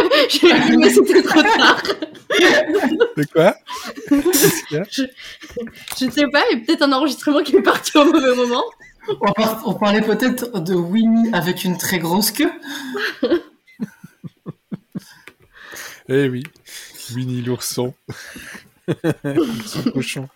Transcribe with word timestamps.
j'ai 0.28 0.52
vu, 0.60 0.76
mais 0.76 0.90
c'était 0.90 1.22
trop 1.22 1.42
tard. 1.42 1.82
De 3.16 3.24
quoi? 3.32 3.56
Je, 4.10 5.02
je 5.98 6.04
ne 6.04 6.10
sais 6.10 6.26
pas, 6.32 6.42
et 6.52 6.56
peut-être 6.58 6.82
un 6.82 6.92
enregistrement 6.92 7.42
qui 7.42 7.56
est 7.56 7.62
parti 7.62 7.96
au 7.96 8.04
mauvais 8.04 8.34
moment. 8.34 8.64
On, 9.20 9.32
par- 9.32 9.62
on 9.66 9.74
parlait 9.74 10.02
peut-être 10.02 10.60
de 10.60 10.74
Winnie 10.74 11.30
avec 11.32 11.64
une 11.64 11.78
très 11.78 11.98
grosse 11.98 12.30
queue. 12.30 12.50
Eh 16.08 16.28
oui, 16.28 16.42
Winnie 17.14 17.42
l'ourson. 17.42 17.92
Son 19.66 19.82
cochon. 19.92 20.28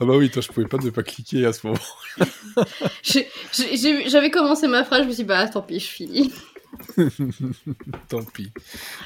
Ah 0.00 0.04
bah 0.06 0.16
oui, 0.16 0.30
toi, 0.30 0.40
je 0.42 0.48
pouvais 0.48 0.66
pas 0.66 0.78
ne 0.78 0.88
pas 0.90 1.02
cliquer 1.02 1.44
à 1.46 1.52
ce 1.52 1.66
moment. 1.66 1.78
J'ai- 3.02 3.28
J'avais 4.08 4.30
commencé 4.30 4.66
ma 4.66 4.84
phrase, 4.84 5.02
je 5.02 5.08
me 5.08 5.12
suis 5.12 5.24
dit, 5.24 5.28
bah 5.28 5.46
tant 5.48 5.60
pis, 5.62 5.78
je 5.80 5.86
finis. 5.88 6.32
tant 8.08 8.22
pis. 8.24 8.52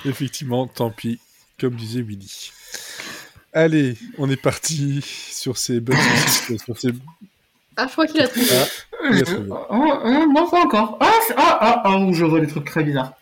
Effectivement, 0.04 0.66
tant 0.66 0.90
pis, 0.90 1.20
comme 1.58 1.74
disait 1.74 2.02
Winnie. 2.02 2.52
Allez, 3.52 3.96
on 4.18 4.30
est 4.30 4.40
parti 4.40 5.00
sur 5.02 5.58
ces 5.58 5.80
bonnes 5.80 5.96
saucisses, 5.96 6.64
sur 6.64 6.78
ces... 6.78 6.90
Ah, 7.76 7.86
je 7.86 7.92
crois 7.92 8.06
qu'il 8.06 8.20
a 8.20 8.28
trouvé. 8.28 8.46
Ah, 8.52 9.08
il 9.10 9.18
a 9.18 9.22
trouvé. 9.22 9.48
Oh, 9.50 9.66
oh, 9.70 10.26
non, 10.32 10.48
pas 10.48 10.60
encore. 10.60 10.98
Ah, 11.00 11.12
ah, 11.36 11.58
ah, 11.60 11.82
ah, 11.84 11.98
où 11.98 12.12
je 12.12 12.24
vois 12.24 12.40
des 12.40 12.46
trucs 12.46 12.66
très 12.66 12.84
bizarres. 12.84 13.14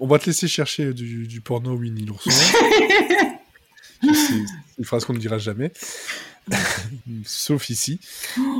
On 0.00 0.06
va 0.06 0.18
te 0.18 0.26
laisser 0.26 0.48
chercher 0.48 0.92
du, 0.92 1.26
du 1.26 1.40
porno 1.40 1.74
Winnie 1.76 2.04
l'ourson. 2.04 2.30
C'est 4.02 4.34
une 4.78 4.84
phrase 4.84 5.04
qu'on 5.04 5.14
ne 5.14 5.18
dira 5.18 5.38
jamais. 5.38 5.72
Sauf 7.24 7.70
ici. 7.70 8.00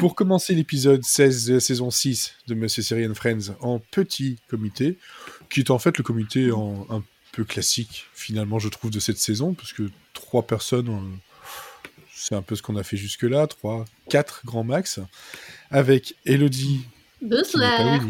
Pour 0.00 0.14
commencer 0.14 0.54
l'épisode 0.54 1.04
16 1.04 1.46
de 1.46 1.54
la 1.54 1.60
saison 1.60 1.90
6 1.90 2.34
de 2.48 2.54
Monsieur 2.54 2.82
Serian 2.82 3.14
Friends 3.14 3.54
en 3.60 3.78
petit 3.78 4.38
comité, 4.48 4.98
qui 5.50 5.60
est 5.60 5.70
en 5.70 5.78
fait 5.78 5.96
le 5.98 6.04
comité 6.04 6.50
en, 6.50 6.86
un 6.90 7.02
peu 7.32 7.44
classique, 7.44 8.06
finalement, 8.14 8.58
je 8.58 8.68
trouve, 8.68 8.90
de 8.90 9.00
cette 9.00 9.18
saison, 9.18 9.54
parce 9.54 9.72
que 9.72 9.90
trois 10.14 10.46
personnes, 10.46 10.88
euh, 10.88 11.88
c'est 12.14 12.34
un 12.34 12.42
peu 12.42 12.56
ce 12.56 12.62
qu'on 12.62 12.76
a 12.76 12.82
fait 12.82 12.96
jusque-là, 12.96 13.46
trois, 13.46 13.84
quatre 14.08 14.42
grands 14.44 14.64
max, 14.64 15.00
avec 15.70 16.16
Elodie, 16.24 16.86
Bonsoir. 17.22 18.00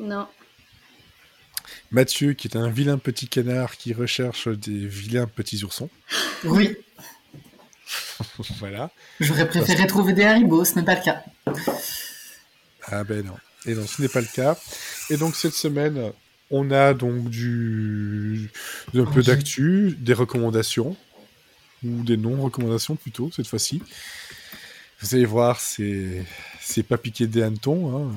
Non. 0.00 0.26
Mathieu, 1.90 2.32
qui 2.32 2.48
est 2.48 2.56
un 2.56 2.68
vilain 2.68 2.98
petit 2.98 3.28
canard 3.28 3.76
qui 3.76 3.92
recherche 3.92 4.48
des 4.48 4.86
vilains 4.86 5.26
petits 5.26 5.62
oursons. 5.64 5.90
Oui, 6.44 6.76
voilà. 8.58 8.90
j'aurais 9.20 9.48
préféré 9.48 9.86
trouver 9.86 10.12
des 10.12 10.24
Haribo, 10.24 10.64
ce 10.64 10.76
n'est 10.76 10.84
pas 10.84 10.94
le 10.94 11.02
cas. 11.02 11.22
Ah 12.86 13.04
ben 13.04 13.24
non. 13.24 13.36
Et 13.66 13.74
non, 13.74 13.86
ce 13.86 14.02
n'est 14.02 14.08
pas 14.08 14.20
le 14.20 14.26
cas. 14.26 14.56
Et 15.10 15.16
donc 15.16 15.36
cette 15.36 15.54
semaine, 15.54 16.12
on 16.50 16.70
a 16.70 16.94
donc 16.94 17.28
du 17.28 18.50
un 18.94 19.04
peu 19.04 19.22
d'actu, 19.22 19.96
des 19.98 20.14
recommandations 20.14 20.96
ou 21.84 22.02
des 22.02 22.16
non-recommandations 22.16 22.96
plutôt 22.96 23.30
cette 23.34 23.46
fois-ci. 23.46 23.82
Vous 25.00 25.14
allez 25.14 25.24
voir, 25.24 25.60
c'est 25.60 26.24
c'est 26.60 26.82
pas 26.82 26.98
piqué 26.98 27.26
des 27.26 27.42
hannetons, 27.42 27.96
hein, 27.96 28.12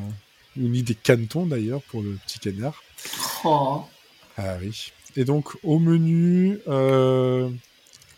ni 0.57 0.83
des 0.83 0.95
canetons 0.95 1.45
d'ailleurs 1.45 1.81
pour 1.83 2.01
le 2.01 2.17
petit 2.25 2.39
canard. 2.39 2.83
Oh. 3.43 3.83
Ah 4.37 4.57
oui. 4.61 4.91
Et 5.15 5.25
donc 5.25 5.55
au 5.63 5.79
menu, 5.79 6.59
euh, 6.67 7.49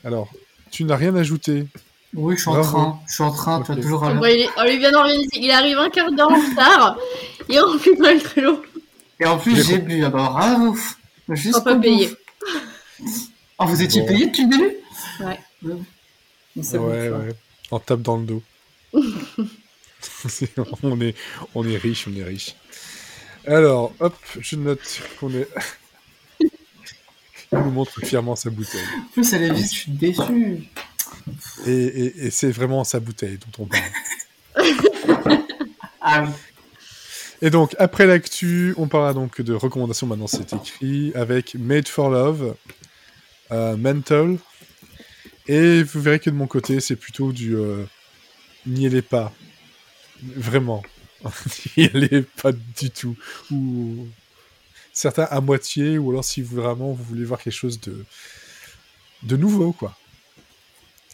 alors 0.04 0.32
tu 0.72 0.84
n'as 0.84 0.96
rien 0.96 1.16
ajouté. 1.16 1.66
Oui, 2.14 2.36
je 2.36 2.42
suis 2.42 2.50
en 2.50 2.62
train. 2.62 3.00
Je 3.08 3.14
suis 3.14 3.24
en 3.24 3.32
train, 3.32 3.62
tu 3.64 3.72
as 3.72 3.76
toujours 3.76 4.04
à 4.04 4.12
On, 4.12 4.20
va- 4.20 4.32
il, 4.32 4.48
on 4.58 4.64
lui 4.64 4.78
vient 4.78 4.92
d'organiser. 4.92 5.30
Il 5.36 5.52
arrive 5.52 5.78
un 5.78 5.90
quart 5.90 6.12
d'heure 6.12 6.32
en 6.32 6.36
retard. 6.50 6.98
Il 7.50 7.60
remplit 7.60 7.96
pas 7.96 8.14
le 8.14 8.20
Trello. 8.22 8.62
Et 9.20 9.26
en 9.26 9.38
plus, 9.38 9.66
J'ai 9.66 9.78
bu. 9.80 10.04
Ah 10.04 10.10
bah 10.10 10.30
bravo. 10.32 10.78
Juste 11.30 11.64
pas 11.64 11.76
payer. 11.76 12.14
Oh, 13.60 13.66
vous 13.66 13.82
étiez 13.82 14.02
Bon. 14.02 14.08
payé 14.08 14.26
depuis 14.28 14.44
le 14.44 14.50
début? 14.50 14.76
Ouais. 15.20 15.40
Ouais. 15.64 15.76
Bon, 16.56 16.88
ouais, 16.90 17.10
ouais. 17.10 17.36
En 17.72 17.80
tape 17.80 18.02
dans 18.02 18.18
le 18.18 18.26
dos. 18.26 18.44
On, 20.84 21.00
est, 21.02 21.16
on 21.56 21.68
est 21.68 21.78
riche, 21.78 22.08
on 22.08 22.16
est 22.16 22.24
riche. 22.24 22.56
Alors, 23.46 23.94
hop, 24.00 24.16
je 24.40 24.56
note 24.56 25.02
qu'on 25.20 25.32
est. 25.34 25.48
Il 27.52 27.58
nous 27.60 27.72
montre 27.72 28.00
fièrement 28.06 28.36
sa 28.36 28.50
bouteille. 28.50 28.82
En 28.96 29.12
plus, 29.14 29.34
elle 29.34 29.44
est 29.44 29.54
vite, 29.54 29.72
je 29.74 29.78
suis 29.80 29.92
déçu. 29.92 30.70
Et, 31.66 31.72
et- 31.72 32.26
et 32.26 32.32
c'est 32.32 32.52
vraiment 32.52 32.84
sa 32.84 33.00
bouteille 33.00 33.38
dont 33.38 33.64
on 33.64 33.68
parle. 33.68 33.84
Ah 36.02 36.24
oui. 36.24 36.32
Et 37.42 37.50
donc, 37.50 37.76
après 37.80 38.08
l'actu, 38.08 38.74
on 38.78 38.88
parlera 38.88 39.14
donc 39.14 39.42
de 39.42 39.54
recommandations, 39.54 40.08
maintenant 40.08 40.28
c'est 40.28 40.54
écrit, 40.54 41.12
avec 41.14 41.54
Made 41.56 41.88
for 41.88 42.10
Love, 42.10 42.56
euh, 43.52 43.78
Mental, 43.78 44.38
et 45.48 45.84
vous 45.84 46.02
verrez 46.02 46.20
que 46.20 46.30
de 46.32 46.36
mon 46.36 46.48
côté, 46.48 46.80
c'est 46.80 46.96
plutôt 46.96 47.32
du 47.32 47.56
euh, 47.56 47.84
n'y 48.66 48.86
allez 48.88 49.04
pas. 49.04 49.32
Vraiment. 50.24 50.82
n'y 51.78 51.86
allez 51.86 52.24
pas 52.42 52.52
du 52.52 52.90
tout. 52.90 53.16
Ou 53.52 54.08
certains 54.98 55.24
à 55.26 55.42
moitié, 55.42 55.98
ou 55.98 56.10
alors 56.10 56.24
si 56.26 56.42
vous- 56.42 56.56
vraiment 56.56 56.92
vous 56.92 57.04
voulez 57.04 57.24
voir 57.24 57.40
quelque 57.42 57.54
chose 57.54 57.80
de, 57.82 58.04
de 59.24 59.38
nouveau, 59.38 59.72
quoi. 59.72 59.96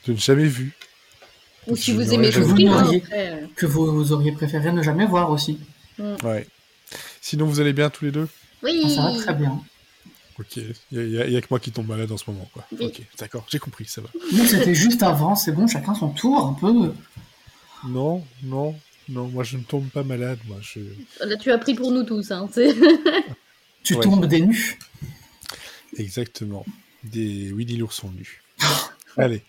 De 0.08 0.16
jamais 0.16 0.46
vu. 0.46 0.74
Ou 1.68 1.76
si 1.76 1.92
Je 1.92 1.98
vous 1.98 2.14
aimez 2.14 2.32
jamais 2.32 2.46
tout 2.46 2.56
vu. 2.56 2.68
hein, 2.68 2.84
Vous 2.84 3.02
euh, 3.14 3.48
Que 3.56 3.66
vous, 3.66 4.12
auriez 4.12 4.32
préféré 4.32 4.72
ne 4.72 4.82
jamais 4.84 5.06
voir 5.06 5.30
aussi. 5.30 5.60
Ouais. 6.24 6.48
Sinon, 7.22 7.46
vous 7.46 7.60
allez 7.60 7.74
bien 7.74 7.90
tous 7.90 8.06
les 8.06 8.12
deux? 8.12 8.28
Oui. 8.64 8.82
Ah, 8.86 8.90
ça 8.90 9.02
va 9.04 9.18
très 9.18 9.34
bien. 9.34 9.62
Ok. 10.40 10.58
Il 10.92 11.00
n'y 11.10 11.18
a, 11.18 11.28
y 11.28 11.36
a 11.38 11.42
que 11.42 11.48
moi 11.50 11.60
qui 11.60 11.72
tombe 11.72 11.88
malade 11.88 12.12
en 12.12 12.18
ce 12.18 12.24
moment, 12.28 12.50
quoi. 12.54 12.66
Oui. 12.78 12.86
Ok, 12.88 13.02
d'accord, 13.20 13.46
j'ai 13.50 13.60
compris, 13.60 13.86
ça 13.86 14.02
va. 14.02 14.10
Nous, 14.32 14.46
c'était 14.46 14.74
juste 14.76 15.04
avant, 15.04 15.36
c'est 15.36 15.52
bon, 15.52 15.68
chacun 15.68 15.94
son 15.94 16.10
tour, 16.10 16.46
un 16.48 16.54
peu. 16.54 16.92
Non, 17.88 18.26
non, 18.44 18.76
non, 19.10 19.28
moi 19.28 19.44
je 19.44 19.58
ne 19.58 19.64
tombe 19.64 19.88
pas 19.90 20.04
malade, 20.04 20.40
moi 20.48 20.58
je... 20.62 20.80
Là, 21.24 21.36
tu 21.38 21.52
as 21.52 21.58
pris 21.58 21.76
pour 21.76 21.92
nous 21.92 22.04
tous. 22.04 22.32
Hein, 22.32 22.50
c'est- 22.52 22.74
Tu 23.84 23.96
Ouais. 23.96 24.04
tombes 24.04 24.26
des 24.26 24.42
nus. 24.42 24.78
Exactement. 25.98 26.66
Des 27.04 27.52
Winnie 27.52 27.78
l'ourson 27.78 28.10
nus. 28.12 28.42
Allez, 29.18 29.44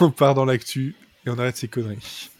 on 0.00 0.10
part 0.10 0.34
dans 0.34 0.44
l'actu 0.44 0.94
et 1.26 1.30
on 1.30 1.38
arrête 1.38 1.56
ces 1.56 1.68
conneries. 1.68 2.30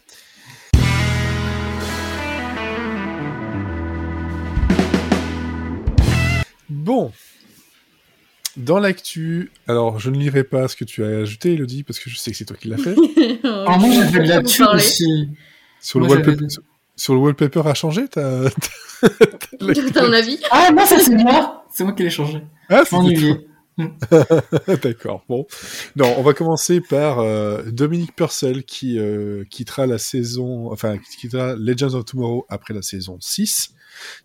Bon. 6.69 7.11
Dans 8.55 8.79
l'actu, 8.79 9.51
alors 9.67 9.99
je 9.99 10.09
ne 10.09 10.17
lirai 10.17 10.43
pas 10.43 10.67
ce 10.67 10.75
que 10.75 10.83
tu 10.83 11.03
as 11.03 11.19
ajouté, 11.19 11.53
Elodie, 11.53 11.83
parce 11.83 11.99
que 11.99 12.09
je 12.09 12.17
sais 12.17 12.31
que 12.31 12.37
c'est 12.37 12.45
toi 12.45 12.57
qui 12.57 12.67
l'as 12.67 12.77
fait. 12.77 12.95
Ah, 13.43 13.77
moi, 13.77 13.89
j'avais 13.93 14.23
de 14.23 14.29
la 14.29 14.39
Vous 14.41 14.47
thune 14.47 14.65
parlez. 14.65 14.83
aussi. 14.83 15.29
Sur 15.79 15.99
le, 15.99 16.07
wallpaper, 16.07 16.45
sur 16.97 17.13
le 17.13 17.19
wallpaper 17.19 17.61
à 17.65 17.73
changer, 17.73 18.07
t'as... 18.09 18.49
T'as 18.99 20.03
un 20.03 20.13
avis 20.13 20.39
Ah, 20.51 20.71
non, 20.71 20.85
ça, 20.85 20.99
c'est 20.99 21.15
moi. 21.15 21.65
C'est 21.71 21.83
moi 21.83 21.93
qui 21.93 22.03
l'ai 22.03 22.09
changé. 22.09 22.41
Ah, 22.69 22.83
m'ennuyais. 22.91 23.47
D'accord, 24.81 25.23
bon. 25.29 25.45
Non, 25.95 26.15
on 26.17 26.23
va 26.23 26.33
commencer 26.33 26.81
par 26.81 27.19
euh, 27.19 27.61
Dominique 27.63 28.15
Purcell 28.15 28.63
qui 28.63 28.97
euh, 28.97 29.43
quittera 29.49 29.85
la 29.85 29.99
saison, 29.99 30.71
enfin, 30.71 30.97
qui 30.97 31.17
quittera 31.17 31.55
Legends 31.55 31.93
of 31.93 32.05
Tomorrow 32.05 32.45
après 32.49 32.73
la 32.73 32.81
saison 32.81 33.17
6. 33.19 33.75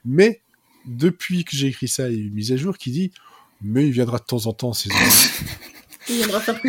Mais 0.07 0.41
depuis 0.87 1.45
que 1.45 1.55
j'ai 1.55 1.69
écrit 1.69 1.89
ça, 1.89 2.09
il 2.09 2.15
y 2.15 2.17
a 2.17 2.21
eu 2.21 2.27
une 2.29 2.35
mise 2.35 2.53
à 2.53 2.57
jour 2.57 2.79
qui 2.79 2.91
dit 2.91 3.13
Mais 3.61 3.87
il 3.87 3.93
viendra 3.93 4.19
de 4.19 4.25
temps 4.25 4.47
en 4.47 4.53
temps 4.55 4.71
en 4.71 4.73
saison 4.73 4.97
6. 4.97 5.45
Il 6.09 6.17
viendra 6.17 6.41
faire. 6.41 6.61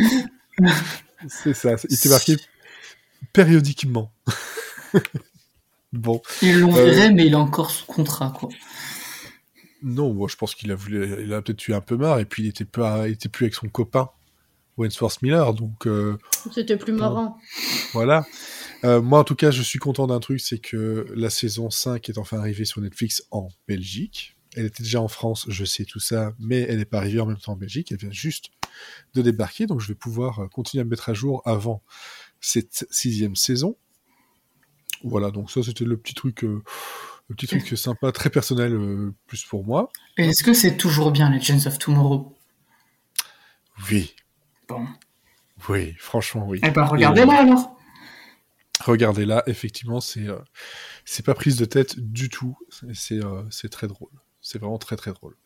C'est 1.27 1.55
ça, 1.55 1.71
il 1.89 1.95
était 1.95 2.09
marqué 2.09 2.35
périodiquement. 3.33 4.11
Bon, 5.93 6.21
Ils 6.41 6.59
l'ont 6.59 6.75
Euh. 6.75 6.89
viré, 6.91 7.11
mais 7.13 7.25
il 7.27 7.31
est 7.31 7.35
encore 7.35 7.71
sous 7.71 7.85
contrat, 7.85 8.33
quoi. 8.37 8.49
non, 9.81 10.13
moi 10.13 10.27
je 10.29 10.35
pense 10.35 10.55
qu'il 10.55 10.71
a 10.71 10.75
voulu, 10.75 11.23
il 11.23 11.33
a 11.33 11.41
peut-être 11.41 11.67
eu 11.67 11.73
un 11.73 11.81
peu 11.81 11.97
marre 11.97 12.19
et 12.19 12.25
puis 12.25 12.43
il 12.43 12.47
était 12.49 12.65
pas, 12.65 13.07
il 13.07 13.13
était 13.13 13.29
plus 13.29 13.45
avec 13.45 13.55
son 13.55 13.67
copain 13.67 14.09
Wentworth 14.77 15.21
Miller, 15.21 15.53
donc. 15.53 15.85
euh, 15.85 16.17
C'était 16.51 16.77
plus 16.77 16.93
marrant. 16.93 17.37
Voilà. 17.93 18.25
Euh, 18.83 19.01
moi, 19.03 19.19
en 19.19 19.23
tout 19.23 19.35
cas, 19.35 19.51
je 19.51 19.61
suis 19.61 19.77
content 19.77 20.07
d'un 20.07 20.19
truc, 20.19 20.39
c'est 20.39 20.57
que 20.57 21.05
la 21.15 21.29
saison 21.29 21.69
5 21.69 22.09
est 22.09 22.17
enfin 22.17 22.39
arrivée 22.39 22.65
sur 22.65 22.81
Netflix 22.81 23.23
en 23.29 23.49
Belgique. 23.67 24.35
Elle 24.55 24.65
était 24.65 24.81
déjà 24.81 24.99
en 24.99 25.07
France, 25.07 25.45
je 25.47 25.63
sais 25.63 25.85
tout 25.85 25.99
ça, 25.99 26.33
mais 26.39 26.61
elle 26.61 26.77
n'est 26.77 26.85
pas 26.85 26.97
arrivée 26.97 27.19
en 27.19 27.27
même 27.27 27.37
temps 27.37 27.53
en 27.53 27.55
Belgique. 27.55 27.91
Elle 27.91 27.97
vient 27.99 28.11
juste 28.11 28.49
de 29.13 29.21
débarquer, 29.21 29.67
donc 29.67 29.79
je 29.79 29.87
vais 29.87 29.95
pouvoir 29.95 30.47
continuer 30.51 30.81
à 30.81 30.85
me 30.85 30.89
mettre 30.89 31.09
à 31.09 31.13
jour 31.13 31.43
avant 31.45 31.83
cette 32.41 32.87
sixième 32.89 33.35
saison. 33.35 33.77
Voilà, 35.03 35.31
donc 35.31 35.51
ça, 35.51 35.61
c'était 35.63 35.85
le 35.85 35.97
petit 35.97 36.13
truc, 36.13 36.43
euh, 36.43 36.63
le 37.29 37.35
petit 37.35 37.47
truc 37.47 37.67
sympa, 37.77 38.11
très 38.11 38.29
personnel, 38.29 38.73
euh, 38.73 39.13
plus 39.27 39.43
pour 39.43 39.65
moi. 39.65 39.91
Est-ce 40.17 40.43
que 40.43 40.53
c'est 40.53 40.77
toujours 40.77 41.11
bien, 41.11 41.29
Legends 41.29 41.65
of 41.67 41.77
Tomorrow? 41.77 42.35
Oui, 43.89 44.15
Bon. 44.67 44.85
oui, 45.69 45.93
franchement, 45.97 46.45
oui. 46.47 46.59
Eh 46.63 46.69
ben, 46.71 46.83
regardez-la 46.85 47.39
alors. 47.39 47.77
Regardez 48.85 49.25
là, 49.25 49.43
effectivement, 49.47 50.01
c'est 50.01 50.27
euh, 50.27 50.39
c'est 51.05 51.25
pas 51.25 51.33
prise 51.33 51.55
de 51.57 51.65
tête 51.65 51.99
du 51.99 52.29
tout. 52.29 52.57
C'est 52.91 53.19
c'est 53.49 53.69
très 53.69 53.87
drôle. 53.87 54.09
C'est 54.41 54.59
vraiment 54.59 54.77
très 54.77 54.97
très 54.97 55.13
drôle. 55.13 55.37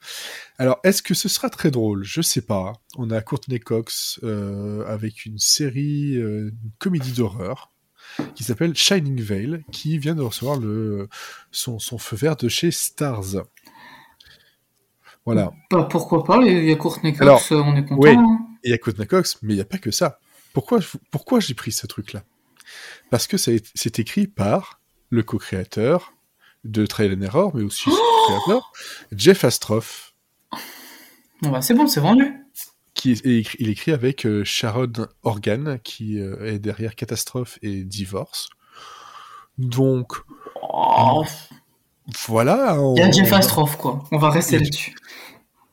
Alors, 0.57 0.80
est-ce 0.83 1.03
que 1.03 1.13
ce 1.13 1.30
sera 1.30 1.50
très 1.51 1.69
drôle? 1.69 2.03
Je 2.03 2.21
sais 2.21 2.42
pas. 2.42 2.74
On 2.95 3.12
a 3.12 3.21
Courtney 3.21 3.60
Cox 3.60 4.19
euh, 4.24 4.83
avec 4.88 5.25
une 5.25 5.38
série, 5.38 6.15
euh, 6.15 6.50
une 6.50 6.71
comédie 6.80 7.12
d'horreur 7.12 7.71
qui 8.36 8.44
s'appelle 8.44 8.75
Shining 8.75 9.22
Veil, 9.22 9.64
qui 9.72 9.98
vient 9.98 10.16
de 10.16 10.22
recevoir 10.22 10.58
le 10.60 11.08
son, 11.52 11.80
son 11.80 11.98
feu 11.98 12.16
vert 12.16 12.36
de 12.36 12.48
chez 12.50 12.72
Stars. 12.72 13.46
Voilà. 15.25 15.52
Bah, 15.72 15.88
pourquoi 15.90 16.24
pas, 16.24 16.38
il 16.46 16.66
y 16.66 16.72
a 16.72 16.75
Courtney 16.75 17.12
Cox, 17.14 17.22
Alors, 17.52 17.66
on 17.68 17.75
est 17.75 17.84
content. 17.86 18.02
oui. 18.02 18.10
hein. 18.18 18.40
Il 18.64 18.72
y 18.72 18.74
a 18.74 18.78
Courtney 18.78 19.06
Cox, 19.08 19.38
mais 19.42 19.54
il 19.54 19.56
n'y 19.58 19.62
a 19.62 19.66
pas 19.66 19.78
que 19.78 19.92
ça. 19.92 20.19
Pourquoi, 20.54 20.80
pourquoi 21.12 21.40
j'ai 21.40 21.54
pris 21.54 21.72
ce 21.72 21.86
truc-là? 21.86 22.24
Parce 23.10 23.28
que 23.28 23.38
c'est 23.38 24.00
écrit 24.00 24.28
par 24.28 24.80
le 25.10 25.24
co-créateur 25.24 26.13
de 26.63 26.86
Trial 26.86 27.13
and 27.18 27.22
Error, 27.22 27.56
mais 27.56 27.63
aussi 27.63 27.90
son 27.90 27.96
créateur, 28.28 28.72
Jeff 29.12 29.44
Astroff, 29.44 30.13
Bon, 31.44 31.50
bah, 31.52 31.62
c'est 31.62 31.75
bon, 31.75 31.86
c'est 31.88 32.00
vendu. 32.00 32.34
Qui 32.98 33.12
est, 33.14 33.26
et 33.26 33.38
écrit- 33.40 33.58
il 33.60 33.70
écrit 33.70 33.92
avec 33.94 34.26
euh, 34.26 34.44
Sharon 34.44 34.92
Organ, 35.24 35.80
qui 35.84 36.20
euh, 36.20 36.46
est 36.54 36.60
derrière 36.60 36.96
Catastrophe 36.96 37.58
et 37.62 37.84
Divorce. 37.84 38.50
Donc, 39.58 40.14
Oh, 40.62 41.24
voilà. 42.28 42.80
on- 42.82 42.96
Il 42.96 43.00
y 43.00 43.04
a 43.04 43.12
Jeff 43.12 43.32
on- 43.32 43.36
Astroff, 43.36 43.78
quoi. 43.78 44.04
On 44.12 44.18
va 44.18 44.30
rester 44.30 44.60
là-dessus. 44.60 44.96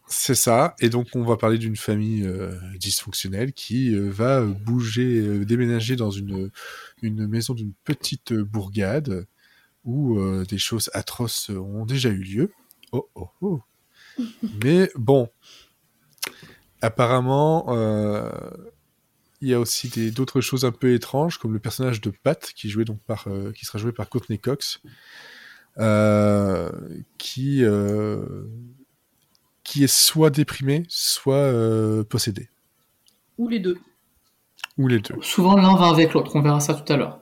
C'est 0.07 0.35
ça, 0.37 0.77
et 0.81 0.91
donc 0.91 1.09
on 1.15 1.25
va 1.25 1.37
parler 1.37 1.59
d'une 1.59 1.77
famille 1.77 2.25
euh, 2.25 2.53
dysfonctionnelle 2.79 3.53
qui 3.53 3.95
euh, 3.95 4.11
va 4.11 4.43
bouger, 4.43 5.19
euh, 5.19 5.45
déménager 5.45 5.97
dans 5.97 6.11
une, 6.11 6.51
une 7.03 7.27
maison 7.27 7.53
d'une 7.55 7.73
petite 7.85 8.33
bourgade 8.33 9.27
où 9.85 10.19
euh, 10.19 10.45
des 10.49 10.59
choses 10.59 10.89
atroces 10.95 11.49
ont 11.51 11.85
déjà 11.85 12.11
eu 12.11 12.23
lieu. 12.23 12.53
Oh 12.93 13.09
oh 13.17 13.29
oh. 13.41 13.61
Mais 14.63 14.89
bon, 14.95 15.29
apparemment, 16.85 17.67
euh, 17.69 18.31
il 19.41 19.49
y 19.49 19.55
a 19.55 19.61
aussi 19.61 19.89
des- 19.89 20.11
d'autres 20.11 20.41
choses 20.41 20.65
un 20.65 20.73
peu 20.73 20.95
étranges, 20.95 21.39
comme 21.39 21.53
le 21.53 21.59
personnage 21.59 22.01
de 22.01 22.11
Pat, 22.11 22.53
qui, 22.55 22.71
jouait 22.71 22.85
donc 22.85 23.01
par, 23.01 23.25
euh, 23.29 23.53
qui 23.53 23.65
sera 23.67 23.79
joué 23.79 23.93
par 23.93 24.09
Courtney 24.09 24.39
Cox, 24.39 24.81
euh, 25.79 26.71
qui, 27.19 27.65
euh, 27.65 28.45
qui 29.65 29.85
est 29.85 29.93
soit 29.93 30.31
déprimé, 30.31 30.85
soit 30.89 31.35
euh, 31.35 32.05
possédé. 32.05 32.49
Ou 33.39 33.49
les 33.49 33.61
deux. 33.61 33.79
Ou 34.79 34.89
les 34.89 35.01
deux. 35.01 35.17
Souvent, 35.21 35.57
l'un 35.57 35.77
va 35.77 35.89
avec 35.89 36.13
l'autre. 36.15 36.37
On 36.37 36.43
verra 36.43 36.61
ça 36.61 36.75
tout 36.75 36.93
à 36.93 36.97
l'heure. 36.97 37.21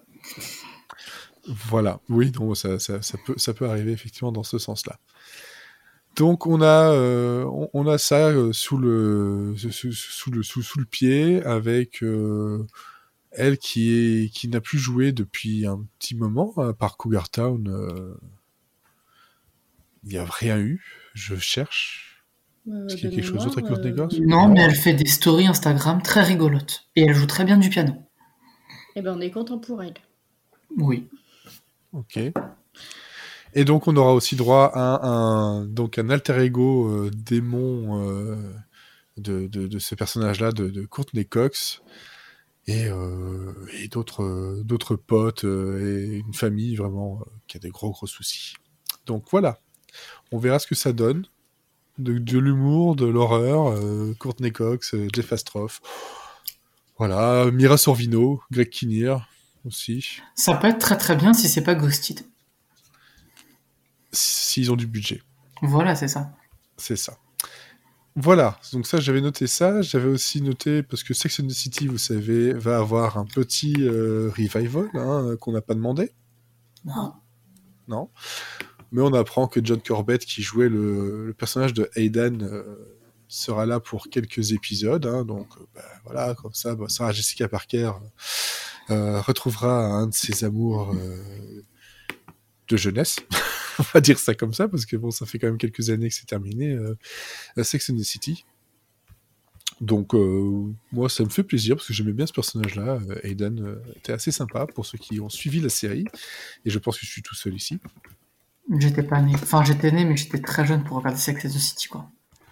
Voilà, 1.46 2.00
oui, 2.08 2.30
donc 2.30 2.56
ça, 2.56 2.78
ça, 2.78 3.02
ça 3.02 3.18
peut, 3.26 3.34
ça 3.36 3.52
peut 3.52 3.68
arriver 3.68 3.90
effectivement 3.92 4.30
dans 4.30 4.44
ce 4.44 4.58
sens-là. 4.58 4.98
Donc 6.16 6.46
on 6.46 6.60
a, 6.60 6.92
euh, 6.92 7.44
on, 7.44 7.70
on 7.72 7.86
a 7.86 7.96
ça 7.98 8.28
euh, 8.28 8.52
sous, 8.52 8.76
le, 8.76 9.54
sous, 9.56 9.92
sous 9.92 10.30
le, 10.30 10.42
sous, 10.42 10.62
sous 10.62 10.78
le 10.78 10.84
pied 10.84 11.42
avec 11.42 12.02
euh, 12.02 12.66
elle 13.30 13.56
qui, 13.56 13.92
est, 13.92 14.28
qui 14.32 14.48
n'a 14.48 14.60
plus 14.60 14.78
joué 14.78 15.12
depuis 15.12 15.66
un 15.66 15.84
petit 15.98 16.14
moment, 16.14 16.52
à 16.58 16.74
part 16.74 16.96
Cougar 16.98 17.30
Town. 17.30 17.66
euh, 17.68 18.14
Il 20.04 20.10
n'y 20.10 20.18
a 20.18 20.24
rien 20.24 20.58
eu, 20.58 20.84
je 21.14 21.36
cherche. 21.36 22.24
Euh, 22.68 22.86
Est-ce 22.86 22.96
qu'il 22.96 23.10
y 23.10 23.12
a 23.12 23.16
quelque 23.16 23.26
chose 23.26 23.44
d'autre 23.44 23.58
avec 23.58 23.96
Cox 23.96 24.14
euh, 24.14 24.18
Non, 24.24 24.48
mais 24.48 24.60
elle 24.60 24.74
fait 24.74 24.94
des 24.94 25.08
stories 25.08 25.46
Instagram 25.48 26.02
très 26.02 26.22
rigolotes. 26.22 26.88
Et 26.94 27.02
elle 27.02 27.14
joue 27.14 27.26
très 27.26 27.44
bien 27.44 27.56
du 27.56 27.70
piano. 27.70 27.94
Eh 28.94 29.02
ben, 29.02 29.14
on 29.16 29.20
est 29.20 29.30
content 29.30 29.58
pour 29.58 29.82
elle. 29.82 29.94
Oui. 30.76 31.08
Ok. 31.92 32.18
Et 33.54 33.64
donc 33.64 33.86
on 33.86 33.96
aura 33.96 34.14
aussi 34.14 34.36
droit 34.36 34.70
à 34.74 35.06
un, 35.06 35.66
donc 35.66 35.98
un 35.98 36.08
alter 36.10 36.38
ego 36.42 36.88
euh, 36.88 37.10
démon 37.14 38.02
euh, 38.02 38.36
de, 39.18 39.78
ce 39.78 39.94
personnage-là, 39.94 40.52
de, 40.52 40.86
Courtney 40.86 41.26
Cox, 41.26 41.82
et, 42.66 42.86
euh, 42.86 43.52
d'autres 43.90 44.62
d'autres 44.64 44.96
potes 44.96 45.44
et 45.44 46.22
une 46.26 46.34
famille 46.34 46.76
vraiment 46.76 47.20
qui 47.46 47.58
a 47.58 47.60
des 47.60 47.70
gros 47.70 47.90
gros 47.90 48.06
soucis. 48.06 48.54
Donc 49.04 49.26
voilà, 49.30 49.58
on 50.30 50.38
verra 50.38 50.58
ce 50.58 50.66
que 50.66 50.74
ça 50.74 50.92
donne. 50.92 51.26
De, 51.98 52.38
l'humour, 52.38 52.96
de 52.96 53.04
l'horreur, 53.04 53.78
Courtney 54.18 54.50
Cox, 54.50 54.94
Jeff 55.14 55.30
Astroff. 55.32 55.82
Voilà, 56.96 57.50
Mira 57.52 57.76
Sorvino, 57.76 58.40
Greg 58.50 58.70
Kinnear 58.70 59.28
aussi, 59.66 60.20
Ça 60.34 60.54
peut 60.54 60.68
être 60.68 60.78
très 60.78 60.96
très 60.96 61.16
bien 61.16 61.34
si 61.34 61.48
c'est 61.48 61.62
pas 61.62 61.74
Ghosted. 61.74 62.24
S'ils 64.12 64.70
ont 64.70 64.76
du 64.76 64.86
budget. 64.86 65.22
Voilà, 65.62 65.94
c'est 65.94 66.08
ça. 66.08 66.32
C'est 66.76 66.96
ça. 66.96 67.18
Voilà, 68.14 68.58
donc 68.74 68.86
ça 68.86 69.00
j'avais 69.00 69.22
noté 69.22 69.46
ça, 69.46 69.80
j'avais 69.80 70.08
aussi 70.08 70.42
noté 70.42 70.82
parce 70.82 71.02
que 71.02 71.14
Sex 71.14 71.40
and 71.40 71.46
the 71.46 71.52
City, 71.52 71.86
vous 71.86 71.96
savez, 71.96 72.52
va 72.52 72.76
avoir 72.76 73.16
un 73.16 73.24
petit 73.24 73.74
euh, 73.78 74.30
revival 74.36 74.90
hein, 74.94 75.36
qu'on 75.40 75.52
n'a 75.52 75.62
pas 75.62 75.72
demandé, 75.74 76.12
Non. 76.84 77.14
non 77.88 78.10
Mais 78.90 79.00
on 79.00 79.14
apprend 79.14 79.46
que 79.46 79.60
John 79.64 79.80
Corbett, 79.80 80.22
qui 80.26 80.42
jouait 80.42 80.68
le, 80.68 81.26
le 81.28 81.32
personnage 81.32 81.72
de 81.72 81.88
Aidan, 81.96 82.40
euh, 82.42 82.92
sera 83.28 83.64
là 83.64 83.80
pour 83.80 84.08
quelques 84.10 84.52
épisodes, 84.52 85.06
hein, 85.06 85.24
donc 85.24 85.48
euh, 85.56 85.64
bah, 85.74 85.80
voilà, 86.04 86.34
comme 86.34 86.52
ça, 86.52 86.74
bah, 86.74 86.86
Sarah 86.88 87.12
Jessica 87.12 87.48
Parker 87.48 87.92
euh, 88.90 89.22
retrouvera 89.22 89.86
un 89.86 90.08
de 90.08 90.14
ses 90.14 90.44
amours 90.44 90.94
de 92.72 92.76
jeunesse. 92.76 93.16
on 93.78 93.84
va 93.94 94.00
dire 94.00 94.18
ça 94.18 94.34
comme 94.34 94.52
ça, 94.52 94.68
parce 94.68 94.86
que 94.86 94.96
bon, 94.96 95.10
ça 95.10 95.26
fait 95.26 95.38
quand 95.38 95.46
même 95.46 95.58
quelques 95.58 95.90
années 95.90 96.08
que 96.08 96.14
c'est 96.14 96.26
terminé, 96.26 96.70
euh, 96.72 96.96
euh, 97.58 97.64
Sex 97.64 97.90
and 97.90 97.96
the 97.96 98.02
City. 98.02 98.44
Donc, 99.80 100.14
euh, 100.14 100.72
moi, 100.92 101.08
ça 101.08 101.24
me 101.24 101.28
fait 101.28 101.42
plaisir, 101.42 101.76
parce 101.76 101.88
que 101.88 101.92
j'aimais 101.92 102.12
bien 102.12 102.26
ce 102.26 102.32
personnage-là. 102.32 103.00
Euh, 103.08 103.20
Aidan 103.24 103.56
euh, 103.58 103.82
était 103.96 104.12
assez 104.12 104.30
sympa 104.30 104.66
pour 104.66 104.86
ceux 104.86 104.98
qui 104.98 105.20
ont 105.20 105.28
suivi 105.28 105.60
la 105.60 105.68
série, 105.68 106.04
et 106.64 106.70
je 106.70 106.78
pense 106.78 106.98
que 106.98 107.06
je 107.06 107.10
suis 107.10 107.22
tout 107.22 107.34
seul 107.34 107.54
ici. 107.54 107.78
J'étais 108.78 109.02
pas 109.02 109.20
né. 109.20 109.32
Enfin, 109.34 109.64
j'étais 109.64 109.90
né, 109.90 110.04
mais 110.04 110.16
j'étais 110.16 110.40
très 110.40 110.66
jeune 110.66 110.84
pour 110.84 110.98
regarder 110.98 111.18
Sex 111.18 111.44
and 111.44 111.48
the 111.48 111.58
City, 111.58 111.88
quoi. 111.88 112.08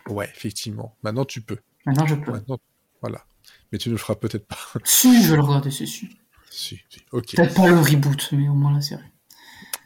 Ouais, 0.09 0.29
effectivement. 0.35 0.97
Maintenant, 1.03 1.25
tu 1.25 1.41
peux. 1.41 1.59
Maintenant, 1.87 2.07
je 2.07 2.17
peux. 2.17 2.33
Maintenant, 2.33 2.59
voilà. 3.01 3.25
Mais 3.71 3.79
tu 3.79 3.89
ne 3.91 3.95
le 3.95 3.99
feras 3.99 4.17
peut-être 4.17 4.47
pas. 4.47 4.59
Si, 4.85 5.23
je 5.23 5.31
vais 5.31 5.37
le 5.37 5.43
regarder, 5.43 5.71
c'est 5.71 5.87
sûr. 5.87 6.09
si, 6.51 6.81
si. 6.89 7.01
Ok. 7.13 7.37
Peut-être 7.37 7.55
pas 7.55 7.69
le 7.69 7.79
reboot, 7.79 8.31
mais 8.33 8.49
au 8.49 8.55
moins 8.55 8.75
la 8.75 8.81
série. 8.81 9.05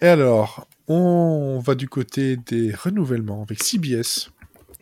Et 0.05 0.07
alors, 0.07 0.69
on 0.87 1.59
va 1.65 1.75
du 1.75 1.89
côté 1.89 2.37
des 2.37 2.75
renouvellements 2.75 3.43
avec 3.43 3.63
CBS 3.63 4.29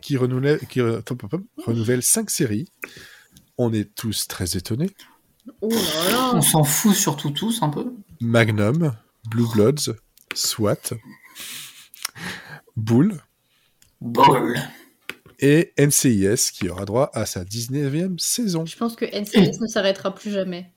qui 0.01 0.17
renouvelle, 0.17 0.59
qui 0.67 0.81
re- 0.81 0.97
hop, 0.97 1.11
hop, 1.23 1.33
hop, 1.33 1.41
renouvelle 1.65 2.03
5 2.03 2.29
séries. 2.29 2.67
On 3.57 3.71
est 3.71 3.95
tous 3.95 4.27
très 4.27 4.57
étonnés. 4.57 4.89
Oh 5.61 5.69
là 5.69 6.11
là 6.11 6.31
On 6.33 6.41
s'en 6.41 6.65
fout 6.65 6.93
surtout 6.93 7.29
tous 7.31 7.61
un 7.61 7.69
peu. 7.69 7.93
Magnum, 8.19 8.91
Blue 9.29 9.47
Bloods, 9.53 9.95
SWAT, 10.33 10.91
Bull 12.75 13.21
Ball. 14.01 14.61
et 15.39 15.71
NCIS 15.77 16.51
qui 16.51 16.67
aura 16.67 16.83
droit 16.83 17.09
à 17.13 17.25
sa 17.25 17.45
19e 17.45 18.19
saison. 18.19 18.65
Je 18.65 18.75
pense 18.75 18.97
que 18.97 19.05
NCS 19.05 19.61
ne 19.61 19.67
s'arrêtera 19.67 20.13
plus 20.13 20.31
jamais. 20.31 20.69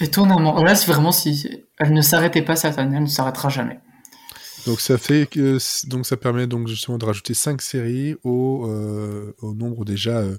Étonnamment. 0.00 0.60
Là, 0.64 0.74
c'est 0.74 0.90
vraiment 0.90 1.12
si 1.12 1.62
elle 1.78 1.92
ne 1.92 2.02
s'arrêtait 2.02 2.42
pas 2.42 2.56
cette 2.56 2.76
année, 2.78 2.96
elle 2.96 3.04
ne 3.04 3.08
s'arrêtera 3.08 3.50
jamais. 3.50 3.78
Donc 4.66 4.80
ça 4.80 4.96
fait 4.96 5.26
que 5.26 5.58
ça 5.58 6.16
permet 6.16 6.46
donc 6.46 6.68
justement 6.68 6.96
de 6.98 7.04
rajouter 7.04 7.34
5 7.34 7.60
séries 7.60 8.16
au, 8.24 8.66
euh, 8.66 9.34
au 9.40 9.54
nombre 9.54 9.84
déjà 9.84 10.18
euh, 10.18 10.38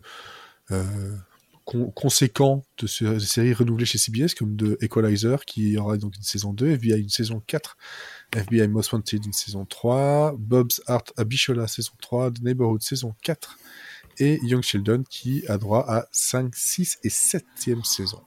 euh, 0.71 1.15
con- 1.63 1.91
conséquent 1.91 2.65
de 2.79 2.87
séries 2.87 3.53
renouvelées 3.53 3.85
chez 3.85 3.99
CBS 3.99 4.33
comme 4.33 4.55
de 4.55 4.77
Equalizer 4.81 5.45
qui 5.45 5.77
aura 5.77 5.97
donc 5.97 6.15
une 6.17 6.23
saison 6.23 6.53
2, 6.53 6.71
FBI 6.71 7.01
une 7.01 7.09
saison 7.09 7.41
4, 7.45 7.77
FBI 8.35 8.67
Most 8.67 8.93
Wanted 8.93 9.25
une 9.25 9.33
saison 9.33 9.65
3, 9.65 10.35
Bob's 10.39 10.81
Art 10.87 11.03
Abishola 11.17 11.67
saison 11.67 11.93
3, 12.01 12.31
The 12.31 12.41
Neighborhood 12.41 12.81
saison 12.81 13.13
4 13.21 13.57
et 14.17 14.39
Young 14.43 14.63
Sheldon 14.63 15.03
qui 15.07 15.45
a 15.47 15.57
droit 15.59 15.85
à 15.87 16.07
5, 16.11 16.55
6 16.55 16.97
et 17.03 17.09
7e 17.09 17.83
saison. 17.83 18.21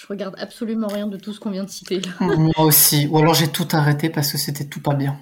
Je 0.00 0.06
regarde 0.06 0.34
absolument 0.38 0.88
rien 0.88 1.06
de 1.06 1.18
tout 1.18 1.34
ce 1.34 1.40
qu'on 1.40 1.50
vient 1.50 1.64
de 1.64 1.70
citer 1.70 2.00
là. 2.00 2.10
Moi 2.20 2.52
aussi. 2.60 3.06
Ou 3.10 3.18
alors 3.18 3.34
j'ai 3.34 3.48
tout 3.48 3.68
arrêté 3.72 4.08
parce 4.08 4.32
que 4.32 4.38
c'était 4.38 4.64
tout 4.64 4.80
pas 4.80 4.94
bien. 4.94 5.18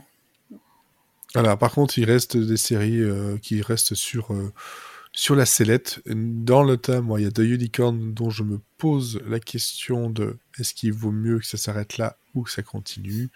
Voilà, 1.35 1.56
par 1.56 1.73
contre, 1.73 1.99
il 1.99 2.04
reste 2.04 2.37
des 2.37 2.56
séries 2.56 3.00
euh, 3.02 3.37
qui 3.38 3.61
restent 3.61 3.94
sur, 3.94 4.32
euh, 4.32 4.52
sur 5.12 5.35
la 5.35 5.47
sellette. 5.47 6.00
Dans 6.06 6.62
le 6.62 6.76
tas, 6.76 7.00
moi, 7.00 7.20
il 7.20 7.25
y 7.25 7.26
a 7.26 7.30
The 7.32 7.40
Unicorn 7.40 8.14
dont 8.14 8.30
je 8.30 8.44
me 8.44 8.61
pose 8.78 9.20
la 9.26 9.40
question 9.40 10.11
de 10.11 10.38
est-ce 10.61 10.75
qu'il 10.75 10.92
vaut 10.92 11.11
mieux 11.11 11.38
que 11.40 11.47
ça 11.47 11.56
s'arrête 11.58 11.99
là 11.99 12.16
ou 12.35 12.42
que 12.44 12.50
ça 12.50 12.62
continue. 12.62 13.28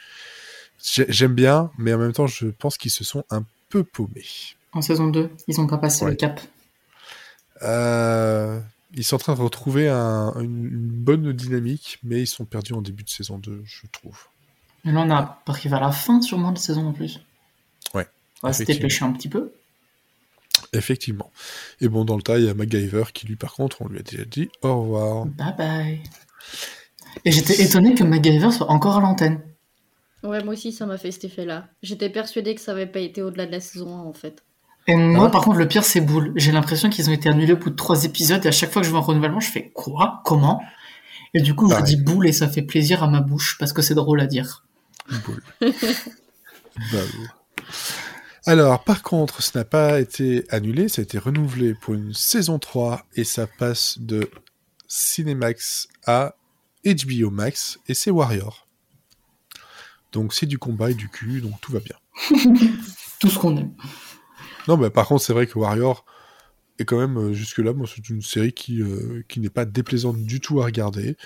J'ai- 0.83 1.07
J'aime 1.09 1.35
bien, 1.35 1.71
mais 1.77 1.93
en 1.93 1.99
même 1.99 2.13
temps, 2.13 2.27
je 2.29 2.47
pense 2.47 2.79
qu'ils 2.79 2.91
se 2.93 3.05
sont 3.05 3.25
un 3.31 3.45
peu 3.69 3.83
paumés. 3.85 4.25
En 4.73 4.81
saison 4.81 5.09
2, 5.09 5.29
ils 5.49 5.61
ont 5.61 5.67
pas 5.67 5.79
passé 5.79 6.05
Ouais. 6.05 6.13
le 6.13 6.17
cap. 6.17 6.41
Euh, 7.63 8.61
ils 8.95 9.05
sont 9.05 9.17
en 9.17 9.19
train 9.19 9.35
de 9.35 9.41
retrouver 9.41 9.89
un- 9.89 10.33
une, 10.41 10.67
une 10.67 10.89
bonne 10.89 11.33
dynamique, 11.33 11.99
mais 12.03 12.21
ils 12.23 12.27
sont 12.27 12.45
perdus 12.45 12.73
en 12.75 12.83
début 12.83 13.05
de 13.05 13.09
saison 13.11 13.39
2, 13.39 13.63
je 13.65 13.87
trouve. 13.93 14.19
Mais 14.85 14.93
là, 14.93 15.01
on 15.03 15.11
a 15.11 15.43
arrivé 15.47 15.75
à 15.77 15.81
la 15.81 15.93
fin, 15.93 16.21
sûrement, 16.23 16.53
de 16.53 16.59
saison 16.59 16.87
en 16.89 16.93
plus. 16.93 17.21
Ouais, 17.95 18.07
On 18.43 18.49
va 18.49 18.53
se 18.53 18.65
dépêcher 18.65 19.05
un 19.05 19.13
petit 19.13 19.29
peu. 19.29 19.53
Effectivement. 20.73 21.31
Et 21.81 21.89
bon, 21.89 22.05
dans 22.05 22.17
le 22.17 22.23
tas, 22.23 22.39
il 22.39 22.47
y 22.47 22.49
a 22.49 22.55
MacGyver 22.55 23.05
qui, 23.13 23.27
lui, 23.27 23.37
par 23.37 23.53
contre, 23.55 23.83
on 23.83 23.89
lui 23.89 23.99
a 23.99 24.03
déjà 24.03 24.25
dit 24.25 24.49
au 24.63 24.83
revoir. 24.83 25.27
Bye 25.27 25.55
bye. 25.57 26.03
Et 27.25 27.31
j'étais 27.33 27.63
étonné 27.63 27.95
que 27.95 28.05
MacGyver 28.05 28.51
soit 28.51 28.71
encore 28.71 28.97
à 28.97 29.01
l'antenne. 29.01 29.41
Ouais, 30.23 30.43
moi 30.45 30.55
aussi, 30.55 30.73
ça 30.73 30.87
m'a 30.87 30.99
fait 30.99 31.11
cet 31.11 31.25
effet-là. 31.25 31.69
J'étais 31.83 32.09
persuadée 32.11 32.55
que 32.55 32.61
ça 32.61 32.73
avait 32.73 32.87
pas 32.87 33.01
été 33.01 33.23
au-delà 33.23 33.47
de 33.47 33.53
la 33.53 33.61
saison 33.61 33.95
1, 33.97 34.01
en 34.03 34.13
fait. 34.13 34.43
Et 34.89 34.97
moi, 34.97 35.27
Ah. 35.29 35.31
par 35.31 35.43
contre, 35.43 35.59
le 35.59 35.69
pire, 35.69 35.85
c'est 35.85 36.01
Boule. 36.01 36.33
J'ai 36.35 36.51
l'impression 36.53 36.91
qu'ils 36.91 37.09
ont 37.09 37.13
été 37.13 37.29
annulés 37.29 37.53
au 37.53 37.57
bout 37.57 37.71
de 37.71 37.77
trois 37.77 38.05
épisodes 38.05 38.45
et 38.45 38.49
à 38.49 38.53
chaque 38.53 38.73
fois 38.73 38.83
que 38.83 38.87
je 38.87 38.91
vois 38.91 39.01
un 39.01 39.05
renouvellement, 39.05 39.41
je 39.41 39.51
fais 39.51 39.71
quoi? 39.75 40.21
Comment? 40.25 40.61
Et 41.35 41.41
du 41.41 41.55
coup, 41.55 41.71
je 41.71 41.81
dis 41.83 41.97
Boule 41.97 42.27
et 42.27 42.33
ça 42.33 42.49
fait 42.49 42.63
plaisir 42.63 43.03
à 43.03 43.09
ma 43.09 43.21
bouche 43.21 43.57
parce 43.59 43.73
que 43.73 43.81
c'est 43.83 43.95
drôle 43.95 44.21
à 44.21 44.27
dire. 44.27 44.65
Boule. 45.25 45.43
Bravo. 46.91 47.27
Alors, 48.45 48.83
par 48.83 49.03
contre, 49.03 49.41
ça 49.43 49.61
n'a 49.61 49.65
pas 49.65 50.01
été 50.01 50.45
annulé, 50.51 50.89
ça 50.89 51.01
a 51.01 51.05
été 51.05 51.17
renouvelé 51.19 51.75
pour 51.75 51.95
une 51.95 52.13
saison 52.13 52.59
3 52.59 53.07
et 53.15 53.23
ça 53.25 53.47
passe 53.47 53.99
de 54.01 54.29
Cinemax 54.89 55.89
à 56.07 56.35
HBO 56.85 57.31
Max 57.31 57.79
et 57.87 57.95
c'est 57.95 58.11
Warrior. 58.11 58.67
Donc 60.11 60.35
c'est 60.35 60.47
du 60.47 60.59
combat 60.59 60.91
et 60.91 60.95
du 60.95 61.09
cul, 61.09 61.41
donc 61.41 61.61
tout 61.61 61.73
va 61.73 61.79
bien. 61.81 61.97
Tout 63.21 63.29
ce 63.31 63.39
qu'on 63.39 63.57
aime. 63.57 63.73
Non, 64.69 64.77
mais 64.77 64.91
par 64.91 65.07
contre, 65.09 65.23
c'est 65.25 65.33
vrai 65.33 65.47
que 65.47 65.59
Warrior 65.59 66.05
est 66.79 66.85
quand 66.85 66.99
même, 66.99 67.17
euh, 67.19 67.33
jusque-là, 67.35 67.73
moi, 67.73 67.87
c'est 67.93 68.09
une 68.09 68.23
série 68.23 68.53
qui, 68.53 68.81
euh, 68.81 69.23
qui 69.29 69.41
n'est 69.41 69.51
pas 69.51 69.65
déplaisante 69.65 70.23
du 70.25 70.41
tout 70.41 70.61
à 70.61 70.65
regarder. 70.65 71.17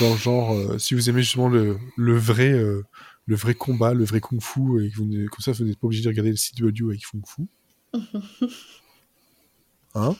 Dans 0.00 0.10
le 0.10 0.16
genre, 0.16 0.52
euh, 0.54 0.78
si 0.78 0.94
vous 0.94 1.10
aimez 1.10 1.22
justement 1.22 1.48
le, 1.48 1.78
le 1.96 2.16
vrai, 2.16 2.50
euh, 2.52 2.82
le 3.26 3.36
vrai 3.36 3.54
combat, 3.54 3.92
le 3.94 4.04
vrai 4.04 4.20
kung-fu, 4.20 4.84
et 4.84 4.90
que 4.90 4.96
vous, 4.96 5.06
comme 5.06 5.40
ça, 5.40 5.52
vous 5.52 5.64
n'êtes 5.64 5.78
pas 5.78 5.86
obligé 5.86 6.02
de 6.02 6.08
regarder 6.08 6.30
le 6.30 6.36
CW 6.36 6.88
avec 6.90 7.02
kung-fu. 7.10 7.42
Hein? 9.94 10.14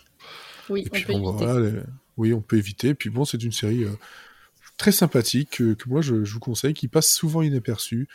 Oui, 0.70 0.82
Et 0.86 0.86
on 0.86 0.90
puis, 0.90 1.04
peut 1.04 1.12
bon, 1.12 1.28
éviter. 1.30 1.44
voilà, 1.44 1.60
les- 1.70 1.82
oui, 2.16 2.32
on 2.32 2.40
peut 2.40 2.56
éviter. 2.56 2.88
Et 2.88 2.94
puis 2.94 3.10
bon, 3.10 3.24
c'est 3.24 3.42
une 3.42 3.52
série 3.52 3.84
euh, 3.84 3.90
très 4.78 4.92
sympathique 4.92 5.60
euh, 5.60 5.74
que 5.74 5.88
moi, 5.88 6.00
je, 6.00 6.24
je 6.24 6.32
vous 6.32 6.40
conseille, 6.40 6.74
qui 6.74 6.88
passe 6.88 7.12
souvent 7.12 7.42
inaperçue. 7.42 8.08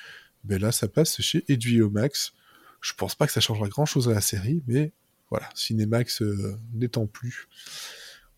Mais 0.45 0.57
là, 0.57 0.71
ça 0.71 0.87
passe 0.87 1.21
chez 1.21 1.45
HBO 1.49 1.89
Max. 1.91 2.33
Je 2.81 2.93
pense 2.93 3.15
pas 3.15 3.27
que 3.27 3.33
ça 3.33 3.39
changera 3.41 3.67
grand-chose 3.67 4.09
à 4.09 4.13
la 4.13 4.21
série, 4.21 4.63
mais 4.67 4.91
voilà, 5.29 5.47
Cinémax 5.55 6.21
euh, 6.21 6.57
n'étant 6.73 7.05
plus, 7.07 7.47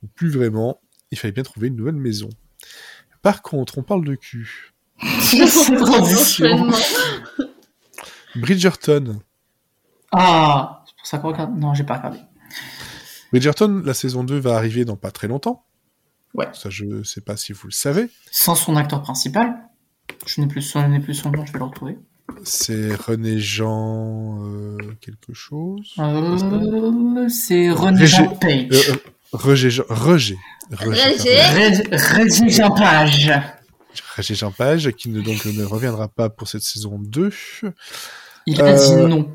ou 0.04 0.08
plus 0.08 0.30
vraiment, 0.30 0.80
il 1.12 1.18
fallait 1.18 1.32
bien 1.32 1.44
trouver 1.44 1.68
une 1.70 1.76
nouvelle 1.76 1.96
maison. 1.96 2.30
Par 3.22 3.42
contre, 3.42 3.78
on 3.78 3.84
parle 3.84 4.04
de 4.06 4.16
cul. 4.16 4.74
Transition. 5.00 6.70
Bridgerton. 8.36 9.20
Ah, 10.12 10.84
c'est 10.86 10.96
pour 10.98 11.08
ça 11.08 11.18
qu'on 11.20 11.28
regarde. 11.30 11.58
Non, 11.58 11.74
j'ai 11.74 11.84
pas 11.84 11.98
regardé. 11.98 12.20
Bridgerton, 13.32 13.82
la 13.86 13.94
saison 13.94 14.24
2 14.24 14.38
va 14.40 14.56
arriver 14.56 14.86
dans 14.86 14.96
pas 14.98 15.12
très 15.12 15.28
longtemps. 15.28 15.66
Ouais. 16.34 16.48
Ça, 16.54 16.70
je 16.70 17.04
sais 17.04 17.22
pas 17.22 17.38
si 17.38 17.54
vous 17.54 17.68
le 17.68 17.74
savez. 17.74 18.10
Sans 18.32 18.56
son 18.56 18.76
acteur 18.76 19.02
principal. 19.02 19.70
Je 20.26 20.42
n'ai 20.42 20.48
plus, 20.48 20.62
son- 20.62 20.82
je 20.82 20.88
n'ai 20.88 21.00
plus 21.00 21.14
son 21.14 21.32
nom, 21.32 21.46
je 21.46 21.54
vais 21.54 21.60
le 21.60 21.66
retrouver. 21.66 21.98
C'est 22.44 22.96
René 22.96 23.40
Jean 23.40 24.44
euh, 24.46 24.78
quelque 25.02 25.34
chose. 25.34 25.94
Euh, 26.00 27.28
c'est 27.30 27.70
René 27.72 28.00
Régé- 28.02 28.08
Jean 28.18 28.36
Page. 28.36 28.68
Euh, 28.72 28.94
euh, 28.94 28.96
Roger 29.34 29.70
Jean, 29.70 29.84
Roger, 29.90 30.38
Roger, 30.72 31.18
Jean 32.50 32.70
Page. 32.76 33.44
Roger 34.16 34.36
Jean 34.36 34.52
Page, 34.52 34.92
qui 34.92 35.10
ne, 35.10 35.22
donc 35.22 35.46
ne 35.46 35.64
reviendra 35.64 36.08
pas 36.08 36.30
pour 36.30 36.48
cette 36.48 36.64
saison 36.64 36.98
2. 37.00 37.32
Il 38.46 38.62
a 38.62 38.74
dit 38.74 38.96
non. 38.96 39.34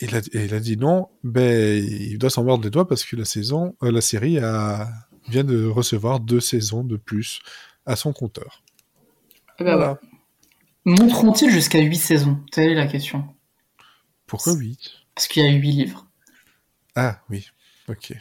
Il 0.00 0.14
a, 0.16 0.18
et 0.32 0.44
il 0.46 0.54
a 0.54 0.60
dit 0.60 0.76
non, 0.76 1.08
ben, 1.22 1.82
il 1.84 2.18
doit 2.18 2.30
s'en 2.30 2.44
mordre 2.44 2.64
les 2.64 2.70
doigts 2.70 2.86
parce 2.88 3.04
que 3.04 3.14
la 3.16 3.24
saison, 3.24 3.76
euh, 3.82 3.92
la 3.92 4.00
série 4.00 4.38
a, 4.38 4.88
vient 5.28 5.44
de 5.44 5.64
recevoir 5.66 6.18
deux 6.20 6.40
saisons 6.40 6.82
de 6.82 6.96
plus 6.96 7.40
à 7.86 7.94
son 7.96 8.12
compteur. 8.12 8.62
Eh 9.60 9.64
ben, 9.64 9.76
Voilà. 9.76 9.98
Monteront-ils 10.84 11.50
jusqu'à 11.50 11.80
8 11.80 11.96
saisons? 11.96 12.40
Telle 12.52 12.72
est 12.72 12.74
la 12.74 12.86
question. 12.86 13.24
Pourquoi 14.26 14.52
oui 14.54 14.78
Parce 15.14 15.28
qu'il 15.28 15.42
y 15.42 15.48
a 15.48 15.52
8 15.52 15.72
livres. 15.72 16.06
Ah 16.94 17.20
oui, 17.30 17.48
ok. 17.88 18.14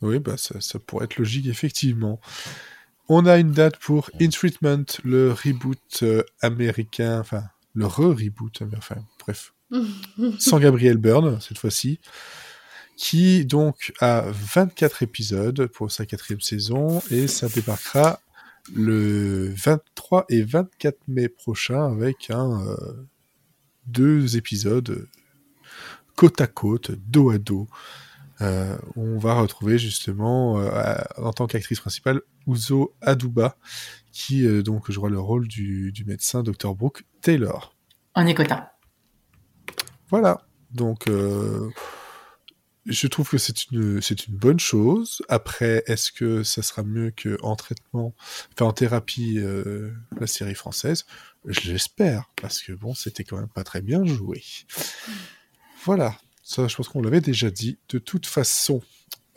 Oui, 0.00 0.18
bah 0.18 0.36
ça, 0.36 0.60
ça 0.60 0.78
pourrait 0.78 1.06
être 1.06 1.16
logique, 1.16 1.46
effectivement. 1.46 2.20
On 3.08 3.26
a 3.26 3.38
une 3.38 3.52
date 3.52 3.78
pour 3.78 4.10
In 4.20 4.28
Treatment, 4.28 4.84
le 5.02 5.32
reboot 5.32 6.00
euh, 6.02 6.22
américain, 6.40 7.20
enfin, 7.20 7.44
le 7.74 7.86
re-reboot, 7.86 8.60
américain, 8.60 8.78
enfin, 8.78 9.06
bref, 9.20 9.54
sans 10.38 10.58
Gabriel 10.58 10.98
Byrne, 10.98 11.40
cette 11.40 11.58
fois-ci, 11.58 12.00
qui 12.96 13.44
donc 13.46 13.92
a 14.00 14.24
24 14.28 15.02
épisodes 15.02 15.66
pour 15.68 15.90
sa 15.90 16.04
quatrième 16.04 16.40
saison, 16.40 17.02
et 17.10 17.28
ça 17.28 17.48
débarquera 17.48 18.20
le 18.74 19.52
23 19.54 20.26
et 20.28 20.42
24 20.42 20.96
mai 21.08 21.28
prochain 21.28 21.90
avec 21.90 22.30
un, 22.30 22.66
euh, 22.66 22.76
deux 23.86 24.36
épisodes 24.36 25.08
côte 26.16 26.40
à 26.40 26.46
côte, 26.46 26.90
dos 26.90 27.30
à 27.30 27.38
dos, 27.38 27.68
euh, 28.40 28.76
où 28.96 29.02
on 29.02 29.18
va 29.18 29.34
retrouver 29.34 29.78
justement, 29.78 30.58
euh, 30.58 30.96
en 31.16 31.32
tant 31.32 31.46
qu'actrice 31.46 31.78
principale, 31.78 32.22
Uzo 32.48 32.92
Aduba, 33.00 33.56
qui 34.10 34.44
donc 34.62 34.90
jouera 34.90 35.10
le 35.10 35.20
rôle 35.20 35.46
du, 35.46 35.92
du 35.92 36.04
médecin 36.04 36.42
Dr. 36.42 36.74
Brooke 36.74 37.04
Taylor. 37.20 37.76
Un 38.16 38.26
écota. 38.26 38.72
Voilà. 40.08 40.40
Donc, 40.72 41.08
je 42.86 43.06
trouve 43.06 43.28
que 43.28 43.38
c'est 43.38 43.70
une, 43.70 44.00
c'est 44.00 44.26
une 44.26 44.34
bonne 44.36 44.60
chose. 44.60 45.22
Après, 45.28 45.82
est-ce 45.86 46.10
que 46.12 46.42
ça 46.42 46.62
sera 46.62 46.82
mieux 46.82 47.12
qu'en 47.12 47.56
traitement, 47.56 48.14
enfin 48.52 48.66
en 48.66 48.72
thérapie, 48.72 49.38
euh, 49.38 49.90
la 50.18 50.26
série 50.26 50.54
française? 50.54 51.04
Je 51.44 51.72
l'espère, 51.72 52.30
parce 52.40 52.62
que 52.62 52.72
bon, 52.72 52.94
c'était 52.94 53.24
quand 53.24 53.38
même 53.38 53.48
pas 53.48 53.64
très 53.64 53.80
bien 53.80 54.04
joué. 54.04 54.42
Voilà. 55.84 56.18
Ça, 56.42 56.66
je 56.66 56.76
pense 56.76 56.88
qu'on 56.88 57.02
l'avait 57.02 57.20
déjà 57.20 57.50
dit 57.50 57.78
de 57.90 57.98
toute 57.98 58.26
façon. 58.26 58.82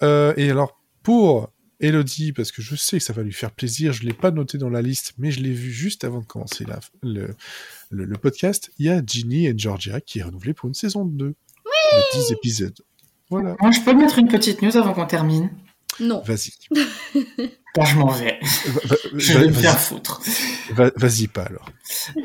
Euh, 0.02 0.34
et 0.38 0.50
alors, 0.50 0.82
pour 1.04 1.52
Elodie, 1.82 2.32
parce 2.32 2.52
que 2.52 2.62
je 2.62 2.76
sais 2.76 3.00
que 3.00 3.04
ça 3.04 3.12
va 3.12 3.22
lui 3.22 3.34
faire 3.34 3.52
plaisir, 3.52 3.92
je 3.92 4.04
l'ai 4.04 4.14
pas 4.14 4.32
noté 4.32 4.58
dans 4.58 4.70
la 4.70 4.82
liste, 4.82 5.14
mais 5.18 5.30
je 5.32 5.42
l'ai 5.42 5.52
vu 5.52 5.72
juste 5.72 6.04
avant 6.06 6.22
de 6.22 6.26
commencer 6.26 6.64
la, 6.64 6.80
le, 7.04 7.36
le, 7.90 8.06
le 8.06 8.18
podcast, 8.18 8.72
il 8.78 8.86
y 8.86 8.90
a 8.90 9.02
Ginny 9.06 9.48
et 9.48 9.54
Georgia 9.58 10.00
qui 10.00 10.20
est 10.20 10.24
renouvelé 10.24 10.54
pour 10.54 10.68
une 10.68 10.74
saison 10.74 11.06
2. 11.06 11.36
De 11.94 12.20
10 12.20 12.32
épisodes. 12.32 12.80
Voilà, 13.32 13.56
Moi, 13.60 13.72
je 13.72 13.80
peux 13.80 13.94
mettre 13.94 14.20
une 14.20 14.28
petite 14.28 14.62
news 14.62 14.76
avant 14.78 14.94
qu'on 14.94 15.06
termine. 15.08 15.50
Non. 16.00 16.22
vas-y. 16.26 16.52
Bon, 17.74 17.86
je 17.86 17.96
m'en 17.96 18.08
vais. 18.10 18.38
Va- 18.66 18.82
va- 18.84 18.96
Je 19.16 19.38
vais 19.38 19.48
me 19.48 19.54
faire 19.54 19.80
foutre. 19.80 20.22
va- 20.72 20.92
Vas-y 20.98 21.28
pas 21.28 21.44
alors. 21.44 21.70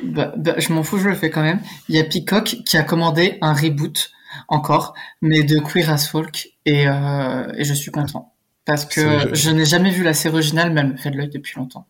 Bah, 0.02 0.32
bah, 0.36 0.54
je 0.58 0.72
m'en 0.72 0.82
fous, 0.82 0.98
je 0.98 1.08
le 1.08 1.14
fais 1.14 1.30
quand 1.30 1.42
même. 1.42 1.60
Il 1.88 1.94
y 1.94 2.00
a 2.00 2.04
Peacock 2.04 2.56
qui 2.66 2.76
a 2.76 2.82
commandé 2.82 3.38
un 3.42 3.52
reboot 3.52 4.10
encore, 4.48 4.94
mais 5.22 5.44
de 5.44 5.60
Queer 5.60 5.88
as 5.88 6.08
Folk, 6.08 6.48
et, 6.64 6.88
euh, 6.88 7.46
et 7.56 7.62
je 7.62 7.75
suis 7.75 7.92
content. 7.92 8.32
Parce 8.64 8.86
que 8.86 9.32
je 9.36 9.50
n'ai 9.50 9.64
jamais 9.64 9.90
vu 9.92 10.02
la 10.02 10.14
série 10.14 10.34
originale, 10.34 10.72
mais 10.72 10.80
elle 10.80 10.88
me 10.94 10.96
fait 10.96 11.12
de 11.12 11.16
l'œil 11.16 11.28
depuis 11.30 11.54
longtemps. 11.56 11.86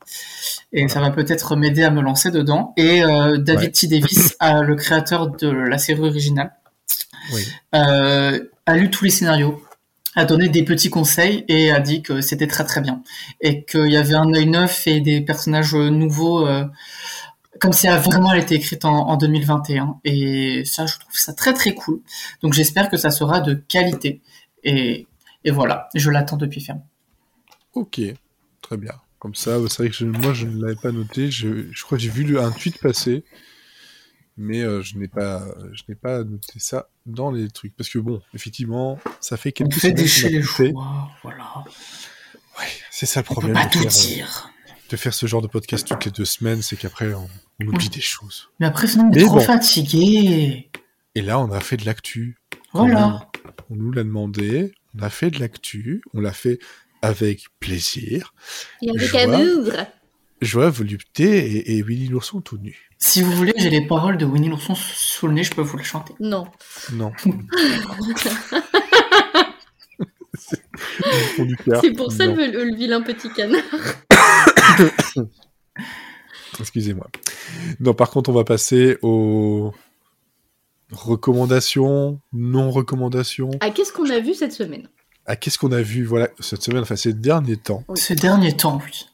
Et 0.75 0.87
ça 0.88 1.00
va 1.00 1.11
peut-être 1.11 1.56
m'aider 1.56 1.82
à 1.82 1.90
me 1.90 2.02
lancer 2.02 2.30
dedans. 2.30 2.75
Et 2.76 3.02
euh, 3.02 3.38
David 3.38 3.68
Ouais. 3.68 3.70
T. 3.70 3.87
Davis, 3.87 4.37
euh, 4.42 4.61
le 4.61 4.75
créateur 4.76 5.28
de 5.30 5.49
la 5.49 5.78
série 5.78 6.00
originale, 6.02 6.52
Oui. 7.32 7.42
euh, 7.75 8.38
a 8.66 8.76
lu 8.76 8.90
tous 8.90 9.04
les 9.04 9.11
scénarios, 9.11 9.62
a 10.14 10.25
donné 10.25 10.49
des 10.49 10.64
petits 10.64 10.90
conseils 10.90 11.44
et 11.49 11.70
a 11.70 11.80
dit 11.80 12.02
que 12.02 12.20
c'était 12.20 12.46
très 12.46 12.64
très 12.64 12.80
bien. 12.80 13.02
Et 13.40 13.64
qu'il 13.64 13.90
y 13.90 13.96
avait 13.96 14.14
un 14.14 14.32
œil 14.35 14.46
neuf 14.46 14.87
et 14.87 15.00
des 15.00 15.20
personnages 15.20 15.75
nouveaux, 15.75 16.46
euh, 16.46 16.64
comme 17.61 17.73
si 17.73 17.87
elle 17.87 17.99
vraiment 18.00 18.32
été 18.35 18.54
écrite 18.54 18.85
en, 18.85 19.08
en 19.08 19.16
2021. 19.16 20.00
Et 20.04 20.64
ça, 20.64 20.87
je 20.87 20.99
trouve 20.99 21.14
ça 21.14 21.32
très 21.32 21.54
très 21.54 21.75
cool. 21.75 22.00
Donc 22.42 22.52
j'espère 22.52 22.90
que 22.90 22.96
ça 22.96 23.11
sera 23.11 23.40
de 23.40 23.54
qualité. 23.54 24.20
Et, 24.64 25.06
et 25.44 25.50
voilà, 25.50 25.88
je 25.94 26.11
l'attends 26.11 26.37
depuis 26.37 26.61
ferme. 26.61 26.82
Ok, 27.75 28.00
très 28.62 28.76
bien. 28.76 28.92
Comme 29.18 29.35
ça, 29.35 29.58
c'est 29.68 29.78
vrai 29.82 29.88
que 29.90 29.94
je- 29.96 30.04
moi 30.06 30.32
je 30.35 30.46
ne 30.46 30.61
l'avais 30.62 30.76
pas 30.76 30.92
noté. 30.92 31.30
Je, 31.30 31.70
je 31.73 31.82
crois 31.85 31.99
que 31.99 32.04
j'ai 32.04 32.11
vu 32.11 32.38
un 32.38 32.50
tweet 32.52 32.78
passer, 32.78 33.25
mais 34.37 34.62
euh, 34.62 34.82
je 34.82 34.99
n'ai 34.99 35.08
pas, 35.08 35.42
je 35.73 35.82
n'ai 35.88 35.94
pas 35.94 36.25
noté 36.25 36.58
ça 36.58 36.88
dans 37.06 37.30
les 37.30 37.48
trucs 37.48 37.75
parce 37.76 37.88
que 37.88 37.98
bon, 37.98 38.20
effectivement, 38.34 38.98
ça 39.20 39.36
fait 39.36 39.50
On 39.50 39.52
quelques 39.64 39.75
fait 39.75 39.80
semaines 39.80 39.96
qu'on 39.96 40.02
déchirer 40.02 40.32
les 40.34 40.42
fait. 40.42 40.70
choix, 40.72 41.10
voilà. 41.22 41.64
Ouais, 42.58 42.64
c'est 42.90 43.06
ça 43.06 43.20
le 43.20 43.26
On 43.30 43.34
peut 43.34 43.40
problème 43.40 43.54
pas 43.54 43.66
de 43.66 43.70
tout 43.72 43.78
faire, 43.80 43.86
euh, 43.88 43.90
dire. 44.06 44.50
de 44.90 44.96
faire 44.96 45.14
ce 45.14 45.26
genre 45.26 45.42
de 45.42 45.46
podcast 45.46 45.86
toutes 45.86 46.04
les 46.04 46.10
deux 46.10 46.25
semaines, 46.25 46.62
c'est 46.62 46.76
qu'après 46.76 47.12
on, 47.14 47.28
on 47.60 47.66
oublie 47.66 47.88
des 47.88 48.00
choses. 48.00 48.48
Mais 48.60 48.66
après, 48.66 48.86
sinon, 48.86 49.04
on 49.04 49.12
est 49.12 49.16
Mais 49.16 49.25
trop 49.25 49.36
bon. 49.36 49.40
fatigué. 49.44 50.70
Et 51.14 51.22
là, 51.22 51.38
on 51.40 51.50
a 51.52 51.60
fait 51.60 51.76
de 51.76 51.84
l'actu. 51.86 52.38
Voilà. 52.72 53.30
On 53.70 53.76
nous 53.76 53.92
l'a 53.92 54.04
demandé, 54.04 54.72
on 54.98 55.02
a 55.02 55.10
fait 55.10 55.30
de 55.30 55.38
l'actu, 55.40 56.02
on 56.14 56.20
l'a 56.20 56.32
fait 56.32 56.58
avec 57.02 57.44
plaisir. 57.60 58.34
Et 58.82 58.90
avec 58.90 59.08
Joie. 59.08 59.20
amour. 59.22 59.72
Joie, 60.43 60.69
volupté 60.71 61.25
et, 61.57 61.76
et 61.78 61.83
Winnie 61.83 62.09
l'ourson 62.09 62.40
tout 62.40 62.59
nu. 62.59 62.90
Si 62.99 63.23
vous 63.23 63.33
voulez, 63.33 63.52
j'ai 63.57 63.71
les 63.71 63.87
paroles 63.87 64.19
de 64.19 64.25
Winnie 64.26 64.49
l'ourson 64.49 64.75
sous 64.75 65.26
le 65.26 65.33
nez, 65.35 65.43
je 65.45 65.52
peux 65.52 65.62
vous 65.62 65.76
le 65.78 65.83
chanter. 65.83 66.14
Non. 66.21 66.47
Non. 66.93 67.12
C'est 71.81 71.93
pour 71.93 72.12
ça 72.12 72.26
Non. 72.26 72.37
le, 72.37 72.64
le 72.71 72.75
vilain 72.76 73.00
petit 73.02 73.31
canard. 73.31 73.62
Excusez-moi. 76.61 77.07
Non, 77.81 77.95
par 77.95 78.11
contre, 78.11 78.31
on 78.31 78.33
va 78.33 78.45
passer 78.45 78.99
aux 79.02 79.73
recommandations, 80.93 82.21
non-recommandations. 82.33 83.50
Ah, 83.61 83.71
qu'est-ce 83.71 83.93
qu'on 83.93 84.09
a 84.11 84.21
vu 84.21 84.35
cette 84.35 84.52
semaine? 84.52 84.88
À 85.26 85.37
qu'est-ce 85.37 85.59
qu'on 85.59 85.73
a 85.73 85.83
vu 85.83 86.05
voilà, 86.05 86.28
cette 86.38 86.62
semaine, 86.62 86.83
enfin 86.83 86.97
ces 86.97 87.12
derniers 87.12 87.57
temps. 87.57 87.83
Oui. 87.88 87.99
Ces 87.99 88.14
derniers 88.14 88.57
temps, 88.57 88.81
oui. 88.85 89.07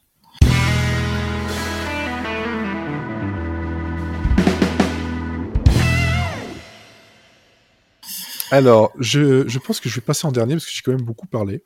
Alors, 8.53 8.93
je, 8.99 9.47
je 9.47 9.57
pense 9.57 9.79
que 9.79 9.89
je 9.89 9.95
vais 9.95 10.01
passer 10.01 10.27
en 10.27 10.31
dernier 10.31 10.53
parce 10.53 10.65
que 10.67 10.71
j'ai 10.71 10.83
quand 10.83 10.91
même 10.91 11.01
beaucoup 11.01 11.25
parlé. 11.25 11.63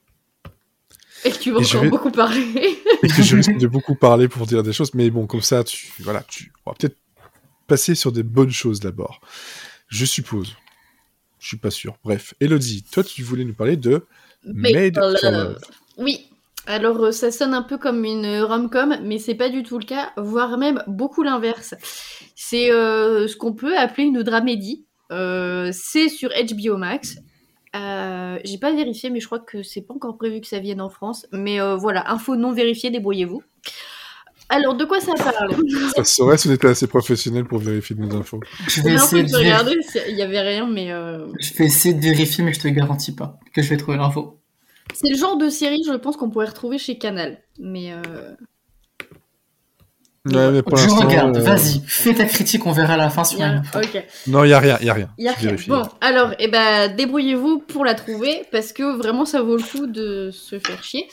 Et 1.25 1.31
que 1.31 1.37
tu 1.37 1.51
vas 1.51 1.59
encore 1.59 1.81
vais- 1.81 1.89
beaucoup 1.89 2.11
parler. 2.11 2.79
Et 3.03 3.07
que 3.09 3.21
je 3.23 3.35
risque 3.35 3.57
de 3.57 3.67
beaucoup 3.67 3.95
parler 3.95 4.29
pour 4.29 4.47
dire 4.47 4.63
des 4.63 4.71
choses. 4.71 4.93
Mais 4.93 5.09
bon, 5.09 5.27
comme 5.27 5.41
ça, 5.41 5.65
tu, 5.65 5.91
voilà, 5.99 6.23
tu, 6.23 6.53
on 6.65 6.71
va 6.71 6.75
peut-être 6.79 6.95
passer 7.67 7.93
sur 7.93 8.13
des 8.13 8.23
bonnes 8.23 8.51
choses 8.51 8.79
d'abord. 8.79 9.19
Je 9.89 10.05
suppose. 10.05 10.55
Je 11.39 11.47
suis 11.47 11.57
pas 11.57 11.71
sûr. 11.71 11.97
Bref. 12.05 12.33
Elodie, 12.39 12.83
toi, 12.89 13.03
tu 13.03 13.21
voulais 13.21 13.43
nous 13.43 13.53
parler 13.53 13.75
de 13.75 14.05
Made 14.45 14.95
for 14.95 15.29
Love. 15.29 15.59
Oui. 15.97 16.29
Alors, 16.67 17.03
euh, 17.03 17.11
ça 17.11 17.31
sonne 17.31 17.53
un 17.53 17.63
peu 17.63 17.77
comme 17.77 18.05
une 18.05 18.41
rom-com, 18.43 18.97
mais 19.03 19.19
c'est 19.19 19.35
pas 19.35 19.49
du 19.49 19.63
tout 19.63 19.77
le 19.77 19.85
cas, 19.85 20.13
voire 20.15 20.57
même 20.57 20.81
beaucoup 20.87 21.21
l'inverse. 21.21 21.75
C'est 22.37 22.71
euh, 22.71 23.27
ce 23.27 23.35
qu'on 23.35 23.51
peut 23.53 23.77
appeler 23.77 24.07
une 24.07 24.23
dramédie. 24.23 24.86
Euh, 25.11 25.71
c'est 25.73 26.09
sur 26.09 26.29
HBO 26.29 26.77
Max. 26.77 27.17
Euh, 27.75 28.39
J'ai 28.43 28.57
pas 28.57 28.73
vérifié, 28.73 29.09
mais 29.09 29.19
je 29.19 29.25
crois 29.25 29.39
que 29.39 29.63
c'est 29.63 29.81
pas 29.81 29.93
encore 29.93 30.17
prévu 30.17 30.41
que 30.41 30.47
ça 30.47 30.59
vienne 30.59 30.81
en 30.81 30.89
France. 30.89 31.27
Mais 31.31 31.59
euh, 31.61 31.75
voilà, 31.75 32.11
info 32.11 32.35
non 32.35 32.51
vérifiée, 32.51 32.89
débrouillez-vous. 32.89 33.43
Alors, 34.49 34.75
de 34.75 34.85
quoi 34.85 34.99
ça 35.01 35.13
parle? 35.15 35.55
Ça 35.95 36.03
serait 36.03 36.37
si 36.37 36.47
on 36.47 36.53
était 36.53 36.67
assez 36.67 36.87
professionnel 36.87 37.45
pour 37.45 37.59
vérifier 37.59 37.95
nos 37.97 38.15
infos. 38.15 38.39
Je 38.67 38.81
vais, 38.81 38.93
essayer 38.93 39.23
de 39.23 40.09
il 40.09 40.17
y 40.17 40.21
avait 40.21 40.39
rien, 40.39 40.67
mais 40.67 40.91
euh, 40.91 41.27
je 41.39 41.53
vais 41.55 41.65
essayer 41.65 41.93
de 41.93 42.01
vérifier, 42.01 42.43
mais 42.43 42.53
je 42.53 42.61
te 42.61 42.67
garantis 42.69 43.13
pas 43.13 43.39
que 43.53 43.61
je 43.61 43.69
vais 43.69 43.77
trouver 43.77 43.97
l'info. 43.97 44.39
c'est 44.93 45.09
le 45.09 45.17
genre 45.17 45.37
de 45.37 45.49
série, 45.49 45.83
je 45.85 45.93
pense, 45.93 46.15
qu'on 46.15 46.29
pourrait 46.29 46.47
retrouver 46.47 46.77
chez 46.77 46.97
Canal. 46.97 47.39
Mais 47.59 47.91
euh, 47.91 48.35
Ouais, 50.35 50.51
mais 50.51 50.61
pour 50.61 50.77
Je 50.77 50.87
regarde, 50.89 51.37
euh, 51.37 51.41
vas-y, 51.41 51.81
fais 51.85 52.13
ta 52.13 52.25
critique, 52.25 52.65
on 52.65 52.71
verra 52.71 52.93
à 52.93 52.97
la 52.97 53.09
fin 53.09 53.23
si 53.23 53.35
on 53.37 53.41
a 53.41 53.45
a- 53.45 53.49
une 53.51 53.57
info. 53.59 53.79
ok. 53.79 54.03
Non, 54.27 54.43
il 54.43 54.49
y 54.49 54.53
a 54.53 54.59
rien, 54.59 54.77
il 54.81 54.87
y 54.87 54.89
a 54.89 54.93
rien. 54.93 55.09
Il 55.17 55.25
y 55.25 55.27
a 55.27 55.33
Je 55.33 55.37
rien. 55.39 55.49
vérifie. 55.49 55.69
Bon, 55.69 55.83
alors, 56.01 56.33
eh 56.39 56.47
ben, 56.47 56.93
débrouillez-vous 56.95 57.59
pour 57.59 57.85
la 57.85 57.93
trouver 57.93 58.43
parce 58.51 58.73
que 58.73 58.97
vraiment 58.97 59.25
ça 59.25 59.41
vaut 59.41 59.57
le 59.57 59.63
coup 59.63 59.87
de 59.87 60.29
se 60.31 60.59
faire 60.59 60.83
chier. 60.83 61.07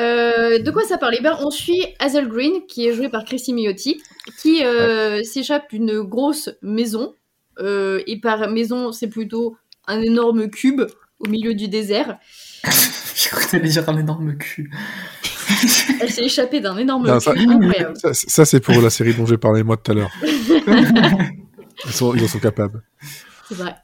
Euh, 0.00 0.58
de 0.58 0.70
quoi 0.72 0.82
ça 0.82 0.98
parle? 0.98 1.14
Eh 1.18 1.22
ben, 1.22 1.36
on 1.40 1.50
suit 1.50 1.86
Hazel 2.00 2.28
Green, 2.28 2.66
qui 2.68 2.86
est 2.88 2.92
jouée 2.94 3.08
par 3.08 3.24
Chrissy 3.24 3.52
Miotti, 3.52 4.00
qui 4.42 4.64
euh, 4.64 5.22
s'échappe 5.22 5.70
d'une 5.70 6.00
grosse 6.00 6.50
maison. 6.62 7.14
Euh, 7.60 8.02
et 8.08 8.18
par 8.20 8.50
maison, 8.50 8.90
c'est 8.90 9.06
plutôt 9.08 9.56
un 9.86 10.00
énorme 10.02 10.48
cube 10.50 10.82
au 11.20 11.28
milieu 11.28 11.54
du 11.54 11.68
désert. 11.68 12.18
J'ai 13.14 13.28
cru 13.30 13.44
que 13.46 13.50
t'allais 13.52 13.68
dire 13.68 13.88
un 13.88 13.96
énorme 13.96 14.36
cul. 14.36 14.72
Elle 16.00 16.10
s'est 16.10 16.24
échappée 16.24 16.60
d'un 16.60 16.76
énorme 16.76 17.06
Non, 17.06 17.20
ça- 17.20 17.32
cube 17.34 17.50
incroyable. 17.50 17.96
Ça, 17.96 18.14
ça, 18.14 18.44
c'est 18.44 18.60
pour 18.60 18.80
la 18.80 18.90
série 18.90 19.14
dont 19.14 19.26
j'ai 19.26 19.38
parlé 19.38 19.62
moi 19.62 19.76
tout 19.76 19.90
à 19.92 19.94
l'heure. 19.94 20.10
Ils, 21.86 21.92
sont, 21.92 22.14
ils 22.14 22.22
en 22.24 22.28
sont 22.28 22.38
capables. 22.38 22.82
C'est 23.48 23.56
vrai. 23.56 23.74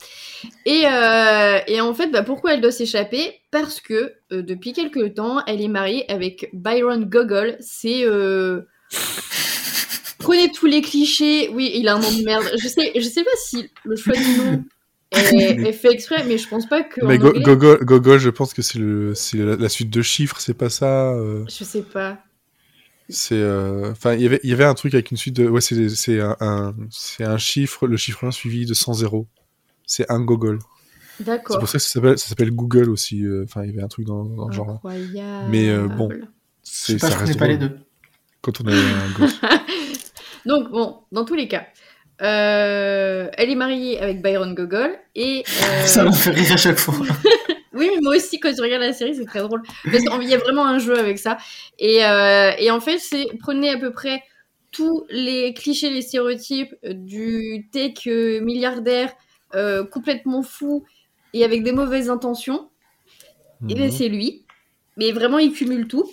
Et, 0.64 0.84
euh, 0.86 1.58
et 1.66 1.80
en 1.80 1.92
fait, 1.92 2.06
bah, 2.06 2.22
pourquoi 2.22 2.54
elle 2.54 2.60
doit 2.60 2.70
s'échapper? 2.70 3.34
Parce 3.50 3.80
que 3.80 4.14
euh, 4.32 4.42
depuis 4.42 4.72
quelques 4.72 5.14
temps, 5.14 5.42
elle 5.46 5.60
est 5.60 5.68
mariée 5.68 6.10
avec 6.10 6.48
Byron 6.52 7.04
Gogol. 7.04 7.56
C'est. 7.60 8.04
euh, 8.04 8.62
Prenez 10.18 10.50
tous 10.52 10.66
les 10.66 10.82
clichés. 10.82 11.50
Oui, 11.52 11.72
il 11.74 11.88
a 11.88 11.94
un 11.96 11.98
nom 11.98 12.10
de 12.12 12.22
merde. 12.24 12.44
Je 12.62 12.68
sais, 12.68 12.92
je 12.94 13.00
sais 13.08 13.24
pas 13.24 13.30
si 13.44 13.68
le 13.84 13.96
choix 13.96 14.14
du 14.14 14.38
nom 14.38 14.64
est, 15.12 15.60
est 15.68 15.72
fait 15.72 15.90
exprès, 15.92 16.24
mais 16.24 16.38
je 16.38 16.48
pense 16.48 16.68
pas 16.68 16.82
que. 16.82 17.04
Mais 17.04 17.18
Go- 17.18 17.32
Gogol, 17.32 17.84
Gogol, 17.84 18.18
je 18.18 18.30
pense 18.30 18.54
que 18.54 18.62
c'est 18.62 18.78
le, 18.78 19.14
c'est 19.14 19.38
la, 19.38 19.56
la 19.56 19.68
suite 19.68 19.90
de 19.90 20.02
chiffres, 20.02 20.40
c'est 20.40 20.54
pas 20.54 20.70
ça. 20.70 21.12
euh, 21.12 21.44
Je 21.48 21.64
sais 21.64 21.82
pas. 21.82 22.18
c'est, 23.08 23.34
euh, 23.34 23.90
enfin, 23.90 24.14
il 24.14 24.22
y 24.22 24.26
avait, 24.26 24.40
il 24.44 24.50
y 24.50 24.52
avait 24.52 24.64
un 24.64 24.74
truc 24.74 24.94
avec 24.94 25.10
une 25.10 25.16
suite 25.16 25.34
de, 25.36 25.48
ouais, 25.48 25.60
c'est, 25.60 25.88
c'est 25.88 26.20
un, 26.20 26.36
un- 26.40 26.74
c'est 26.90 27.24
un 27.24 27.38
chiffre, 27.38 27.86
le 27.86 27.96
chiffre 27.96 28.24
1 28.26 28.30
suivi 28.30 28.66
de 28.66 28.74
100 28.74 28.94
zéros. 28.94 29.26
C'est 29.86 30.10
un 30.10 30.20
Gogol. 30.20 30.60
C'est 31.18 31.24
D'accord. 31.24 31.58
pour 31.58 31.68
ça 31.68 31.78
que 31.78 31.84
ça 31.84 31.90
s'appelle, 31.90 32.18
ça 32.18 32.28
s'appelle 32.28 32.50
Google 32.52 32.88
aussi. 32.88 33.24
euh, 33.24 33.44
Enfin, 33.44 33.64
il 33.64 33.70
y 33.70 33.72
avait 33.74 33.82
un 33.82 33.88
truc 33.88 34.06
dans, 34.06 34.24
dans 34.24 34.46
le 34.48 34.54
genre. 34.54 34.70
Incroyable. 34.70 35.50
Mais, 35.50 35.68
euh, 35.68 35.88
bon. 35.88 36.08
C'est, 36.62 36.98
ça 36.98 37.08
reste 37.16 37.38
pas 37.38 37.48
les 37.48 37.58
deux. 37.58 37.76
quand 38.42 38.60
on 38.60 38.66
a 38.68 38.72
un 38.74 39.10
gosse. 39.18 39.34
Donc, 40.46 40.70
bon, 40.70 41.00
dans 41.12 41.24
tous 41.26 41.34
les 41.34 41.48
cas, 41.48 41.66
euh, 42.22 43.28
elle 43.36 43.50
est 43.50 43.54
mariée 43.54 44.00
avec 44.00 44.22
Byron 44.22 44.54
Gogol 44.54 44.96
et. 45.14 45.42
euh, 45.64 45.86
Ça 45.86 46.04
me 46.04 46.12
fait 46.12 46.30
rire 46.30 46.52
à 46.52 46.56
chaque 46.56 46.78
fois. 46.78 46.94
Oui, 47.72 47.88
mais 47.94 48.00
moi 48.02 48.16
aussi, 48.16 48.38
quand 48.40 48.52
je 48.54 48.60
regarde 48.60 48.82
la 48.82 48.92
série, 48.92 49.14
c'est 49.14 49.24
très 49.24 49.38
drôle. 49.38 49.62
Parce 49.84 50.02
qu'il 50.04 50.28
y 50.28 50.34
a 50.34 50.38
vraiment 50.38 50.66
un 50.66 50.78
jeu 50.78 50.98
avec 50.98 51.18
ça. 51.18 51.38
Et, 51.78 52.04
euh, 52.04 52.50
et 52.58 52.70
en 52.70 52.80
fait, 52.80 52.98
c'est 52.98 53.26
prenez 53.38 53.70
à 53.70 53.78
peu 53.78 53.90
près 53.92 54.22
tous 54.72 55.06
les 55.08 55.54
clichés, 55.54 55.88
les 55.88 56.02
stéréotypes 56.02 56.74
du 56.84 57.68
tech 57.72 58.04
milliardaire 58.06 59.12
euh, 59.54 59.84
complètement 59.84 60.42
fou 60.42 60.84
et 61.32 61.42
avec 61.44 61.62
des 61.62 61.72
mauvaises 61.72 62.10
intentions. 62.10 62.68
Et 63.68 63.74
ben 63.76 63.84
Mhm. 63.84 63.90
c'est 63.92 64.08
lui. 64.08 64.44
Mais 64.96 65.12
vraiment, 65.12 65.38
il 65.38 65.52
cumule 65.52 65.86
tout. 65.86 66.10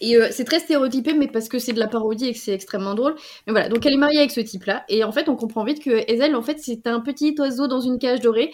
Et 0.00 0.16
euh, 0.16 0.28
c'est 0.30 0.44
très 0.44 0.60
stéréotypé, 0.60 1.12
mais 1.14 1.28
parce 1.28 1.48
que 1.48 1.58
c'est 1.58 1.72
de 1.72 1.78
la 1.78 1.88
parodie 1.88 2.26
et 2.26 2.32
que 2.32 2.38
c'est 2.38 2.52
extrêmement 2.52 2.94
drôle. 2.94 3.14
Mais 3.46 3.52
voilà, 3.52 3.68
donc 3.68 3.84
elle 3.86 3.94
est 3.94 3.98
mariée 3.98 4.18
avec 4.18 4.30
ce 4.30 4.40
type-là. 4.40 4.84
Et 4.88 5.04
en 5.04 5.12
fait, 5.12 5.28
on 5.28 5.36
comprend 5.36 5.64
vite 5.64 5.82
que 5.82 6.10
Hazel, 6.10 6.36
en 6.36 6.42
fait, 6.42 6.58
c'est 6.60 6.86
un 6.86 7.00
petit 7.00 7.34
oiseau 7.38 7.66
dans 7.66 7.80
une 7.80 7.98
cage 7.98 8.20
dorée. 8.20 8.52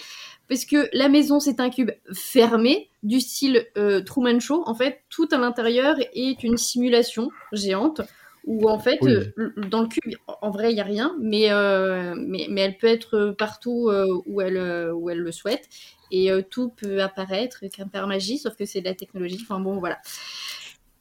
Parce 0.48 0.66
que 0.66 0.88
la 0.92 1.08
maison, 1.08 1.40
c'est 1.40 1.58
un 1.60 1.70
cube 1.70 1.90
fermé, 2.12 2.90
du 3.02 3.20
style 3.20 3.66
euh, 3.78 4.02
Truman 4.02 4.40
Show. 4.40 4.62
En 4.66 4.74
fait, 4.74 5.00
tout 5.08 5.28
à 5.32 5.38
l'intérieur 5.38 5.96
est 6.14 6.42
une 6.42 6.56
simulation 6.58 7.30
géante. 7.52 8.02
Où 8.46 8.68
en 8.68 8.78
fait, 8.78 8.98
Oui. 9.00 9.10
euh, 9.10 9.52
dans 9.70 9.80
le 9.80 9.88
cube, 9.88 10.14
en 10.42 10.50
vrai, 10.50 10.70
il 10.70 10.74
n'y 10.74 10.80
a 10.82 10.84
rien. 10.84 11.16
Mais, 11.18 11.48
mais, 12.14 12.46
mais 12.50 12.60
elle 12.60 12.76
peut 12.76 12.88
être 12.88 13.34
partout 13.38 13.90
où, 14.26 14.40
elle, 14.42 14.92
où 14.94 15.08
elle 15.08 15.20
le 15.20 15.32
souhaite 15.32 15.66
et 16.10 16.30
tout 16.50 16.68
peut 16.68 17.00
apparaître 17.00 17.64
qu'un 17.72 17.88
père 17.88 18.06
magie, 18.06 18.36
sauf 18.36 18.54
que 18.54 18.66
c'est 18.66 18.80
de 18.80 18.84
la 18.84 18.94
technologie. 18.94 19.38
Enfin 19.42 19.60
bon, 19.60 19.78
voilà. 19.78 19.98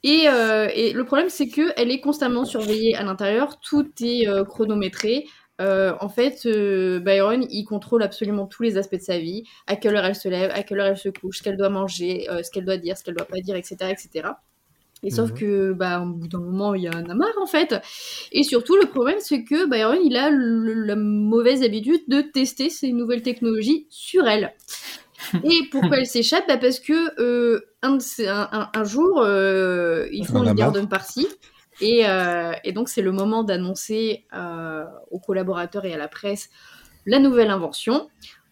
Et, 0.04 0.28
euh, 0.28 0.68
et 0.74 0.92
le 0.94 1.06
problème, 1.06 1.30
c'est 1.30 1.48
que 1.48 1.72
elle 1.78 1.90
est 1.92 2.02
constamment 2.02 2.44
surveillée 2.46 2.96
à 2.96 3.04
l'intérieur. 3.04 3.60
Tout 3.62 3.90
est 4.02 4.28
euh, 4.28 4.44
chronométré. 4.44 5.26
Euh, 5.62 5.94
en 6.02 6.10
fait, 6.10 6.46
Byron, 6.46 7.46
il 7.50 7.64
contrôle 7.64 8.04
absolument 8.04 8.48
tous 8.48 8.64
les 8.64 8.78
aspects 8.78 8.96
de 8.96 9.02
sa 9.02 9.20
vie. 9.20 9.44
À 9.68 9.76
quelle 9.76 9.96
heure 9.96 10.06
elle 10.06 10.16
se 10.16 10.28
lève, 10.28 10.52
à 10.54 10.64
quelle 10.64 10.80
heure 10.80 10.88
elle 10.88 10.98
se 10.98 11.10
couche, 11.10 11.38
ce 11.38 11.44
qu'elle 11.44 11.58
doit 11.58 11.70
manger, 11.70 12.26
ce 12.44 12.50
qu'elle 12.52 12.66
doit 12.66 12.78
dire, 12.78 12.98
ce 12.98 13.04
qu'elle 13.04 13.16
doit 13.16 13.26
pas 13.28 13.40
dire, 13.40 13.56
etc., 13.56 13.92
etc. 13.92 14.40
Et 15.04 15.10
sauf 15.12 15.32
Mhm. 15.32 15.38
que, 15.38 15.74
bah, 15.74 16.02
au 16.02 16.14
bout 16.14 16.28
d'un 16.28 16.40
moment, 16.40 16.74
il 16.76 16.84
y 16.84 16.88
a 16.88 16.94
un 16.96 17.10
amarre, 17.10 17.38
en 17.42 17.46
fait. 17.46 17.76
Et 18.32 18.44
surtout, 18.44 18.76
le 18.78 18.88
problème, 18.88 19.18
c'est 19.20 19.44
que 19.44 19.68
Byron, 19.70 20.00
il 20.04 20.16
a 20.18 20.30
le- 20.30 20.74
la 20.86 20.96
mauvaise 20.96 21.62
habitude 21.64 22.02
de 22.08 22.22
tester 22.22 22.70
ces 22.70 22.92
nouvelles 22.94 23.22
technologies 23.22 23.86
sur 23.90 24.28
elle. 24.28 24.54
Et 25.44 25.62
pourquoi 25.72 25.98
elle 25.98 26.06
s'échappe? 26.08 26.46
Bah 26.48 26.58
Parce 26.58 26.80
que 26.80 26.94
un, 27.84 28.84
jour, 28.84 29.22
euh, 29.22 30.08
ils 30.12 30.26
font 30.26 30.44
une 30.44 30.54
garden 30.54 30.88
party. 30.88 31.28
Et, 31.82 32.08
euh, 32.08 32.54
et 32.64 32.72
donc, 32.72 32.90
c'est 32.90 33.02
le 33.02 33.12
moment 33.12 33.44
d'annoncer 33.44 34.26
euh, 34.34 34.86
aux 35.12 35.20
collaborateurs 35.20 35.86
et 35.86 35.94
à 35.94 35.98
la 35.98 36.08
presse 36.08 36.50
la 37.06 37.20
nouvelle 37.20 37.50
invention. 37.50 38.10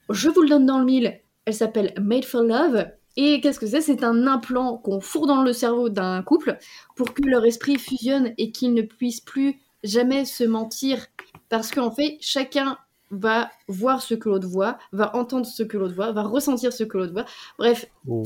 Je 0.09 0.29
vous 0.29 0.41
le 0.41 0.49
donne 0.49 0.65
dans 0.65 0.79
le 0.79 0.85
mille. 0.85 1.19
Elle 1.45 1.53
s'appelle 1.53 1.93
Made 1.99 2.25
for 2.25 2.43
Love. 2.43 2.87
Et 3.17 3.41
qu'est-ce 3.41 3.59
que 3.59 3.67
c'est? 3.67 3.81
C'est 3.81 4.03
un 4.03 4.27
implant 4.27 4.77
qu'on 4.77 5.01
fourre 5.01 5.27
dans 5.27 5.43
le 5.43 5.53
cerveau 5.53 5.89
d'un 5.89 6.21
couple 6.23 6.57
pour 6.95 7.13
que 7.13 7.21
leur 7.25 7.45
esprit 7.45 7.77
fusionne 7.77 8.33
et 8.37 8.51
qu'ils 8.51 8.73
ne 8.73 8.81
puissent 8.81 9.21
plus 9.21 9.59
jamais 9.83 10.25
se 10.25 10.43
mentir. 10.43 11.07
Parce 11.49 11.71
qu'en 11.71 11.91
fait, 11.91 12.17
chacun 12.21 12.77
va 13.11 13.49
voir 13.67 14.01
ce 14.01 14.13
que 14.13 14.29
l'autre 14.29 14.47
voit, 14.47 14.77
va 14.93 15.13
entendre 15.15 15.45
ce 15.45 15.63
que 15.63 15.77
l'autre 15.77 15.95
voit, 15.95 16.13
va 16.13 16.23
ressentir 16.23 16.71
ce 16.71 16.83
que 16.83 16.97
l'autre 16.97 17.13
voit. 17.13 17.25
Bref, 17.59 17.85
Oh. 18.07 18.23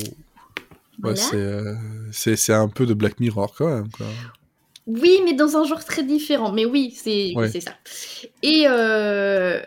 Voilà. 1.00 1.16
Ouais, 1.16 1.22
c'est, 1.22 1.36
euh, 1.36 1.74
c'est, 2.36 2.52
un 2.52 2.68
peu 2.68 2.86
de 2.86 2.94
Black 2.94 3.20
Mirror 3.20 3.54
quand 3.56 3.68
même. 3.68 3.88
Quoi. 3.90 4.06
Oui, 4.86 5.20
mais 5.24 5.32
dans 5.34 5.56
un 5.56 5.64
genre 5.64 5.84
très 5.84 6.02
différent. 6.02 6.52
Mais 6.52 6.64
oui, 6.64 6.92
c'est 6.96 7.32
Ouais. 7.34 7.48
ça. 7.60 7.72
Et, 8.42 8.64
euh, 8.68 9.60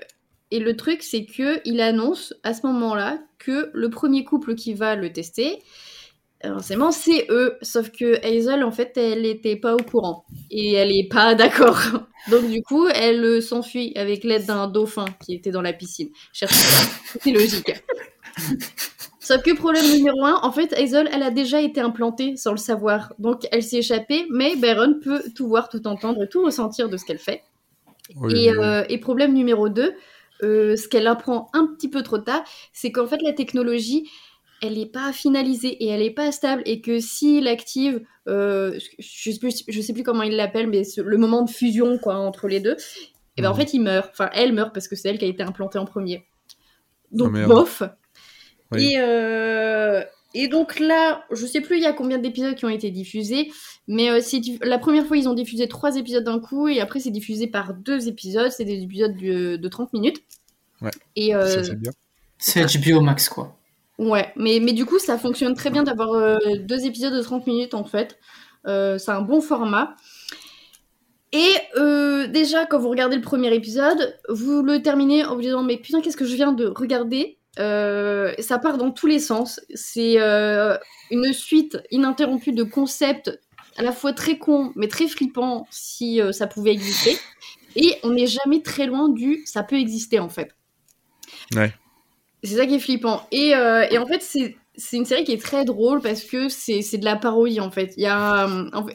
et 0.52 0.60
le 0.60 0.76
truc, 0.76 1.04
c'est 1.04 1.26
que 1.26 1.62
il 1.66 1.82
annonce 1.82 2.34
à 2.44 2.54
ce 2.54 2.66
moment-là 2.68 3.20
que 3.38 3.70
le 3.74 3.90
premier 3.90 4.24
couple 4.24 4.56
qui 4.56 4.74
va 4.74 4.96
le 4.96 5.12
tester, 5.12 5.60
forcément, 6.44 6.92
c'est 6.92 7.28
eux. 7.30 7.58
Sauf 7.62 7.92
que 7.92 8.26
Hazel, 8.26 8.64
en 8.64 8.72
fait, 8.72 8.96
elle 8.98 9.24
n'était 9.24 9.58
pas 9.58 9.76
au 9.76 9.84
courant. 9.84 10.26
Et 10.52 10.74
elle 10.74 10.90
n'est 10.90 11.08
pas 11.10 11.36
d'accord. 11.36 11.80
Donc, 12.32 12.50
du 12.50 12.62
coup, 12.62 12.88
elle 12.88 13.24
euh, 13.24 13.42
s'enfuit 13.42 13.94
avec 13.96 14.24
l'aide 14.24 14.46
d'un 14.46 14.68
dauphin 14.68 15.06
qui 15.26 15.34
était 15.36 15.52
dans 15.52 15.62
la 15.62 15.74
piscine. 15.74 16.10
C'est 16.34 17.32
logique. 17.32 17.72
Sauf 19.30 19.44
que 19.44 19.56
problème 19.56 19.86
numéro 19.96 20.26
un, 20.26 20.40
en 20.42 20.52
fait, 20.52 20.74
Hazel, 20.74 21.08
elle 21.14 21.22
a 21.22 21.30
déjà 21.30 21.62
été 21.62 21.80
implantée 21.80 22.36
sans 22.36 22.50
le 22.50 22.58
savoir. 22.58 23.14
Donc, 23.20 23.46
elle 23.52 23.62
s'est 23.62 23.78
échappée, 23.78 24.26
mais 24.32 24.56
Byron 24.56 25.00
peut 25.00 25.22
tout 25.36 25.48
voir, 25.48 25.70
tout 25.70 25.86
entendre, 25.86 26.26
tout 26.26 26.44
ressentir 26.44 26.90
de 26.90 26.98
ce 26.98 27.06
qu'elle 27.06 27.20
fait. 27.20 27.44
et, 28.34 28.50
euh, 28.50 28.84
et, 28.90 28.98
problème 28.98 29.36
numéro 29.36 29.70
deux, 29.70 29.94
euh, 30.42 30.76
ce 30.76 30.88
qu'elle 30.88 31.06
apprend 31.06 31.52
un 31.54 31.68
petit 31.68 31.90
peu 31.92 32.02
trop 32.02 32.18
tard, 32.18 32.44
c'est 32.74 32.92
qu'en 32.92 33.06
fait, 33.06 33.22
la 33.22 33.34
technologie, 33.34 34.10
elle 34.64 34.80
n'est 34.80 34.88
pas 34.88 35.14
finalisée 35.14 35.78
et 35.84 35.90
elle 35.90 36.02
n'est 36.02 36.10
pas 36.10 36.32
stable 36.32 36.64
et 36.66 36.82
que 36.82 37.00
s'il 37.00 37.48
active, 37.48 38.02
euh, 38.28 38.80
je, 38.98 39.30
sais 39.30 39.38
plus, 39.38 39.52
sais 39.52 39.94
plus 39.94 40.02
comment 40.02 40.24
il 40.24 40.38
l'appelle, 40.38 40.66
mais 40.66 40.82
le 40.98 41.18
moment 41.18 41.44
de 41.44 41.52
fusion 41.52 42.00
quoi 42.00 42.16
entre 42.16 42.48
les 42.48 42.62
deux, 42.62 42.78
et 43.38 43.44
ben 43.44 43.52
en 43.52 43.54
mhm. 43.54 43.60
fait 43.60 43.74
il 43.76 43.82
meurt. 43.82 44.10
Enfin, 44.12 44.32
elle 44.34 44.54
meurt 44.54 44.74
parce 44.74 44.88
que 44.88 44.96
c'est 44.96 45.08
elle 45.08 45.20
qui 45.20 45.26
a 45.26 45.28
été 45.28 45.44
implantée 45.44 45.78
en 45.78 45.86
premier. 45.86 46.26
Donc 47.12 47.32
oh, 47.36 47.48
bof. 47.48 47.84
Et, 48.78 48.96
euh, 48.98 50.04
et 50.34 50.48
donc 50.48 50.80
là, 50.80 51.24
je 51.32 51.46
sais 51.46 51.62
plus 51.62 51.78
il 51.78 51.84
y 51.84 51.88
a 51.88 51.94
combien 51.94 52.20
d'épisodes 52.20 52.56
qui 52.56 52.66
ont 52.66 52.70
été 52.70 52.92
diffusés, 52.92 53.52
mais 53.88 54.10
euh, 54.12 54.22
la 54.62 54.78
première 54.78 55.06
fois 55.06 55.18
ils 55.18 55.28
ont 55.28 55.34
diffusé 55.34 55.68
trois 55.68 55.96
épisodes 55.96 56.24
d'un 56.24 56.40
coup 56.40 56.68
et 56.68 56.80
après 56.80 57.00
c'est 57.00 57.10
diffusé 57.10 57.48
par 57.48 57.74
deux 57.74 58.08
épisodes. 58.08 58.52
C'est 58.52 58.66
des 58.66 58.84
épisodes 58.84 59.16
de, 59.18 59.56
de 59.56 59.68
30 59.68 59.94
minutes. 59.94 60.24
Ouais. 60.82 60.92
Et 61.16 61.34
c'est 62.38 62.66
HBO 62.66 63.02
Max 63.02 63.28
quoi. 63.28 63.60
Ouais, 64.00 64.32
mais, 64.38 64.62
mais 64.62 64.72
du 64.72 64.86
coup, 64.86 64.98
ça 64.98 65.18
fonctionne 65.18 65.54
très 65.56 65.70
bien 65.70 65.84
d'avoir 65.84 66.14
euh, 66.14 66.38
deux 66.62 66.86
épisodes 66.86 67.14
de 67.14 67.22
30 67.22 67.46
minutes 67.48 67.74
en 67.74 67.84
fait. 67.84 68.18
Euh, 68.66 68.98
c'est 68.98 69.12
un 69.12 69.22
bon 69.22 69.42
format. 69.42 69.98
Et 71.34 71.52
euh, 71.76 72.28
déjà, 72.28 72.66
quand 72.66 72.80
vous 72.80 72.90
regardez 72.90 73.18
le 73.18 73.22
premier 73.22 73.54
épisode, 73.54 74.18
vous 74.30 74.64
le 74.64 74.82
terminez 74.82 75.26
en 75.26 75.36
vous 75.36 75.42
disant 75.42 75.64
Mais 75.64 75.78
putain, 75.78 76.00
qu'est-ce 76.00 76.16
que 76.16 76.26
je 76.26 76.34
viens 76.36 76.54
de 76.54 76.68
regarder? 76.68 77.39
Ça 77.60 78.60
part 78.60 78.78
dans 78.78 78.92
tous 78.92 79.08
les 79.08 79.20
sens. 79.20 79.60
C'est 79.74 80.18
une 81.12 81.34
suite 81.34 81.78
ininterrompue 81.92 82.54
de 82.54 82.64
concepts 82.64 83.40
à 83.78 83.84
la 83.84 83.92
fois 83.92 84.14
très 84.14 84.38
cons, 84.38 84.74
mais 84.76 84.88
très 84.88 85.08
flippants 85.08 85.68
si 85.70 86.22
ça 86.32 86.48
pouvait 86.48 86.72
exister. 86.72 87.18
Et 87.76 87.96
on 88.04 88.10
n'est 88.10 88.28
jamais 88.28 88.62
très 88.62 88.88
loin 88.88 89.10
du 89.10 89.42
ça 89.46 89.64
peut 89.64 89.78
exister 89.78 90.20
en 90.20 90.30
fait. 90.30 90.56
Ouais. 91.56 91.74
C'est 92.44 92.56
ça 92.56 92.66
qui 92.66 92.76
est 92.76 92.80
flippant. 92.80 93.28
Et, 93.32 93.56
euh, 93.56 93.86
et 93.90 93.98
en 93.98 94.06
fait, 94.06 94.22
c'est, 94.22 94.56
une 94.98 95.06
série 95.06 95.24
qui 95.24 95.34
est 95.34 95.42
très 95.42 95.66
drôle 95.66 96.02
parce 96.02 96.24
que 96.24 96.48
c'est, 96.50 96.98
de 96.98 97.06
la 97.06 97.16
parodie, 97.16 97.60
en 97.60 97.72
fait. 97.72 97.94
Il 97.98 98.04
y 98.04 98.06
a, 98.06 98.48
euh, 98.48 98.70
en, 98.74 98.86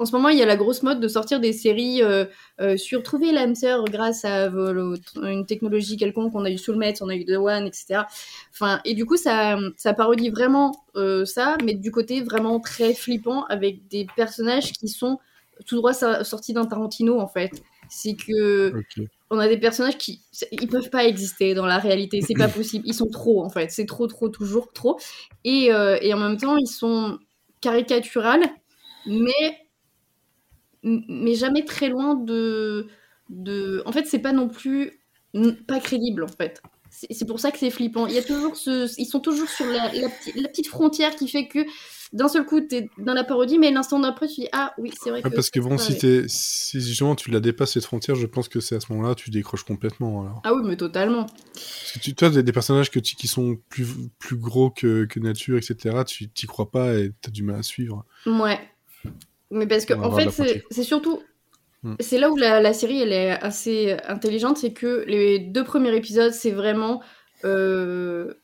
en, 0.00 0.06
ce 0.06 0.12
moment, 0.12 0.28
il 0.28 0.38
y 0.38 0.42
a 0.42 0.46
la 0.46 0.56
grosse 0.56 0.82
mode 0.82 1.00
de 1.00 1.08
sortir 1.08 1.40
des 1.40 1.52
séries 1.52 2.02
euh, 2.02 2.24
euh 2.60 2.76
sur 2.76 3.02
trouver 3.02 3.32
l'âme 3.32 3.54
sœur 3.54 3.84
grâce 3.84 4.24
à 4.24 4.46
une 4.46 5.46
technologie 5.46 5.96
quelconque. 5.96 6.34
On 6.34 6.44
a 6.44 6.50
eu 6.50 6.58
Soulmates, 6.58 7.02
on 7.02 7.08
a 7.08 7.14
eu 7.14 7.24
The 7.24 7.36
One, 7.36 7.66
etc. 7.66 8.02
Enfin, 8.52 8.80
et 8.84 8.94
du 8.94 9.06
coup, 9.06 9.16
ça, 9.16 9.58
ça 9.76 9.94
parodie 9.94 10.30
vraiment 10.30 10.84
ça, 11.24 11.56
mais 11.64 11.74
du 11.74 11.92
côté 11.92 12.22
vraiment 12.22 12.60
très 12.60 12.94
flippant 12.94 13.44
avec 13.44 13.86
des 13.88 14.06
personnages 14.16 14.72
qui 14.72 14.88
sont 14.88 15.18
tout 15.66 15.76
droit 15.76 15.92
sortis 15.92 16.52
d'un 16.52 16.66
Tarantino, 16.66 17.20
en 17.20 17.28
fait. 17.28 17.62
C'est 17.88 18.14
que 18.14 18.72
on 19.30 19.38
a 19.38 19.48
des 19.48 19.58
personnages 19.58 19.96
qui 19.96 20.22
ils 20.50 20.68
peuvent 20.68 20.90
pas 20.90 21.04
exister 21.04 21.54
dans 21.54 21.66
la 21.66 21.78
réalité, 21.78 22.20
c'est 22.20 22.34
pas 22.34 22.48
possible, 22.48 22.84
ils 22.86 22.94
sont 22.94 23.08
trop 23.08 23.44
en 23.44 23.48
fait, 23.48 23.70
c'est 23.70 23.86
trop 23.86 24.06
trop 24.06 24.28
toujours 24.28 24.72
trop 24.72 24.98
et, 25.44 25.72
euh, 25.72 25.98
et 26.02 26.12
en 26.12 26.18
même 26.18 26.36
temps 26.36 26.56
ils 26.56 26.66
sont 26.66 27.18
caricaturales 27.60 28.44
mais 29.06 29.58
mais 30.82 31.34
jamais 31.34 31.64
très 31.64 31.88
loin 31.88 32.14
de 32.14 32.86
de 33.28 33.82
en 33.86 33.92
fait 33.92 34.06
c'est 34.06 34.18
pas 34.18 34.32
non 34.32 34.48
plus 34.48 35.00
pas 35.66 35.80
crédible 35.80 36.24
en 36.24 36.28
fait. 36.28 36.60
C'est 36.90 37.26
pour 37.26 37.38
ça 37.38 37.52
que 37.52 37.58
c'est 37.58 37.70
flippant. 37.70 38.08
Il 38.08 38.14
y 38.14 38.18
a 38.18 38.22
toujours 38.22 38.56
ce, 38.56 38.92
ils 38.98 39.06
sont 39.06 39.20
toujours 39.20 39.48
sur 39.48 39.66
la, 39.66 39.92
la 39.92 40.48
petite 40.48 40.66
frontière 40.66 41.14
qui 41.14 41.28
fait 41.28 41.46
que 41.46 41.60
d'un 42.12 42.26
seul 42.28 42.44
coup, 42.44 42.60
tu 42.60 42.74
es 42.74 42.90
dans 42.98 43.14
la 43.14 43.22
parodie, 43.22 43.58
mais 43.58 43.70
l'instant 43.70 44.00
d'après, 44.00 44.26
tu 44.26 44.40
dis 44.40 44.48
Ah 44.52 44.74
oui, 44.78 44.90
c'est 45.00 45.10
vrai. 45.10 45.22
que 45.22 45.28
parce 45.28 45.50
que 45.50 45.60
bon, 45.60 45.78
si, 45.78 45.94
si 46.26 46.80
justement 46.80 47.14
tu 47.14 47.30
la 47.30 47.38
dépasses 47.38 47.74
cette 47.74 47.84
frontière, 47.84 48.16
je 48.16 48.26
pense 48.26 48.48
que 48.48 48.58
c'est 48.58 48.74
à 48.74 48.80
ce 48.80 48.92
moment-là 48.92 49.14
tu 49.14 49.30
décroches 49.30 49.62
complètement. 49.62 50.22
Alors. 50.22 50.42
Ah 50.44 50.52
oui, 50.54 50.62
mais 50.64 50.76
totalement. 50.76 51.26
Parce 51.54 51.92
que 51.94 51.98
tu, 52.00 52.14
toi, 52.14 52.30
des, 52.30 52.42
des 52.42 52.52
personnages 52.52 52.90
que 52.90 52.98
tu, 52.98 53.14
qui 53.14 53.28
sont 53.28 53.58
plus, 53.68 53.86
plus 54.18 54.36
gros 54.36 54.70
que, 54.70 55.04
que 55.04 55.20
nature, 55.20 55.56
etc., 55.56 56.02
tu 56.04 56.28
t'y 56.28 56.46
crois 56.46 56.70
pas 56.70 56.94
et 56.94 57.12
tu 57.22 57.28
as 57.28 57.30
du 57.30 57.44
mal 57.44 57.60
à 57.60 57.62
suivre. 57.62 58.04
Ouais. 58.26 58.58
Mais 59.50 59.66
parce 59.66 59.84
que, 59.84 59.94
en 59.94 60.10
fait, 60.12 60.30
c'est 60.70 60.82
surtout. 60.82 61.20
Hmm. 61.82 61.94
C'est 61.98 62.18
là 62.18 62.30
où 62.30 62.36
la, 62.36 62.60
la, 62.60 62.74
série 62.74 63.00
elle 63.00 63.12
est 63.12 63.30
assez 63.30 63.96
intelligente, 64.06 64.58
c'est 64.58 64.72
que 64.72 65.02
les 65.06 65.38
deux 65.38 65.64
premiers 65.64 65.94
épisodes, 65.96 66.32
c'est 66.32 66.50
vraiment. 66.50 67.02
Euh, 67.44 68.34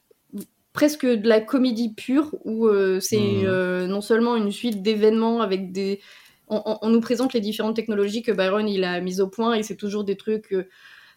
presque 0.72 1.06
de 1.06 1.26
la 1.26 1.40
comédie 1.40 1.94
pure 1.94 2.34
où 2.44 2.66
euh, 2.66 3.00
c'est 3.00 3.18
mmh. 3.18 3.46
euh, 3.46 3.86
non 3.86 4.02
seulement 4.02 4.36
une 4.36 4.52
suite 4.52 4.82
d'événements 4.82 5.40
avec 5.40 5.72
des 5.72 6.00
on, 6.48 6.90
nous 6.90 7.00
présente 7.00 7.32
les 7.32 7.40
différentes 7.40 7.74
technologies 7.74 8.22
que 8.22 8.30
Byron 8.30 8.68
il 8.68 8.84
a 8.84 9.00
mises 9.00 9.20
au 9.20 9.26
point 9.26 9.54
et 9.54 9.62
c'est 9.62 9.74
toujours 9.74 10.04
des 10.04 10.16
trucs 10.16 10.54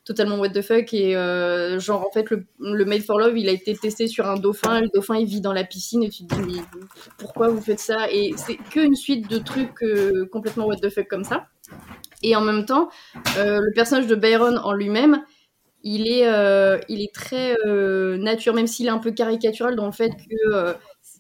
totalement 0.09 0.37
what 0.39 0.49
the 0.49 0.61
fuck 0.61 0.93
et 0.93 1.13
genre 1.79 2.05
en 2.05 2.11
fait 2.11 2.29
le, 2.29 2.45
le, 2.59 2.85
Made 2.85 3.03
for 3.03 3.19
Love 3.19 3.37
il 3.37 3.47
a 3.47 3.51
été 3.51 3.75
testé 3.75 4.07
sur 4.07 4.27
un 4.27 4.35
dauphin 4.35 4.81
le 4.81 4.89
dauphin 4.93 5.15
il 5.15 5.25
vit 5.25 5.41
dans 5.41 5.53
la 5.53 5.63
piscine 5.63 6.03
et 6.03 6.09
tu 6.09 6.25
te 6.25 6.35
dis 6.35 6.41
mais 6.41 6.61
pourquoi 7.17 7.47
vous 7.49 7.61
faites 7.61 7.79
ça? 7.79 8.11
Et 8.11 8.33
c'est 8.35 8.55
qu'une 8.55 8.95
suite 8.95 9.29
de 9.29 9.37
trucs 9.37 9.83
complètement 10.31 10.65
what 10.65 10.77
the 10.77 10.89
fuck 10.89 11.07
comme 11.07 11.23
ça 11.23 11.47
et 12.23 12.35
en 12.35 12.41
même 12.41 12.65
temps 12.65 12.89
le 13.37 13.73
personnage 13.73 14.07
de 14.07 14.15
Byron 14.15 14.57
en 14.57 14.73
lui-même 14.73 15.21
il 15.83 16.07
est, 16.07 16.27
euh, 16.27 16.77
il 16.89 17.01
est 17.01 17.13
très 17.13 17.55
euh, 17.65 18.17
nature, 18.17 18.53
même 18.53 18.67
s'il 18.67 18.87
est 18.87 18.91
un 18.91 18.97
peu 18.97 19.11
caricatural 19.11 19.75
dans 19.75 19.85
le 19.85 19.91
fait 19.91 20.09
que 20.09 20.53
euh, 20.53 20.73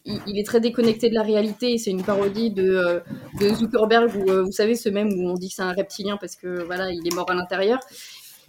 il, 0.05 0.37
est 0.37 0.45
très 0.45 0.59
déconnecté 0.59 1.09
de 1.09 1.15
la 1.15 1.23
réalité. 1.23 1.77
C'est 1.77 1.91
une 1.91 2.03
parodie 2.03 2.51
de, 2.51 3.01
de 3.39 3.49
Zuckerberg, 3.49 4.15
où 4.15 4.45
vous 4.45 4.51
savez 4.51 4.75
ce 4.75 4.89
même 4.89 5.09
où 5.13 5.29
on 5.29 5.35
dit 5.35 5.49
que 5.49 5.55
c'est 5.55 5.61
un 5.61 5.73
reptilien 5.73 6.17
parce 6.17 6.35
que 6.35 6.63
voilà, 6.63 6.91
il 6.91 7.05
est 7.07 7.15
mort 7.15 7.29
à 7.29 7.35
l'intérieur. 7.35 7.79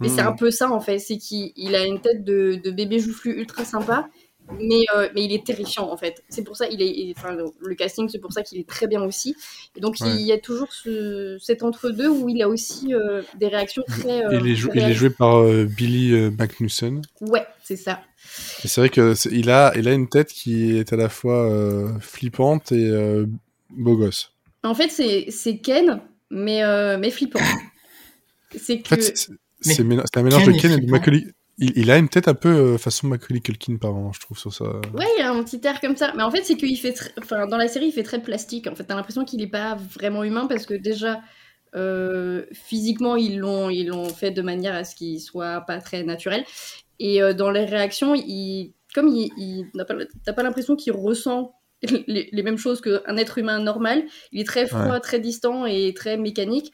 Mais 0.01 0.09
c'est 0.09 0.21
un 0.21 0.31
hmm. 0.31 0.37
peu 0.37 0.51
ça 0.51 0.71
en 0.71 0.79
fait, 0.79 0.99
c'est 0.99 1.17
qu'il 1.17 1.75
a 1.75 1.85
une 1.85 2.01
tête 2.01 2.23
de, 2.23 2.59
de 2.61 2.71
bébé 2.71 2.99
joufflu 2.99 3.39
ultra 3.39 3.63
sympa, 3.63 4.09
mais, 4.59 4.83
euh, 4.95 5.09
mais 5.13 5.23
il 5.25 5.33
est 5.33 5.45
terrifiant 5.45 5.89
en 5.91 5.97
fait. 5.97 6.23
C'est 6.29 6.43
pour 6.43 6.57
ça 6.57 6.67
il 6.69 6.81
est, 6.81 7.13
enfin, 7.17 7.35
le 7.59 7.75
casting, 7.75 8.09
c'est 8.09 8.19
pour 8.19 8.33
ça 8.33 8.41
qu'il 8.41 8.59
est 8.59 8.67
très 8.67 8.87
bien 8.87 9.03
aussi. 9.03 9.35
Et 9.75 9.79
donc 9.79 9.99
il 9.99 10.21
y 10.21 10.31
a 10.31 10.37
toujours 10.37 10.73
ce, 10.73 11.37
cet 11.39 11.63
entre-deux 11.63 12.09
où 12.09 12.29
il 12.29 12.41
a 12.41 12.49
aussi 12.49 12.93
euh, 12.93 13.21
des 13.39 13.47
réactions 13.47 13.83
très. 13.87 14.23
il, 14.31 14.47
est 14.47 14.59
il, 14.73 14.79
est 14.79 14.93
joué 14.93 15.09
par 15.09 15.37
euh, 15.37 15.65
Billy 15.65 16.13
McNuson. 16.31 17.01
Ouais, 17.21 17.45
c'est 17.63 17.77
ça. 17.77 18.01
c'est 18.17 18.81
vrai 18.81 18.89
que 18.89 19.13
il 19.31 19.49
a, 19.49 19.73
il 19.75 19.87
a 19.87 19.93
une 19.93 20.09
tête 20.09 20.31
qui 20.33 20.77
est 20.77 20.91
à 20.91 20.95
la 20.95 21.09
fois 21.09 21.49
flippante 21.99 22.71
et 22.71 22.89
beau 23.69 23.97
gosse. 23.97 24.33
En 24.63 24.75
fait, 24.75 24.89
c'est 24.89 25.57
Ken, 25.57 26.01
mais, 26.29 26.61
mais 26.97 27.11
flippant. 27.11 27.39
C'est 28.57 28.81
que. 28.81 28.95
C'est 29.61 29.81
un 29.81 30.23
mélange 30.23 30.45
de 30.45 30.51
Ken 30.53 30.71
et 30.71 30.77
de 30.77 30.89
Macaulay. 30.89 31.27
Il, 31.57 31.91
a 31.91 31.97
une 31.97 32.09
tête 32.09 32.27
un 32.27 32.33
peu 32.33 32.49
euh, 32.49 32.77
façon 32.79 33.05
Macaulay 33.07 33.39
Culkin 33.39 33.75
par 33.75 33.93
moment, 33.93 34.11
je 34.13 34.19
trouve, 34.19 34.37
sur 34.37 34.51
ça. 34.51 34.65
Ouais, 34.95 35.05
il 35.19 35.21
a 35.21 35.31
un 35.31 35.43
petit 35.43 35.61
air 35.63 35.79
comme 35.79 35.95
ça. 35.95 36.11
Mais 36.15 36.23
en 36.23 36.31
fait, 36.31 36.43
c'est 36.43 36.55
qu'il 36.55 36.75
fait. 36.77 37.13
Enfin, 37.21 37.45
dans 37.45 37.57
la 37.57 37.67
série, 37.67 37.87
il 37.87 37.91
fait 37.91 38.03
très 38.03 38.19
plastique. 38.19 38.65
En 38.65 38.73
fait, 38.73 38.85
t'as 38.85 38.95
l'impression 38.95 39.25
qu'il 39.25 39.41
est 39.43 39.47
pas 39.47 39.75
vraiment 39.75 40.23
humain 40.23 40.47
parce 40.47 40.65
que 40.65 40.73
déjà, 40.73 41.21
euh, 41.75 42.45
physiquement, 42.51 43.15
ils 43.15 43.37
l'ont, 43.37 43.69
ils 43.69 43.87
l'ont 43.87 44.09
fait 44.09 44.31
de 44.31 44.41
manière 44.41 44.73
à 44.73 44.83
ce 44.83 44.95
qu'il 44.95 45.19
soit 45.21 45.61
pas 45.61 45.79
très 45.79 46.03
naturel. 46.03 46.45
Et 46.99 47.21
euh, 47.21 47.33
dans 47.33 47.51
les 47.51 47.65
réactions, 47.65 48.15
il, 48.15 48.73
comme 48.95 49.07
il, 49.09 49.29
il 49.37 49.71
t'as 50.25 50.33
pas 50.33 50.43
l'impression 50.43 50.75
qu'il 50.75 50.93
ressent 50.93 51.53
les, 52.07 52.29
les, 52.31 52.43
mêmes 52.43 52.57
choses 52.57 52.81
qu'un 52.81 53.17
être 53.17 53.37
humain 53.37 53.59
normal. 53.59 54.03
Il 54.31 54.41
est 54.41 54.45
très 54.45 54.65
froid, 54.65 54.99
très 54.99 55.19
distant 55.19 55.65
et 55.65 55.93
très 55.93 56.17
mécanique 56.17 56.71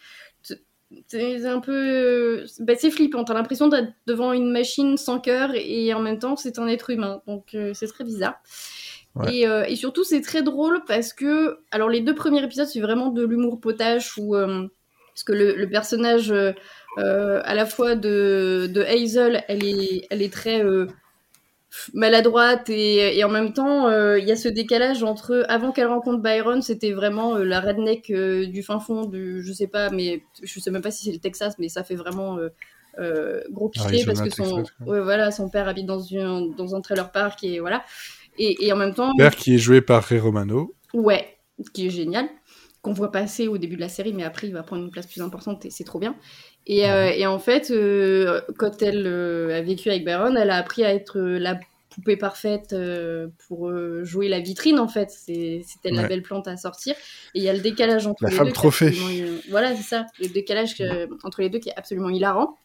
c'est 1.08 1.46
un 1.46 1.60
peu. 1.60 2.46
Bah, 2.60 2.74
c'est 2.78 2.92
flippant. 2.92 3.24
T'as 3.24 3.34
l'impression 3.34 3.68
d'être 3.68 3.92
devant 4.06 4.34
une 4.34 4.52
machine 4.52 4.98
sans 4.98 5.20
cœur 5.20 5.52
et 5.54 5.94
en 5.94 6.00
même 6.00 6.20
temps, 6.20 6.36
c'est 6.36 6.60
un 6.60 6.68
être 6.68 6.90
humain. 6.90 7.22
Donc, 7.28 7.54
euh, 7.54 7.74
c'est 7.74 7.88
très 7.88 8.04
bizarre. 8.04 8.36
Et, 9.32 9.48
euh, 9.48 9.66
et, 9.66 9.76
surtout, 9.76 10.04
c'est 10.04 10.22
très 10.22 10.44
drôle 10.44 10.84
parce 10.88 11.14
que. 11.14 11.60
Alors, 11.72 11.90
les 11.90 12.02
deux 12.02 12.16
premiers 12.16 12.44
épisodes, 12.44 12.68
c'est 12.68 12.80
vraiment 12.80 13.10
de 13.10 13.26
l'humour 13.26 13.60
potache 13.60 14.18
où. 14.18 14.36
Euh, 14.36 14.68
parce 15.14 15.24
que 15.24 15.34
le, 15.34 15.56
le 15.56 15.68
personnage, 15.68 16.32
à 16.32 17.56
la 17.56 17.66
fois 17.66 17.96
de, 17.96 18.70
de, 18.72 18.82
Hazel, 18.84 19.44
elle 19.48 19.66
est, 19.66 20.06
elle 20.12 20.22
est 20.22 20.32
très 20.32 20.64
maladroite 21.94 22.70
et, 22.70 23.18
et, 23.18 23.24
en 23.24 23.30
même 23.30 23.54
temps 23.54 23.88
euh, 23.88 24.20
il 24.20 24.26
y 24.26 24.32
a 24.32 24.36
ce 24.36 24.48
décalage 24.48 25.04
entre 25.04 25.46
avant 25.50 25.72
qu'elle 25.72 25.88
rencontre 25.88 26.22
Byron 26.22 26.62
c'était 26.62 26.94
vraiment 26.94 27.36
euh, 27.36 27.44
la 27.44 27.60
redneck 27.60 28.10
euh, 28.10 28.48
du 28.48 28.64
fin 28.64 28.80
fond 28.80 29.06
du 29.06 29.44
je 29.44 29.54
sais 29.54 29.68
pas 29.68 29.90
mais 29.90 30.24
je 30.42 30.60
sais 30.60 30.72
même 30.72 30.82
pas 30.82 30.92
si 30.92 31.06
c'est 31.06 31.12
le 31.12 31.20
Texas 31.20 31.56
mais 31.60 31.70
ça 31.70 31.84
fait 31.84 31.96
vraiment 31.96 32.40
gros 33.52 33.70
cliché 33.70 34.06
parce 34.06 34.22
que 34.22 34.30
son 34.30 34.64
ouais, 34.86 35.02
voilà 35.02 35.32
son 35.32 35.50
père 35.50 35.68
habite 35.68 35.86
dans 35.86 36.00
une 36.00 36.56
dans 36.56 36.76
un 36.76 36.82
trailer 36.82 37.12
park 37.12 37.44
et 37.44 37.60
voilà. 37.60 37.84
Et, 38.40 38.68
et 38.68 38.72
en 38.72 38.76
même 38.76 38.94
temps 38.94 39.16
père 39.18 39.36
qui 39.36 39.56
est 39.56 39.58
joué 39.58 39.82
par 39.82 40.04
Ray 40.04 40.20
Romano. 40.20 40.76
Ouais, 40.94 41.38
qui 41.74 41.88
est 41.88 41.90
génial, 41.90 42.30
qu'on 42.82 42.94
voit 42.94 43.12
passer 43.12 43.48
au 43.48 43.58
début 43.58 43.76
de 43.76 43.82
la 43.82 43.90
série, 43.90 44.14
mais 44.14 44.24
après 44.24 44.48
il 44.48 44.54
va 44.54 44.64
prendre 44.64 44.84
une 44.84 44.92
place 44.92 45.08
plus 45.08 45.22
importante 45.22 45.66
et 45.66 45.70
c'est 45.70 45.84
trop 45.84 46.00
bien. 46.00 46.16
Et, 46.68 46.90
euh, 46.90 47.10
et 47.10 47.26
en 47.26 47.40
fait, 47.40 47.72
euh, 47.72 48.42
quand 48.58 48.82
elle 48.82 49.08
euh, 49.08 49.58
a 49.58 49.62
vécu 49.62 49.90
avec 49.90 50.04
Byron, 50.04 50.38
elle 50.38 50.50
a 50.50 50.58
appris 50.58 50.84
à 50.84 50.94
être 50.94 51.20
la 51.20 51.58
poupée 51.90 52.18
parfaite 52.18 52.76
pour 53.48 53.72
jouer 54.04 54.28
la 54.28 54.40
vitrine 54.40 54.78
en 54.78 54.88
fait. 54.88 55.10
C'était 55.10 55.90
la 55.90 56.08
belle 56.08 56.22
plante 56.22 56.48
à 56.48 56.56
sortir. 56.56 56.94
Et 57.34 57.40
il 57.40 57.44
y 57.44 57.50
a 57.50 57.54
le 57.54 57.60
décalage 57.60 58.06
entre 58.06 58.24
La 58.24 58.30
les 58.30 58.36
femme 58.36 58.46
deux. 58.46 58.52
qui 58.52 58.58
est 58.58 58.62
trophée. 58.62 58.88
absolument, 58.88 59.40
Voilà, 59.50 59.76
c'est 59.76 59.82
ça. 59.82 60.06
Le 60.20 60.28
décalage 60.28 60.76
entre 61.24 61.42
les 61.42 61.50
deux 61.50 61.58
qui 61.58 61.70
est 61.70 61.76
absolument 61.76 62.10
hilarant. 62.10 62.56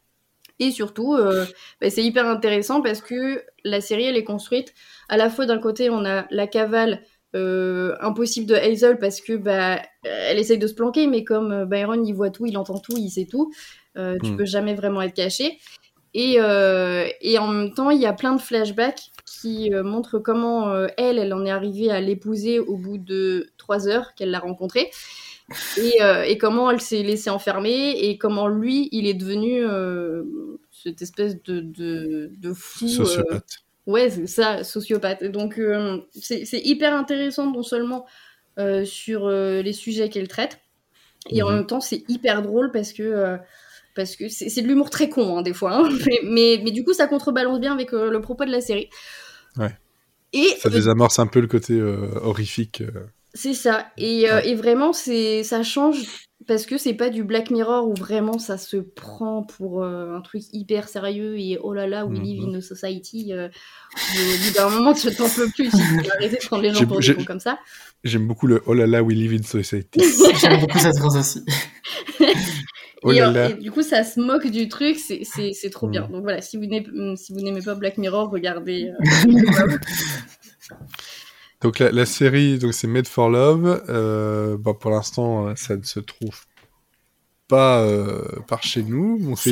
Et 0.58 0.70
surtout, 0.70 1.14
euh, 1.14 1.44
bah, 1.80 1.90
c'est 1.90 2.04
hyper 2.04 2.26
intéressant 2.28 2.82
parce 2.82 3.00
que 3.00 3.42
la 3.64 3.80
série, 3.80 4.04
elle 4.04 4.16
est 4.16 4.24
construite 4.24 4.74
à 5.08 5.16
la 5.16 5.30
fois 5.30 5.46
d'un 5.46 5.58
côté, 5.58 5.90
on 5.90 6.04
a 6.04 6.26
la 6.30 6.46
cavale 6.46 7.02
euh, 7.34 7.96
impossible 8.00 8.46
de 8.46 8.54
Hazel 8.54 8.98
parce 8.98 9.20
que 9.20 9.32
bah, 9.32 9.80
elle 10.04 10.38
essaye 10.38 10.58
de 10.58 10.66
se 10.66 10.74
planquer, 10.74 11.06
mais 11.06 11.24
comme 11.24 11.64
Byron, 11.64 12.06
il 12.06 12.12
voit 12.12 12.30
tout, 12.30 12.46
il 12.46 12.56
entend 12.56 12.78
tout, 12.78 12.96
il 12.96 13.10
sait 13.10 13.26
tout, 13.28 13.52
euh, 13.96 14.18
tu 14.22 14.32
Mm. 14.32 14.36
peux 14.36 14.44
jamais 14.44 14.74
vraiment 14.74 15.02
être 15.02 15.14
caché. 15.14 15.58
Et, 16.14 16.36
euh, 16.38 17.08
et 17.20 17.38
en 17.38 17.48
même 17.48 17.72
temps, 17.72 17.90
il 17.90 18.00
y 18.00 18.06
a 18.06 18.12
plein 18.12 18.34
de 18.34 18.40
flashbacks 18.40 19.10
qui 19.24 19.72
euh, 19.72 19.82
montrent 19.82 20.18
comment 20.18 20.86
elle, 20.98 21.18
elle 21.18 21.32
en 21.32 21.44
est 21.46 21.50
arrivée 21.50 21.90
à 21.90 22.00
l'épouser 22.00 22.58
au 22.58 22.76
bout 22.76 22.98
de 22.98 23.50
trois 23.56 23.88
heures 23.88 24.14
qu'elle 24.14 24.30
l'a 24.30 24.40
rencontré. 24.40 24.90
Et, 25.78 26.00
et 26.26 26.38
comment 26.38 26.70
elle 26.70 26.80
s'est 26.80 27.02
laissée 27.02 27.30
enfermer 27.30 27.90
et 27.92 28.18
comment 28.18 28.46
lui, 28.48 28.88
il 28.92 29.06
est 29.06 29.14
devenu 29.14 29.62
cette 30.70 31.02
espèce 31.02 31.42
de, 31.42 31.60
de, 31.60 32.30
de 32.36 32.52
fou. 32.52 32.88
Sociopathe. 32.88 33.56
Ouais, 33.86 34.10
c'est 34.10 34.26
ça, 34.26 34.64
sociopathe. 34.64 35.24
Donc, 35.24 35.60
c'est 36.12 36.44
hyper 36.64 36.94
intéressant, 36.94 37.50
non 37.50 37.62
seulement 37.62 38.06
sur 38.84 39.28
les 39.30 39.72
sujets 39.72 40.08
qu'elle 40.10 40.28
traite, 40.28 40.60
et 41.30 41.42
en 41.42 41.48
Mhm. 41.48 41.56
même 41.56 41.66
temps, 41.66 41.80
c'est 41.80 42.04
hyper 42.08 42.42
drôle 42.42 42.70
parce 42.70 42.92
que 42.92 43.38
parce 43.94 44.16
que 44.16 44.28
c'est 44.28 44.48
c'est 44.48 44.62
de 44.62 44.68
l'humour 44.68 44.90
très 44.90 45.08
con, 45.08 45.38
hein, 45.38 45.42
des 45.42 45.52
fois. 45.54 45.74
hein. 45.76 45.88
Mais, 46.06 46.20
mais, 46.24 46.60
mais 46.64 46.70
du 46.70 46.84
coup, 46.84 46.92
ça 46.94 47.06
contrebalance 47.06 47.60
bien 47.60 47.72
avec 47.72 47.92
euh, 47.92 48.10
le 48.10 48.20
propos 48.20 48.44
de 48.44 48.50
la 48.50 48.60
série. 48.60 48.88
Ouais. 49.56 49.74
Et 50.32 50.48
Ça 50.60 50.68
euh, 50.68 50.72
désamorce 50.72 51.18
un 51.18 51.26
peu 51.26 51.40
le 51.40 51.46
côté 51.46 51.74
euh, 51.74 52.08
horrifique. 52.22 52.80
euh. 52.80 53.06
c'est 53.34 53.54
ça. 53.54 53.86
Et, 53.98 54.28
euh, 54.30 54.36
Ouais. 54.36 54.48
et 54.48 54.54
vraiment, 54.54 54.92
c'est 54.92 55.42
ça 55.44 55.62
change 55.62 55.98
parce 56.48 56.66
que 56.66 56.76
c'est 56.76 56.94
pas 56.94 57.08
du 57.08 57.22
Black 57.22 57.50
Mirror 57.52 57.86
où 57.86 57.94
vraiment 57.94 58.36
ça 58.38 58.58
se 58.58 58.76
prend 58.78 59.44
pour 59.44 59.84
euh, 59.84 60.16
un 60.16 60.20
truc 60.22 60.42
hyper 60.52 60.88
sérieux 60.88 61.38
et 61.38 61.56
oh 61.62 61.72
là 61.72 61.86
là, 61.86 62.04
we 62.04 62.18
live 62.18 62.40
Mhm. 62.42 62.54
in 62.54 62.58
a 62.58 62.60
society. 62.60 63.32
euh, 63.32 63.48
au 63.48 64.46
bout 64.46 64.54
d'un 64.54 64.68
moment, 64.70 64.92
tu 64.94 65.14
t'en 65.14 65.28
peux 65.28 65.48
plus. 65.50 65.70
Tu 65.70 65.76
peux 65.76 66.10
arrêter 66.18 66.36
de 66.38 66.46
prendre 66.46 66.62
les 66.62 66.72
gens 66.72 66.84
pour 66.86 66.98
des 66.98 67.14
cons 67.14 67.24
comme 67.24 67.38
ça. 67.40 67.58
J'aime 68.02 68.26
beaucoup 68.26 68.46
le 68.48 68.60
Oh 68.66 68.74
là 68.74 68.86
là, 68.88 69.02
we 69.04 69.14
live 69.16 69.34
in 69.38 69.42
society. 69.44 70.00
J'aime 70.40 70.60
beaucoup 70.60 70.78
cette 70.78 70.98
phrase 70.98 71.16
aussi. 71.16 71.44
Oh 73.04 73.12
et, 73.12 73.18
là 73.18 73.30
là. 73.32 73.50
et 73.50 73.54
du 73.54 73.70
coup, 73.72 73.82
ça 73.82 74.04
se 74.04 74.20
moque 74.20 74.46
du 74.46 74.68
truc, 74.68 74.96
c'est- 74.98 75.22
c'est 75.24 75.52
c'est 75.52 75.70
trop 75.70 75.86
Mm. 75.88 75.90
bien. 75.90 76.08
Donc 76.08 76.22
voilà, 76.22 76.40
si 76.40 76.56
vous 76.56 76.66
n'aimez 76.66 76.86
si 77.16 77.32
vous 77.32 77.40
n'aimez 77.40 77.62
pas 77.62 77.74
Black 77.74 77.98
Mirror, 77.98 78.30
regardez. 78.30 78.90
euh, 78.90 79.18
Donc 81.62 81.78
la, 81.78 81.92
la 81.92 82.06
série, 82.06 82.58
donc 82.58 82.74
c'est 82.74 82.88
Made 82.88 83.06
for 83.06 83.28
Love. 83.30 83.84
Euh, 83.88 84.56
bon, 84.56 84.74
pour 84.74 84.90
l'instant, 84.90 85.48
euh, 85.48 85.52
ça 85.54 85.76
ne 85.76 85.82
se 85.84 86.00
trouve 86.00 86.44
pas 87.46 87.82
euh, 87.82 88.24
par 88.48 88.62
chez 88.64 88.82
nous. 88.82 89.20
On 89.30 89.36
fait. 89.36 89.50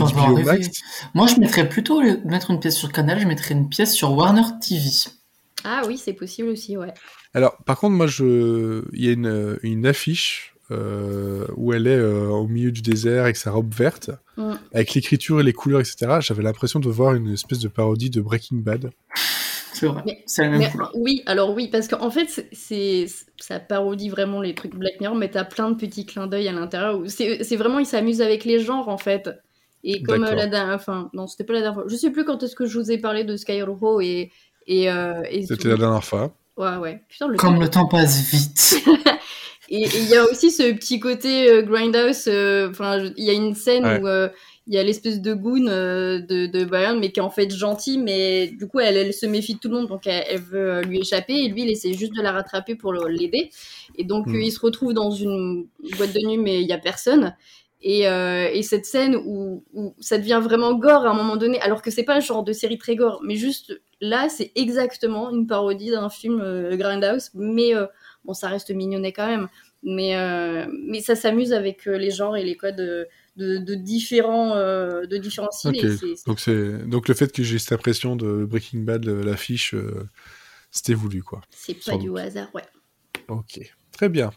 Moi, 1.14 1.26
je 1.28 1.38
mettrais 1.38 1.68
plutôt, 1.68 2.00
mettre 2.24 2.50
une 2.50 2.58
pièce 2.58 2.76
sur 2.76 2.90
Canal, 2.90 3.20
je 3.20 3.26
mettrais 3.26 3.54
une 3.54 3.68
pièce 3.68 3.94
sur 3.94 4.12
Warner 4.12 4.42
TV. 4.60 4.82
Ah 5.62 5.82
oui, 5.86 5.98
c'est 5.98 6.14
possible 6.14 6.48
aussi, 6.48 6.76
ouais. 6.76 6.92
Alors, 7.34 7.56
par 7.64 7.78
contre, 7.78 7.94
moi, 7.94 8.06
je, 8.08 8.82
il 8.92 9.04
y 9.04 9.08
a 9.08 9.12
une, 9.12 9.58
une 9.62 9.86
affiche 9.86 10.49
euh, 10.70 11.46
où 11.56 11.72
elle 11.72 11.86
est 11.86 11.96
euh, 11.98 12.28
au 12.28 12.46
milieu 12.46 12.70
du 12.72 12.82
désert 12.82 13.24
avec 13.24 13.36
sa 13.36 13.50
robe 13.50 13.72
verte, 13.74 14.10
Mm. 14.36 14.54
avec 14.72 14.94
l'écriture 14.94 15.40
et 15.40 15.42
les 15.42 15.52
couleurs, 15.52 15.80
etc. 15.80 16.18
J'avais 16.20 16.42
l'impression 16.42 16.80
de 16.80 16.88
voir 16.88 17.14
une 17.14 17.32
espèce 17.32 17.58
de 17.58 17.68
parodie 17.68 18.08
de 18.10 18.20
Breaking 18.20 18.58
Bad. 18.58 18.90
C'est 19.74 19.86
vrai. 19.86 20.02
Mais- 20.06 20.22
C'est 20.26 20.42
la 20.42 20.48
même 20.50 20.58
Mais, 20.60 20.70
couleur. 20.70 20.90
oui, 20.94 21.22
alors 21.26 21.52
oui, 21.54 21.68
parce 21.68 21.88
qu'en 21.88 22.10
fait, 22.10 22.46
c'est- 22.52 23.06
ça 23.38 23.60
parodie 23.60 24.08
vraiment 24.08 24.40
les 24.40 24.54
trucs 24.54 24.74
Black 24.74 25.00
Mirror, 25.00 25.16
mais 25.16 25.28
t'as 25.30 25.44
plein 25.44 25.70
de 25.70 25.76
petits 25.76 26.06
clins 26.06 26.26
d'œil 26.26 26.48
à 26.48 26.52
l'intérieur. 26.52 27.00
C'est 27.08 27.56
vraiment, 27.56 27.78
ils 27.78 27.86
s'amusent 27.86 28.22
avec 28.22 28.44
les 28.44 28.60
genres, 28.60 28.88
en 28.88 28.98
fait. 28.98 29.28
Et 29.84 30.02
comme 30.02 30.24
euh, 30.24 30.34
la 30.34 30.46
dernière... 30.46 30.74
Enfin, 30.74 31.10
non, 31.14 31.26
c'était 31.26 31.44
pas 31.44 31.54
la 31.54 31.60
dernière 31.60 31.80
fois. 31.82 31.84
Je 31.88 31.96
sais 31.96 32.10
plus 32.10 32.24
quand 32.24 32.42
est-ce 32.42 32.54
que 32.54 32.66
je 32.66 32.78
vous 32.78 32.90
ai 32.90 32.98
parlé 32.98 33.24
de 33.24 33.36
Skyroho 33.36 34.00
et... 34.00 34.30
Et, 34.66 34.90
euh, 34.90 35.22
et 35.30 35.46
C'était 35.46 35.68
la 35.68 35.76
dernière 35.76 36.04
fois. 36.04 36.32
Ouais, 36.56 36.76
ouais. 36.76 37.02
Putain, 37.08 37.28
le 37.28 37.36
Comme 37.36 37.54
temps- 37.54 37.60
le 37.60 37.68
temps 37.70 37.86
passe 37.88 38.20
vite. 38.30 38.84
Et 39.72 39.84
il 39.86 40.08
y 40.08 40.16
a 40.16 40.24
aussi 40.24 40.50
ce 40.50 40.72
petit 40.72 40.98
côté 40.98 41.48
euh, 41.48 41.62
Grindhouse. 41.62 42.24
euh, 42.26 42.68
Enfin, 42.70 42.98
il 43.16 43.24
y 43.24 43.30
a 43.30 43.32
une 43.32 43.54
scène 43.54 43.84
Ouais. 43.86 44.00
où 44.00 44.08
euh, 44.08 44.28
il 44.66 44.74
y 44.74 44.78
a 44.78 44.82
l'espèce 44.82 45.20
de 45.20 45.32
goon 45.32 45.66
euh, 45.68 46.18
de, 46.20 46.46
de 46.46 46.64
Byron, 46.64 46.98
mais 46.98 47.12
qui 47.12 47.20
est 47.20 47.22
en 47.22 47.30
fait 47.30 47.50
gentil, 47.54 47.98
mais 47.98 48.48
du 48.48 48.66
coup, 48.66 48.80
elle, 48.80 48.96
elle 48.96 49.14
se 49.14 49.26
méfie 49.26 49.54
de 49.54 49.58
tout 49.60 49.68
le 49.68 49.76
monde, 49.76 49.88
donc 49.88 50.06
elle, 50.06 50.24
elle 50.28 50.40
veut 50.40 50.80
lui 50.82 50.98
échapper, 51.00 51.34
et 51.34 51.48
lui, 51.48 51.62
il 51.62 51.70
essaie 51.70 51.92
juste 51.92 52.14
de 52.16 52.22
la 52.22 52.32
rattraper 52.32 52.74
pour 52.74 52.92
le- 52.92 53.08
l'aider. 53.08 53.50
Et 53.96 54.04
donc, 54.04 54.26
Mm. 54.26 54.34
euh, 54.36 54.42
il 54.42 54.50
se 54.52 54.60
retrouve 54.60 54.92
dans 54.92 55.10
une 55.12 55.66
boîte 55.96 56.12
de 56.12 56.26
nuit, 56.26 56.36
mais 56.38 56.60
il 56.60 56.68
y 56.68 56.72
a 56.72 56.78
personne. 56.78 57.34
Et, 57.82 58.06
euh, 58.08 58.48
et 58.52 58.62
cette 58.62 58.84
scène 58.84 59.16
où, 59.24 59.64
où 59.72 59.94
ça 60.00 60.18
devient 60.18 60.40
vraiment 60.42 60.74
gore 60.74 61.06
à 61.06 61.10
un 61.10 61.14
moment 61.14 61.36
donné, 61.36 61.60
alors 61.60 61.80
que 61.80 61.90
c'est 61.90 62.02
pas 62.02 62.16
un 62.16 62.20
genre 62.20 62.44
de 62.44 62.52
série 62.52 62.76
très 62.76 62.94
gore, 62.96 63.20
mais 63.24 63.36
juste 63.36 63.80
là, 64.00 64.28
c'est 64.28 64.52
exactement 64.54 65.30
une 65.30 65.46
parodie 65.46 65.90
d'un 65.90 66.10
film 66.10 66.40
euh, 66.42 66.76
Grindhouse, 66.76 67.30
mais 67.34 67.74
bon, 68.24 68.34
ça 68.34 68.48
reste 68.48 68.70
mignonnet 68.70 69.12
quand 69.12 69.26
même. 69.26 69.48
Mais, 69.82 70.14
euh, 70.16 70.66
mais 70.86 71.00
ça 71.00 71.16
s'amuse 71.16 71.52
avec 71.52 71.86
euh, 71.88 71.96
les 71.96 72.10
genres 72.10 72.36
et 72.36 72.44
les 72.44 72.56
codes 72.56 72.76
de, 72.76 73.06
de 73.58 73.74
différents, 73.74 74.54
euh, 74.56 75.06
de 75.06 75.16
différents 75.16 75.50
styles. 75.50 75.70
Ok. 75.70 75.84
et 75.84 75.96
c'est- 75.96 76.16
c'est- 76.16 76.26
Donc, 76.26 76.40
c'est 76.40 76.86
donc 76.88 77.08
le 77.08 77.14
fait 77.14 77.32
que 77.32 77.42
j'ai 77.42 77.58
cette 77.58 77.72
impression 77.72 78.14
de 78.16 78.44
Breaking 78.44 78.80
Bad, 78.80 79.06
l'affiche, 79.06 79.74
euh, 79.74 80.06
c'était 80.70 80.94
voulu, 80.94 81.22
quoi. 81.22 81.40
C'est 81.50 81.74
pas 81.74 81.92
sans 81.92 81.98
du 81.98 82.08
doute. 82.08 82.18
hasard, 82.18 82.48
ouais. 82.54 82.64
Ok, 83.28 83.60
très 83.92 84.08
bien. 84.08 84.30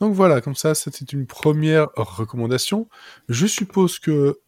Donc 0.00 0.12
voilà, 0.14 0.40
comme 0.40 0.54
ça, 0.56 0.74
c'était 0.74 1.04
une 1.04 1.26
première 1.26 1.88
recommandation. 1.96 2.88
Je 3.28 3.46
suppose 3.46 3.98
que 3.98 4.40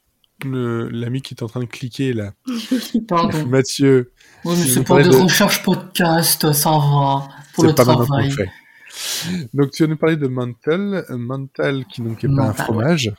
l'ami 0.44 1.22
qui 1.22 1.34
est 1.34 1.42
en 1.42 1.46
train 1.46 1.60
de 1.60 1.64
cliquer 1.66 2.12
là, 2.12 2.32
Pardon. 3.08 3.46
Mathieu, 3.46 4.12
Oui, 4.44 4.54
mais 4.58 4.66
c'est 4.66 4.82
pour 4.84 4.96
des 4.96 5.04
de- 5.04 5.16
recherches 5.16 5.62
podcast, 5.62 6.52
ça 6.52 6.70
va. 6.70 7.28
Pour 7.54 7.64
le 7.64 7.74
pas 7.74 7.84
travail. 7.84 8.30
fait. 8.30 8.50
Donc 9.54 9.70
tu 9.72 9.82
vas 9.82 9.88
nous 9.88 9.96
parler 9.96 10.16
de 10.16 10.26
Mantel, 10.26 11.04
un 11.08 11.18
Mantel 11.18 11.84
qui 11.86 12.02
donc 12.02 12.22
est 12.24 12.28
pas 12.28 12.44
un 12.48 12.52
fromage, 12.52 13.12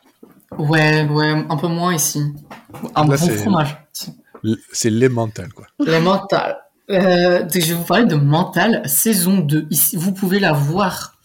Ouais, 0.58 1.06
ouais, 1.10 1.46
un 1.50 1.58
peu 1.58 1.68
moins 1.68 1.94
ici. 1.94 2.22
Un 2.96 3.06
Là, 3.08 3.18
bon 3.18 3.28
fromage. 3.30 3.78
C'est 4.72 4.90
les 4.90 5.10
Mantel 5.10 5.52
quoi. 5.54 5.68
Le 5.80 6.00
mental. 6.00 6.58
Euh, 6.90 7.46
je 7.54 7.60
vais 7.60 7.74
vous 7.74 7.84
parler 7.84 8.06
de 8.06 8.16
Mental, 8.16 8.82
saison 8.88 9.40
2. 9.40 9.68
Ici, 9.72 9.98
vous 9.98 10.14
pouvez 10.14 10.40
la 10.40 10.54
voir 10.54 11.18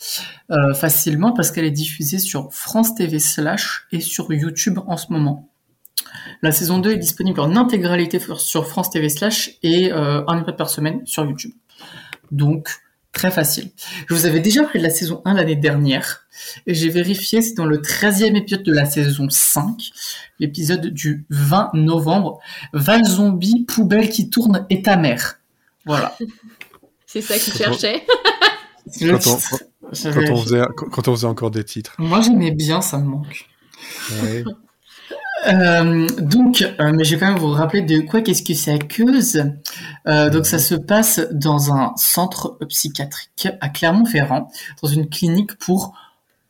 euh, 0.50 0.74
facilement 0.74 1.32
parce 1.32 1.52
qu'elle 1.52 1.64
est 1.66 1.70
diffusée 1.70 2.18
sur 2.18 2.52
France 2.52 2.96
TV 2.96 3.20
Slash 3.20 3.86
et 3.92 4.00
sur 4.00 4.32
YouTube 4.32 4.80
en 4.88 4.96
ce 4.96 5.12
moment. 5.12 5.48
La 6.42 6.52
saison 6.52 6.78
2 6.78 6.92
est 6.92 6.96
disponible 6.96 7.40
en 7.40 7.56
intégralité 7.56 8.18
sur- 8.18 8.66
France 8.66 8.90
TV 8.90 9.08
Slash 9.08 9.50
et 9.62 9.92
euh, 9.92 10.22
un 10.26 10.38
épisode 10.38 10.56
par 10.56 10.68
semaine 10.70 11.00
sur 11.06 11.24
YouTube. 11.24 11.52
Donc, 12.30 12.68
très 13.12 13.30
facile. 13.30 13.70
Je 14.08 14.14
vous 14.14 14.26
avais 14.26 14.40
déjà 14.40 14.62
parlé 14.62 14.78
de 14.80 14.84
la 14.84 14.90
saison 14.90 15.22
1 15.24 15.34
l'année 15.34 15.56
dernière 15.56 16.26
et 16.66 16.74
j'ai 16.74 16.88
vérifié, 16.88 17.42
c'est 17.42 17.54
dans 17.54 17.66
le 17.66 17.78
13e 17.78 18.36
épisode 18.36 18.62
de 18.62 18.72
la 18.72 18.84
saison 18.86 19.28
5, 19.30 19.90
l'épisode 20.38 20.86
du 20.88 21.24
20 21.30 21.70
novembre. 21.74 22.40
Val 22.72 23.04
zombie, 23.04 23.64
poubelle 23.66 24.08
qui 24.08 24.30
tourne 24.30 24.66
et 24.70 24.82
ta 24.82 24.96
mère. 24.96 25.38
Voilà. 25.86 26.16
C'est 27.06 27.20
ça 27.20 27.38
qu'il 27.38 27.52
cherchait. 27.52 28.06
C'est 28.86 29.04
le 29.04 29.18
Quand 29.18 29.26
on-. 29.26 29.38
Quand 29.92 30.30
on, 30.30 30.36
faisait, 30.42 30.62
quand, 30.74 30.86
quand 30.88 31.08
on 31.08 31.12
faisait 31.14 31.26
encore 31.26 31.50
des 31.50 31.64
titres. 31.64 31.94
Moi 31.98 32.22
j'aimais 32.22 32.50
bien, 32.52 32.80
ça 32.80 32.96
me 32.96 33.04
manque. 33.04 33.46
Ouais. 34.22 34.42
Euh, 35.46 36.06
donc, 36.20 36.62
euh, 36.62 36.92
mais 36.92 37.04
je 37.04 37.14
vais 37.14 37.20
quand 37.20 37.32
même 37.32 37.38
vous 37.38 37.50
rappeler 37.50 37.82
de 37.82 38.00
quoi 38.00 38.20
qu'est-ce 38.20 38.42
que 38.42 38.54
ça 38.54 38.78
cause. 38.78 39.42
Euh, 40.06 40.30
donc, 40.30 40.46
ça 40.46 40.58
se 40.58 40.74
passe 40.74 41.20
dans 41.32 41.72
un 41.72 41.92
centre 41.96 42.58
psychiatrique 42.68 43.48
à 43.60 43.68
Clermont-Ferrand, 43.68 44.48
dans 44.82 44.88
une 44.88 45.08
clinique 45.08 45.56
pour 45.58 45.94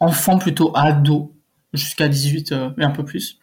enfants 0.01 0.39
plutôt 0.39 0.73
ados, 0.75 1.29
jusqu'à 1.73 2.09
18 2.09 2.53
euh, 2.53 2.71
et 2.79 2.85
un 2.85 2.91
peu 2.91 3.05
plus. 3.05 3.39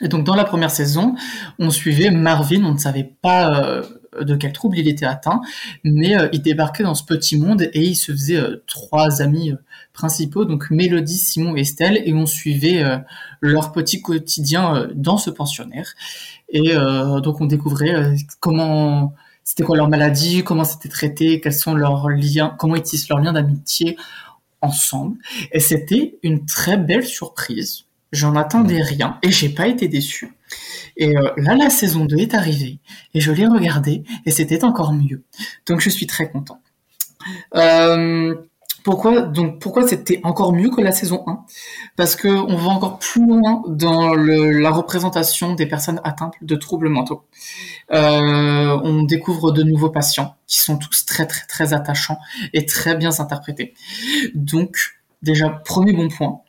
Et 0.00 0.08
donc, 0.08 0.24
dans 0.24 0.34
la 0.34 0.44
première 0.44 0.70
saison, 0.70 1.14
on 1.58 1.70
suivait 1.70 2.10
Marvin, 2.10 2.64
on 2.64 2.72
ne 2.72 2.78
savait 2.78 3.10
pas 3.20 3.82
de 4.20 4.36
quel 4.36 4.52
trouble 4.52 4.78
il 4.78 4.86
était 4.86 5.06
atteint, 5.06 5.40
mais 5.82 6.14
il 6.32 6.42
débarquait 6.42 6.82
dans 6.82 6.94
ce 6.94 7.04
petit 7.04 7.38
monde 7.38 7.62
et 7.62 7.80
il 7.80 7.96
se 7.96 8.12
faisait 8.12 8.38
trois 8.66 9.22
amis 9.22 9.54
principaux, 9.98 10.44
donc 10.44 10.70
Mélodie, 10.70 11.18
Simon 11.18 11.56
et 11.56 11.60
Estelle, 11.60 12.00
et 12.04 12.14
on 12.14 12.24
suivait 12.24 12.84
euh, 12.84 12.98
leur 13.40 13.72
petit 13.72 14.00
quotidien 14.00 14.76
euh, 14.76 14.88
dans 14.94 15.18
ce 15.18 15.28
pensionnaire. 15.28 15.92
Et 16.48 16.76
euh, 16.76 17.20
donc 17.20 17.40
on 17.40 17.46
découvrait 17.46 18.14
comment 18.38 19.12
c'était 19.42 19.64
quoi 19.64 19.76
leur 19.76 19.88
maladie, 19.88 20.44
comment 20.44 20.64
c'était 20.64 20.88
traité, 20.88 21.40
quels 21.40 21.52
sont 21.52 21.74
leurs 21.74 22.08
liens, 22.10 22.54
comment 22.58 22.76
ils 22.76 22.82
tissent 22.82 23.08
leurs 23.08 23.18
liens 23.18 23.32
d'amitié 23.32 23.96
ensemble. 24.60 25.18
Et 25.52 25.60
c'était 25.60 26.18
une 26.22 26.46
très 26.46 26.76
belle 26.76 27.04
surprise. 27.04 27.84
J'en 28.12 28.36
attendais 28.36 28.82
rien 28.82 29.18
et 29.22 29.30
j'ai 29.32 29.48
pas 29.48 29.66
été 29.66 29.88
déçu. 29.88 30.32
Et 30.96 31.16
euh, 31.16 31.30
là, 31.36 31.54
la 31.56 31.70
saison 31.70 32.04
2 32.04 32.16
est 32.18 32.34
arrivée 32.34 32.78
et 33.14 33.20
je 33.20 33.32
l'ai 33.32 33.46
regardée 33.46 34.04
et 34.26 34.30
c'était 34.30 34.64
encore 34.64 34.92
mieux. 34.92 35.22
Donc 35.66 35.80
je 35.80 35.90
suis 35.90 36.06
très 36.06 36.30
content. 36.30 36.60
Euh, 37.56 38.34
pourquoi 38.84 39.22
donc 39.22 39.60
pourquoi 39.60 39.86
c'était 39.86 40.20
encore 40.22 40.52
mieux 40.52 40.70
que 40.70 40.80
la 40.80 40.92
saison 40.92 41.24
1 41.26 41.44
Parce 41.96 42.16
que 42.16 42.28
on 42.28 42.56
va 42.56 42.70
encore 42.70 42.98
plus 42.98 43.26
loin 43.26 43.62
dans 43.66 44.14
la 44.14 44.70
représentation 44.70 45.54
des 45.54 45.66
personnes 45.66 46.00
atteintes 46.04 46.34
de 46.42 46.54
troubles 46.54 46.88
mentaux. 46.88 47.24
Euh, 47.92 48.78
on 48.82 49.02
découvre 49.02 49.52
de 49.52 49.62
nouveaux 49.62 49.90
patients 49.90 50.36
qui 50.46 50.60
sont 50.60 50.76
tous 50.76 51.06
très 51.06 51.26
très 51.26 51.46
très 51.46 51.72
attachants 51.72 52.18
et 52.52 52.66
très 52.66 52.94
bien 52.94 53.10
interprétés. 53.18 53.74
Donc 54.34 54.98
déjà 55.22 55.48
premier 55.50 55.92
bon 55.92 56.08
point. 56.08 56.40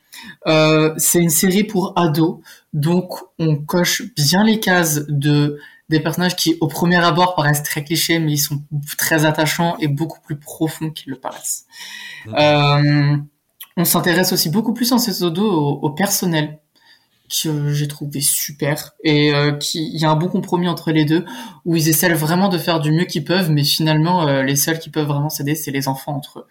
Euh, 0.47 0.93
c'est 0.97 1.19
une 1.19 1.29
série 1.29 1.63
pour 1.63 1.93
ados, 1.95 2.39
donc 2.73 3.13
on 3.37 3.55
coche 3.55 4.03
bien 4.15 4.43
les 4.43 4.59
cases 4.59 5.05
de 5.07 5.59
des 5.89 5.99
personnages 5.99 6.36
qui, 6.36 6.56
au 6.62 6.67
premier 6.67 6.97
abord, 6.97 7.36
paraissent 7.36 7.63
très 7.63 7.84
clichés, 7.84 8.19
mais 8.19 8.34
ils 8.34 8.38
sont 8.38 8.62
très 8.97 9.25
attachants 9.25 9.75
et 9.80 9.88
beaucoup 9.88 10.19
plus 10.21 10.38
profonds 10.38 10.91
qu'ils 10.91 11.12
le 11.12 11.19
paraissent. 11.19 11.65
Euh, 12.28 13.17
on 13.75 13.86
s'intéresse 13.86 14.32
aussi 14.34 14.49
beaucoup 14.49 14.73
plus 14.73 14.91
en 14.91 14.99
ces 14.99 15.23
odos 15.23 15.80
au, 15.82 15.89
personnel 15.89 16.60
que 17.30 17.71
j'ai 17.71 17.88
trouvé 17.88 18.21
super 18.21 18.93
et 19.04 19.34
euh, 19.34 19.52
qui 19.52 19.91
il 19.93 20.02
y 20.02 20.06
a 20.06 20.10
un 20.10 20.15
bon 20.15 20.30
compromis 20.30 20.67
entre 20.67 20.91
les 20.91 21.06
deux 21.06 21.25
où 21.63 21.75
ils 21.75 21.88
essaient 21.88 22.12
vraiment 22.12 22.49
de 22.49 22.58
faire 22.58 22.80
du 22.80 22.91
mieux 22.91 23.06
qu'ils 23.06 23.23
peuvent 23.23 23.52
mais 23.52 23.63
finalement 23.63 24.28
euh, 24.28 24.41
les 24.41 24.56
seuls 24.56 24.80
qui 24.80 24.89
peuvent 24.89 25.06
vraiment 25.06 25.30
s'aider 25.30 25.54
c'est 25.54 25.69
les 25.69 25.88
enfants 25.88 26.15
entre 26.15 26.39
eux. 26.39 26.47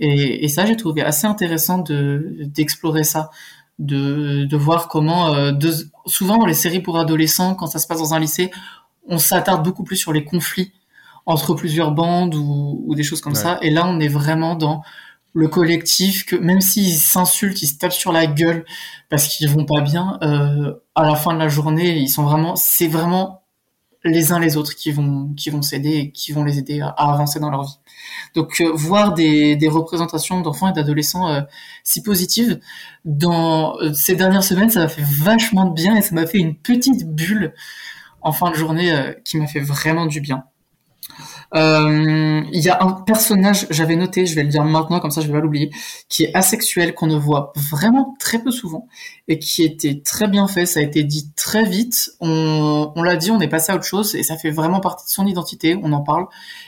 Et, 0.00 0.44
et 0.44 0.48
ça 0.48 0.66
j'ai 0.66 0.76
trouvé 0.76 1.02
assez 1.02 1.28
intéressant 1.28 1.78
de 1.78 2.36
d'explorer 2.40 3.04
ça 3.04 3.30
de, 3.78 4.44
de 4.44 4.56
voir 4.56 4.88
comment 4.88 5.34
euh, 5.34 5.52
souvent 6.06 6.38
dans 6.38 6.46
les 6.46 6.54
séries 6.54 6.80
pour 6.80 6.98
adolescents 6.98 7.54
quand 7.54 7.66
ça 7.66 7.78
se 7.78 7.86
passe 7.86 7.98
dans 7.98 8.14
un 8.14 8.18
lycée 8.18 8.50
on 9.06 9.18
s'attarde 9.18 9.64
beaucoup 9.64 9.84
plus 9.84 9.96
sur 9.96 10.12
les 10.12 10.24
conflits 10.24 10.72
entre 11.26 11.54
plusieurs 11.54 11.92
bandes 11.92 12.34
ou, 12.34 12.82
ou 12.86 12.94
des 12.94 13.02
choses 13.02 13.20
comme 13.20 13.34
ça 13.34 13.58
et 13.62 13.70
là 13.70 13.86
on 13.86 14.00
est 14.00 14.08
vraiment 14.08 14.56
dans 14.56 14.82
le 15.32 15.46
collectif 15.46 16.26
que 16.26 16.34
même 16.34 16.60
s'ils 16.60 16.98
s'insultent 16.98 17.62
ils 17.62 17.68
se 17.68 17.78
tapent 17.78 17.92
sur 17.92 18.12
la 18.12 18.26
gueule 18.26 18.64
parce 19.08 19.28
qu'ils 19.28 19.48
vont 19.48 19.64
pas 19.64 19.80
bien 19.80 20.18
euh, 20.22 20.74
à 20.94 21.04
la 21.04 21.14
fin 21.14 21.32
de 21.32 21.38
la 21.38 21.48
journée 21.48 21.98
ils 21.98 22.08
sont 22.08 22.24
vraiment 22.24 22.56
c'est 22.56 22.88
vraiment 22.88 23.42
les 24.04 24.32
uns 24.32 24.38
les 24.38 24.56
autres 24.56 24.74
qui 24.74 24.90
vont 24.90 25.32
qui 25.36 25.50
vont 25.50 25.62
s'aider 25.62 25.90
et 25.90 26.10
qui 26.10 26.32
vont 26.32 26.44
les 26.44 26.58
aider 26.58 26.80
à, 26.80 26.88
avancer 26.88 27.40
dans 27.40 27.50
leur 27.50 27.64
vie. 27.64 27.78
Donc 28.34 28.60
euh, 28.60 28.70
voir 28.72 29.14
des, 29.14 29.68
représentations 29.68 30.40
d'enfants 30.40 30.68
et 30.68 30.72
d'adolescents 30.72 31.28
euh, 31.28 31.40
si 31.84 32.02
positives 32.02 32.60
dans 33.04 33.76
euh, 33.78 33.92
ces 33.92 34.14
dernières 34.14 34.44
semaines, 34.44 34.70
ça 34.70 34.80
m'a 34.80 34.88
fait 34.88 35.04
vachement 35.04 35.64
de 35.66 35.74
bien 35.74 35.96
et 35.96 36.02
ça 36.02 36.14
m'a 36.14 36.26
fait 36.26 36.38
une 36.38 36.56
petite 36.56 37.06
bulle 37.06 37.54
en 38.20 38.32
fin 38.32 38.50
de 38.50 38.56
journée 38.56 38.92
qui 39.24 39.36
m'a 39.38 39.46
fait 39.46 39.60
vraiment 39.60 40.06
du 40.06 40.20
bien. 40.20 40.44
Euh, 41.54 42.42
il 42.52 42.60
y 42.60 42.68
a 42.68 42.82
un 42.82 42.92
personnage, 42.92 43.66
j'avais 43.70 43.96
noté, 43.96 44.26
je 44.26 44.34
vais 44.34 44.42
le 44.42 44.50
dire 44.50 44.64
maintenant, 44.64 45.00
comme 45.00 45.10
ça 45.10 45.22
je 45.22 45.28
vais 45.28 45.32
pas 45.32 45.40
l'oublier, 45.40 45.70
qui 46.08 46.24
est 46.24 46.34
asexuel, 46.34 46.94
qu'on 46.94 47.06
ne 47.06 47.16
voit 47.16 47.52
vraiment 47.70 48.14
très 48.18 48.42
peu 48.42 48.50
souvent, 48.50 48.86
et 49.28 49.38
qui 49.38 49.62
était 49.62 50.02
très 50.04 50.28
bien 50.28 50.46
fait, 50.46 50.66
ça 50.66 50.80
a 50.80 50.82
été 50.82 51.04
dit 51.04 51.32
très 51.36 51.64
vite, 51.64 52.10
on, 52.20 52.92
l'a 53.02 53.16
dit, 53.16 53.30
on 53.30 53.40
est 53.40 53.48
passé 53.48 53.72
à 53.72 53.76
autre 53.76 53.86
chose, 53.86 54.14
et 54.14 54.22
ça 54.22 54.36
fait 54.36 54.50
vraiment 54.50 54.80
partie 54.80 55.06
de 55.06 55.10
son 55.10 55.26
identité, 55.26 55.78
on 55.82 55.92
en 55.92 56.02
parle, 56.02 56.26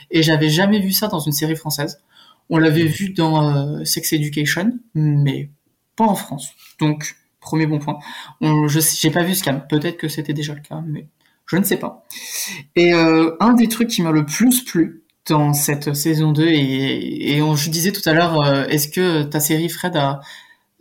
et 0.09 0.23
j'avais 0.23 0.49
jamais 0.49 0.79
vu 0.79 0.91
ça 0.91 1.07
dans 1.07 1.19
une 1.19 1.33
série 1.33 1.55
française. 1.55 2.01
On 2.49 2.57
l'avait 2.57 2.85
vu 2.85 3.11
dans 3.11 3.79
euh, 3.79 3.85
Sex 3.85 4.13
Education, 4.13 4.73
mais 4.93 5.49
pas 5.95 6.05
en 6.05 6.15
France. 6.15 6.49
Donc, 6.79 7.15
premier 7.39 7.65
bon 7.65 7.79
point. 7.79 7.99
On, 8.41 8.67
je 8.67 8.79
j'ai 8.79 9.11
pas 9.11 9.23
vu 9.23 9.35
Scam, 9.35 9.65
peut-être 9.69 9.97
que 9.97 10.09
c'était 10.09 10.33
déjà 10.33 10.53
le 10.53 10.61
cas, 10.61 10.81
mais 10.85 11.07
je 11.51 11.57
ne 11.57 11.63
sais 11.63 11.77
pas. 11.77 12.05
Et 12.77 12.93
euh, 12.93 13.35
un 13.41 13.53
des 13.53 13.67
trucs 13.67 13.89
qui 13.89 14.01
m'a 14.01 14.11
le 14.11 14.25
plus 14.25 14.63
plu 14.63 15.03
dans 15.27 15.53
cette 15.53 15.93
saison 15.93 16.31
2, 16.31 16.47
et, 16.47 17.35
et 17.35 17.41
on, 17.41 17.55
je 17.55 17.69
disais 17.69 17.91
tout 17.91 18.07
à 18.09 18.13
l'heure, 18.13 18.41
euh, 18.41 18.63
est-ce 18.67 18.87
que 18.87 19.23
ta 19.23 19.41
série, 19.41 19.67
Fred, 19.67 19.97
a, 19.97 20.21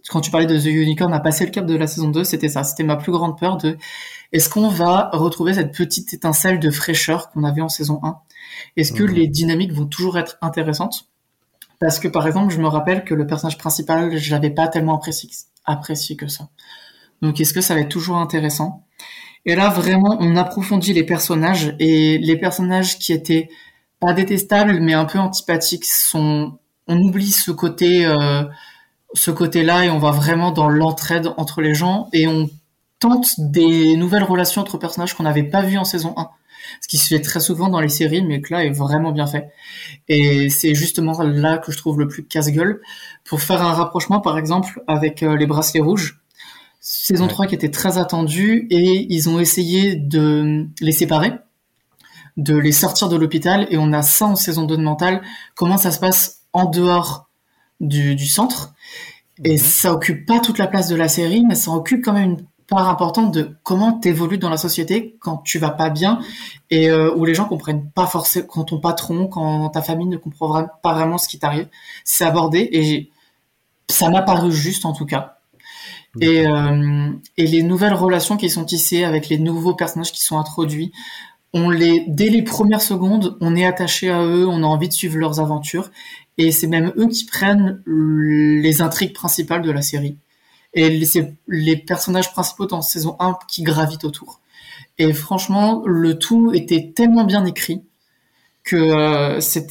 quand 0.09 0.20
tu 0.20 0.30
parlais 0.30 0.46
de 0.46 0.59
The 0.59 0.66
Unicorn, 0.66 1.12
a 1.12 1.18
passé 1.18 1.44
le 1.44 1.50
cap 1.50 1.66
de 1.66 1.74
la 1.74 1.88
saison 1.88 2.09
2, 2.09 2.22
c'était 2.22 2.48
ça. 2.48 2.62
C'était 2.62 2.85
ma 2.85 2.96
plus 2.96 3.11
grande 3.11 3.37
peur 3.38 3.56
de 3.56 3.76
est-ce 4.33 4.48
qu'on 4.48 4.68
va 4.68 5.11
retrouver 5.12 5.54
cette 5.54 5.72
petite 5.72 6.14
étincelle 6.14 6.61
de 6.61 6.70
fraîcheur 6.70 7.30
qu'on 7.30 7.42
avait 7.42 7.62
en 7.62 7.68
saison 7.68 7.98
1 8.04 8.16
Est-ce 8.76 8.92
que 8.92 9.02
mhm. 9.02 9.12
les 9.12 9.26
dynamiques 9.26 9.72
vont 9.72 9.87
toujours 9.87 10.18
être 10.18 10.38
intéressantes? 10.40 11.09
Parce 11.80 11.98
que 11.98 12.06
par 12.06 12.28
exemple, 12.28 12.54
je 12.54 12.61
me 12.61 12.68
rappelle 12.68 13.02
que 13.02 13.14
le 13.14 13.26
personnage 13.26 13.59
principal, 13.59 14.16
je 14.16 14.30
l'avais 14.30 14.50
pas 14.50 14.68
tellement 14.68 14.96
apprécié, 14.96 15.30
apprécié 15.64 16.14
que 16.14 16.28
ça. 16.28 16.48
Donc 17.22 17.40
est-ce 17.40 17.52
que 17.52 17.61
ça 17.61 17.74
va 17.74 17.80
être 17.80 17.88
toujours 17.88 18.18
intéressant? 18.18 18.87
Et 19.46 19.55
là, 19.55 19.68
vraiment, 19.70 20.16
on 20.20 20.37
approfondit 20.37 20.92
les 20.92 21.05
personnages 21.05 21.74
et 21.79 22.18
les 22.18 22.37
personnages 22.37 22.98
qui 22.98 23.12
étaient 23.12 23.48
pas 23.98 24.12
détestables, 24.12 24.81
mais 24.81 24.94
un 24.94 25.05
peu 25.05 25.18
antipathiques 25.18 25.85
sont, 25.85 26.59
on 26.87 26.98
oublie 27.00 27.31
ce 27.31 27.50
côté, 27.50 28.07
euh, 28.07 28.42
ce 29.14 29.31
côté-là 29.31 29.87
et 29.87 29.90
on 29.90 29.98
va 29.98 30.11
vraiment 30.11 30.50
dans 30.50 30.68
l'entraide 30.68 31.29
entre 31.37 31.62
les 31.62 31.74
gens 31.74 32.09
et 32.12 32.26
on 32.26 32.50
tente 32.98 33.35
des 33.38 33.96
nouvelles 33.96 34.24
relations 34.24 34.61
entre 34.61 34.79
personnages 34.79 35.14
qu'on 35.14 35.22
n'avait 35.22 35.42
pas 35.42 35.62
vues 35.62 35.79
en 35.79 35.85
saison 35.85 36.14
1. 36.16 36.29
Ce 36.83 36.88
qui 36.88 36.98
se 36.98 37.09
fait 37.09 37.22
très 37.22 37.40
souvent 37.40 37.68
dans 37.68 37.81
les 37.81 37.88
séries, 37.88 38.22
mais 38.22 38.40
que 38.40 38.53
là 38.53 38.64
est 38.64 38.70
vraiment 38.70 39.12
bien 39.12 39.26
fait. 39.26 39.50
Et 40.09 40.50
c'est 40.50 40.74
justement 40.74 41.20
là 41.22 41.59
que 41.59 41.72
je 41.72 41.79
trouve 41.79 41.98
le 41.98 42.07
plus 42.07 42.24
casse-gueule. 42.24 42.81
Pour 43.24 43.40
faire 43.40 43.62
un 43.62 43.72
rapprochement, 43.72 44.20
par 44.20 44.38
exemple, 44.38 44.83
avec 44.87 45.22
euh, 45.22 45.37
les 45.37 45.46
bracelets 45.46 45.81
rouges, 45.81 46.20
saison 46.81 47.29
3 47.29 47.47
qui 47.47 47.55
était 47.55 47.71
très 47.71 47.99
attendue 47.99 48.66
et 48.71 49.07
ils 49.12 49.29
ont 49.29 49.38
essayé 49.38 49.95
de 49.97 50.66
les 50.81 50.93
séparer, 50.93 51.33
de 52.37 52.57
les 52.57 52.73
sortir 52.73 53.09
de 53.09 53.16
l'hôpital 53.16 53.66
et 53.71 53.77
on 53.77 53.93
a 53.93 54.03
ça 54.03 54.27
en 54.27 54.37
saison 54.37 54.64
2 54.64 54.79
de 54.79 54.83
mental, 54.83 55.23
comment 55.55 55.77
ça 55.77 55.90
se 55.90 56.01
passe 56.01 56.40
en 56.53 56.64
dehors 56.64 57.29
du, 57.81 58.16
du 58.16 58.27
centre? 58.27 58.73
Et 59.45 59.53
mhm. 59.53 59.59
ça 59.59 59.93
occupe 59.93 60.27
pas 60.27 60.40
toute 60.40 60.59
la 60.59 60.66
place 60.66 60.88
de 60.88 60.97
la 60.97 61.09
série 61.09 61.45
mais 61.47 61.55
ça 61.55 61.71
occupe 61.71 62.03
quand 62.03 62.14
même 62.14 62.31
une 62.31 62.47
part 62.66 62.88
importante 62.88 63.35
de 63.35 63.57
comment 63.62 63.93
t'évolues 63.93 64.38
dans 64.38 64.49
la 64.49 64.57
société 64.57 65.16
quand 65.21 65.38
tu 65.38 65.59
vas 65.59 65.71
pas 65.71 65.90
bien 65.90 66.21
et 66.71 66.88
euh, 66.88 67.14
où 67.14 67.25
les 67.25 67.35
gens 67.35 67.45
comprennent 67.45 67.90
pas 67.90 68.07
forcément 68.07 68.47
quand 68.49 68.64
ton 68.64 68.81
patron, 68.81 69.27
quand 69.27 69.69
ta 69.71 69.83
famille 69.83 70.07
ne 70.07 70.16
comprend 70.16 70.66
pas 70.83 70.95
vraiment 70.95 71.19
ce 71.19 71.29
qui 71.29 71.38
t'arrive. 71.38 71.69
C'est 72.05 72.25
abordé 72.25 72.69
et 72.73 73.11
ça 73.88 74.09
m'a 74.09 74.23
paru 74.23 74.53
juste 74.53 74.87
en 74.87 74.93
tout 74.93 75.05
cas. 75.05 75.39
Et, 76.20 76.46
euh, 76.46 77.12
et 77.37 77.46
les 77.46 77.62
nouvelles 77.62 77.94
relations 77.94 78.37
qui 78.37 78.51
sont 78.51 78.64
tissées 78.64 79.05
avec 79.05 79.29
les 79.29 79.38
nouveaux 79.38 79.75
personnages 79.75 80.12
qui 80.12 80.23
sont 80.23 80.38
introduits, 80.38 80.92
on 81.52 81.71
les, 81.71 82.04
dès 82.08 82.29
les 82.29 82.42
premières 82.42 82.83
secondes, 82.83 83.37
on 83.40 83.56
est 83.56 83.65
attaché 83.65 84.11
à 84.11 84.25
eux, 84.25 84.46
on 84.46 84.63
a 84.63 84.67
envie 84.67 84.88
de 84.88 84.92
suivre 84.92 85.19
leurs 85.19 85.40
aventures, 85.40 85.90
et 86.38 86.52
c'est 86.52 86.67
même 86.67 86.92
eux 86.96 87.08
qui 87.08 87.27
prennent 87.27 87.83
les 87.87 88.83
intrigues 88.83 89.13
principales 89.13 89.63
de 89.63 89.71
la 89.71 89.83
série. 89.83 90.17
Et 90.75 91.04
c'est 91.04 91.35
les 91.48 91.77
personnages 91.77 92.33
principaux 92.33 92.67
dans 92.67 92.81
saison 92.83 93.17
1 93.19 93.38
qui 93.48 93.63
gravitent 93.63 94.04
autour. 94.04 94.40
Et 94.98 95.13
franchement, 95.13 95.83
le 95.87 96.19
tout 96.19 96.52
était 96.52 96.92
tellement 96.94 97.25
bien 97.25 97.44
écrit 97.44 97.83
que 98.63 98.77
euh, 98.77 99.40
c'est 99.40 99.67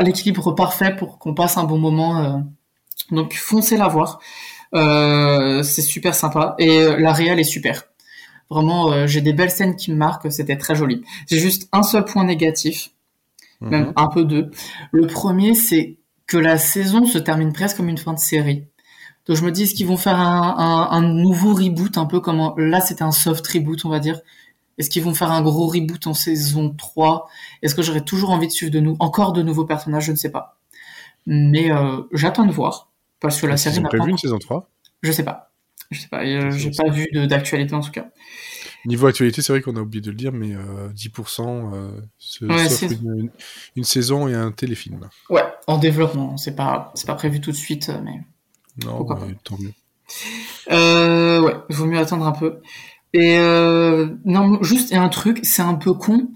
l'équilibre 0.00 0.52
parfait 0.52 0.94
pour 0.94 1.18
qu'on 1.18 1.34
passe 1.34 1.56
un 1.56 1.64
bon 1.64 1.78
moment. 1.78 2.18
Euh. 2.18 2.38
Donc 3.10 3.34
foncez 3.34 3.76
la 3.76 3.88
voir. 3.88 4.20
Euh, 4.74 5.62
c'est 5.62 5.82
super 5.82 6.14
sympa 6.14 6.56
et 6.58 6.80
euh, 6.80 6.98
la 6.98 7.12
réal 7.12 7.38
est 7.38 7.44
super. 7.44 7.84
Vraiment, 8.50 8.92
euh, 8.92 9.06
j'ai 9.06 9.20
des 9.20 9.32
belles 9.32 9.50
scènes 9.50 9.76
qui 9.76 9.90
me 9.92 9.96
marquent, 9.96 10.30
c'était 10.30 10.56
très 10.56 10.74
joli. 10.74 11.02
J'ai 11.28 11.38
juste 11.38 11.68
un 11.72 11.82
seul 11.82 12.04
point 12.04 12.24
négatif, 12.24 12.90
même 13.60 13.86
mhm. 13.86 13.92
un 13.96 14.08
peu 14.08 14.24
deux. 14.24 14.50
Le 14.90 15.06
premier, 15.06 15.54
c'est 15.54 15.96
que 16.26 16.36
la 16.36 16.58
saison 16.58 17.04
se 17.04 17.18
termine 17.18 17.52
presque 17.52 17.76
comme 17.76 17.88
une 17.88 17.98
fin 17.98 18.12
de 18.12 18.18
série. 18.18 18.64
Donc 19.26 19.36
je 19.36 19.44
me 19.44 19.50
dis, 19.50 19.62
est-ce 19.62 19.74
qu'ils 19.74 19.86
vont 19.86 19.96
faire 19.96 20.18
un, 20.18 20.88
un, 20.90 21.02
nouveau 21.02 21.54
reboot, 21.54 21.96
un 21.96 22.04
peu 22.04 22.20
comme 22.20 22.52
là 22.58 22.80
c'était 22.80 23.04
un 23.04 23.12
soft 23.12 23.46
reboot, 23.46 23.84
on 23.84 23.88
va 23.88 23.98
dire. 23.98 24.20
Est-ce 24.76 24.90
qu'ils 24.90 25.02
vont 25.02 25.14
faire 25.14 25.30
un 25.30 25.42
gros 25.42 25.66
reboot 25.68 26.06
en 26.06 26.14
saison 26.14 26.74
3 26.76 27.28
Est-ce 27.62 27.74
que 27.74 27.82
j'aurai 27.82 28.04
toujours 28.04 28.30
envie 28.30 28.48
de 28.48 28.52
suivre 28.52 28.72
de 28.72 28.80
nous 28.80 28.96
encore 28.98 29.32
de 29.32 29.42
nouveaux 29.42 29.64
personnages? 29.64 30.06
Je 30.06 30.12
ne 30.12 30.16
sais 30.16 30.30
pas. 30.30 30.58
Mais 31.26 31.70
euh, 31.70 32.02
j'attends 32.12 32.44
de 32.44 32.52
voir. 32.52 32.90
Parce 33.28 33.40
que 33.40 33.46
la 33.46 33.56
série 33.56 33.80
n'a 33.80 33.88
pas 33.88 34.04
vu 34.04 34.10
une 34.10 34.18
saison 34.18 34.38
3 34.38 34.70
Je 35.02 35.12
sais 35.12 35.24
pas. 35.24 35.52
Je 35.90 36.00
sais 36.00 36.08
pas. 36.08 36.24
Euh, 36.24 36.50
j'ai 36.50 36.70
pas 36.70 36.90
vu 36.90 37.06
d'actualité 37.26 37.74
en 37.74 37.80
tout 37.80 37.90
cas. 37.90 38.08
Niveau 38.86 39.06
actualité, 39.06 39.40
c'est 39.40 39.52
vrai 39.52 39.62
qu'on 39.62 39.76
a 39.76 39.80
oublié 39.80 40.02
de 40.02 40.10
le 40.10 40.16
dire, 40.16 40.32
mais 40.32 40.54
10% 40.94 41.72
euh, 41.72 42.00
euh 42.42 43.28
une, 43.76 43.84
saison 43.84 44.28
et 44.28 44.34
un 44.34 44.52
téléfilm. 44.52 45.08
Ouais, 45.30 45.44
en 45.66 45.78
développement. 45.78 46.36
C'est 46.36 46.54
pas, 46.54 46.92
pas 47.06 47.14
prévu 47.14 47.40
tout 47.40 47.50
de 47.50 47.56
suite, 47.56 47.90
mais. 48.04 48.20
Non, 48.84 49.06
mais 49.26 49.34
tant 49.42 49.56
mieux. 49.58 49.72
Euh, 50.70 51.40
ouais, 51.40 51.54
il 51.70 51.76
vaut 51.76 51.86
mieux 51.86 51.98
attendre 51.98 52.26
un 52.26 52.32
peu. 52.32 52.60
Et 53.12 53.38
euh, 53.38 54.08
non, 54.24 54.62
juste 54.62 54.92
un 54.92 55.08
truc, 55.08 55.40
c'est 55.42 55.62
un 55.62 55.74
peu 55.74 55.94
con. 55.94 56.28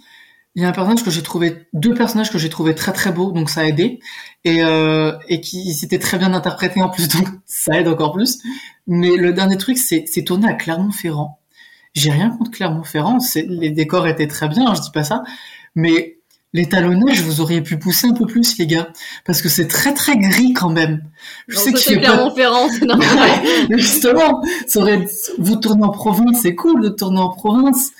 Il 0.59 0.63
y 0.63 0.65
a 0.65 0.71
un 0.71 0.73
personnage 0.73 1.05
que 1.05 1.11
j'ai 1.13 1.23
trouvé, 1.23 1.69
deux 1.73 1.95
personnages 1.95 2.33
que 2.33 2.39
j'ai 2.39 2.49
trouvé 2.49 2.75
très 2.75 2.93
très 2.93 3.13
beaux, 3.13 3.31
donc 3.31 3.49
ça 3.49 3.61
a 3.61 3.65
aidé, 3.65 4.01
et, 4.43 4.65
euh, 4.65 5.17
et 5.29 5.41
qui 5.41 5.73
s'étaient 5.73 6.01
très 6.01 6.19
bien 6.19 6.35
interprétés 6.35 6.83
en 6.83 6.89
plus, 6.89 7.07
donc 7.17 7.29
ça 7.47 7.79
aide 7.79 7.87
encore 7.87 8.13
plus. 8.13 8.41
Mais 8.89 9.17
le 9.17 9.33
dernier 9.33 9.57
truc, 9.57 9.79
c'est, 9.79 10.07
c'est 10.09 10.25
tourné 10.25 10.49
à 10.49 10.55
Clermont-Ferrand. 10.55 11.39
J'ai 11.95 12.11
rien 12.11 12.31
contre 12.31 12.51
Clermont-Ferrand, 12.51 13.21
c'est, 13.21 13.47
les 13.49 13.71
décors 13.71 14.09
étaient 14.09 14.27
très 14.27 14.49
bien, 14.49 14.75
je 14.75 14.81
dis 14.81 14.91
pas 14.91 15.05
ça, 15.05 15.23
mais 15.77 16.19
l'étalonnage, 16.53 17.23
vous 17.23 17.41
auriez 17.41 17.63
pu 17.63 17.79
pousser 17.79 18.09
un 18.09 18.15
peu 18.15 18.27
plus, 18.27 18.59
les 18.59 18.67
gars, 18.67 18.89
parce 19.25 19.43
que 19.43 19.49
c'est 19.49 19.69
très 19.69 19.95
très 19.95 20.19
gris 20.19 20.55
quand 20.55 20.71
même. 20.71 21.05
Je 21.47 21.57
sais 21.57 21.73
que 21.73 21.79
c'est 21.79 22.01
Clermont-Ferrand, 22.01 22.69
c'est 22.69 22.85
normal. 22.85 23.31
Justement, 23.71 24.43
ça 24.67 24.81
aurait... 24.81 25.07
vous 25.39 25.55
tournez 25.55 25.85
en 25.85 25.91
province, 25.91 26.41
c'est 26.43 26.57
cool 26.57 26.83
de 26.83 26.89
tourner 26.89 27.21
en 27.21 27.29
province, 27.29 27.93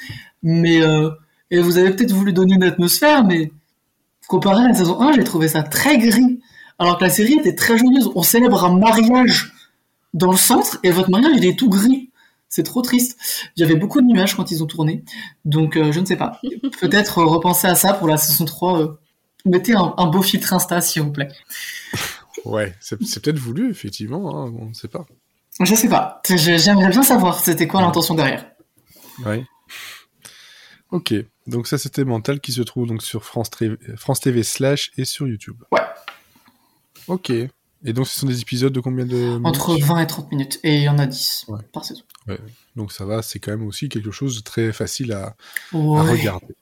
mais 0.43 0.83
euh, 0.83 1.11
et 1.51 1.61
vous 1.61 1.79
avez 1.79 1.91
peut-être 1.91 2.13
voulu 2.13 2.33
donner 2.33 2.55
une 2.55 2.65
atmosphère, 2.65 3.25
mais 3.25 3.53
comparé 4.27 4.65
à 4.65 4.69
la 4.69 4.75
saison 4.75 5.01
1, 5.01 5.13
j'ai 5.13 5.25
trouvé 5.25 5.49
ça 5.49 5.63
très 5.63 5.99
gris. 5.99 6.41
Alors 6.79 6.99
que 6.99 7.05
la 7.05 7.11
série 7.11 7.35
était 7.35 7.55
très 7.55 7.77
joyeuse. 7.77 8.11
On 8.15 8.23
célèbre 8.23 8.65
un 8.65 8.79
mariage 8.79 9.53
dans 10.15 10.31
le 10.31 10.37
centre 10.37 10.79
et 10.83 10.91
votre 10.91 11.11
mariage 11.11 11.33
il 11.37 11.45
est 11.45 11.59
tout 11.59 11.69
gris. 11.69 12.11
C'est 12.49 12.63
trop 12.63 12.83
triste. 12.83 13.19
Il 13.57 13.61
y 13.61 13.65
avait 13.65 13.75
beaucoup 13.75 14.01
de 14.01 14.07
nuages 14.07 14.35
quand 14.35 14.51
ils 14.51 14.63
ont 14.63 14.67
tourné. 14.67 15.05
Donc 15.45 15.77
euh, 15.77 15.93
je 15.93 16.01
ne 16.01 16.07
sais 16.07 16.17
pas. 16.17 16.41
Peut-être 16.81 17.19
euh, 17.19 17.25
repenser 17.25 17.67
à 17.67 17.75
ça 17.75 17.95
pour 17.95 18.09
la 18.09 18.17
saison 18.17 18.45
3. 18.45 18.81
Euh, 18.81 18.99
mettez 19.45 19.75
un, 19.75 20.07
beau 20.07 20.23
filtre 20.23 20.53
Insta 20.53 20.81
s'il 20.81 21.03
vous 21.03 21.13
plaît. 21.13 21.29
Ouais, 22.45 22.75
c'est 22.81 22.99
peut-être 22.99 23.39
voulu, 23.39 23.71
effectivement. 23.71 24.45
Hein, 24.45 24.53
on 24.59 24.67
ne 24.67 24.75
sait 24.75 24.89
pas. 24.89 25.07
Je 25.61 25.75
sais 25.75 25.89
pas. 25.89 26.23
J'aimerais 26.29 26.89
bien 26.89 27.03
savoir 27.03 27.41
c'était 27.41 27.67
quoi 27.67 27.81
l'intention 27.81 28.15
derrière. 28.15 28.47
Ouais. 29.27 29.45
Ok. 30.91 31.15
Donc 31.49 31.67
ça, 31.67 31.79
c'était 31.79 32.05
Mental 32.05 32.41
qui 32.41 32.53
se 32.53 32.61
trouve 32.61 32.87
donc 32.87 33.03
sur 33.03 33.25
France, 33.25 33.51
France 33.97 34.21
TV 34.21 34.43
slash 34.43 34.93
et 34.99 35.07
sur 35.07 35.27
YouTube. 35.27 35.57
Ouais. 35.73 35.81
Ok. 37.07 37.31
Et 37.31 37.93
donc 37.93 38.07
ce 38.07 38.21
sont 38.21 38.27
des 38.27 38.41
épisodes 38.41 38.73
de 38.73 38.81
combien 38.81 39.07
de 39.07 39.41
Entre 39.45 39.79
20 39.79 40.01
et 40.01 40.07
30 40.07 40.31
minutes. 40.31 40.61
Et 40.63 40.77
il 40.77 40.83
y 40.83 40.89
en 40.91 40.99
a 40.99 41.07
10 41.07 41.47
par 41.73 41.85
saison. 41.85 42.03
Ouais. 42.27 42.39
Donc 42.77 42.93
ça 42.93 43.07
va, 43.07 43.23
c'est 43.23 43.39
quand 43.39 43.51
même 43.51 43.67
aussi 43.67 43.89
quelque 43.89 44.11
chose 44.11 44.37
de 44.37 44.43
très 44.43 44.73
facile 44.75 45.13
à, 45.13 45.37
regarder. 45.73 46.55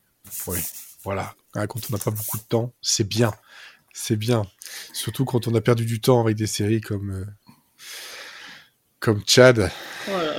Ouais. 0.47 0.61
Voilà. 1.03 1.35
Ah, 1.55 1.67
quand 1.67 1.81
on 1.91 1.93
n'a 1.93 2.03
pas 2.03 2.13
beaucoup 2.13 2.39
de 2.39 2.45
temps, 2.45 2.73
c'est 2.81 3.09
bien. 3.09 3.33
C'est 3.93 4.17
bien. 4.17 4.43
Surtout 4.93 5.25
quand 5.25 5.49
on 5.49 5.55
a 5.57 5.61
perdu 5.61 5.85
du 5.85 6.01
temps 6.01 6.21
avec 6.21 6.37
des 6.37 6.47
séries 6.47 6.81
comme, 6.81 7.11
euh, 7.11 7.27
comme 9.01 9.23
Chad. 9.27 9.71
Oh 10.09 10.11
là 10.13 10.39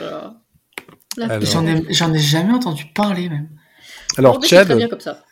là. 1.17 1.39
J'en 1.41 1.65
ai, 1.65 1.83
ai 1.89 2.19
jamais 2.19 2.53
entendu 2.53 2.85
parler 2.93 3.27
même. 3.27 3.49
Alors, 4.17 4.43
Chad. 4.43 4.75
bien 4.75 4.87
comme 4.87 4.99
ça. 4.99 5.23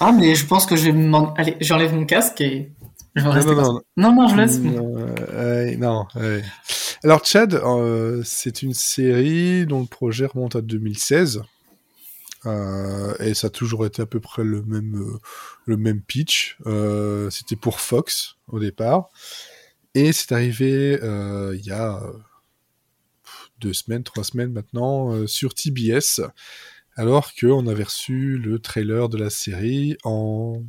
Ah, 0.00 0.12
mais 0.12 0.34
je 0.34 0.46
pense 0.46 0.66
que 0.66 0.76
je 0.76 0.90
vais 0.90 1.10
Allez, 1.36 1.56
j'enlève 1.60 1.94
mon 1.94 2.04
casque 2.06 2.40
et. 2.40 2.72
Je 3.14 3.24
non, 3.24 3.34
non, 3.34 3.54
non. 3.54 3.80
non, 3.98 4.14
non, 4.14 4.28
je 4.28 4.36
laisse. 4.36 4.58
Euh, 5.34 5.76
non, 5.76 6.06
Alors, 7.04 7.24
Chad, 7.24 7.54
euh, 7.54 8.22
c'est 8.24 8.62
une 8.62 8.72
série 8.72 9.66
dont 9.66 9.80
le 9.80 9.86
projet 9.86 10.24
remonte 10.24 10.56
à 10.56 10.62
2016. 10.62 11.42
Euh, 12.46 13.14
et 13.20 13.34
ça 13.34 13.46
a 13.46 13.50
toujours 13.50 13.86
été 13.86 14.02
à 14.02 14.06
peu 14.06 14.20
près 14.20 14.44
le 14.44 14.62
même, 14.62 14.96
euh, 14.96 15.18
le 15.66 15.76
même 15.76 16.02
pitch. 16.02 16.56
Euh, 16.66 17.30
c'était 17.30 17.56
pour 17.56 17.80
Fox 17.80 18.36
au 18.48 18.58
départ. 18.58 19.08
Et 19.94 20.12
c'est 20.12 20.32
arrivé 20.32 20.98
il 21.02 21.64
y 21.64 21.70
a 21.70 22.02
deux 23.58 23.74
semaines, 23.74 24.02
trois 24.02 24.24
semaines 24.24 24.52
maintenant 24.52 25.26
sur 25.26 25.54
TBS 25.54 26.22
alors 26.96 27.32
qu'on 27.34 27.66
avait 27.66 27.84
reçu 27.84 28.38
le 28.38 28.58
trailer 28.58 29.08
de 29.08 29.18
la 29.18 29.30
série 29.30 29.96
en 30.04 30.62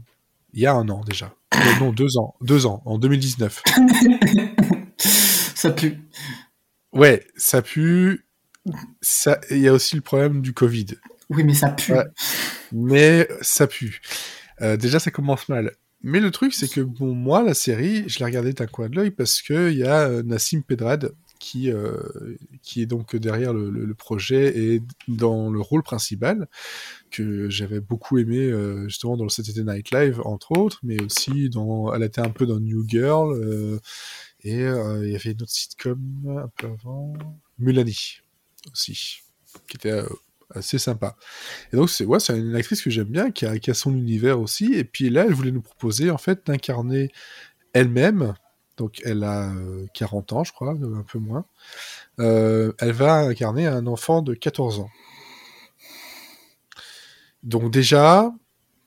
il 0.54 0.62
y 0.62 0.66
a 0.66 0.74
un 0.74 0.88
an 0.90 1.02
déjà. 1.04 1.34
Euh, 1.56 1.80
non, 1.80 1.92
deux 1.92 2.18
ans, 2.18 2.36
deux 2.42 2.66
ans, 2.66 2.82
en 2.86 2.98
2019. 2.98 3.64
ça 4.98 5.72
pue. 5.72 5.98
Ouais, 6.92 7.26
ça 7.36 7.62
pue. 7.62 8.26
Ça, 9.02 9.40
il 9.50 9.60
y 9.60 9.68
a 9.68 9.74
aussi 9.74 9.96
le 9.96 10.02
problème 10.02 10.42
du 10.42 10.54
Covid. 10.54 10.88
Oui, 11.30 11.44
mais 11.44 11.54
ça 11.54 11.70
pue. 11.70 11.94
Mais 12.72 13.28
ça 13.42 13.68
pue. 13.68 14.02
Euh, 14.62 14.78
déjà, 14.78 15.00
ça 15.00 15.12
commence 15.12 15.50
mal. 15.50 15.72
Mais 16.04 16.20
le 16.20 16.32
truc, 16.32 16.54
c'est 16.54 16.70
que 16.70 16.82
bon, 16.82 17.14
moi, 17.14 17.44
la 17.44 17.54
série, 17.54 18.04
je 18.08 18.20
l'ai 18.20 18.26
regardée 18.26 18.54
d'un 18.54 18.68
coin 18.68 18.90
de 18.90 18.96
l'œil 18.96 19.12
parce 19.12 19.42
qu'il 19.42 19.74
y 19.74 19.84
a 19.84 20.08
euh, 20.08 20.24
Nassim 20.24 20.62
Pedrad 20.62 21.14
qui, 21.44 21.70
euh, 21.70 21.98
qui 22.62 22.82
est 22.82 22.86
donc 22.86 23.18
derrière 23.18 23.54
le, 23.54 23.94
projet 23.96 24.58
et 24.58 24.82
dans 25.10 25.52
le 25.52 25.60
rôle 25.60 25.84
principal, 25.84 26.48
que 27.12 27.50
j'avais 27.50 27.82
beaucoup 27.82 28.18
aimé 28.18 28.38
euh, 28.38 28.88
justement 28.88 29.18
dans 29.18 29.26
le 29.26 29.30
Saturday 29.30 29.64
Night 29.64 29.92
Live, 29.92 30.22
entre 30.24 30.58
autres, 30.58 30.80
mais 30.84 31.02
aussi 31.02 31.50
dans, 31.50 31.94
elle 31.94 32.04
était 32.04 32.22
un 32.22 32.30
peu 32.30 32.46
dans 32.46 32.62
New 32.62 32.88
Girl, 32.88 33.34
euh, 33.34 33.78
et 34.46 34.62
il 34.62 35.12
y 35.12 35.16
avait 35.16 35.32
une 35.32 35.42
autre 35.42 35.52
sitcom 35.52 36.00
un 36.28 36.50
peu 36.58 36.68
avant, 36.68 37.14
Mulani 37.60 38.20
aussi, 38.72 39.20
qui 39.68 39.76
était 39.76 40.02
assez 40.50 40.78
sympa. 40.78 41.18
Et 41.74 41.76
donc 41.76 41.90
c'est 41.90 42.06
ouais, 42.06 42.20
une 42.30 42.56
actrice 42.56 42.82
que 42.82 42.90
j'aime 42.90 43.10
bien, 43.10 43.32
qui 43.32 43.46
a, 43.46 43.60
qui 43.60 43.70
a 43.70 43.74
son 43.74 43.94
univers 43.94 44.40
aussi, 44.40 44.74
et 44.74 44.86
puis 44.86 45.10
là 45.10 45.26
elle 45.28 45.34
voulait 45.34 45.52
nous 45.52 45.62
proposer 45.62 46.10
en 46.10 46.18
fait 46.18 46.48
d'incarner 46.48 47.12
elle-même 47.74 48.34
donc 48.78 49.02
elle 49.04 49.24
a 49.24 49.52
40 49.94 50.32
euh, 50.32 50.36
ans, 50.36 50.44
je 50.44 50.52
crois, 50.52 50.72
un 50.72 51.04
peu 51.04 51.20
moins. 51.20 51.46
Euh, 52.20 52.74
elle 52.80 52.92
va 52.92 53.18
incarner 53.20 53.68
un 53.68 53.88
enfant 53.88 54.22
de 54.22 54.34
14 54.34 54.80
ans. 54.80 54.90
Donc 57.44 57.72
déjà... 57.72 58.32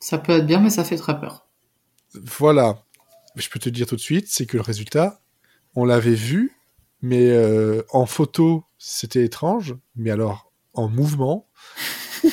Ça 0.00 0.18
peut 0.18 0.32
être 0.32 0.46
bien, 0.46 0.60
mais 0.60 0.70
ça 0.70 0.84
fait 0.84 0.96
très 0.96 1.18
peur. 1.18 1.46
Voilà. 2.14 2.82
Je 3.36 3.48
peux 3.48 3.58
te 3.58 3.68
dire 3.68 3.86
tout 3.86 3.96
de 3.96 4.00
suite, 4.00 4.26
c'est 4.28 4.46
que 4.46 4.56
le 4.56 4.62
résultat, 4.62 5.20
on 5.74 5.84
l'avait 5.84 6.14
vu, 6.14 6.56
mais 7.02 7.28
euh, 7.30 7.82
en 7.90 8.06
photo, 8.06 8.64
c'était 8.78 9.24
étrange, 9.24 9.74
mais 9.94 10.10
alors 10.10 10.50
en 10.74 10.88
mouvement... 10.88 11.46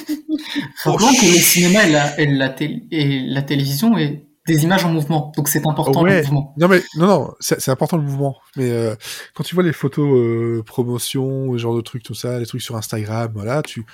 Rappelons 0.84 1.14
que 1.14 1.26
le 1.26 1.39
cinéma 1.39 1.86
et 1.86 1.91
la, 1.91 2.20
et 2.20 3.20
la 3.20 3.41
télévision 3.41 3.97
est 3.97 4.26
des 4.47 4.63
images 4.63 4.83
en 4.83 4.89
mouvement. 4.89 5.31
Donc 5.37 5.47
c'est 5.47 5.65
important 5.65 6.03
le 6.03 6.21
mouvement. 6.21 6.53
Non 6.57 6.67
mais 6.67 6.81
non 6.95 7.07
non, 7.07 7.33
c'est 7.39 7.69
important 7.69 7.97
le 7.97 8.03
mouvement. 8.03 8.37
Mais 8.55 8.71
euh, 8.71 8.95
quand 9.33 9.43
tu 9.43 9.55
vois 9.55 9.63
les 9.63 9.73
photos 9.73 10.17
euh, 10.17 10.63
promotion, 10.65 11.57
genre 11.57 11.75
de 11.75 11.81
trucs 11.81 12.03
tout 12.03 12.13
ça, 12.13 12.39
les 12.39 12.45
trucs 12.45 12.61
sur 12.61 12.75
Instagram, 12.75 13.31
voilà, 13.33 13.61
tu 13.61 13.85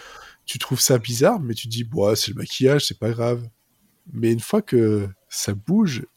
tu 0.45 0.57
trouves 0.57 0.79
ça 0.81 0.97
bizarre, 0.97 1.39
mais 1.39 1.53
tu 1.53 1.67
dis 1.67 1.87
c'est 2.15 2.31
le 2.31 2.35
maquillage, 2.35 2.85
c'est 2.87 2.97
pas 2.97 3.11
grave. 3.11 3.47
Mais 4.11 4.31
une 4.31 4.39
fois 4.39 4.63
que 4.63 5.07
ça 5.29 5.53
bouge, 5.53 6.07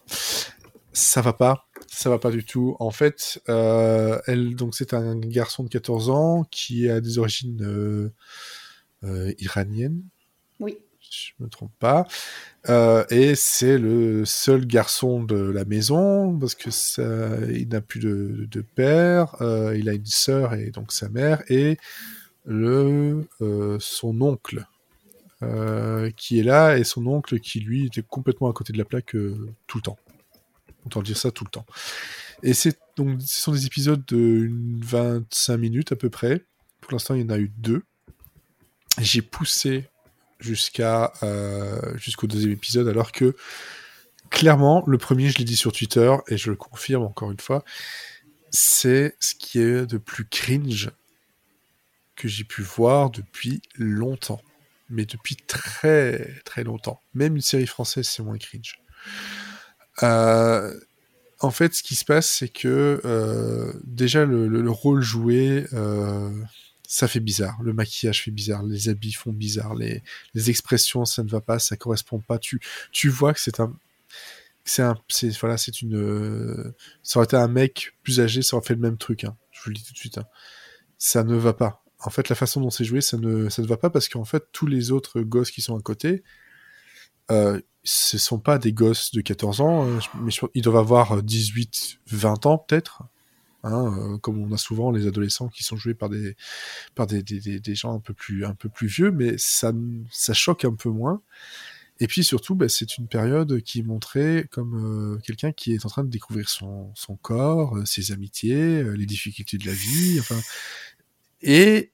ça 0.95 1.21
va 1.21 1.35
pas, 1.35 1.67
ça 1.87 2.09
va 2.09 2.19
pas 2.19 2.31
du 2.31 2.43
tout. 2.43 2.75
En 2.81 2.91
fait, 2.91 3.43
euh, 3.51 4.19
elle 4.27 4.57
donc 4.57 4.75
c'est 4.75 4.95
un 4.95 5.19
garçon 5.19 5.65
de 5.65 5.69
14 5.69 6.09
ans 6.09 6.45
qui 6.51 6.89
a 6.89 7.03
des 7.03 7.19
origines 7.19 7.63
euh, 9.05 9.35
iraniennes. 9.39 10.03
Oui. 11.13 11.33
Je 11.39 11.45
me 11.45 11.49
trompe 11.49 11.73
pas. 11.79 12.07
Euh, 12.69 13.05
et 13.11 13.35
c'est 13.35 13.79
le 13.79 14.25
seul 14.25 14.67
garçon 14.67 15.23
de 15.23 15.37
la 15.37 15.65
maison 15.65 16.39
parce 16.39 16.55
que 16.55 16.71
ça, 16.71 17.03
il 17.51 17.69
n'a 17.69 17.81
plus 17.81 18.01
de, 18.01 18.61
père, 18.75 19.41
euh, 19.43 19.77
il 19.77 19.89
a 19.89 19.93
une 19.93 20.07
sœur 20.07 20.55
et 20.55 20.71
donc 20.71 20.93
sa 20.93 21.09
mère 21.09 21.43
et 21.49 21.79
le 22.45 23.27
euh, 23.41 23.79
son 23.81 24.21
oncle 24.21 24.65
qui 26.17 26.39
est 26.39 26.45
là 26.45 26.79
et 26.79 26.85
son 26.85 27.05
oncle 27.09 27.41
qui 27.41 27.59
lui 27.59 27.87
était 27.87 28.03
complètement 28.03 28.49
à 28.49 28.53
côté 28.53 28.73
de 28.73 28.79
la 28.79 28.85
plaque 28.85 29.17
tout 29.67 29.79
le 29.79 29.83
temps. 29.83 29.99
Autant 30.87 31.03
dire 31.03 31.17
ça 31.17 31.33
tout 31.33 31.43
le 31.43 31.51
temps. 31.51 31.67
Et 32.45 32.55
c'est 32.55 32.79
donc 32.97 33.21
ce 33.21 33.41
sont 33.41 33.51
des 33.51 33.67
épisodes 33.67 34.05
de 34.07 34.49
25 34.85 35.57
minutes 35.57 35.91
à 35.91 35.97
peu 35.97 36.11
près. 36.11 36.45
Pour 36.81 36.93
l'instant, 36.93 37.15
il 37.17 37.23
y 37.23 37.25
en 37.25 37.31
a 37.31 37.39
eu 37.39 37.51
deux. 37.59 37.83
J'ai 39.01 39.21
poussé 39.21 39.89
jusqu'à 40.43 41.13
euh, 41.23 41.97
jusqu'au 41.97 42.27
deuxième 42.27 42.53
épisode, 42.53 42.89
alors 42.89 43.13
que 43.13 43.35
clairement, 44.31 44.83
le 44.87 44.99
premier, 44.99 45.29
je 45.29 45.39
l'ai 45.39 45.45
dit 45.45 45.57
sur 45.57 45.73
Twitter, 45.73 46.15
et 46.29 46.37
je 46.37 46.51
le 46.51 46.57
confirme 46.57 47.05
encore 47.05 47.31
une 47.31 47.41
fois, 47.41 47.65
c'est 48.51 49.15
ce 49.21 49.35
qui 49.35 49.61
est 49.61 49.87
de 49.87 49.99
plus 49.99 50.27
cringe 50.27 50.91
que 52.17 52.29
j'ai 52.29 52.45
pu 52.45 52.63
voir 52.63 53.11
depuis 53.11 53.63
longtemps. 53.77 54.41
Mais 54.91 55.07
depuis 55.07 55.37
très 55.37 56.41
très 56.45 56.65
longtemps. 56.65 57.01
Même 57.15 57.37
une 57.37 57.43
série 57.43 57.67
française, 57.67 58.07
c'est 58.07 58.23
moins 58.23 58.37
cringe. 58.37 58.79
Euh, 60.03 60.79
en 61.41 61.51
fait, 61.51 61.75
ce 61.75 61.83
qui 61.83 61.95
se 61.95 62.05
passe, 62.05 62.31
c'est 62.31 62.49
que 62.49 63.01
euh, 63.05 63.73
déjà 63.85 64.25
le, 64.25 64.47
le, 64.49 64.71
rôle 64.71 65.01
joué, 65.01 65.67
ça 66.93 67.09
fait 67.09 67.21
bizarre. 67.21 67.57
Le 67.63 67.73
maquillage 67.73 68.23
fait 68.23 68.31
bizarre, 68.31 68.63
les 68.65 68.91
habits 68.91 69.15
font 69.15 69.33
bizarre, 69.33 69.75
les, 69.75 70.03
expressions, 70.51 71.07
ça 71.07 71.23
ne 71.23 71.29
va 71.31 71.41
pas, 71.41 71.59
ça 71.59 71.75
correspond 71.75 72.19
pas. 72.21 72.39
Tu, 72.39 72.61
tu 72.91 73.09
vois 73.09 73.33
que 73.33 73.41
c'est 73.41 73.61
un, 73.61 73.75
c'est 74.67 74.83
un, 74.83 74.95
c'est 75.09 75.31
voilà, 75.39 75.57
c'est 75.57 75.81
une, 75.81 76.75
ça 77.03 77.19
aurait 77.19 77.25
été 77.25 77.37
un 77.37 77.49
mec 77.49 77.95
plus 78.03 78.21
âgé, 78.21 78.43
ça 78.43 78.57
aurait 78.57 78.67
fait 78.67 78.75
le 78.75 78.81
même 78.81 78.99
truc. 78.99 79.25
Hein. 79.25 79.35
Je 79.53 79.63
vous 79.63 79.71
le 79.71 79.77
dis 79.77 79.85
tout 79.85 79.95
de 79.95 79.97
suite. 79.97 80.19
Hein. 80.19 80.27
Ça 80.99 81.25
ne 81.25 81.35
va 81.35 81.55
pas. 81.55 81.83
En 81.99 82.11
fait, 82.11 82.29
la 82.29 82.37
façon 82.37 82.61
dont 82.61 82.69
c'est 82.69 82.85
joué, 82.85 83.01
ça 83.01 83.17
ne, 83.17 83.49
ça 83.49 83.63
ne 83.63 83.67
va 83.67 83.79
pas 83.79 83.89
parce 83.89 84.11
qu'en 84.11 84.27
fait, 84.27 84.45
tous 84.53 84.67
les 84.67 84.91
autres 84.91 85.23
gosses 85.23 85.51
qui 85.51 85.63
sont 85.63 85.79
à 85.79 85.81
côté, 85.81 86.23
euh, 87.31 87.59
ce 87.85 88.19
sont 88.19 88.39
pas 88.39 88.59
des 88.59 88.75
gosses 88.75 89.13
de 89.13 89.23
14 89.23 89.63
ans, 89.63 89.87
euh, 89.87 89.99
mais 90.21 90.33
ils 90.53 90.61
doivent 90.61 90.77
avoir 90.77 91.23
18, 91.23 92.01
20 92.09 92.45
ans 92.45 92.59
peut-être. 92.59 93.05
Hein, 93.65 94.15
euh, 94.15 94.19
comme 94.19 94.39
on 94.39 94.53
a 94.53 94.57
souvent 94.57 94.91
les 94.91 95.07
adolescents 95.07 95.49
qui 95.49 95.63
sont 95.63 95.77
joués 95.77 95.95
par 95.95 96.09
des 96.09 96.37
par 96.97 97.07
des, 97.07 97.23
des, 97.23 97.61
des, 97.61 97.75
gens 97.77 97.95
un 97.95 98.01
peu 98.01 98.13
plus 98.13 98.45
un 98.45 98.55
peu 98.55 98.69
plus 98.69 98.89
vieux, 98.89 99.13
mais 99.13 99.37
ça 99.39 99.73
ça 100.11 100.35
choque 100.35 100.65
un 100.65 100.75
peu 100.75 100.91
moins. 100.91 101.23
Et 102.01 102.09
puis 102.09 102.25
surtout, 102.25 102.57
bah, 102.57 102.69
c'est 102.69 102.99
une 102.99 103.07
période 103.07 103.61
qui 103.63 103.81
est 103.81 103.83
montrée 103.85 104.47
comme 104.51 105.15
euh, 105.15 105.21
quelqu'un 105.21 105.53
qui 105.53 105.75
est 105.75 105.87
en 105.87 105.89
train 105.89 106.03
de 106.05 106.11
découvrir 106.11 106.49
son, 106.49 106.91
son 106.97 107.17
corps, 107.17 107.77
euh, 107.77 107.85
ses 107.85 108.11
amitiés, 108.13 108.83
les 108.97 109.07
difficultés 109.07 109.59
de 109.59 109.67
la 109.67 109.73
vie. 109.73 110.21
Et 111.43 111.93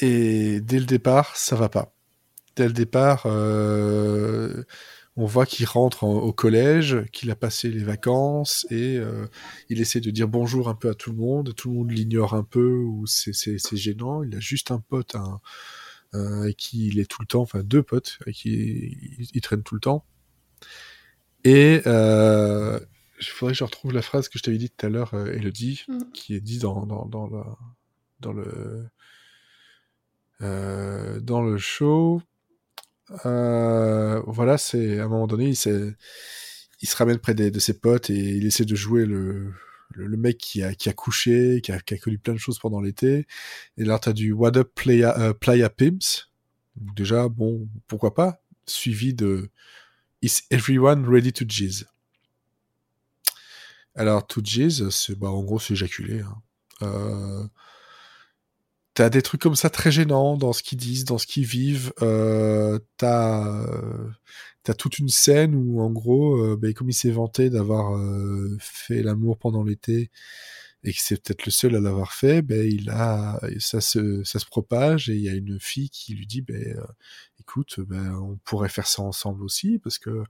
et 0.00 0.60
dès 0.60 0.80
le 0.80 0.86
départ, 0.86 1.36
ça 1.36 1.54
va 1.54 1.68
pas. 1.68 1.94
Dès 2.56 2.66
le 2.66 2.72
départ, 2.72 3.26
on 5.16 5.26
voit 5.26 5.44
qu'il 5.44 5.66
rentre 5.66 6.04
au 6.04 6.32
collège, 6.32 7.04
qu'il 7.12 7.30
a 7.30 7.36
passé 7.36 7.68
les 7.70 7.84
vacances 7.84 8.66
et 8.70 8.96
euh, 8.96 9.26
il 9.68 9.80
essaie 9.80 10.00
de 10.00 10.10
dire 10.10 10.26
bonjour 10.26 10.70
un 10.70 10.74
peu 10.74 10.88
à 10.88 10.94
tout 10.94 11.10
le 11.10 11.18
monde. 11.18 11.54
Tout 11.54 11.70
le 11.70 11.76
monde 11.76 11.90
l'ignore 11.90 12.34
un 12.34 12.44
peu 12.44 12.78
ou 12.78 13.06
c'est 13.06 13.76
gênant. 13.76 14.22
Il 14.22 14.34
a 14.34 14.40
juste 14.40 14.70
un 14.70 14.78
pote 14.78 15.14
un, 15.14 15.40
euh, 16.14 16.42
avec 16.42 16.56
qui 16.56 16.88
il 16.88 16.98
est 16.98 17.10
tout 17.10 17.20
le 17.20 17.26
temps, 17.26 17.42
enfin 17.42 17.62
deux 17.62 17.82
potes 17.82 18.18
avec 18.22 18.36
qui 18.36 18.96
il, 19.34 19.40
traîne 19.42 19.62
tout 19.62 19.74
le 19.74 19.82
temps. 19.82 20.06
Et 21.44 21.82
euh, 21.86 22.80
il 23.20 23.26
faudrait 23.26 23.52
que 23.52 23.58
je 23.58 23.64
retrouve 23.64 23.92
la 23.92 24.02
phrase 24.02 24.30
que 24.30 24.38
je 24.38 24.42
t'avais 24.42 24.58
dit 24.58 24.70
tout 24.70 24.86
à 24.86 24.88
l'heure, 24.88 25.14
Elodie, 25.14 25.84
mm. 25.88 25.98
qui 26.14 26.34
est 26.34 26.40
dit 26.40 26.58
dans, 26.58 26.86
dans, 26.86 27.04
dans, 27.04 27.58
dans 28.20 28.32
le 28.32 28.88
dans 31.20 31.42
le 31.42 31.58
show. 31.58 32.22
Euh, 33.26 34.20
voilà, 34.26 34.58
c'est 34.58 34.98
à 34.98 35.04
un 35.04 35.08
moment 35.08 35.26
donné, 35.26 35.48
il, 35.48 35.56
se 35.56 36.96
ramène 36.96 37.18
près 37.18 37.34
de 37.34 37.58
ses 37.58 37.78
potes 37.78 38.10
et 38.10 38.14
il 38.36 38.46
essaie 38.46 38.64
de 38.64 38.74
jouer 38.74 39.06
le, 39.06 39.52
mec 39.96 40.38
qui 40.38 40.62
a, 40.62 40.74
couché, 40.92 41.60
qui 41.62 41.72
a, 41.72 41.80
connu 41.80 42.18
plein 42.18 42.34
de 42.34 42.38
choses 42.38 42.58
pendant 42.58 42.80
l'été. 42.80 43.26
Et 43.76 43.84
là, 43.84 43.98
t'as 43.98 44.12
du 44.12 44.32
What 44.32 44.56
Up 44.56 44.72
Playa, 44.74 45.32
uh, 45.32 45.68
Pimps. 45.76 46.30
déjà, 46.76 47.28
bon, 47.28 47.68
pourquoi 47.86 48.14
pas, 48.14 48.42
suivi 48.66 49.14
de 49.14 49.50
Is 50.22 50.42
Everyone 50.50 51.08
Ready 51.08 51.32
to 51.32 51.44
Jizz? 51.46 51.86
Alors, 53.94 54.26
to 54.26 54.40
Jizz, 54.42 54.88
c'est, 54.90 55.18
bah, 55.18 55.28
en 55.28 55.42
gros, 55.42 55.58
c'est 55.58 55.74
éjaculer. 55.74 56.20
Hein. 56.20 56.42
Euh, 56.82 57.44
T'as 58.94 59.08
des 59.08 59.22
trucs 59.22 59.40
comme 59.40 59.56
ça 59.56 59.70
très 59.70 59.90
gênants 59.90 60.36
dans 60.36 60.52
ce 60.52 60.62
qu'ils 60.62 60.78
disent, 60.78 61.04
dans 61.04 61.18
ce 61.18 61.26
qu'ils 61.26 61.46
vivent. 61.46 61.92
Euh, 62.02 62.78
t'as 62.98 63.64
as 64.68 64.74
toute 64.74 64.98
une 64.98 65.08
scène 65.08 65.54
où, 65.54 65.80
en 65.80 65.90
gros, 65.90 66.36
euh, 66.36 66.56
ben, 66.56 66.72
comme 66.74 66.90
il 66.90 66.94
s'est 66.94 67.10
vanté 67.10 67.50
d'avoir 67.50 67.96
euh, 67.96 68.56
fait 68.60 69.02
l'amour 69.02 69.38
pendant 69.38 69.64
l'été 69.64 70.10
et 70.84 70.92
que 70.92 70.98
c'est 71.00 71.22
peut-être 71.22 71.46
le 71.46 71.52
seul 71.52 71.76
à 71.76 71.80
l'avoir 71.80 72.12
fait, 72.12 72.42
ben 72.42 72.66
il 72.66 72.90
a 72.90 73.40
ça 73.60 73.80
se 73.80 74.24
ça 74.24 74.38
se 74.38 74.46
propage 74.46 75.08
et 75.10 75.14
il 75.14 75.22
y 75.22 75.28
a 75.28 75.32
une 75.34 75.60
fille 75.60 75.90
qui 75.90 76.14
lui 76.14 76.26
dit 76.26 76.42
ben 76.42 76.76
euh, 76.76 76.84
écoute 77.40 77.80
ben 77.80 78.14
on 78.16 78.36
pourrait 78.44 78.68
faire 78.68 78.86
ça 78.88 79.02
ensemble 79.02 79.44
aussi 79.44 79.78
parce 79.78 79.98
que 79.98 80.24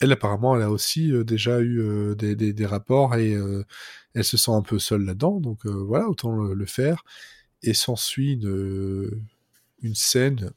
elle 0.00 0.12
apparemment 0.12 0.56
elle 0.56 0.62
a 0.62 0.70
aussi 0.70 1.12
euh, 1.12 1.24
déjà 1.24 1.60
eu 1.60 2.14
des, 2.16 2.34
des, 2.36 2.66
rapports 2.66 3.16
et 3.16 3.36
elle 4.14 4.24
se 4.24 4.36
sent 4.38 4.52
un 4.52 4.62
peu 4.62 4.78
seule 4.78 5.04
là-dedans 5.04 5.40
donc 5.40 5.66
voilà 5.66 6.08
autant 6.08 6.34
le 6.34 6.66
faire 6.66 7.04
et 7.62 7.74
s'ensuit 7.74 8.34
une, 8.34 9.10
une 9.82 9.94
scène 9.94 10.52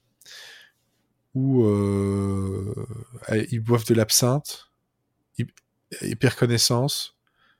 où 1.34 1.64
euh, 1.64 2.74
ils 3.52 3.60
boivent 3.60 3.86
de 3.86 3.94
l'absinthe, 3.94 4.72
il, 5.38 6.18
perd 6.18 6.36
connaissance, 6.36 7.16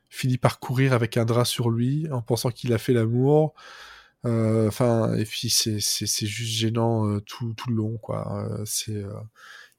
finit 0.08 0.38
par 0.38 0.60
courir 0.60 0.92
avec 0.92 1.16
un 1.16 1.24
drap 1.24 1.44
sur 1.44 1.70
lui 1.70 2.08
en 2.10 2.22
pensant 2.22 2.50
qu'il 2.50 2.72
a 2.72 2.78
fait 2.78 2.92
l'amour. 2.92 3.54
Euh, 4.26 4.68
enfin, 4.68 5.14
et 5.14 5.24
puis 5.24 5.48
c'est 5.50 5.78
juste 5.80 6.52
gênant 6.52 7.08
euh, 7.08 7.20
tout, 7.20 7.54
tout 7.54 7.70
le 7.70 7.76
long, 7.76 7.96
quoi. 7.98 8.46
c'est 8.66 9.02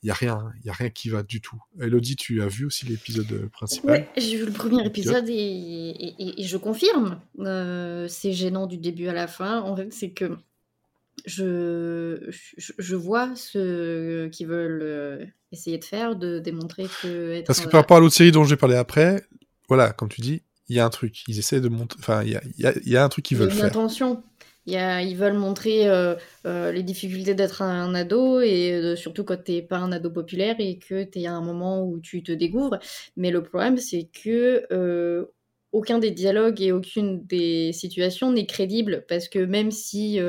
il 0.04 0.08
y 0.08 0.12
a 0.12 0.16
rien, 0.16 0.52
il 0.60 0.66
y 0.66 0.70
a 0.70 0.74
rien 0.74 0.90
qui 0.90 1.10
va 1.10 1.22
du 1.22 1.42
tout. 1.42 1.62
Elodie, 1.80 2.16
tu 2.16 2.42
as 2.42 2.48
vu 2.48 2.66
aussi 2.66 2.86
l'épisode 2.88 3.50
principal? 3.52 4.08
Oui, 4.18 4.22
j'ai 4.24 4.38
vu 4.38 4.46
le 4.46 4.52
premier 4.52 4.84
épisode 4.86 5.30
et, 5.30 6.16
et, 6.40 6.44
je 6.44 6.58
confirme, 6.58 7.22
euh, 7.40 8.08
c'est 8.08 8.34
gênant 8.34 8.66
du 8.66 8.78
début 8.78 9.08
à 9.08 9.14
la 9.14 9.28
fin. 9.28 9.62
En 9.62 9.76
fait, 9.76 9.94
c'est 9.94 10.10
que 10.10 10.38
je, 11.26 12.32
je, 12.58 12.96
vois 12.96 13.36
ceux 13.36 14.30
qui 14.32 14.46
veulent 14.46 14.82
euh, 14.82 15.26
essayer 15.52 15.78
de 15.78 15.86
faire, 15.86 16.16
de 16.16 16.40
démontrer 16.40 16.88
que. 17.02 17.44
Parce 17.46 17.60
que 17.60 17.70
par 17.70 17.82
rapport 17.82 17.98
à 17.98 18.00
l'autre 18.00 18.16
série 18.16 18.32
dont 18.32 18.44
j'ai 18.44 18.58
parlé 18.58 18.76
après, 18.76 19.24
voilà, 19.68 19.92
comme 19.92 20.10
tu 20.10 20.22
dis, 20.22 20.42
il 20.68 20.76
y 20.76 20.80
a 20.80 20.86
un 20.86 20.90
truc. 20.90 21.24
Ils 21.28 21.38
essaient 21.38 21.62
de 21.62 21.70
montrer. 21.70 22.00
Enfin, 22.00 22.24
il 22.24 22.32
y 22.32 22.36
a, 22.36 22.42
y, 22.58 22.66
a, 22.66 22.74
y 22.86 22.96
a, 22.98 23.04
un 23.04 23.10
truc 23.10 23.26
qu'ils 23.26 23.38
veulent 23.38 23.52
faire. 23.52 23.72
Il 23.72 24.18
ils 24.66 25.16
veulent 25.16 25.38
montrer 25.38 25.88
euh, 25.88 26.16
euh, 26.46 26.72
les 26.72 26.84
difficultés 26.84 27.36
d'être 27.36 27.62
un, 27.62 27.94
ado 27.96 28.40
et 28.42 28.74
euh, 28.74 28.96
surtout 28.96 29.24
quand 29.24 29.44
t'es 29.44 29.62
pas 29.62 29.78
un 29.78 29.92
ado 29.92 30.10
populaire 30.10 30.56
et 30.60 30.78
que 30.78 31.04
t'es 31.04 31.26
à 31.26 31.34
un 31.34 31.42
moment 31.42 31.84
où 31.84 32.00
tu 32.00 32.24
te 32.24 32.32
découvres. 32.32 32.80
Mais 33.18 33.32
le 33.32 33.44
problème, 33.44 33.78
c'est 33.78 34.10
que 34.12 34.68
aucun 35.72 36.00
des 36.00 36.12
dialogues 36.12 36.62
et 36.62 36.72
aucune 36.74 37.26
des 37.26 37.72
situations 37.72 38.32
n'est 38.32 38.46
crédible 38.46 39.06
parce 39.08 39.30
que 39.30 39.40
même 39.40 39.72
si 39.72 40.20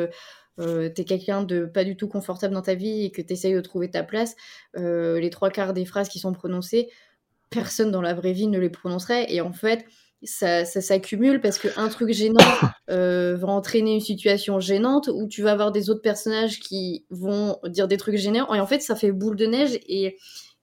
t'es 0.58 1.04
quelqu'un 1.04 1.42
de 1.42 1.66
pas 1.66 1.84
du 1.84 1.96
tout 1.96 2.08
confortable 2.08 2.54
dans 2.54 2.62
ta 2.62 2.74
vie 2.74 3.04
et 3.04 3.10
que 3.10 3.22
t'essayes 3.22 3.54
de 3.54 3.60
trouver 3.60 3.90
ta 3.90 4.02
place, 4.04 4.36
les 4.76 5.30
trois 5.30 5.50
quarts 5.50 5.72
des 5.72 5.84
phrases 5.84 6.08
qui 6.08 6.20
sont 6.20 6.32
prononcées, 6.32 6.88
personne 7.50 7.90
dans 7.90 8.02
la 8.02 8.14
vraie 8.14 8.32
vie 8.32 8.46
ne 8.46 8.58
les 8.58 8.70
prononcerait. 8.70 9.26
Et 9.32 9.40
en 9.40 9.52
fait, 9.52 9.84
ça, 10.24 10.64
s'accumule 10.64 11.40
parce 11.40 11.58
qu'un 11.58 11.88
truc 11.88 12.12
gênant 12.12 12.38
euh, 12.90 13.36
va 13.36 13.48
entraîner 13.48 13.94
une 13.94 14.00
situation 14.00 14.60
gênante 14.60 15.08
où 15.12 15.26
tu 15.28 15.42
vas 15.42 15.52
avoir 15.52 15.72
des 15.72 15.90
autres 15.90 16.02
personnages 16.02 16.60
qui 16.60 17.04
vont 17.10 17.58
dire 17.68 17.88
des 17.88 17.96
trucs 17.96 18.16
gênants 18.16 18.52
et 18.54 18.60
en 18.60 18.66
fait 18.66 18.80
ça 18.80 18.94
fait 18.94 19.12
boule 19.12 19.36
de 19.36 19.46
neige 19.46 19.78
et, 19.86 20.16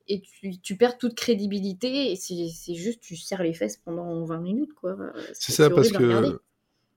et 0.07 0.23
tu, 0.63 0.75
perds 0.77 0.97
toute 0.97 1.15
crédibilité 1.15 2.11
et 2.11 2.15
c'est 2.15 2.75
juste 2.75 3.01
tu 3.01 3.15
serres 3.15 3.43
les 3.43 3.53
fesses 3.53 3.77
pendant 3.77 4.23
20 4.25 4.39
minutes 4.39 4.73
quoi. 4.73 4.97
C'est 5.33 5.51
ça 5.51 5.69
parce 5.69 5.89
que 5.91 6.39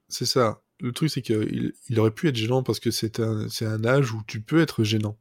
c'est 0.07 0.25
ça. 0.25 0.61
Le 0.79 0.91
truc 0.91 1.09
c'est 1.09 1.21
qu'il 1.21 1.73
il 1.89 1.99
aurait 1.99 2.11
pu 2.11 2.27
être 2.27 2.35
gênant 2.35 2.63
parce 2.63 2.79
que 2.79 2.91
c'est 2.91 3.19
un, 3.19 3.47
un 3.61 3.85
âge 3.85 4.13
où 4.13 4.21
tu 4.27 4.41
peux 4.41 4.61
être 4.61 4.83
gênant. 4.83 5.17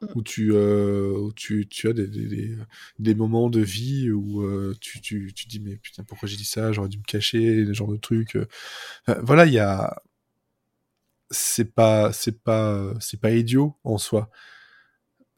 Mm. 0.00 0.06
où 0.14 0.22
tu, 0.22 0.52
euh, 0.52 1.28
tu, 1.34 1.66
tu 1.66 1.88
as 1.88 1.92
des, 1.92 2.06
des, 2.06 2.56
des, 3.00 3.14
moments 3.16 3.50
de 3.50 3.60
vie 3.60 4.12
où 4.12 4.42
euh, 4.42 4.76
tu, 4.80 5.00
tu, 5.00 5.32
tu 5.34 5.46
dis 5.48 5.58
mais 5.58 5.76
putain 5.76 6.04
pourquoi 6.04 6.28
j'ai 6.28 6.36
dit 6.36 6.44
ça? 6.44 6.70
J'aurais 6.72 6.88
dû 6.88 6.98
me 6.98 7.02
cacher 7.02 7.64
des 7.64 7.74
genres 7.74 7.90
de 7.90 7.96
trucs 7.96 8.36
euh. 8.36 8.46
voilà 9.22 9.46
il 9.46 9.52
y 9.52 9.58
a 9.58 10.00
c'est 11.30 11.74
pas 11.74 12.12
c'est 12.12 12.40
pas 12.42 12.94
c'est 13.00 13.20
pas 13.20 13.32
idiot 13.32 13.76
en 13.82 13.98
soi 13.98 14.30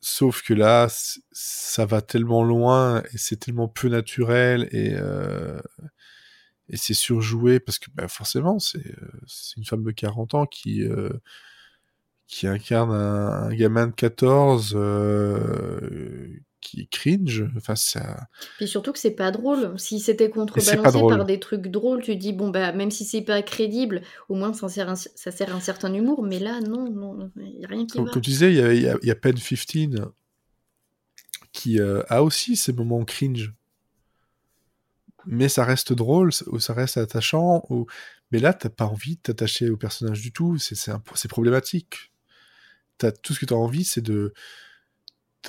sauf 0.00 0.42
que 0.42 0.52
là 0.54 0.88
ça 1.32 1.86
va 1.86 2.02
tellement 2.02 2.44
loin 2.44 3.02
et 3.14 3.18
c'est 3.18 3.36
tellement 3.36 3.68
peu 3.68 3.88
naturel 3.88 4.68
et 4.72 4.94
et 6.68 6.76
c'est 6.76 6.94
surjoué 6.94 7.60
parce 7.60 7.78
que 7.78 7.90
bah, 7.94 8.08
forcément 8.08 8.58
c'est 8.58 8.94
c'est 9.26 9.56
une 9.56 9.64
femme 9.64 9.84
de 9.84 9.90
40 9.90 10.34
ans 10.34 10.46
qui 10.46 10.84
qui 12.30 12.46
incarne 12.46 12.92
un, 12.92 13.52
gamin 13.52 13.88
de 13.88 13.92
14 13.92 14.74
euh, 14.76 16.28
qui 16.60 16.86
cringe. 16.86 17.44
Enfin, 17.56 17.74
ça... 17.74 18.28
Et 18.60 18.68
surtout 18.68 18.92
que 18.92 19.00
c'est 19.00 19.10
pas 19.10 19.32
drôle. 19.32 19.76
Si 19.78 19.98
c'était 19.98 20.30
contrebalancé 20.30 21.00
par 21.00 21.24
des 21.24 21.40
trucs 21.40 21.66
drôles, 21.66 22.02
tu 22.02 22.14
dis, 22.14 22.32
bon, 22.32 22.50
bah, 22.50 22.72
même 22.72 22.92
si 22.92 23.04
c'est 23.04 23.22
pas 23.22 23.42
crédible, 23.42 24.02
au 24.28 24.36
moins 24.36 24.52
ça 24.52 24.68
sert 24.68 24.88
un, 24.88 24.94
ça 24.94 25.30
sert 25.32 25.54
un 25.54 25.60
certain 25.60 25.92
humour. 25.92 26.22
Mais 26.22 26.38
là, 26.38 26.60
non, 26.60 26.88
non, 26.88 27.32
il 27.36 27.58
n'y 27.58 27.64
a 27.64 27.68
rien 27.68 27.84
qui 27.84 27.96
Comme, 27.96 28.06
va. 28.06 28.12
Comme 28.12 28.22
tu 28.22 28.30
disais, 28.30 28.52
il 28.52 28.80
y 28.80 28.88
a, 28.88 28.96
y, 29.02 29.10
a, 29.10 29.16
Pen 29.16 29.34
15 29.34 30.06
qui 31.52 31.80
euh, 31.80 32.02
a 32.08 32.22
aussi 32.22 32.54
ces 32.54 32.72
moments 32.72 33.04
cringe. 33.04 33.52
Mais 35.26 35.48
ça 35.48 35.64
reste 35.64 35.92
drôle, 35.92 36.30
ou 36.46 36.60
ça 36.60 36.74
reste 36.74 36.96
attachant. 36.96 37.64
Ou... 37.70 37.86
Mais 38.30 38.38
là, 38.38 38.54
t'as 38.54 38.70
pas 38.70 38.86
envie 38.86 39.16
de 39.16 39.20
t'attacher 39.20 39.68
au 39.68 39.76
personnage 39.76 40.20
du 40.22 40.30
tout. 40.30 40.58
C'est 40.58 41.28
problématique 41.28 42.10
tout 43.22 43.34
ce 43.34 43.40
que 43.40 43.46
tu 43.46 43.54
as 43.54 43.56
envie, 43.56 43.84
c'est 43.84 44.00
de. 44.00 44.32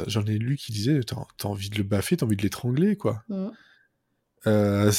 J'en 0.07 0.25
ai 0.25 0.37
lu 0.37 0.55
qui 0.55 0.71
disait, 0.71 1.01
tu 1.03 1.13
as, 1.13 1.45
envie 1.45 1.69
de 1.69 1.77
le 1.77 1.83
baffer, 1.83 2.15
tu 2.15 2.23
as 2.23 2.27
envie 2.27 2.37
de 2.37 2.41
l'étrangler, 2.41 2.95
quoi. 2.95 3.23
Mm. 3.27 3.49
Euh, 4.47 4.91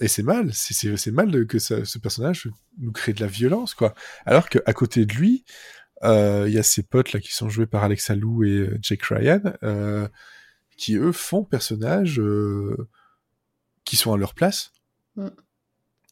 et 0.00 0.08
c'est 0.08 0.22
mal, 0.22 0.50
c'est 0.54 1.10
mal 1.10 1.46
que 1.46 1.58
ce 1.58 1.98
personnage 1.98 2.48
nous 2.78 2.92
crée 2.92 3.12
de 3.12 3.20
la 3.20 3.26
violence, 3.26 3.74
quoi. 3.74 3.94
Alors 4.24 4.48
qu'à 4.48 4.72
côté 4.72 5.04
de 5.04 5.12
lui, 5.12 5.44
euh, 6.04 6.44
il 6.46 6.54
y 6.54 6.58
a 6.58 6.62
ses 6.62 6.82
potes 6.82 7.12
là 7.12 7.20
qui 7.20 7.32
sont 7.32 7.48
joués 7.48 7.66
par 7.66 7.84
Alexa 7.84 8.14
Lou 8.14 8.44
et 8.44 8.50
euh, 8.50 8.78
Jake 8.80 9.02
Ryan, 9.02 9.40
qui 10.76 10.94
eux 10.94 11.12
font 11.12 11.42
personnages 11.42 12.20
qui 13.84 13.96
sont 13.96 14.12
à 14.12 14.16
leur 14.16 14.34
place. 14.34 14.72
Mm. 15.16 15.28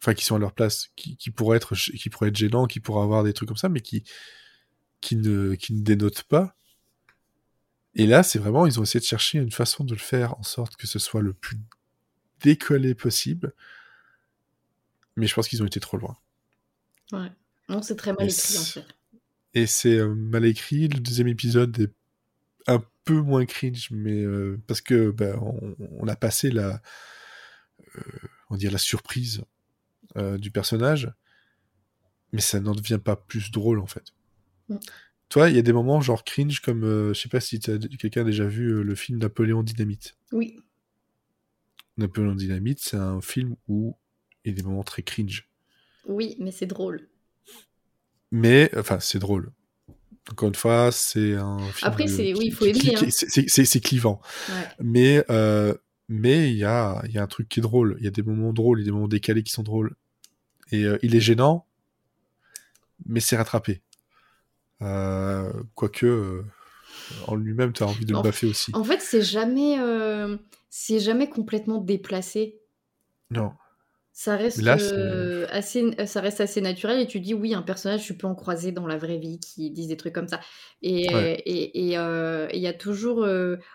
Enfin, 0.01 0.13
qui 0.13 0.25
sont 0.27 0.37
à 0.37 0.39
leur 0.39 0.53
place, 0.53 0.91
qui, 0.97 1.17
qui 1.17 1.31
pourraient 1.31 1.57
être, 1.57 1.75
qui 1.75 2.11
pourraient 2.11 2.29
être 2.29 2.37
gênants, 2.37 2.67
qui 2.67 2.81
pourraient 2.81 3.05
avoir 3.05 3.25
des 3.25 3.33
trucs 3.33 3.49
comme 3.49 3.57
ça, 3.57 3.71
mais 3.71 3.81
qui, 3.81 4.05
qui 5.05 5.17
ne, 5.17 5.55
qui 5.55 5.75
ne 5.75 5.83
dénote 5.83 6.23
pas. 6.23 6.57
Et 7.95 8.07
là, 8.07 8.23
c'est 8.23 8.39
vraiment, 8.39 8.67
ils 8.67 8.81
ont 8.81 8.83
essayé 8.83 9.01
de 9.01 9.05
chercher 9.05 9.39
une 9.39 9.53
façon 9.53 9.85
de 9.85 9.93
le 9.93 10.01
faire 10.01 10.37
en 10.39 10.43
sorte 10.43 10.77
que 10.77 10.87
ce 10.87 10.99
soit 10.99 11.21
le 11.21 11.35
plus 11.35 11.59
décollé 12.41 12.95
possible. 12.95 13.53
Mais 15.17 15.27
je 15.27 15.35
pense 15.35 15.47
qu'ils 15.47 15.63
ont 15.63 15.67
été 15.67 15.79
trop 15.79 15.97
loin. 15.99 16.17
Ouais. 17.13 17.31
Non, 17.69 17.83
c'est 17.83 17.97
très 17.97 18.13
mal 18.13 18.29
écrit 18.29 18.57
en 18.57 18.61
c'est- 18.63 18.81
fait. 18.81 18.87
Et 19.53 19.67
c'est 19.67 19.99
euh, 19.99 20.13
mal 20.15 20.45
écrit. 20.47 20.89
Le 20.89 20.99
deuxième 20.99 21.29
épisode 21.29 21.79
est 21.79 21.93
un 22.67 22.83
peu 23.05 23.21
moins 23.21 23.45
cringe, 23.47 23.91
mais 23.93 24.23
euh, 24.23 24.61
parce 24.67 24.81
que 24.81 25.11
ben, 25.11 25.37
on, 25.41 25.77
on 25.79 26.09
a 26.09 26.17
passé 26.17 26.51
la, 26.51 26.81
euh, 27.97 28.01
on 28.51 28.57
dirait 28.57 28.73
la 28.73 28.79
surprise 28.79 29.45
du 30.39 30.53
personnage, 30.53 31.11
mais 32.33 32.41
ça 32.41 32.61
n'en 32.61 32.73
devient 32.75 33.01
pas 33.03 33.17
plus 33.17 33.51
drôle 33.51 33.81
en 33.81 33.87
fait. 33.87 34.13
Mm. 34.69 34.77
Toi, 35.29 35.51
il 35.51 35.57
y 35.57 35.59
a 35.59 35.63
des 35.63 35.73
moments 35.73 36.01
genre 36.01 36.23
cringe 36.25 36.61
comme, 36.61 36.85
euh, 36.85 37.13
je 37.15 37.21
sais 37.21 37.29
pas 37.29 37.41
si 37.41 37.59
quelqu'un 37.59 38.21
a 38.21 38.25
déjà 38.25 38.47
vu 38.47 38.69
euh, 38.75 38.83
le 38.83 38.95
film 38.95 39.19
Napoléon 39.19 39.63
Dynamite. 39.63 40.17
Oui. 40.33 40.57
Napoléon 41.97 42.35
Dynamite, 42.35 42.81
c'est 42.81 42.97
un 42.97 43.21
film 43.21 43.57
où 43.69 43.97
il 44.45 44.51
y 44.51 44.55
a 44.55 44.57
des 44.57 44.63
moments 44.63 44.85
très 44.85 45.03
cringe. 45.03 45.49
Oui, 46.07 46.37
mais 46.39 46.53
c'est 46.53 46.67
drôle. 46.67 47.09
Mais, 48.31 48.71
enfin, 48.77 49.01
c'est 49.01 49.19
drôle. 49.19 49.53
Encore 50.31 50.49
une 50.49 50.55
fois, 50.55 50.91
c'est 50.93 51.35
un 51.35 51.59
film. 51.59 51.91
Après, 51.91 52.07
c'est- 52.07 52.35
oui, 52.35 52.47
il 52.47 52.53
faut 52.53 52.65
aimer, 52.65 52.95
hein. 52.97 53.07
c'est- 53.11 53.81
clivant. 53.81 54.21
Ouais. 54.49 54.55
Mais 54.81 55.25
euh, 55.31 55.75
mais 56.09 56.51
il 56.51 56.57
y 56.57 56.65
a, 56.65 57.03
il 57.07 57.13
y 57.13 57.19
a 57.19 57.23
un 57.23 57.27
truc 57.27 57.49
qui 57.49 57.61
est 57.61 57.63
drôle. 57.63 57.97
Il 57.99 58.05
y 58.05 58.09
a 58.09 58.11
des 58.11 58.23
moments 58.23 58.53
drôles, 58.53 58.79
il 58.81 58.83
y 58.83 58.85
a 58.85 58.87
des 58.87 58.93
moments 58.93 59.09
décalés 59.09 59.43
qui 59.43 59.53
sont 59.53 59.63
drôles. 59.63 59.95
Et 60.73 60.85
euh, 60.85 60.99
il 61.03 61.15
est 61.15 61.21
gênant, 61.21 61.67
mais 63.07 63.21
c'est 63.21 63.37
rattrapé. 63.37 63.83
Euh, 64.85 65.53
quoique, 65.75 66.07
euh, 66.07 66.45
en 67.27 67.35
lui-même, 67.35 67.73
tu 67.73 67.83
as 67.83 67.87
envie 67.87 68.05
de 68.05 68.13
le 68.13 68.23
baffer 68.23 68.47
aussi. 68.49 68.71
En 68.75 68.85
fait, 68.85 69.01
c'est 69.01 69.23
jamais, 69.23 69.79
euh, 69.81 70.37
c'est 70.71 71.01
jamais 71.01 71.29
complètement 71.29 71.79
déplacé. 71.79 72.61
Non. 73.31 73.53
Ça 74.17 74.37
reste, 74.37 74.59
Là, 74.63 74.77
euh, 74.81 75.45
assez, 75.51 75.85
ça 76.07 76.21
reste 76.21 76.41
assez 76.41 76.61
naturel 76.61 77.01
et 77.01 77.07
tu 77.09 77.19
dis 77.19 77.35
oui, 77.35 77.53
un 77.53 77.63
personnage, 77.63 78.05
tu 78.05 78.17
peux 78.17 78.29
en 78.29 78.37
croiser 78.37 78.71
dans 78.71 78.87
la 78.87 78.97
vraie 78.97 79.19
vie 79.19 79.41
qui 79.41 79.73
disent 79.73 79.89
des 79.89 79.97
trucs 79.97 80.13
comme 80.15 80.29
ça. 80.29 80.39
Et 80.83 81.13
Ouais. 81.13 81.43
et- 81.47 81.89
et, 81.91 81.99
euh, 81.99 82.47
il 82.53 82.61
y 82.61 82.69
a 82.69 82.73
toujours. 82.73 83.27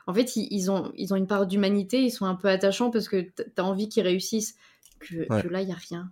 en 0.07 0.13
fait, 0.13 0.37
ils, 0.37 0.47
ils 0.51 0.71
ont, 0.71 0.93
ils 0.95 1.13
ont 1.13 1.17
une 1.17 1.27
part 1.27 1.45
d'humanité, 1.45 2.01
ils 2.01 2.11
sont 2.11 2.25
un 2.25 2.35
peu 2.35 2.47
attachants 2.47 2.89
parce 2.89 3.09
que 3.09 3.17
t- 3.19 3.43
t'as 3.53 3.63
envie 3.63 3.89
qu'ils 3.89 4.03
réussissent. 4.03 4.55
Que, 5.01 5.27
Ouais. 5.29 5.41
que 5.41 5.47
là, 5.49 5.61
il 5.61 5.65
n'y 5.67 5.73
a 5.73 5.77
rien. 5.77 6.09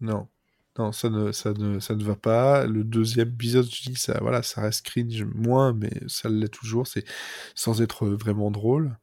Non. 0.00 0.26
Non, 0.78 0.92
ça 0.92 1.08
ne, 1.08 1.26
ne, 1.28 1.94
ne 1.94 2.04
va 2.04 2.16
pas. 2.16 2.66
Le 2.66 2.84
deuxième 2.84 3.28
épisode, 3.30 3.66
je 3.70 3.90
dis, 3.90 3.96
ça, 3.96 4.18
voilà, 4.20 4.42
ça 4.42 4.60
reste 4.60 4.84
cringe 4.84 5.24
moins, 5.24 5.72
mais 5.72 5.90
ça 6.06 6.28
l'est 6.28 6.48
toujours. 6.52 6.86
C'est 6.86 7.04
sans 7.54 7.80
être 7.80 8.06
vraiment 8.08 8.50
drôle. 8.50 8.98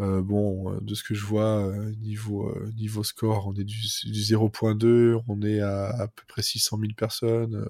Euh, 0.00 0.22
bon, 0.22 0.72
euh, 0.72 0.80
de 0.80 0.94
ce 0.94 1.04
que 1.04 1.14
je 1.14 1.24
vois, 1.24 1.68
euh, 1.68 1.92
niveau, 2.00 2.52
niveau 2.76 3.04
score, 3.04 3.46
on 3.48 3.54
est 3.54 3.64
du, 3.64 3.80
du 4.04 4.20
0.2, 4.20 5.20
on 5.28 5.42
est 5.42 5.60
à 5.60 6.08
peu 6.14 6.22
près 6.26 6.42
600 6.42 6.78
000 6.80 6.92
personnes. 6.96 7.66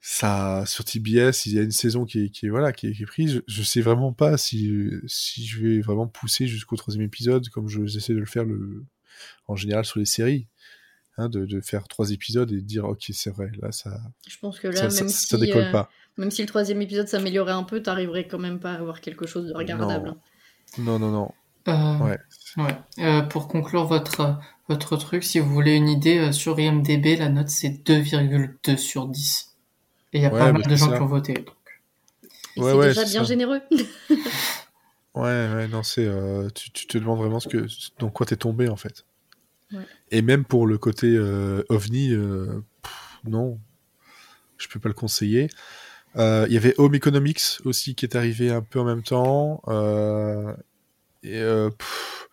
ça, 0.00 0.64
sur 0.66 0.84
TBS, 0.84 1.46
il 1.46 1.54
y 1.54 1.58
a 1.58 1.62
une 1.62 1.70
saison 1.70 2.04
qui 2.04 2.20
est, 2.42 2.48
voilà, 2.48 2.72
qui 2.72 2.86
est, 2.88 3.06
prise. 3.06 3.34
Je, 3.34 3.40
je 3.46 3.62
sais 3.62 3.80
vraiment 3.80 4.12
pas 4.12 4.36
si, 4.38 4.66
je 4.66 5.60
vais 5.60 5.80
vraiment 5.80 6.06
pousser 6.06 6.46
jusqu'au 6.46 6.76
troisième 6.76 7.04
épisode, 7.04 7.48
comme 7.50 7.68
je, 7.68 7.86
j'essaie 7.86 8.14
de 8.14 8.18
le 8.20 8.26
faire 8.26 8.44
en 9.46 9.56
général 9.56 9.84
sur 9.84 9.98
les 9.98 10.06
séries. 10.06 10.48
Hein, 11.20 11.28
de, 11.28 11.44
de 11.46 11.60
faire 11.60 11.88
trois 11.88 12.12
épisodes 12.12 12.50
et 12.52 12.56
de 12.56 12.60
dire 12.60 12.84
ok 12.84 13.06
c'est 13.12 13.30
vrai 13.30 13.50
là 13.60 13.72
ça 13.72 14.00
Je 14.28 14.36
pense 14.38 14.60
que 14.60 14.68
là, 14.68 14.88
ça, 14.88 15.02
même, 15.02 15.08
ça 15.10 15.36
si, 15.36 15.38
décolle 15.38 15.64
euh, 15.64 15.72
pas 15.72 15.90
même 16.16 16.30
si 16.30 16.42
le 16.42 16.46
troisième 16.48 16.80
épisode 16.80 17.08
s'améliorait 17.08 17.52
un 17.52 17.64
peu, 17.64 17.82
t'arriverais 17.82 18.28
quand 18.28 18.38
même 18.38 18.60
pas 18.60 18.72
à 18.72 18.76
avoir 18.76 19.00
quelque 19.00 19.26
chose 19.26 19.46
de 19.48 19.52
regardable. 19.52 20.14
non 20.78 20.98
non 21.00 21.10
non 21.10 21.32
Euh, 21.66 21.98
ouais 21.98 22.18
Ouais. 22.56 22.76
Euh, 23.00 23.22
pour 23.22 23.48
conclure 23.48 23.84
votre, 23.84 24.38
votre 24.68 24.96
truc, 24.96 25.22
si 25.24 25.38
vous 25.40 25.50
voulez 25.52 25.74
une 25.74 25.88
idée, 25.88 26.18
euh, 26.18 26.32
sur 26.32 26.58
IMDB, 26.58 27.16
la 27.18 27.28
note 27.28 27.48
c'est 27.48 27.70
2,2 27.84 28.76
sur 28.76 29.06
10. 29.08 29.56
Et 30.12 30.18
il 30.18 30.22
y 30.22 30.26
a 30.26 30.32
Ouais, 30.32 30.38
pas 30.38 30.46
bah, 30.52 30.58
mal 30.60 30.62
de 30.70 30.76
gens 30.76 30.88
ça. 30.90 30.96
qui 30.96 31.02
ont 31.02 31.06
voté. 31.06 31.34
donc. 31.34 31.46
Ouais, 32.56 32.70
c'est 32.72 32.76
ouais, 32.78 32.88
déjà 32.88 33.04
bien 33.04 33.20
ça. 33.20 33.24
généreux. 33.24 33.60
Ouais, 35.14 35.22
ouais, 35.52 35.68
non, 35.68 35.82
c'est. 35.82 36.06
euh, 36.06 36.48
tu, 36.50 36.70
tu 36.70 36.86
te 36.86 36.96
demandes 36.96 37.18
vraiment 37.18 37.40
ce 37.40 37.48
que, 37.48 37.66
dans 37.98 38.08
quoi 38.10 38.24
t'es 38.26 38.36
tombé, 38.36 38.68
en 38.68 38.76
fait. 38.76 39.04
Ouais. 39.72 39.80
Et 40.10 40.22
même 40.22 40.44
pour 40.44 40.66
le 40.66 40.78
côté 40.78 41.08
euh, 41.14 41.62
ovni, 41.68 42.12
euh, 42.12 42.62
pff, 42.82 43.20
non, 43.24 43.58
je 44.56 44.68
peux 44.68 44.80
pas 44.80 44.88
le 44.88 44.94
conseiller. 44.94 45.48
Euh, 46.16 46.46
Il 46.48 46.54
y 46.54 46.56
avait 46.56 46.74
Home 46.78 46.94
Economics 46.94 47.58
aussi 47.64 47.94
qui 47.94 48.04
est 48.06 48.16
arrivé 48.16 48.50
un 48.50 48.62
peu 48.62 48.80
en 48.80 48.84
même 48.84 49.02
temps. 49.02 49.62
et 51.22 51.40
pff, 51.78 52.28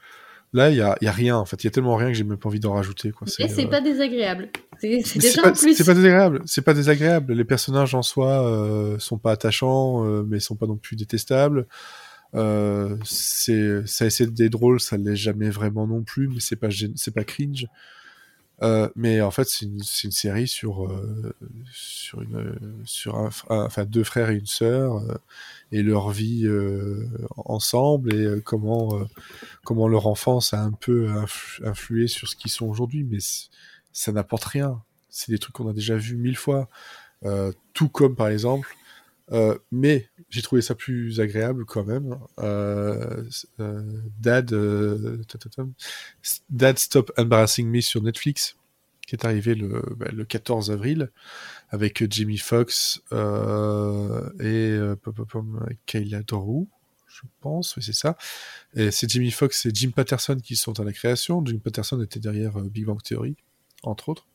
là, 0.54 0.70
il 0.70 0.78
y 0.78 0.82
a, 0.82 0.98
il 1.02 1.06
y 1.06 1.08
a 1.08 1.12
rien, 1.12 1.36
en 1.36 1.46
fait. 1.46 1.64
Il 1.64 1.68
y 1.68 1.70
a 1.70 1.72
tellement 1.72 1.96
rien 1.96 2.08
que 2.08 2.14
j'ai 2.14 2.24
même 2.24 2.38
pas 2.38 2.48
envie 2.48 2.62
d'en 2.62 2.74
rajouter. 2.74 3.12
Quoi. 3.12 3.28
Mais 3.40 3.50
c'est 3.50 3.68
pas 3.68 3.82
désagréable. 3.82 4.50
C'est 4.80 5.18
déjà 5.18 5.42
pas, 5.42 5.52
plus. 5.52 5.76
c'est 5.76 5.86
pas 5.86 5.94
désagréable. 5.94 6.42
C'est 6.46 6.62
pas 6.62 6.74
désagréable. 6.74 7.34
Les 7.34 7.46
personnages 7.46 7.94
en 7.96 8.02
soi 8.02 8.98
sont 9.00 9.18
pas 9.18 9.32
attachants, 9.32 10.04
mais 10.24 10.40
sont 10.40 10.56
pas 10.56 10.68
non 10.68 10.78
plus 10.78 10.96
détestables. 10.96 11.68
Euh, 12.36 12.98
c'est, 13.06 13.86
ça 13.88 14.06
essaie 14.06 14.28
d'être 14.28 14.52
drôle, 14.52 14.80
ça 14.80 14.98
l'est 14.98 15.16
jamais 15.16 15.50
vraiment 15.50 15.88
non 15.88 16.04
plus, 16.04 16.28
mais 16.28 16.40
c'est 16.40 16.56
pas, 16.56 16.70
c'est 16.96 17.14
pas 17.14 17.24
cringe. 17.24 17.68
Euh, 18.62 18.90
mais 18.96 19.22
en 19.22 19.32
fait, 19.32 19.46
c'est 19.46 19.66
une, 19.66 19.82
série 19.82 20.48
sur 20.48 20.86
euh, 20.86 21.36
sur 21.74 22.22
une 22.22 22.56
sur 22.86 23.18
un, 23.18 23.30
enfin 23.50 23.84
deux 23.84 24.06
frères 24.06 24.30
et 24.30 24.36
une 24.36 24.46
sœur 24.46 25.02
et 25.74 25.84
leur 25.84 26.10
vie 26.12 26.48
ensemble 27.36 28.14
et 28.14 28.42
comment 28.44 28.98
comment 29.66 29.90
leur 29.90 30.08
enfance 30.08 30.54
a 30.54 30.62
un 30.62 30.72
peu 30.72 31.08
influ- 31.10 31.66
influé 31.66 32.08
sur 32.08 32.30
ce 32.30 32.36
qu'ils 32.38 32.52
sont 32.52 32.68
aujourd'hui. 32.68 33.04
Mais 33.04 33.20
ça 33.92 34.12
n'apporte 34.14 34.46
rien. 34.46 34.82
C'est 35.10 35.32
des 35.32 35.40
trucs 35.40 35.56
qu'on 35.56 35.70
a 35.70 35.74
déjà 35.74 35.98
vus 35.98 36.16
mille 36.16 36.38
fois. 36.38 36.70
Tout 37.74 37.90
comme 37.90 38.16
par 38.16 38.30
exemple, 38.30 38.74
euh, 39.32 39.58
mais 39.72 40.10
j'ai 40.30 40.42
trouvé 40.42 40.62
ça 40.62 40.76
plus 40.76 41.20
agréable 41.20 41.66
quand 41.66 41.84
même. 41.84 42.18
Euh, 42.40 43.24
euh, 43.60 44.02
Dad, 44.20 44.54
Dad 46.50 46.80
Stop 46.80 47.12
Embarrassing 47.18 47.68
Me 47.70 47.82
sur 47.82 48.02
Netflix, 48.04 48.56
qui 49.08 49.16
est 49.16 49.26
arrivé 49.26 49.56
le, 49.56 49.82
bah, 49.98 50.08
le 50.12 50.26
14 50.26 50.72
avril 50.72 51.12
avec 51.70 52.04
Foxx 52.38 53.02
euh, 53.12 54.30
et 54.40 54.78
Kayla 55.86 56.22
Drew, 56.24 56.68
je 57.08 57.22
pense, 57.40 57.76
oui 57.78 57.84
c'est 57.84 57.94
ça. 57.94 58.18
Et 58.76 58.92
c'est 58.92 59.10
Jamie 59.10 59.32
Foxx 59.32 59.66
et 59.66 59.72
Jim 59.74 59.92
Patterson 59.96 60.38
qui 60.44 60.56
sont 60.56 60.80
à 60.80 60.84
la 60.84 60.92
création. 60.92 61.44
Jim 61.46 61.60
Patterson 61.64 62.02
était 62.02 62.20
derrière 62.20 62.60
Big 62.60 62.86
Bang 62.86 63.02
Theory, 63.02 63.36
entre 63.84 64.10
autres. 64.10 64.28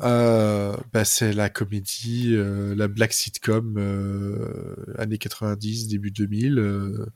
Euh, 0.00 0.76
bah, 0.92 1.04
c'est 1.04 1.32
la 1.32 1.50
comédie, 1.50 2.34
euh, 2.34 2.74
la 2.76 2.86
black 2.88 3.12
sitcom 3.12 3.74
euh, 3.78 4.76
années 4.96 5.18
90, 5.18 5.88
début 5.88 6.10
2000, 6.12 6.58
euh, 6.58 7.06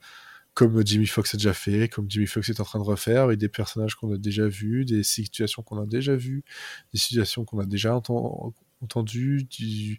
comme 0.53 0.85
Jimmy 0.85 1.07
Foxx 1.07 1.33
a 1.35 1.37
déjà 1.37 1.53
fait, 1.53 1.87
comme 1.89 2.09
Jimmy 2.09 2.27
Foxx 2.27 2.49
est 2.49 2.59
en 2.59 2.65
train 2.65 2.79
de 2.79 2.83
refaire, 2.85 3.23
avec 3.23 3.39
des 3.39 3.49
personnages 3.49 3.95
qu'on 3.95 4.13
a 4.13 4.17
déjà 4.17 4.47
vus, 4.47 4.85
des 4.85 5.03
situations 5.03 5.63
qu'on 5.63 5.81
a 5.81 5.85
déjà 5.87 6.15
vues, 6.15 6.43
des 6.93 6.99
situations 6.99 7.45
qu'on 7.45 7.59
a 7.59 7.65
déjà 7.65 7.91
enten- 7.95 8.53
entendues. 8.81 9.45
du- 9.45 9.97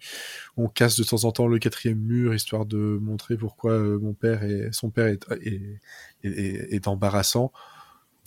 On 0.56 0.68
casse 0.68 0.96
de 0.98 1.04
temps 1.04 1.24
en 1.24 1.32
temps 1.32 1.48
le 1.48 1.58
quatrième 1.58 1.98
mur 1.98 2.34
histoire 2.34 2.66
de 2.66 2.78
montrer 3.02 3.36
pourquoi 3.36 3.72
euh, 3.72 3.98
mon 4.00 4.14
père 4.14 4.44
et 4.44 4.68
son 4.72 4.90
père 4.90 5.06
est, 5.08 5.20
est- 6.24 6.74
est 6.74 6.88
embarrassant. 6.88 7.52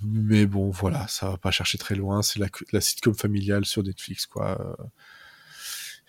Mais 0.03 0.45
bon, 0.45 0.69
voilà, 0.69 1.07
ça 1.07 1.29
va 1.29 1.37
pas 1.37 1.51
chercher 1.51 1.77
très 1.77 1.95
loin. 1.95 2.21
C'est 2.21 2.39
la, 2.39 2.81
sitcom 2.81 3.15
familiale 3.15 3.65
sur 3.65 3.83
Netflix, 3.83 4.25
quoi. 4.27 4.77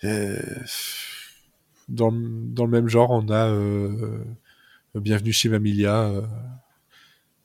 Euh, 0.03 0.39
dans, 1.87 2.11
le- 2.11 2.47
dans 2.53 2.65
le 2.65 2.71
même 2.71 2.87
genre, 2.87 3.11
on 3.11 3.27
a 3.29 3.47
euh, 3.49 4.23
Bienvenue 4.95 5.33
chez 5.33 5.49
Mamilia, 5.49 6.03
euh, 6.09 6.21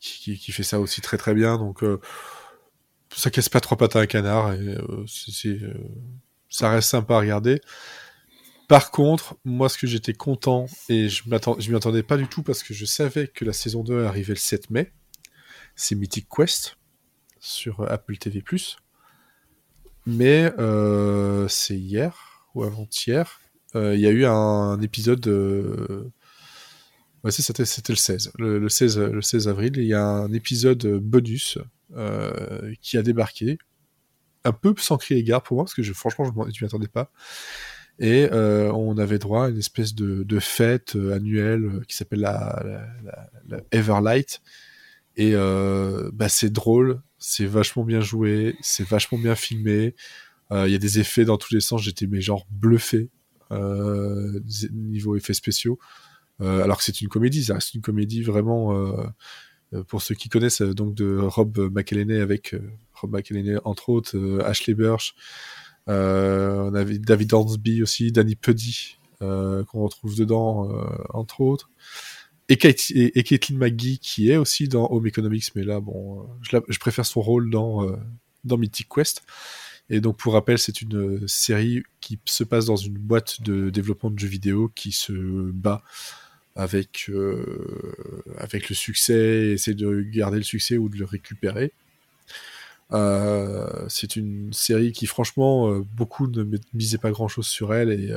qui, 0.01 0.39
qui- 0.39 0.53
fait 0.53 0.63
ça 0.63 0.81
aussi 0.81 1.01
très 1.01 1.17
très 1.17 1.35
bien. 1.35 1.57
Donc, 1.59 1.83
euh, 1.83 2.01
ça 3.15 3.31
casse 3.31 3.49
pas 3.49 3.61
trois 3.61 3.77
pattes 3.77 3.97
à 3.97 4.01
un 4.01 4.07
canard. 4.07 4.49
Euh, 4.49 5.05
euh, 5.47 5.75
ça 6.49 6.71
reste 6.71 6.91
sympa 6.91 7.17
à 7.17 7.21
regarder. 7.21 7.61
Par 8.69 8.91
contre, 8.91 9.37
moi, 9.45 9.69
ce 9.69 9.77
que 9.77 9.87
j'étais 9.87 10.15
content, 10.15 10.67
et 10.89 11.09
je 11.09 11.23
m'y 11.29 11.77
attendais 11.77 12.03
pas 12.03 12.17
du 12.17 12.27
tout 12.27 12.43
parce 12.43 12.63
que 12.63 12.73
je 12.73 12.87
savais 12.87 13.29
que 13.29 13.45
la 13.45 13.53
saison 13.53 13.83
2 13.83 14.05
arrivait 14.05 14.33
le 14.35 14.39
7 14.39 14.71
mai, 14.71 14.91
c'est 15.77 15.95
Mythic 15.95 16.29
Quest 16.29 16.77
sur 17.41 17.81
Apple 17.91 18.17
TV+. 18.17 18.43
Mais 20.07 20.53
euh, 20.59 21.49
c'est 21.49 21.77
hier 21.77 22.47
ou 22.55 22.63
avant-hier, 22.63 23.41
euh, 23.75 23.95
il 23.95 24.01
y 24.01 24.07
a 24.07 24.11
eu 24.11 24.25
un, 24.25 24.81
épisode. 24.81 25.27
euh, 25.27 26.11
Ouais, 27.23 27.31
c'était 27.31 27.63
le 27.63 27.97
16, 27.97 28.33
le, 28.39 28.59
le 28.59 28.69
16, 28.69 28.99
le 28.99 29.23
16 29.23 29.49
avril. 29.49 29.73
Il 29.79 29.85
y 29.85 29.95
a 29.95 30.05
un 30.05 30.31
épisode 30.35 30.87
bonus 30.99 31.57
qui 32.83 32.99
a 32.99 33.03
débarqué, 33.03 33.57
un 34.45 34.53
peu 34.53 34.75
sans 34.77 34.99
crier 34.99 35.23
gare 35.25 35.43
pour 35.43 35.57
moi, 35.57 35.65
parce 35.65 35.73
que 35.73 35.83
je, 35.83 35.95
franchement, 35.95 36.27
je 36.27 36.53
je 36.53 36.63
m'y 36.63 36.67
attendais 36.67 36.87
pas. 36.87 37.11
Et 37.99 38.29
on 38.31 38.99
avait 38.99 39.19
droit 39.19 39.47
à 39.47 39.49
une 39.49 39.57
espèce 39.57 39.95
de, 39.95 40.39
fête 40.39 40.97
annuelle 40.97 41.81
qui 41.89 41.97
s'appelle 41.97 42.21
la, 42.21 42.87
Everlight. 43.73 44.43
Et 45.17 45.35
bah, 45.35 46.29
c'est 46.29 46.51
drôle, 46.51 47.01
c'est 47.19 47.47
vachement 47.47 47.85
bien 47.85 48.01
joué, 48.01 48.57
c'est 48.61 48.87
vachement 48.87 49.19
bien 49.19 49.35
filmé. 49.35 49.95
Il 50.51 50.69
y 50.71 50.75
a 50.75 50.79
des 50.79 50.99
effets 50.99 51.25
dans 51.25 51.39
tous 51.39 51.55
les 51.55 51.61
sens. 51.61 51.83
J'étais 51.83 52.07
mais 52.07 52.21
genre 52.21 52.47
bluffé 52.51 53.11
niveau 54.73 55.17
effets 55.17 55.35
spéciaux. 55.35 55.79
alors 56.41 56.79
que 56.79 56.85
c'est 56.85 57.01
une 57.01 57.09
comédie, 57.09 57.45
ça 57.45 57.59
une 57.75 57.81
comédie 57.81 58.23
vraiment 58.23 59.09
euh, 59.75 59.83
pour 59.85 60.03
ceux 60.03 60.15
qui 60.15 60.29
connaissent, 60.29 60.63
euh, 60.63 60.75
donc 60.75 60.95
de 60.95 61.19
Rob 61.19 61.59
McElhenney 61.73 62.21
avec 62.21 62.55
euh, 62.55 62.61
Rob 62.95 63.13
McElhenney 63.13 63.57
entre 63.65 63.89
autres, 63.91 64.41
Ashley 64.45 64.75
Burch, 64.75 65.15
on 65.87 66.75
avait 66.75 66.99
David 66.99 67.33
Hornsby 67.35 67.83
aussi, 67.83 68.11
Danny 68.11 68.37
Puddy 68.37 68.99
qu'on 69.21 69.85
retrouve 69.85 70.17
dedans 70.17 70.69
entre 71.15 71.41
autres 71.41 71.71
et, 72.49 72.57
Caitlin 72.57 73.57
McGee 73.57 73.99
qui 73.99 74.31
est 74.31 74.37
aussi 74.37 74.69
dans 74.69 74.91
Home 74.91 75.07
Economics, 75.07 75.53
mais 75.55 75.65
là, 75.65 75.81
bon, 75.81 76.29
je, 76.43 76.79
préfère 76.79 77.07
son 77.07 77.21
rôle 77.21 77.51
dans, 77.51 77.87
dans 78.45 78.59
Mythic 78.59 78.89
Quest. 78.89 79.23
Et 79.91 80.01
donc, 80.01 80.17
pour 80.17 80.33
rappel, 80.33 80.59
c'est 80.59 80.81
une 80.81 81.27
série 81.29 81.83
qui 82.01 82.19
se 82.25 82.45
passe 82.45 82.65
dans 82.65 82.77
une 82.77 82.95
boîte 82.95 83.43
de 83.43 83.71
développement 83.71 84.11
de 84.11 84.19
jeux 84.19 84.29
vidéo 84.29 84.71
qui 84.75 84.93
se 84.93 85.13
bat 85.13 85.83
avec, 86.57 87.07
euh, 87.11 87.95
avec 88.39 88.69
le 88.69 88.75
succès, 88.75 89.49
essayer 89.53 89.75
de 89.75 90.01
garder 90.03 90.39
le 90.39 90.45
succès 90.45 90.79
ou 90.79 90.89
de 90.89 90.97
le 90.97 91.05
récupérer. 91.05 91.73
Euh, 92.93 93.87
c'est 93.89 94.17
une 94.17 94.53
série 94.53 94.93
qui, 94.93 95.07
franchement, 95.07 95.71
euh, 95.71 95.81
beaucoup 95.97 96.29
ne 96.29 96.45
misaient 96.73 96.99
pas 96.99 97.11
grand 97.11 97.29
chose 97.29 97.47
sur 97.47 97.75
elle. 97.75 97.91
Et 97.91 98.11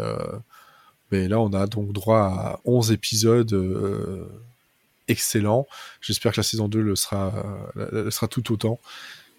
mais 1.12 1.28
là, 1.28 1.40
on 1.40 1.54
a 1.54 1.68
donc 1.68 1.94
droit 1.94 2.20
à 2.20 2.60
11 2.66 2.92
épisodes 2.92 4.30
excellents. 5.08 5.68
J'espère 6.02 6.34
que 6.34 6.40
la 6.40 6.44
saison 6.44 6.68
2 6.68 6.82
le 6.82 6.96
sera, 6.96 7.34
le 7.76 8.12
sera 8.12 8.28
tout 8.28 8.52
autant. 8.52 8.80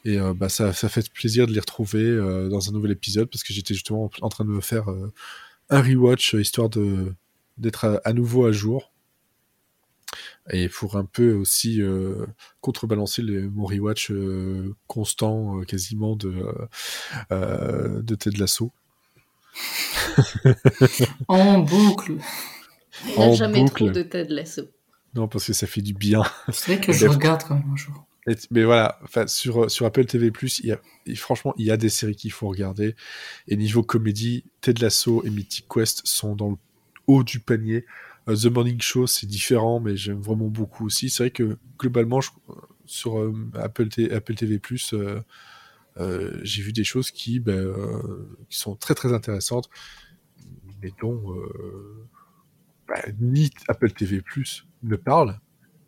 Et 0.05 0.19
bah, 0.37 0.49
ça, 0.49 0.73
ça, 0.73 0.89
fait 0.89 1.11
plaisir 1.13 1.47
de 1.47 1.53
les 1.53 1.61
retrouver 1.61 2.17
dans 2.49 2.69
un 2.69 2.73
nouvel 2.73 2.93
épisode 2.93 3.29
parce 3.29 3.43
que 3.43 3.53
j'étais 3.53 3.75
justement 3.75 4.11
en 4.23 4.29
train 4.29 4.45
de 4.45 4.51
me 4.51 4.61
faire 4.61 4.87
un 5.71 5.83
rewatch 5.83 6.35
histoire 6.35 6.71
d'être 7.59 8.01
à, 8.05 8.13
nouveau 8.13 8.47
à 8.47 8.53
jour 8.53 8.91
et 10.51 10.69
pour 10.69 10.97
un 10.97 11.05
peu 11.05 11.35
aussi 11.35 11.83
euh, 11.83 12.27
contrebalancer 12.61 13.23
les, 13.23 13.43
mon 13.43 13.67
rewatch 13.67 14.11
euh, 14.11 14.75
constant 14.87 15.61
euh, 15.61 15.65
quasiment 15.65 16.17
de 16.17 16.33
de 17.31 18.15
Ted 18.15 18.39
Lasso. 18.39 18.73
en 21.29 21.59
boucle. 21.61 22.17
Il 23.07 23.19
n'a 23.19 23.33
jamais 23.33 23.65
trop 23.65 23.91
de 23.91 24.03
Ted 24.03 24.33
Lasso. 24.33 24.63
Non, 25.15 25.29
parce 25.29 25.47
que 25.47 25.53
ça 25.53 25.67
fait 25.67 25.81
du 25.81 25.95
bien. 25.95 26.23
C'est 26.51 26.75
vrai 26.75 26.87
que 26.87 26.93
je 26.93 27.07
regarde 27.07 27.43
quand 27.43 27.55
même 27.55 27.71
un 27.73 27.77
jour. 27.77 28.07
mais 28.51 28.65
voilà, 28.65 28.99
sur, 29.27 29.71
sur 29.71 29.87
Apple 29.87 30.05
TV+, 30.05 30.31
il 30.61 30.67
y 30.67 30.73
a, 30.73 30.81
franchement, 31.17 31.55
il 31.57 31.67
y 31.67 31.71
a 31.71 31.77
des 31.77 31.89
séries 31.89 32.17
qu'il 32.17 32.33
faut 32.33 32.49
regarder. 32.49 32.95
Et 33.47 33.57
niveau 33.57 33.83
comédie, 33.83 34.45
Ted 34.61 34.83
Lasso 34.83 35.23
et 35.25 35.31
Mythic 35.31 35.67
Quest 35.69 36.03
sont 36.05 36.35
dans 36.35 36.51
le 36.51 36.57
haut 37.07 37.25
du 37.25 37.41
panier. 37.41 37.85
Euh, 38.29 38.37
The 38.37 38.47
Morning 38.47 38.81
Show, 38.81 39.07
c'est 39.07 39.27
différent, 39.27 39.81
mais 39.81 39.97
j'aime 39.97 40.21
vraiment 40.21 40.49
beaucoup 40.49 40.87
aussi. 40.87 41.11
C'est 41.11 41.25
vrai 41.25 41.31
que 41.31 41.59
globalement, 41.79 42.21
sur 42.85 43.19
euh, 43.19 43.33
Apple, 43.55 43.89
Apple, 44.13 44.35
TV+, 44.35 44.61
euh, 44.93 45.21
j'ai 46.43 46.63
vu 46.63 46.73
des 46.73 46.85
choses 46.85 47.11
qui, 47.11 47.41
ben, 47.41 47.73
qui 48.49 48.59
sont 48.59 48.77
très 48.77 48.95
très 48.95 49.13
intéressantes, 49.13 49.69
mais 50.83 50.93
dont 51.01 51.35
ben, 52.89 53.17
ni 53.21 53.51
Apple 53.69 53.91
TV+, 53.93 54.23
ne 54.83 54.97
parle, 54.97 55.39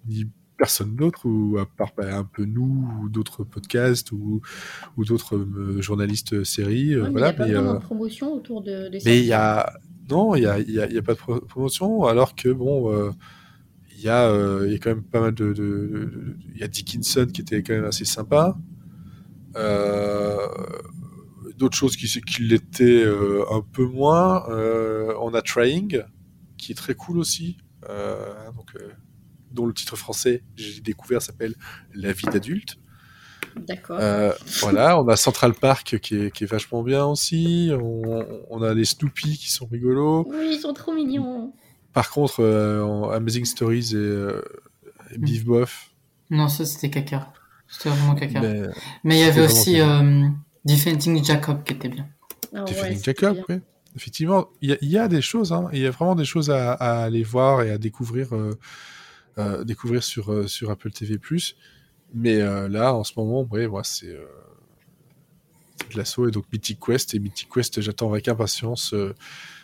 ni 0.07 0.27
personne 0.59 0.95
d'autre, 0.95 1.27
ou 1.27 1.59
à 1.59 1.67
part 1.67 1.93
ben, 1.97 2.13
un 2.15 2.25
peu 2.25 2.45
nous, 2.45 2.89
ou 3.01 3.09
d'autres 3.09 3.45
podcasts, 3.45 4.13
ou, 4.13 4.43
ou 4.97 5.05
d'autres 5.05 5.47
journalistes 5.79 6.45
séries. 6.45 6.95
voilà, 6.97 7.09
il 7.09 7.13
n'y 7.13 7.23
a 7.23 7.33
pas 7.33 7.47
vraiment 7.47 7.75
de 7.75 7.81
promotion 7.81 8.35
autour 8.35 8.63
de, 8.63 8.89
de 8.89 8.99
Mais 9.05 9.21
il 9.21 9.27
y 9.27 9.33
a, 9.33 9.73
non, 10.11 10.35
il 10.35 10.41
n'y 10.41 10.47
a, 10.47 10.59
y 10.59 10.81
a, 10.81 10.91
y 10.91 10.99
a, 10.99 11.03
pas 11.03 11.15
de 11.15 11.39
promotion, 11.41 12.05
alors 12.05 12.35
que 12.35 12.49
bon, 12.49 12.93
euh, 12.93 13.11
il 13.97 14.03
y, 14.03 14.09
euh, 14.09 14.69
y, 14.69 14.75
a 14.75 14.79
quand 14.79 14.91
même 14.91 15.03
pas 15.03 15.21
mal 15.21 15.35
de. 15.35 16.37
Il 16.55 16.61
y 16.61 16.63
a 16.63 16.69
Dickinson 16.69 17.27
qui 17.33 17.41
était 17.41 17.63
quand 17.63 17.75
même 17.75 17.85
assez 17.85 18.05
sympa. 18.05 18.59
Euh, 19.57 20.47
d'autres 21.57 21.77
choses 21.77 21.97
qui, 21.97 22.07
qui 22.23 22.43
l'étaient 22.43 23.05
un 23.05 23.63
peu 23.73 23.85
moins. 23.85 24.47
on 25.21 25.35
a 25.35 25.43
Trying, 25.43 26.03
qui 26.57 26.73
est 26.73 26.77
très 26.77 26.95
cool 26.95 27.19
aussi. 27.19 27.59
donc, 27.87 28.73
dont 29.51 29.67
le 29.67 29.75
titre 29.75 29.97
français, 29.97 30.45
j'ai 30.57 30.81
découvert, 30.81 31.23
s'appelle 31.23 31.55
La 31.95 32.13
vie 32.13 32.27
d'adulte. 32.27 32.77
D'accord. 33.57 33.99
Euh, 34.01 34.33
voilà, 34.61 35.01
on 35.01 35.09
a 35.09 35.17
Central 35.17 35.55
Park 35.55 35.99
qui 35.99 36.15
est, 36.15 36.31
qui 36.31 36.45
est 36.45 36.47
vachement 36.47 36.83
bien 36.83 37.05
aussi. 37.07 37.71
On, 37.73 38.25
on, 38.49 38.63
a 38.63 38.75
les 38.75 38.85
Snoopy 38.85 39.39
qui 39.39 39.51
sont 39.51 39.67
rigolos. 39.67 40.27
Oui, 40.29 40.53
ils 40.53 40.61
sont 40.61 40.73
trop 40.73 40.93
mignons. 40.95 41.53
Par 41.93 42.11
contre, 42.11 42.41
euh, 42.41 43.11
Amazing 43.11 43.45
Stories 43.45 43.91
et, 43.93 43.97
euh, 43.97 44.43
et 45.13 45.19
Beef 45.19 45.45
Boff. 45.45 45.91
Non, 46.31 46.49
ça 46.49 46.65
c'était 46.65 46.91
caca. 46.91 47.33
C'était 47.71 47.91
vraiment 47.91 48.15
caca. 48.15 48.41
Mais, 49.05 49.19
il 49.19 49.21
y 49.21 49.23
avait 49.23 49.45
aussi 49.45 49.81
euh, 49.81 50.29
Defending 50.65 51.25
Jacob 51.25 51.63
qui 51.65 51.75
était 51.75 51.89
bien. 51.89 52.09
Oh, 52.53 52.65
Defending 52.67 53.03
Jacob, 53.03 53.39
oui. 53.49 53.57
Effectivement, 53.97 54.49
il 54.61 54.79
y, 54.83 54.87
y, 54.87 54.99
a 54.99 55.09
des 55.09 55.21
choses, 55.21 55.53
hein. 55.53 55.69
il 55.73 55.81
y 55.81 55.87
a 55.87 55.91
vraiment 55.91 56.15
des 56.15 56.25
choses 56.25 56.49
à, 56.49 56.75
à 56.75 57.03
aller 57.03 57.25
voir 57.25 57.63
et 57.63 57.73
à 57.73 57.79
découvrir, 57.79 58.29
euh, 58.33 59.65
découvrir 59.65 60.05
sur, 60.05 60.49
sur 60.49 60.71
Apple 60.71 60.93
TV+. 60.93 61.19
Mais 62.13 62.41
euh, 62.41 62.69
là, 62.69 62.95
en 62.95 63.05
ce 63.05 63.13
moment, 63.17 63.43
ouais, 63.51 63.69
moi, 63.69 63.85
c'est 63.85 64.09
euh, 64.09 64.27
de 65.93 65.97
l'assaut 65.97 66.29
et 66.29 66.31
donc 66.31 66.45
Mythic 66.53 66.81
Quest. 66.81 67.15
Et 67.15 67.19
Mythic 67.19 67.49
Quest, 67.53 67.81
j'attends 67.81 68.11
avec 68.11 68.29
impatience 68.29 68.93
euh, 68.95 69.15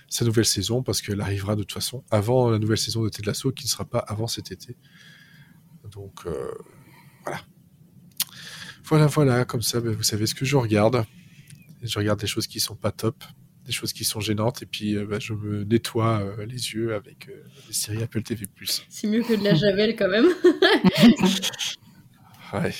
sa 0.09 0.25
nouvelle 0.25 0.45
saison 0.45 0.83
parce 0.83 1.03
qu'elle 1.03 1.21
arrivera 1.21 1.57
de 1.57 1.63
toute 1.63 1.73
façon 1.73 2.05
avant 2.11 2.51
la 2.51 2.59
nouvelle 2.59 2.79
saison 2.79 3.03
de 3.03 3.09
Ted 3.09 3.27
Lasso 3.27 3.51
qui 3.51 3.65
ne 3.65 3.69
sera 3.69 3.85
pas 3.85 3.99
avant 3.99 4.29
cet 4.29 4.53
été. 4.53 4.77
Donc 5.91 6.27
voilà. 7.23 7.41
Voilà, 8.87 9.07
voilà, 9.07 9.45
comme 9.45 9.63
ça, 9.63 9.81
ben, 9.81 9.93
vous 9.93 10.03
savez 10.03 10.27
ce 10.27 10.35
que 10.35 10.45
je 10.45 10.57
regarde. 10.57 11.05
Je 11.83 11.99
regarde 11.99 12.21
des 12.21 12.27
choses 12.27 12.47
qui 12.47 12.61
sont 12.61 12.77
pas 12.77 12.93
top, 12.93 13.23
des 13.65 13.73
choses 13.73 13.93
qui 13.93 14.05
sont 14.05 14.21
gênantes, 14.21 14.63
et 14.63 14.67
puis 14.67 14.97
ben, 14.97 15.21
je 15.21 15.35
me 15.35 15.65
nettoie 15.65 16.23
les 16.47 16.73
yeux 16.73 16.95
avec 16.95 17.29
des 17.67 17.73
séries 17.73 18.03
Apple 18.03 18.23
TV+. 18.23 18.47
C'est 18.89 19.09
mieux 19.09 19.23
que 19.23 19.35
de 19.35 19.45
la 19.45 19.55
javel 19.55 19.97
quand 19.97 20.09
même. 20.09 20.27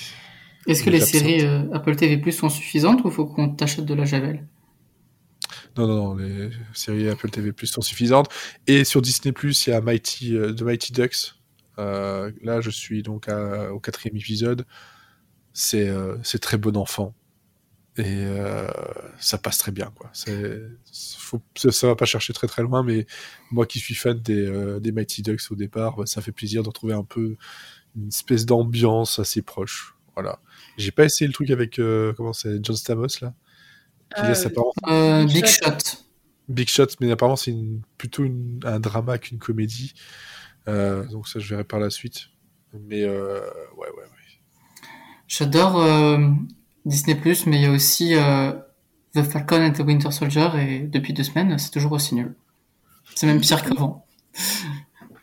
Est-ce 0.67 0.83
que 0.83 0.89
les 0.89 0.99
séries 0.99 1.45
euh, 1.45 1.63
Apple 1.73 1.95
TV 1.95 2.17
Plus 2.17 2.33
sont 2.33 2.49
suffisantes 2.49 3.03
ou 3.05 3.09
faut 3.09 3.25
qu'on 3.25 3.49
t'achète 3.49 3.85
de 3.85 3.93
la 3.93 4.05
Javel? 4.05 4.45
Non, 5.77 5.87
non, 5.87 5.95
non, 5.95 6.15
les 6.15 6.49
séries 6.73 7.07
Apple 7.07 7.29
TV 7.29 7.51
Plus 7.53 7.67
sont 7.67 7.81
suffisantes. 7.81 8.29
Et 8.65 8.83
sur 8.83 9.01
Disney 9.01 9.31
Plus, 9.31 9.67
il 9.67 9.69
y 9.69 9.73
a 9.73 9.81
Mighty, 9.81 10.35
euh, 10.35 10.53
The 10.53 10.63
Mighty 10.63 10.91
Ducks. 10.91 11.35
Euh, 11.79 12.31
là, 12.41 12.59
je 12.59 12.69
suis 12.69 13.03
donc 13.03 13.27
au 13.71 13.79
quatrième 13.79 14.17
épisode. 14.17 14.65
C'est 15.57 16.39
très 16.39 16.57
bon 16.57 16.77
enfant. 16.77 17.13
Et 17.97 18.25
ça 19.19 19.37
passe 19.37 19.57
très 19.57 19.71
bien. 19.71 19.91
Quoi. 19.95 20.11
Faut, 21.17 21.41
ça, 21.55 21.87
va 21.87 21.95
pas 21.95 22.05
chercher 22.05 22.33
très 22.33 22.47
très 22.47 22.61
loin, 22.61 22.83
mais 22.83 23.07
moi 23.51 23.65
qui 23.65 23.79
suis 23.79 23.95
fan 23.95 24.19
des, 24.19 24.79
des 24.79 24.91
Mighty 24.91 25.23
Ducks 25.23 25.51
au 25.51 25.55
départ, 25.55 25.97
bah, 25.97 26.05
ça 26.05 26.21
fait 26.21 26.31
plaisir 26.31 26.63
d'en 26.63 26.71
trouver 26.71 26.93
un 26.93 27.03
peu 27.03 27.35
une 27.97 28.09
espèce 28.09 28.45
d'ambiance 28.45 29.19
assez 29.19 29.41
proche. 29.41 29.95
Voilà. 30.13 30.39
J'ai 30.77 30.91
pas 30.91 31.05
essayé 31.05 31.27
le 31.27 31.33
truc 31.33 31.49
avec 31.51 31.79
euh, 31.79 32.13
comment 32.13 32.33
c'est 32.33 32.63
John 32.63 32.75
Stamos 32.75 33.07
là. 33.21 33.33
Euh, 34.17 34.33
euh, 34.87 35.25
Big 35.25 35.45
Shot. 35.45 36.05
Big 36.47 36.69
Shot, 36.69 36.87
mais 37.01 37.11
apparemment 37.11 37.35
c'est 37.35 37.55
plutôt 37.97 38.23
un 38.63 38.79
drama 38.79 39.17
qu'une 39.17 39.37
comédie. 39.37 39.93
donc 40.65 41.27
ça 41.27 41.39
je 41.39 41.49
verrai 41.49 41.63
par 41.63 41.79
la 41.79 41.89
suite. 41.89 42.27
Mais 42.73 43.05
ouais 43.05 43.11
ouais 43.11 43.89
ouais. 43.95 44.16
J'adore 45.27 45.85
Disney 46.85 47.15
Plus, 47.15 47.45
mais 47.45 47.57
il 47.57 47.63
y 47.63 47.65
a 47.65 47.71
aussi 47.71 48.15
The 49.13 49.23
Falcon 49.23 49.61
and 49.61 49.71
the 49.73 49.79
Winter 49.79 50.11
Soldier 50.11 50.49
et 50.57 50.79
depuis 50.79 51.13
deux 51.13 51.23
semaines 51.23 51.57
c'est 51.57 51.71
toujours 51.71 51.91
aussi 51.91 52.15
nul. 52.15 52.35
C'est 53.15 53.27
même 53.27 53.41
pire 53.41 53.63
qu'avant. 53.63 54.05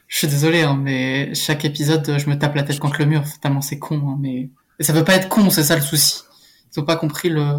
Je 0.07 0.19
suis 0.19 0.29
désolé, 0.29 0.63
hein, 0.63 0.77
mais 0.77 1.35
chaque 1.35 1.65
épisode, 1.65 2.19
je 2.19 2.31
me 2.31 2.39
tape 2.39 2.55
la 2.55 2.63
tête 2.63 2.79
contre 2.79 3.01
le 3.01 3.07
mur, 3.07 3.25
tellement 3.41 3.61
c'est 3.61 3.79
con. 3.79 4.11
Hein, 4.11 4.17
mais 4.21 4.51
et 4.79 4.85
ça 4.85 4.93
veut 4.93 5.05
pas 5.05 5.15
être 5.15 5.29
con, 5.29 5.51
c'est 5.51 5.65
ça 5.65 5.77
le 5.77 5.83
souci. 5.83 6.23
Ils 6.73 6.81
ont 6.81 6.85
pas 6.85 6.97
compris 6.97 7.31
le, 7.31 7.59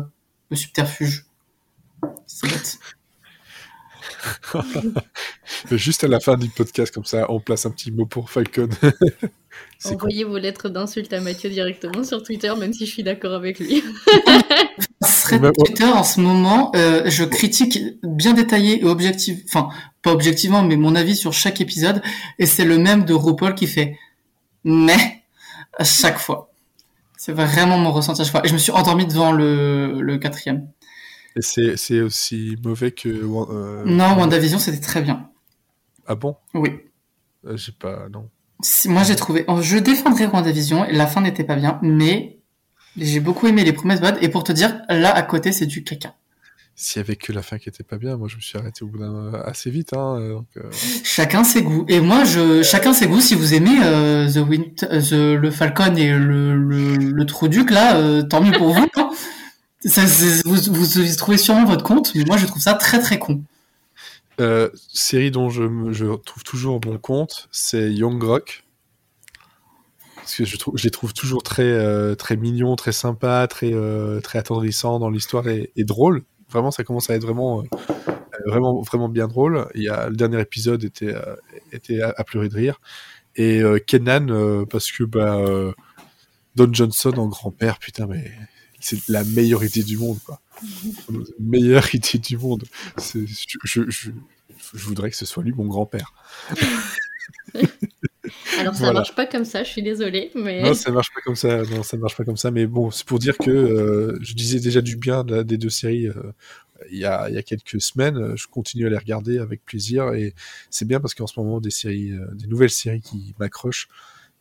le 0.49 0.55
subterfuge. 0.55 1.25
C'est 2.27 2.49
bête. 2.49 2.79
Juste 5.71 6.03
à 6.03 6.07
la 6.07 6.19
fin 6.19 6.37
du 6.37 6.49
podcast, 6.49 6.93
comme 6.93 7.05
ça, 7.05 7.31
on 7.31 7.39
place 7.39 7.65
un 7.65 7.71
petit 7.71 7.91
mot 7.91 8.05
pour 8.05 8.29
Falcon. 8.29 8.69
Envoyez 9.85 10.23
vos 10.23 10.37
lettres 10.37 10.69
d'insultes 10.69 11.13
à 11.13 11.21
Mathieu 11.21 11.49
directement 11.49 12.03
sur 12.03 12.21
Twitter, 12.23 12.53
même 12.57 12.73
si 12.73 12.85
je 12.85 12.91
suis 12.91 13.03
d'accord 13.03 13.33
avec 13.33 13.59
lui. 13.59 13.83
ouais. 14.27 15.51
Twitter 15.53 15.85
en 15.85 16.03
ce 16.03 16.19
moment, 16.19 16.71
euh, 16.75 17.03
je 17.05 17.23
critique 17.23 17.79
bien 18.03 18.33
détaillé 18.33 18.81
et 18.81 18.85
objectif, 18.85 19.39
enfin 19.47 19.69
pas 20.01 20.11
objectivement, 20.11 20.63
mais 20.63 20.75
mon 20.75 20.95
avis 20.95 21.15
sur 21.15 21.33
chaque 21.33 21.61
épisode, 21.61 22.01
et 22.39 22.45
c'est 22.45 22.65
le 22.65 22.77
même 22.77 23.05
de 23.05 23.13
RuPaul 23.13 23.55
qui 23.55 23.67
fait 23.67 23.97
mais 24.65 25.23
à 25.77 25.83
chaque 25.83 26.17
fois. 26.17 26.51
C'est 27.17 27.31
vraiment 27.31 27.77
mon 27.77 27.91
ressenti 27.91 28.21
à 28.21 28.23
chaque 28.25 28.31
fois. 28.33 28.45
Et 28.45 28.49
je 28.49 28.53
me 28.53 28.57
suis 28.57 28.71
endormi 28.71 29.05
devant 29.05 29.31
le, 29.31 30.01
le 30.01 30.17
quatrième. 30.17 30.67
Et 31.35 31.41
c'est 31.41 31.75
c'est 31.77 32.01
aussi 32.01 32.55
mauvais 32.63 32.91
que. 32.91 33.09
euh, 33.09 33.83
Non, 33.85 34.15
WandaVision, 34.17 34.57
c'était 34.59 34.79
très 34.79 35.01
bien. 35.01 35.29
Ah 36.07 36.15
bon? 36.15 36.35
Oui. 36.53 36.69
Euh, 37.45 37.57
J'ai 37.57 37.71
pas. 37.73 38.07
Non. 38.11 38.29
Si- 38.61 38.87
Moi, 38.89 39.03
j'ai 39.03 39.15
trouvé. 39.15 39.43
oh, 39.47 39.61
Je 39.61 39.77
défendrais 39.77 40.27
WandaVision. 40.27 40.85
La 40.91 41.07
fin 41.07 41.21
n'était 41.21 41.43
pas 41.43 41.55
bien, 41.55 41.79
mais 41.81 42.39
j'ai 42.97 43.19
beaucoup 43.19 43.47
aimé 43.47 43.63
les 43.63 43.73
premiers 43.73 43.95
épisodes. 43.97 44.17
Et 44.21 44.29
pour 44.29 44.43
te 44.43 44.51
dire, 44.53 44.79
là, 44.89 45.13
à 45.13 45.21
côté, 45.23 45.51
c'est 45.51 45.65
du 45.65 45.83
caca. 45.83 46.15
S'il 46.77 47.01
y 47.01 47.05
avait 47.05 47.15
que 47.15 47.31
la 47.31 47.41
fin 47.41 47.57
qui 47.57 47.69
était 47.69 47.85
pas 47.85 47.97
bien, 47.97 48.17
moi 48.17 48.27
je 48.27 48.35
me 48.35 48.41
suis 48.41 48.57
arrêté 48.57 48.83
au 48.83 48.87
bout 48.87 48.97
d'un 48.97 49.31
assez 49.45 49.69
vite. 49.69 49.93
Hein, 49.93 50.17
euh, 50.19 50.33
donc, 50.33 50.47
euh, 50.57 50.63
Chacun 51.05 51.45
ses 51.45 51.63
goûts. 51.63 51.85
Et 51.87 52.01
moi, 52.01 52.25
je, 52.25 52.63
chacun 52.63 52.91
ses 52.91 53.07
goûts. 53.07 53.21
Si 53.21 53.33
vous 53.33 53.53
aimez 53.53 53.77
euh, 53.81 54.29
The 54.29 54.37
Wind, 54.45 54.65
euh, 54.91 54.99
The, 55.01 55.39
le 55.41 55.51
Falcon 55.51 55.95
et 55.95 56.09
le, 56.11 56.53
le, 56.57 56.95
le 56.97 57.25
Trouduc, 57.25 57.71
là, 57.71 57.95
euh, 57.95 58.23
tant 58.23 58.41
mieux 58.41 58.51
pour 58.51 58.73
vous. 58.73 58.87
Vous, 59.85 61.15
trouvez 61.15 61.37
sûrement 61.37 61.65
votre 61.65 61.83
compte, 61.83 62.13
mais 62.15 62.23
moi, 62.25 62.37
je 62.37 62.45
trouve 62.45 62.61
ça 62.61 62.73
très 62.73 62.99
très 62.99 63.19
con. 63.19 63.43
euh, 64.41 64.69
série 64.93 65.31
dont 65.31 65.49
je, 65.49 66.15
trouve 66.15 66.43
toujours 66.43 66.81
mon 66.85 66.97
compte, 66.97 67.47
c'est 67.51 67.91
Young 67.93 68.21
Rock. 68.21 68.63
Parce 70.15 70.37
que 70.37 70.45
je, 70.45 70.57
les 70.83 70.89
trouve 70.89 71.13
toujours 71.13 71.43
très, 71.43 71.63
euh, 71.63 72.15
très 72.15 72.35
mignons, 72.35 72.75
très 72.75 72.91
sympas, 72.91 73.45
très, 73.45 73.71
euh, 73.73 74.21
très 74.21 74.39
attendrissants 74.39 74.97
dans 74.97 75.11
l'histoire 75.11 75.47
et, 75.47 75.71
et 75.75 75.83
drôle. 75.83 76.23
Vraiment, 76.49 76.71
ça 76.71 76.83
commence 76.83 77.11
à 77.11 77.15
être 77.15 77.21
vraiment, 77.21 77.63
vraiment, 78.47 78.81
vraiment 78.81 79.07
bien 79.07 79.27
drôle. 79.27 79.67
Il 79.75 79.83
y 79.83 79.89
a, 79.89 80.09
le 80.09 80.15
dernier 80.15 80.41
épisode 80.41 80.83
était, 80.83 81.13
était 81.71 82.01
à, 82.01 82.23
pleurer 82.23 82.49
de 82.49 82.55
rire. 82.55 82.81
Et 83.35 83.61
Kenan, 83.85 84.65
parce 84.65 84.91
que 84.91 85.03
bah, 85.03 85.37
Don 86.55 86.73
Johnson 86.73 87.13
en 87.17 87.27
grand-père, 87.27 87.77
putain, 87.77 88.07
mais 88.07 88.31
c'est 88.85 89.07
la 89.09 89.23
meilleure 89.23 89.63
idée 89.63 89.83
du 89.83 89.97
monde, 89.97 90.19
quoi. 90.25 90.39
meilleure 91.39 91.93
idée 91.95 92.19
du 92.19 92.37
monde. 92.37 92.63
Je, 92.99 93.19
je, 93.63 93.81
je, 93.89 94.11
je 94.73 94.85
voudrais 94.85 95.09
que 95.09 95.15
ce 95.15 95.25
soit 95.25 95.43
lui 95.43 95.53
mon 95.53 95.65
grand-père. 95.65 96.13
Alors 98.59 98.73
ça 98.73 98.79
Voilà. 98.79 98.93
marche 98.99 99.15
pas 99.15 99.25
comme 99.25 99.45
ça, 99.45 99.63
je 99.63 99.69
suis 99.69 99.83
désolée, 99.83 100.31
mais 100.35 100.61
Non, 100.63 100.73
ça 100.73 100.91
marche 100.91 101.11
pas 101.13 101.21
comme 101.21 101.35
ça. 101.35 101.63
Non, 101.63 101.83
ça 101.83 101.97
marche 101.97 102.15
pas 102.15 102.23
comme 102.23 102.37
ça. 102.37 102.51
Mais 102.51 102.65
bon, 102.67 102.91
c'est 102.91 103.05
pour 103.05 103.19
dire 103.19 103.37
que 103.37 103.49
euh, 103.51 104.17
je 104.21 104.33
disais 104.33 104.59
déjà 104.59 104.81
du 104.81 104.95
bien 104.97 105.23
des 105.23 105.57
deux 105.57 105.69
séries 105.69 106.07
euh, 106.07 106.13
il 106.91 106.97
y, 106.99 107.05
a, 107.05 107.29
il 107.29 107.35
y 107.35 107.37
a 107.37 107.43
quelques 107.43 107.81
semaines. 107.81 108.35
Je 108.35 108.47
continue 108.47 108.85
à 108.85 108.89
les 108.89 108.97
regarder 108.97 109.39
avec 109.39 109.63
plaisir 109.65 110.13
et 110.13 110.33
c'est 110.69 110.85
bien 110.85 110.99
parce 110.99 111.13
qu'en 111.15 111.27
ce 111.27 111.39
moment 111.39 111.59
des 111.61 111.71
séries, 111.71 112.11
euh, 112.11 112.27
des 112.33 112.47
nouvelles 112.47 112.69
séries 112.69 113.01
qui 113.01 113.33
m'accrochent. 113.39 113.87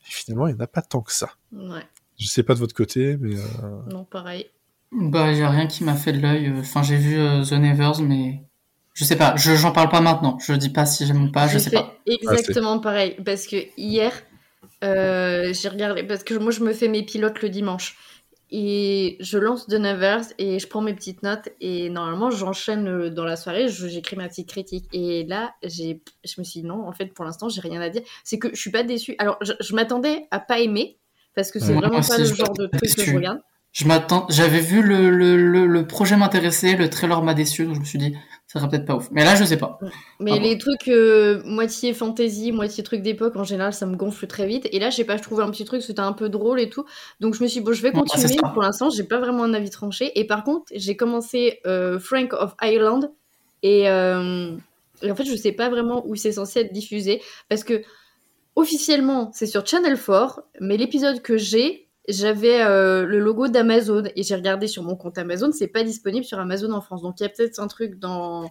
Et 0.07 0.11
finalement, 0.11 0.47
il 0.49 0.55
n'y 0.55 0.61
en 0.61 0.65
a 0.65 0.67
pas 0.67 0.83
tant 0.83 1.01
que 1.01 1.13
ça. 1.13 1.31
ouais, 1.53 1.87
Je 2.19 2.27
sais 2.27 2.43
pas 2.43 2.55
de 2.55 2.59
votre 2.61 2.75
côté, 2.75 3.17
mais 3.21 3.35
euh, 3.37 3.81
non 3.87 4.05
pareil. 4.05 4.51
Bah, 4.93 5.35
j'ai 5.35 5.45
rien 5.47 5.67
qui 5.67 5.83
m'a 5.85 5.95
fait 5.97 6.13
de 6.13 6.21
l'œil. 6.21 6.53
Enfin, 6.59 6.83
j'ai 6.83 6.97
vu 6.97 7.19
euh, 7.19 7.43
The 7.45 7.53
Nevers, 7.53 8.01
mais 8.01 8.43
je 8.93 9.05
sais 9.05 9.17
pas. 9.17 9.35
Je 9.37 9.55
j'en 9.57 9.73
parle 9.73 9.89
pas 9.89 10.01
maintenant. 10.01 10.39
Je 10.39 10.53
dis 10.53 10.71
pas 10.71 10.87
si 10.87 11.07
j'aime 11.07 11.25
ou 11.25 11.33
pas. 11.33 11.49
Je 11.49 11.55
J'ai 11.55 11.65
sais 11.65 11.71
pas. 11.71 11.95
exactement 12.07 12.79
pareil 12.79 13.17
parce 13.25 13.47
que 13.47 13.57
hier 13.77 14.13
euh, 14.85 15.53
j'ai 15.53 15.69
regardé 15.69 16.05
parce 16.05 16.23
que 16.25 16.35
moi 16.35 16.53
je 16.53 16.61
me 16.63 16.73
fais 16.73 16.89
mes 16.89 17.03
pilotes 17.05 17.43
le 17.43 17.49
dimanche 17.49 17.97
et 18.51 19.17
je 19.21 19.39
lance 19.39 19.67
The 19.67 19.75
Nevers 19.75 20.27
et 20.39 20.59
je 20.59 20.69
prends 20.69 20.83
mes 20.83 20.95
petites 20.95 21.23
notes 21.23 21.49
et 21.61 21.91
normalement 21.91 22.31
j'enchaîne 22.31 22.87
euh, 22.89 23.11
dans 23.11 23.25
la 23.25 23.37
soirée, 23.37 23.69
je- 23.69 23.89
j'écris 23.89 24.17
ma 24.17 24.29
petite 24.29 24.49
critique 24.49 24.87
et 24.93 25.25
là 25.25 25.55
j'ai 25.63 26.03
je 26.25 26.35
me 26.39 26.45
suis 26.45 26.61
dit 26.61 26.67
non 26.67 26.87
en 26.87 26.93
fait 26.93 27.07
pour 27.07 27.25
l'instant 27.25 27.49
j'ai 27.49 27.61
rien 27.63 27.81
à 27.81 27.89
dire, 27.89 28.03
c'est 28.23 28.39
que 28.39 28.51
je 28.55 28.61
suis 28.61 28.71
pas 28.71 28.83
déçue. 28.85 29.17
Alors 29.19 29.39
je, 29.41 29.53
je 29.61 29.75
m'attendais 29.75 30.27
à 30.31 30.39
pas 30.41 30.61
aimer 30.61 30.99
parce 31.35 31.51
que 31.51 31.59
c'est 31.59 31.73
Ouais. 31.73 31.79
vraiment 31.79 32.01
pas 32.01 32.19
le 32.19 32.25
genre 32.25 32.53
de 32.53 32.67
truc 32.67 32.95
que 32.97 33.05
je 33.05 33.15
regarde. 33.15 33.41
Je 33.73 33.87
m'attends. 33.87 34.27
J'avais 34.31 34.61
vu 34.61 34.83
le, 34.83 35.11
le, 35.11 35.37
le, 35.37 35.67
le 35.67 35.87
projet 35.87 36.17
m'intéresser, 36.17 36.77
le 36.77 36.89
trailer 36.89 37.21
m'a 37.23 37.35
déçu, 37.35 37.65
donc 37.67 37.75
je 37.75 37.81
me 37.81 37.85
suis 37.85 37.99
dit, 37.99 38.15
ça 38.47 38.61
sera 38.61 38.71
peut-être 38.71 38.85
pas 38.87 38.95
ouf. 38.95 39.09
Mais 39.11 39.25
là, 39.25 39.35
je 39.35 39.43
sais 39.43 39.57
pas. 39.57 39.81
Mais 40.21 40.31
Ah 40.35 40.37
bon 40.37 40.43
les 40.43 40.59
trucs 40.59 40.87
euh, 40.87 41.43
moitié 41.45 41.93
fantasy, 41.93 42.53
moitié 42.53 42.85
truc 42.85 43.03
d'époque, 43.03 43.35
en 43.35 43.43
général, 43.43 43.73
ça 43.73 43.85
me 43.87 43.97
gonfle 43.97 44.29
très 44.29 44.47
vite. 44.47 44.69
Et 44.71 44.79
là, 44.79 44.91
je 44.91 44.97
sais 44.97 45.05
pas, 45.05 45.17
je 45.17 45.23
trouvais 45.23 45.43
un 45.43 45.51
petit 45.51 45.65
truc, 45.65 45.83
c'était 45.83 45.99
un 45.99 46.13
peu 46.13 46.29
drôle 46.29 46.61
et 46.61 46.71
tout. 46.71 46.85
Donc 47.19 47.35
je 47.35 47.43
me 47.43 47.49
suis 47.49 47.61
dit, 47.63 47.67
bon, 47.67 47.73
je 47.73 47.83
vais 47.83 47.91
continuer. 47.91 48.37
Pour 48.53 48.63
l'instant, 48.63 48.91
j'ai 48.91 49.03
pas 49.03 49.19
vraiment 49.19 49.43
un 49.43 49.55
avis 49.55 49.71
tranché. 49.71 50.17
Et 50.21 50.25
par 50.25 50.45
contre, 50.45 50.67
j'ai 50.73 50.95
commencé 50.95 51.59
euh, 51.67 51.99
Frank 51.99 52.33
of 52.35 52.55
Ireland. 52.63 53.01
Et, 53.65 53.89
euh, 53.89 54.53
et 55.03 55.11
en 55.11 55.17
fait, 55.17 55.25
je 55.25 55.35
sais 55.35 55.51
pas 55.51 55.69
vraiment 55.69 56.07
où 56.07 56.15
c'est 56.15 56.31
censé 56.31 56.61
être 56.61 56.73
diffusé. 56.73 57.21
Parce 57.49 57.65
que 57.65 57.83
officiellement, 58.57 59.31
c'est 59.33 59.47
sur 59.47 59.67
Channel 59.67 59.99
4. 59.99 60.43
Mais 60.61 60.77
l'épisode 60.77 61.23
que 61.23 61.37
j'ai, 61.37 61.89
j'avais 62.09 62.63
euh, 62.63 63.05
le 63.05 63.19
logo 63.19 63.49
d'Amazon. 63.49 64.05
Et 64.17 64.23
j'ai 64.23 64.35
regardé 64.35 64.67
sur 64.67 64.83
mon 64.83 64.97
compte 64.97 65.19
Amazon, 65.19 65.51
c'est 65.53 65.67
pas 65.69 65.83
disponible 65.85 66.25
sur 66.25 66.39
Amazon 66.39 66.73
en 66.73 66.81
France. 66.81 67.03
Donc 67.03 67.21
il 67.21 67.25
y 67.25 67.27
a 67.27 67.29
peut-être 67.31 67.59
un 67.61 67.67
truc 67.69 67.99
dans. 67.99 68.51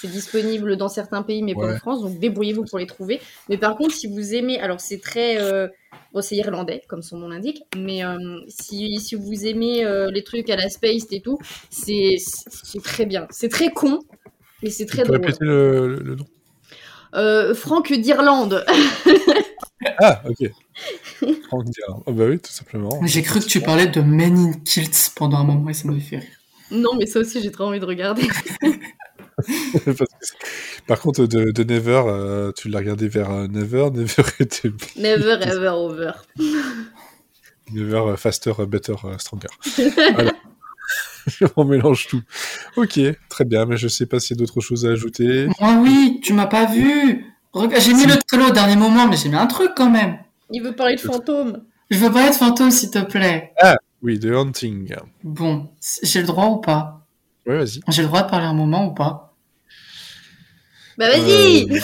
C'est 0.00 0.08
disponible 0.08 0.76
dans 0.76 0.88
certains 0.88 1.22
pays, 1.22 1.42
mais 1.42 1.54
pas 1.54 1.60
en 1.74 1.76
France. 1.78 2.02
Donc 2.02 2.18
débrouillez-vous 2.18 2.64
pour 2.64 2.78
les 2.80 2.86
trouver. 2.86 3.20
Mais 3.48 3.56
par 3.58 3.76
contre, 3.76 3.94
si 3.94 4.08
vous 4.08 4.34
aimez, 4.34 4.58
alors 4.58 4.80
c'est 4.80 4.98
très, 4.98 5.40
euh, 5.40 5.68
bon, 6.12 6.20
c'est 6.20 6.34
irlandais 6.34 6.82
comme 6.88 7.00
son 7.00 7.18
nom 7.18 7.28
l'indique, 7.28 7.62
mais 7.76 8.04
euh, 8.04 8.18
si, 8.48 8.98
si 8.98 9.14
vous 9.14 9.46
aimez 9.46 9.84
les 10.12 10.24
trucs 10.24 10.50
à 10.50 10.56
la 10.56 10.68
space 10.68 11.06
et 11.12 11.20
tout, 11.20 11.38
c'est 11.70 12.16
très 12.82 13.06
bien. 13.06 13.28
C'est 13.30 13.48
très 13.48 13.70
con, 13.70 14.00
mais 14.62 14.70
c'est 14.70 14.86
très 14.86 15.04
drôle. 15.04 15.20
répéter 15.26 15.44
le, 15.44 15.86
le- 15.88 16.00
le 16.02 16.14
nom? 16.16 16.24
Euh, 17.14 17.54
Franck 17.54 17.92
d'Irlande. 17.92 18.64
Ah, 20.00 20.22
ok. 20.26 20.50
Franck 21.48 21.64
Diard. 21.64 22.02
Oh 22.06 22.12
bah 22.12 22.24
oui, 22.28 22.38
tout 22.38 22.52
simplement. 22.52 22.88
J'ai 23.04 23.22
cru 23.22 23.40
que 23.40 23.44
tu 23.44 23.60
parlais 23.60 23.86
de 23.86 24.00
Men 24.00 24.36
in 24.38 24.52
Kilts 24.64 25.12
pendant 25.14 25.38
un 25.38 25.44
moment 25.44 25.68
et 25.68 25.74
ça 25.74 25.86
m'avait 25.86 26.00
fait 26.00 26.18
rire. 26.18 26.28
non, 26.70 26.90
mais 26.98 27.04
ça 27.06 27.20
aussi 27.20 27.42
j'ai 27.42 27.50
trop 27.50 27.64
envie 27.64 27.80
de 27.80 27.84
regarder. 27.84 28.22
Par 30.86 31.00
contre, 31.00 31.26
de, 31.26 31.50
de 31.50 31.64
Never, 31.64 32.02
euh, 32.06 32.52
tu 32.56 32.68
l'as 32.68 32.78
regardé 32.78 33.08
vers 33.08 33.30
euh, 33.30 33.46
Never, 33.46 33.90
Never 33.90 34.22
était 34.40 34.70
Never 34.96 35.38
ever 35.42 35.68
over. 35.68 36.12
Never 37.72 37.96
euh, 37.96 38.16
Faster, 38.16 38.52
Better, 38.66 38.94
Stronger. 39.18 39.48
Voilà. 40.14 40.32
On 41.56 41.64
mélange 41.64 42.06
tout. 42.08 42.22
Ok, 42.76 43.00
très 43.28 43.44
bien, 43.44 43.66
mais 43.66 43.76
je 43.76 43.88
sais 43.88 44.06
pas 44.06 44.20
s'il 44.20 44.36
y 44.36 44.38
a 44.38 44.40
d'autres 44.40 44.60
choses 44.60 44.86
à 44.86 44.90
ajouter. 44.90 45.48
Moi, 45.60 45.78
oui, 45.82 46.20
tu 46.22 46.32
m'as 46.32 46.46
pas 46.46 46.66
vu. 46.66 47.26
J'ai 47.78 47.94
mis 47.94 48.06
le 48.06 48.16
trailer 48.26 48.48
au 48.48 48.52
dernier 48.52 48.76
moment, 48.76 49.06
mais 49.06 49.16
j'ai 49.16 49.28
mis 49.28 49.36
un 49.36 49.46
truc 49.46 49.72
quand 49.76 49.90
même. 49.90 50.18
Il 50.50 50.62
veut 50.62 50.72
parler 50.72 50.96
de 50.96 51.00
fantômes. 51.00 51.62
Je 51.90 51.98
veux 51.98 52.10
pas 52.10 52.26
être 52.26 52.36
fantôme, 52.38 52.70
s'il 52.70 52.90
te 52.90 52.98
plaît. 52.98 53.52
Oui, 54.02 54.18
The 54.18 54.26
Hunting. 54.26 54.94
Bon, 55.22 55.70
j'ai 56.02 56.20
le 56.20 56.26
droit 56.26 56.46
ou 56.46 56.56
pas? 56.58 57.06
Ouais, 57.46 57.58
vas-y. 57.58 57.80
J'ai 57.88 58.02
le 58.02 58.08
droit 58.08 58.22
de 58.22 58.30
parler 58.30 58.46
un 58.46 58.54
moment 58.54 58.86
ou 58.86 58.92
pas? 58.92 59.33
Bah 60.98 61.08
vas-y. 61.08 61.66
Euh, 61.70 61.78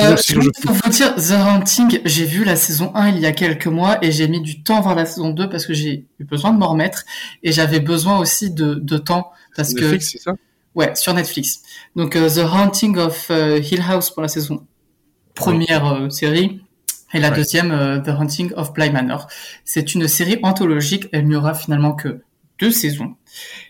Euh, 0.00 0.16
Pour 0.62 0.72
vous 0.72 0.90
dire, 0.90 1.14
The 1.14 1.32
Hunting, 1.32 2.00
j'ai 2.04 2.24
vu 2.24 2.44
la 2.44 2.56
saison 2.56 2.92
1 2.94 3.10
il 3.10 3.18
y 3.20 3.26
a 3.26 3.32
quelques 3.32 3.66
mois 3.66 3.98
et 4.04 4.10
j'ai 4.12 4.26
mis 4.28 4.40
du 4.40 4.62
temps 4.62 4.78
à 4.78 4.80
voir 4.80 4.94
la 4.94 5.06
saison 5.06 5.30
2 5.30 5.48
parce 5.48 5.66
que 5.66 5.74
j'ai 5.74 6.06
eu 6.18 6.24
besoin 6.24 6.52
de 6.52 6.58
m'en 6.58 6.68
remettre 6.68 7.04
et 7.42 7.52
j'avais 7.52 7.80
besoin 7.80 8.18
aussi 8.18 8.50
de, 8.50 8.74
de 8.74 8.98
temps 8.98 9.30
parce 9.56 9.74
que 9.74 9.80
Netflix, 9.82 10.10
c'est 10.12 10.18
ça? 10.18 10.34
Ouais 10.74 10.94
sur 10.94 11.14
Netflix. 11.14 11.62
Donc 11.96 12.16
euh, 12.16 12.28
The 12.28 12.38
Haunting 12.52 12.96
of 12.98 13.28
euh, 13.30 13.58
Hill 13.60 13.82
House 13.88 14.10
pour 14.10 14.22
la 14.22 14.28
saison 14.28 14.66
première 15.34 15.86
euh, 15.86 16.10
série 16.10 16.60
et 17.14 17.20
la 17.20 17.30
Ouais. 17.30 17.36
deuxième 17.36 17.70
euh, 17.70 18.00
The 18.00 18.08
Haunting 18.08 18.52
of 18.56 18.72
Bly 18.72 18.90
Manor. 18.90 19.28
C'est 19.64 19.94
une 19.94 20.08
série 20.08 20.38
anthologique. 20.42 21.08
Elle 21.12 21.26
n'y 21.26 21.36
aura 21.36 21.54
finalement 21.54 21.92
que 21.94 22.20
deux 22.60 22.70
saisons 22.70 23.14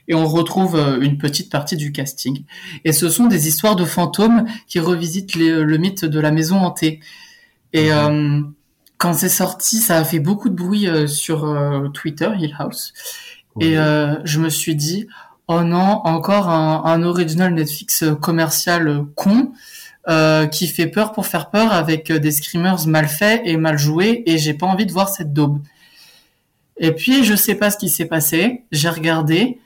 et 0.09 0.14
on 0.14 0.27
retrouve 0.27 0.77
euh, 0.77 1.01
une 1.01 1.19
petite 1.19 1.51
partie 1.51 1.77
du 1.77 1.93
casting. 1.93 2.45
Et 2.85 2.93
ce 2.93 3.09
sont 3.09 3.27
des 3.27 3.49
histoires 3.49 3.77
de 3.77 3.85
fantômes 3.85 4.45
qui 4.66 4.81
revisitent 4.81 5.35
les- 5.35 5.62
le 5.62 5.77
mythe 5.79 6.05
de 6.05 6.21
la 6.21 6.31
maison 6.31 6.57
hantée. 6.59 7.01
Et 7.73 7.93
euh, 7.93 8.41
quand 8.97 9.12
c'est 9.14 9.29
sorti, 9.29 9.77
ça 9.79 9.99
a 9.99 10.05
fait 10.05 10.21
beaucoup 10.21 10.49
de 10.49 10.55
bruit 10.55 10.89
euh, 10.89 11.07
sur 11.07 11.45
euh, 11.45 11.89
Twitter, 11.89 12.31
Hill 12.39 12.55
House. 12.59 12.93
Et 13.61 13.71
Ouais. 13.71 13.77
euh, 13.77 14.14
je 14.25 14.39
me 14.41 14.49
suis 14.49 14.75
dit, 14.77 15.07
oh 15.49 15.62
non, 15.62 16.01
encore 16.05 16.49
un, 16.49 16.83
un 16.85 17.03
original 17.03 17.53
Netflix 17.55 18.03
euh, 18.03 18.14
commercial 18.14 18.89
euh, 18.89 19.03
con 19.14 19.53
euh, 20.09 20.47
qui 20.47 20.69
fait 20.69 20.87
peur 20.87 21.12
pour 21.12 21.27
faire 21.27 21.51
peur 21.51 21.73
avec 21.73 22.11
euh, 22.11 22.19
des 22.19 22.31
screamers 22.33 22.87
mal 22.87 23.09
faits 23.09 23.43
et 23.45 23.57
mal 23.57 23.79
joués. 23.79 24.23
Et 24.27 24.39
j'ai 24.39 24.55
pas 24.55 24.66
envie 24.66 24.87
de 24.87 24.93
voir 24.93 25.09
cette 25.11 25.33
daube. 25.35 25.61
Et 26.79 26.93
puis 26.93 27.24
je 27.24 27.35
sais 27.35 27.55
pas 27.55 27.70
ce 27.70 27.76
qui 27.76 27.89
s'est 27.89 28.07
passé. 28.07 28.64
J'ai 28.72 28.89
regardé 28.89 29.59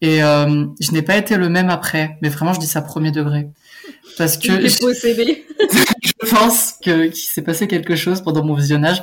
et 0.00 0.22
euh, 0.22 0.66
je 0.80 0.92
n'ai 0.92 1.02
pas 1.02 1.16
été 1.16 1.36
le 1.36 1.48
même 1.48 1.70
après. 1.70 2.18
Mais 2.22 2.28
vraiment, 2.28 2.52
je 2.52 2.60
dis 2.60 2.66
ça 2.66 2.82
premier 2.82 3.10
degré. 3.10 3.48
Parce 4.18 4.36
que 4.36 4.52
je 4.68 6.30
pense 6.30 6.72
que 6.72 7.06
qu'il 7.06 7.14
s'est 7.14 7.42
passé 7.42 7.68
quelque 7.68 7.96
chose 7.96 8.20
pendant 8.20 8.44
mon 8.44 8.54
visionnage 8.54 9.02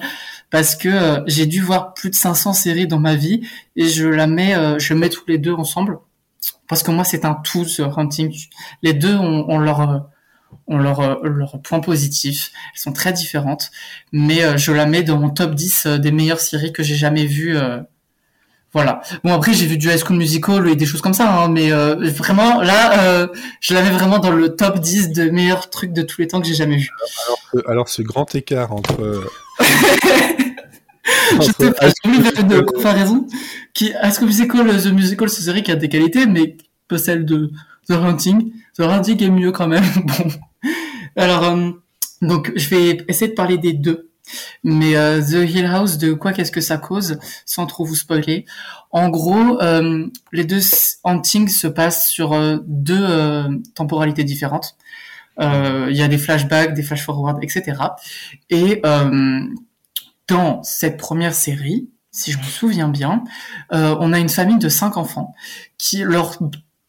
parce 0.50 0.76
que 0.76 0.90
euh, 0.90 1.24
j'ai 1.26 1.46
dû 1.46 1.62
voir 1.62 1.94
plus 1.94 2.10
de 2.10 2.16
500 2.16 2.54
séries 2.54 2.88
dans 2.88 3.00
ma 3.00 3.16
vie 3.16 3.42
et 3.76 3.88
je 3.88 4.08
la 4.08 4.28
mets, 4.28 4.56
euh, 4.56 4.78
je 4.80 4.94
mets 4.94 5.10
tous 5.10 5.24
les 5.28 5.38
deux 5.38 5.54
ensemble 5.54 6.00
parce 6.68 6.84
que 6.84 6.92
moi 6.92 7.04
c'est 7.04 7.26
un 7.26 7.34
tout 7.34 7.66
ce 7.66 7.82
Hunting. 7.82 8.34
Les 8.82 8.94
deux 8.94 9.16
ont, 9.16 9.58
leur 9.58 10.10
ont 10.68 10.78
leur, 10.78 11.24
leur 11.24 11.62
point 11.62 11.80
positif. 11.80 12.52
Elles 12.74 12.80
sont 12.80 12.94
très 12.94 13.14
différentes, 13.14 13.72
mais 14.12 14.58
je 14.58 14.72
la 14.72 14.86
mets 14.86 15.04
dans 15.04 15.18
mon 15.18 15.30
top 15.30 15.56
10 15.56 15.88
des 15.88 16.12
meilleures 16.12 16.40
séries 16.40 16.74
que 16.74 16.84
j'ai 16.84 16.96
jamais 16.96 17.26
vues 17.26 17.58
voilà. 18.74 19.02
Bon 19.24 19.32
après 19.34 19.54
j'ai 19.54 19.68
vu 19.68 19.78
du 19.78 19.88
High 19.88 20.04
School 20.04 20.18
Musical 20.18 20.68
et 20.68 20.76
des 20.76 20.88
choses 20.88 21.02
comme 21.02 21.14
ça, 21.14 21.32
hein, 21.32 21.48
mais 21.48 21.72
euh, 21.72 21.96
vraiment 22.10 22.60
là, 22.62 23.04
euh, 23.04 23.28
je 23.62 23.76
l'avais 23.76 23.92
vraiment 23.92 24.18
dans 24.18 24.32
le 24.32 24.56
top 24.56 24.80
10 24.80 25.12
de 25.12 25.30
meilleurs 25.30 25.70
trucs 25.70 25.94
de 25.94 26.02
tous 26.02 26.22
les 26.22 26.28
temps 26.28 26.42
que 26.42 26.48
j'ai 26.48 26.56
jamais 26.56 26.78
vu. 26.78 26.90
Alors, 27.68 27.88
ce 27.88 28.02
grand 28.02 28.34
écart 28.34 28.74
entre. 28.74 29.00
euh, 29.00 29.24
je 31.40 31.52
sais 31.60 31.72
pas, 31.72 31.88
une 32.04 32.66
comparaison 32.66 33.28
qui 33.76 33.94
High 34.02 34.12
School 34.12 34.28
Musical, 34.28 34.82
The 34.82 34.88
Musical, 34.88 35.30
c'est 35.30 35.44
série 35.44 35.62
qui 35.62 35.72
a 35.72 35.76
des 35.76 35.90
qualités, 35.90 36.26
mais 36.26 36.58
pas 36.88 36.98
celle 36.98 37.26
de 37.26 37.52
The 37.88 37.92
Hunting. 37.92 38.54
The 38.76 38.82
Hunting 38.82 39.22
est 39.22 39.30
mieux 39.30 39.52
quand 39.52 39.68
même. 39.68 39.86
bon. 39.96 40.32
Alors 41.16 41.44
euh, 41.44 41.72
donc 42.22 42.52
je 42.56 42.70
vais 42.70 43.06
essayer 43.08 43.30
de 43.30 43.36
parler 43.36 43.58
des 43.58 43.74
deux. 43.74 44.10
Mais 44.64 44.96
euh, 44.96 45.22
The 45.22 45.50
Hill 45.50 45.66
House, 45.66 45.98
de 45.98 46.14
quoi 46.14 46.34
qu'est-ce 46.34 46.52
que 46.52 46.62
ça 46.62 46.78
cause, 46.78 47.20
sans 47.46 47.66
trop 47.66 47.86
vous 47.86 47.96
spoiler. 47.96 48.46
En 48.92 49.10
gros, 49.10 49.62
euh, 49.62 50.08
les 50.32 50.46
deux 50.46 50.62
hauntings 51.04 51.50
se 51.50 51.68
passent 51.68 52.08
sur 52.08 52.34
euh, 52.34 52.58
deux 52.66 53.06
temporalités 53.76 54.24
différentes. 54.24 54.76
Il 55.40 55.96
y 55.96 56.02
a 56.02 56.08
des 56.08 56.18
flashbacks, 56.18 56.74
des 56.74 56.84
flash-forward, 56.84 57.44
etc. 57.44 57.78
Et 58.50 58.82
dans 60.28 60.64
cette 60.64 60.98
première 60.98 61.34
série, 61.34 61.90
si 62.12 62.32
je 62.32 62.38
me 62.38 62.44
souviens 62.44 62.88
bien, 62.88 63.24
on 63.72 64.14
a 64.14 64.20
une 64.20 64.30
famille 64.30 64.60
de 64.60 64.70
cinq 64.70 64.96
enfants 64.96 65.34
qui 65.80 66.04
leur 66.04 66.38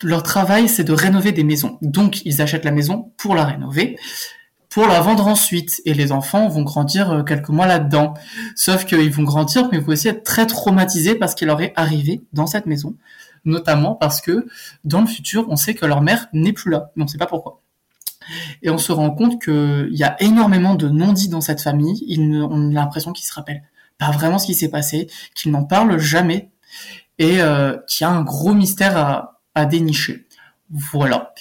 leur 0.05 0.23
travail 0.23 0.69
c'est 0.69 0.85
de 0.85 0.93
rénover 0.93 1.33
des 1.33 1.45
maisons. 1.45 1.79
Donc 1.83 2.25
ils 2.25 2.41
achètent 2.43 2.65
la 2.65 2.73
maison 2.73 3.13
pour 3.17 3.35
la 3.35 3.45
rénover 3.45 3.97
pour 4.75 4.89
la 4.89 5.01
vendre 5.01 5.29
ensuite. 5.29 5.81
Et 5.85 5.95
les 5.95 6.11
enfants 6.11 6.49
vont 6.49 6.63
grandir 6.63 7.11
euh, 7.13 7.23
quelques 7.23 7.49
mois 7.49 7.67
là-dedans. 7.67 8.15
Sauf 8.57 8.85
qu'ils 8.85 9.11
vont 9.13 9.23
grandir, 9.23 9.69
mais 9.71 9.79
ils 9.79 9.85
vont 9.85 9.93
aussi 9.93 10.09
être 10.09 10.25
très 10.25 10.47
traumatisés 10.47 11.15
parce 11.15 11.37
qu'il 11.37 11.47
leur 11.47 11.63
est 11.63 11.73
arrivé 11.77 12.25
dans 12.33 12.49
cette 12.49 12.67
maison. 12.67 12.97
Notamment 13.45 13.95
parce 13.95 14.21
que 14.21 14.47
dans 14.83 15.01
le 15.01 15.07
futur, 15.07 15.47
on 15.49 15.55
sait 15.55 15.75
que 15.75 15.87
leur 15.87 16.03
mère 16.03 16.27
n'est 16.33 16.53
plus 16.53 16.73
là, 16.73 16.91
mais 16.97 17.03
on 17.03 17.05
ne 17.05 17.11
sait 17.11 17.19
pas 17.19 17.27
pourquoi. 17.27 17.61
Et 18.63 18.71
on 18.71 18.79
se 18.79 18.91
rend 18.91 19.13
compte 19.13 19.41
qu'il 19.41 19.91
y 19.93 20.03
a 20.03 20.21
énormément 20.21 20.75
de 20.75 20.89
non-dits 20.89 21.29
dans 21.29 21.43
cette 21.43 21.61
famille. 21.61 22.19
on 22.19 22.71
a 22.71 22.73
l'impression 22.73 23.13
qu'ils 23.13 23.27
se 23.27 23.35
rappellent 23.35 23.63
pas 23.99 24.11
vraiment 24.11 24.41
ce 24.41 24.47
qui 24.47 24.55
s'est 24.55 24.71
passé, 24.71 25.09
qu'ils 25.37 25.53
n'en 25.53 25.63
parlent 25.63 25.99
jamais, 25.99 26.51
et 27.19 27.41
euh, 27.41 27.77
qu'il 27.87 28.05
y 28.05 28.09
a 28.09 28.11
un 28.11 28.23
gros 28.23 28.55
mystère 28.55 28.97
à, 28.97 29.34
à 29.55 29.67
dénicher. 29.67 30.27
Voilà. 30.71 31.33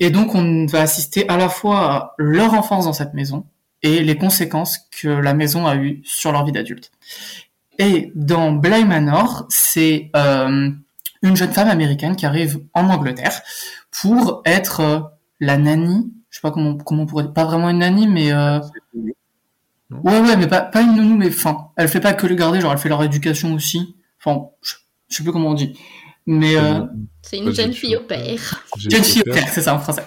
Et 0.00 0.10
donc, 0.10 0.34
on 0.34 0.66
va 0.66 0.82
assister 0.82 1.28
à 1.28 1.36
la 1.36 1.48
fois 1.48 1.92
à 1.92 2.14
leur 2.18 2.54
enfance 2.54 2.84
dans 2.84 2.92
cette 2.92 3.14
maison 3.14 3.44
et 3.82 4.02
les 4.02 4.16
conséquences 4.16 4.78
que 4.90 5.08
la 5.08 5.34
maison 5.34 5.66
a 5.66 5.76
eues 5.76 6.00
sur 6.04 6.32
leur 6.32 6.44
vie 6.44 6.52
d'adulte. 6.52 6.90
Et 7.78 8.12
dans 8.14 8.52
Bly 8.52 8.84
Manor, 8.84 9.46
c'est 9.48 10.10
euh, 10.16 10.70
une 11.22 11.36
jeune 11.36 11.52
femme 11.52 11.68
américaine 11.68 12.16
qui 12.16 12.26
arrive 12.26 12.60
en 12.74 12.88
Angleterre 12.88 13.40
pour 13.90 14.42
être 14.44 14.80
euh, 14.80 15.00
la 15.40 15.56
nanny. 15.56 16.12
Je 16.30 16.36
sais 16.36 16.42
pas 16.42 16.50
comment 16.50 16.76
comment 16.76 17.04
on 17.04 17.06
pourrait 17.06 17.32
pas 17.32 17.44
vraiment 17.44 17.70
une 17.70 17.78
nanny, 17.78 18.06
mais 18.06 18.32
euh... 18.32 18.58
ouais 19.90 20.20
ouais, 20.20 20.36
mais 20.36 20.48
pas 20.48 20.60
pas 20.60 20.82
une 20.82 20.96
nounou, 20.96 21.16
mais 21.16 21.28
enfin, 21.28 21.70
elle 21.76 21.88
fait 21.88 22.00
pas 22.00 22.12
que 22.12 22.26
le 22.26 22.34
garder, 22.34 22.60
genre 22.60 22.72
elle 22.72 22.78
fait 22.78 22.88
leur 22.88 23.02
éducation 23.02 23.54
aussi. 23.54 23.96
Enfin, 24.20 24.48
je, 24.60 24.74
je 25.08 25.16
sais 25.16 25.22
plus 25.22 25.32
comment 25.32 25.50
on 25.50 25.54
dit. 25.54 25.78
Mais 26.30 26.56
euh, 26.56 26.80
c'est 27.22 27.38
une 27.38 27.54
jeune 27.54 27.72
fille 27.72 27.96
au 27.96 28.00
père. 28.00 28.62
Jeune 28.76 29.02
fille 29.02 29.22
au 29.26 29.32
père, 29.32 29.48
c'est 29.50 29.62
ça 29.62 29.74
en 29.74 29.80
français. 29.80 30.06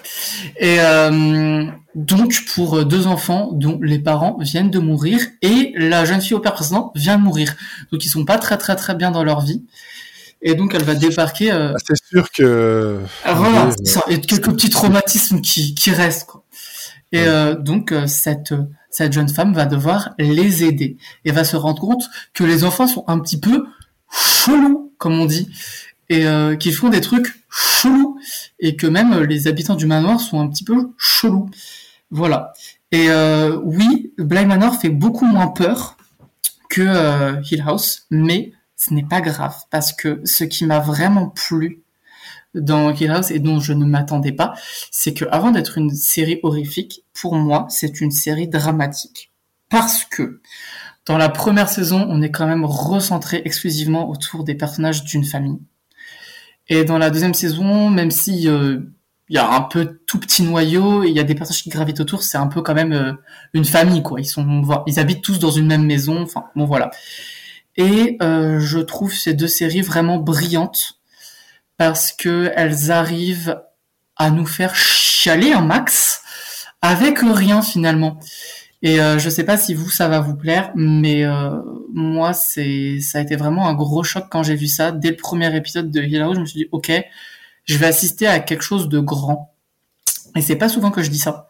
Et 0.56 0.76
euh, 0.78 1.66
donc 1.96 2.44
pour 2.54 2.78
euh, 2.78 2.84
deux 2.84 3.08
enfants 3.08 3.50
dont 3.52 3.80
les 3.82 3.98
parents 3.98 4.36
viennent 4.38 4.70
de 4.70 4.78
mourir 4.78 5.20
et 5.42 5.72
la 5.74 6.04
jeune 6.04 6.20
fille 6.20 6.34
au 6.34 6.38
père 6.38 6.54
précédent 6.54 6.92
vient 6.94 7.18
de 7.18 7.24
mourir. 7.24 7.56
Donc 7.90 8.04
ils 8.04 8.08
sont 8.08 8.24
pas 8.24 8.38
très 8.38 8.56
très 8.56 8.76
très 8.76 8.94
bien 8.94 9.10
dans 9.10 9.24
leur 9.24 9.40
vie. 9.40 9.64
Et 10.42 10.54
donc 10.54 10.76
elle 10.76 10.84
va 10.84 10.94
débarquer. 10.94 11.50
Euh... 11.50 11.72
Ah, 11.74 11.78
c'est 11.84 12.06
sûr 12.08 12.30
que. 12.30 13.00
Ah, 13.24 13.34
voilà, 13.34 13.70
ça, 13.84 14.04
et 14.08 14.20
quelques 14.20 14.52
petits 14.52 14.70
traumatismes 14.70 15.40
qui 15.40 15.74
qui 15.74 15.90
restent. 15.90 16.26
Quoi. 16.26 16.44
Et 17.10 17.24
euh, 17.24 17.56
donc 17.56 17.92
cette 18.06 18.54
cette 18.90 19.12
jeune 19.12 19.28
femme 19.28 19.54
va 19.54 19.66
devoir 19.66 20.10
les 20.20 20.62
aider 20.62 20.98
et 21.24 21.32
va 21.32 21.42
se 21.42 21.56
rendre 21.56 21.80
compte 21.80 22.04
que 22.32 22.44
les 22.44 22.62
enfants 22.62 22.86
sont 22.86 23.04
un 23.08 23.18
petit 23.18 23.40
peu 23.40 23.66
chelous, 24.12 24.92
comme 24.98 25.18
on 25.18 25.26
dit 25.26 25.48
et 26.08 26.26
euh, 26.26 26.56
qui 26.56 26.72
font 26.72 26.88
des 26.88 27.00
trucs 27.00 27.42
chelous 27.50 28.18
et 28.58 28.76
que 28.76 28.86
même 28.86 29.20
les 29.20 29.48
habitants 29.48 29.74
du 29.74 29.86
manoir 29.86 30.20
sont 30.20 30.40
un 30.40 30.48
petit 30.48 30.64
peu 30.64 30.92
chelous. 30.98 31.48
Voilà. 32.10 32.52
Et 32.90 33.08
euh, 33.08 33.58
oui, 33.64 34.12
Bly 34.18 34.46
Manor 34.46 34.76
fait 34.76 34.90
beaucoup 34.90 35.24
moins 35.24 35.48
peur 35.48 35.96
que 36.68 36.82
euh, 36.82 37.40
Hill 37.50 37.64
House, 37.66 38.06
mais 38.10 38.52
ce 38.76 38.92
n'est 38.92 39.04
pas 39.04 39.20
grave 39.20 39.56
parce 39.70 39.92
que 39.92 40.20
ce 40.24 40.44
qui 40.44 40.66
m'a 40.66 40.80
vraiment 40.80 41.28
plu 41.28 41.82
dans 42.54 42.92
Hill 42.92 43.10
House 43.10 43.30
et 43.30 43.38
dont 43.38 43.60
je 43.60 43.72
ne 43.72 43.86
m'attendais 43.86 44.32
pas, 44.32 44.54
c'est 44.90 45.14
que 45.14 45.24
avant 45.30 45.50
d'être 45.50 45.78
une 45.78 45.94
série 45.94 46.40
horrifique, 46.42 47.04
pour 47.14 47.34
moi, 47.34 47.66
c'est 47.70 48.00
une 48.00 48.10
série 48.10 48.48
dramatique 48.48 49.30
parce 49.70 50.04
que 50.04 50.42
dans 51.06 51.16
la 51.16 51.30
première 51.30 51.68
saison, 51.68 52.06
on 52.08 52.22
est 52.22 52.30
quand 52.30 52.46
même 52.46 52.64
recentré 52.64 53.42
exclusivement 53.44 54.08
autour 54.08 54.44
des 54.44 54.54
personnages 54.54 55.02
d'une 55.02 55.24
famille. 55.24 55.58
Et 56.68 56.84
dans 56.84 56.98
la 56.98 57.10
deuxième 57.10 57.34
saison, 57.34 57.90
même 57.90 58.10
si 58.10 58.48
euh, 58.48 58.80
il 59.28 59.36
y 59.36 59.38
a 59.38 59.50
un 59.50 59.62
peu 59.62 59.98
tout 60.06 60.18
petit 60.18 60.42
noyau, 60.42 61.04
il 61.04 61.12
y 61.12 61.18
a 61.18 61.24
des 61.24 61.34
personnages 61.34 61.62
qui 61.62 61.70
gravitent 61.70 62.00
autour, 62.00 62.22
c'est 62.22 62.38
un 62.38 62.46
peu 62.46 62.62
quand 62.62 62.74
même 62.74 62.92
euh, 62.92 63.12
une 63.54 63.64
famille 63.64 64.02
quoi. 64.02 64.20
Ils 64.20 64.26
sont, 64.26 64.62
ils 64.86 65.00
habitent 65.00 65.22
tous 65.22 65.38
dans 65.38 65.50
une 65.50 65.66
même 65.66 65.84
maison. 65.86 66.22
Enfin 66.22 66.44
bon 66.54 66.66
voilà. 66.66 66.90
Et 67.76 68.18
euh, 68.22 68.60
je 68.60 68.78
trouve 68.78 69.14
ces 69.14 69.34
deux 69.34 69.48
séries 69.48 69.80
vraiment 69.80 70.18
brillantes 70.18 71.00
parce 71.78 72.12
que 72.12 72.52
elles 72.54 72.90
arrivent 72.90 73.60
à 74.16 74.30
nous 74.30 74.46
faire 74.46 74.74
chialer 74.76 75.52
un 75.52 75.62
max 75.62 76.22
avec 76.82 77.20
rien 77.20 77.62
finalement. 77.62 78.20
Et 78.82 79.00
euh, 79.00 79.18
je 79.18 79.30
sais 79.30 79.44
pas 79.44 79.56
si 79.56 79.74
vous 79.74 79.90
ça 79.90 80.08
va 80.08 80.20
vous 80.20 80.34
plaire, 80.34 80.72
mais 80.74 81.24
euh, 81.24 81.50
moi 81.92 82.32
c'est 82.32 82.98
ça 83.00 83.18
a 83.18 83.20
été 83.22 83.36
vraiment 83.36 83.68
un 83.68 83.74
gros 83.74 84.02
choc 84.02 84.26
quand 84.28 84.42
j'ai 84.42 84.56
vu 84.56 84.66
ça 84.66 84.90
dès 84.90 85.10
le 85.10 85.16
premier 85.16 85.54
épisode 85.56 85.90
de 85.90 86.02
Hill. 86.02 86.26
Je 86.34 86.40
me 86.40 86.46
suis 86.46 86.58
dit 86.58 86.68
ok, 86.72 86.90
je 87.64 87.76
vais 87.78 87.86
assister 87.86 88.26
à 88.26 88.40
quelque 88.40 88.62
chose 88.62 88.88
de 88.88 88.98
grand. 88.98 89.54
Et 90.36 90.40
c'est 90.40 90.56
pas 90.56 90.68
souvent 90.68 90.90
que 90.90 91.02
je 91.02 91.10
dis 91.10 91.18
ça. 91.18 91.46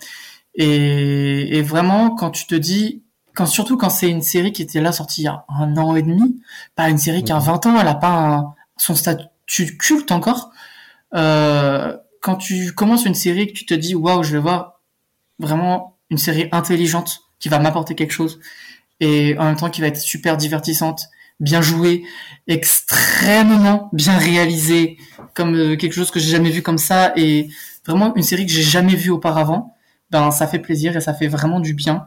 Et, 0.54 1.56
et 1.56 1.62
vraiment 1.62 2.10
quand 2.10 2.30
tu 2.30 2.46
te 2.46 2.54
dis, 2.54 3.02
quand 3.34 3.46
surtout 3.46 3.78
quand 3.78 3.90
c'est 3.90 4.10
une 4.10 4.22
série 4.22 4.52
qui 4.52 4.62
était 4.62 4.82
là 4.82 4.92
sortie 4.92 5.22
il 5.22 5.24
y 5.24 5.28
a 5.28 5.44
un 5.48 5.74
an 5.78 5.96
et 5.96 6.02
demi, 6.02 6.42
pas 6.74 6.90
une 6.90 6.98
série 6.98 7.24
qui 7.24 7.32
a 7.32 7.38
20 7.38 7.66
ans, 7.66 7.80
elle 7.80 7.88
a 7.88 7.94
pas 7.94 8.54
son 8.76 8.94
statut 8.94 9.78
culte 9.78 10.12
encore. 10.12 10.50
Euh, 11.14 11.96
quand 12.20 12.36
tu 12.36 12.72
commences 12.74 13.06
une 13.06 13.14
série 13.14 13.46
que 13.46 13.52
tu 13.52 13.66
te 13.66 13.74
dis 13.74 13.94
waouh 13.94 14.22
je 14.22 14.32
vais 14.32 14.38
voir 14.38 14.80
vraiment 15.38 15.98
une 16.12 16.18
série 16.18 16.48
intelligente 16.52 17.22
qui 17.40 17.48
va 17.48 17.58
m'apporter 17.58 17.96
quelque 17.96 18.12
chose 18.12 18.38
et 19.00 19.36
en 19.38 19.44
même 19.46 19.56
temps 19.56 19.70
qui 19.70 19.80
va 19.80 19.88
être 19.88 19.98
super 19.98 20.36
divertissante, 20.36 21.08
bien 21.40 21.60
jouée, 21.60 22.04
extrêmement 22.46 23.88
bien 23.92 24.16
réalisée, 24.16 24.98
comme 25.34 25.56
euh, 25.56 25.76
quelque 25.76 25.94
chose 25.94 26.12
que 26.12 26.20
j'ai 26.20 26.30
jamais 26.30 26.50
vu 26.50 26.62
comme 26.62 26.78
ça 26.78 27.12
et 27.16 27.48
vraiment 27.84 28.14
une 28.14 28.22
série 28.22 28.46
que 28.46 28.52
j'ai 28.52 28.62
jamais 28.62 28.94
vue 28.94 29.10
auparavant. 29.10 29.74
Ben 30.10 30.30
ça 30.30 30.46
fait 30.46 30.60
plaisir 30.60 30.96
et 30.96 31.00
ça 31.00 31.14
fait 31.14 31.26
vraiment 31.26 31.58
du 31.58 31.74
bien. 31.74 32.06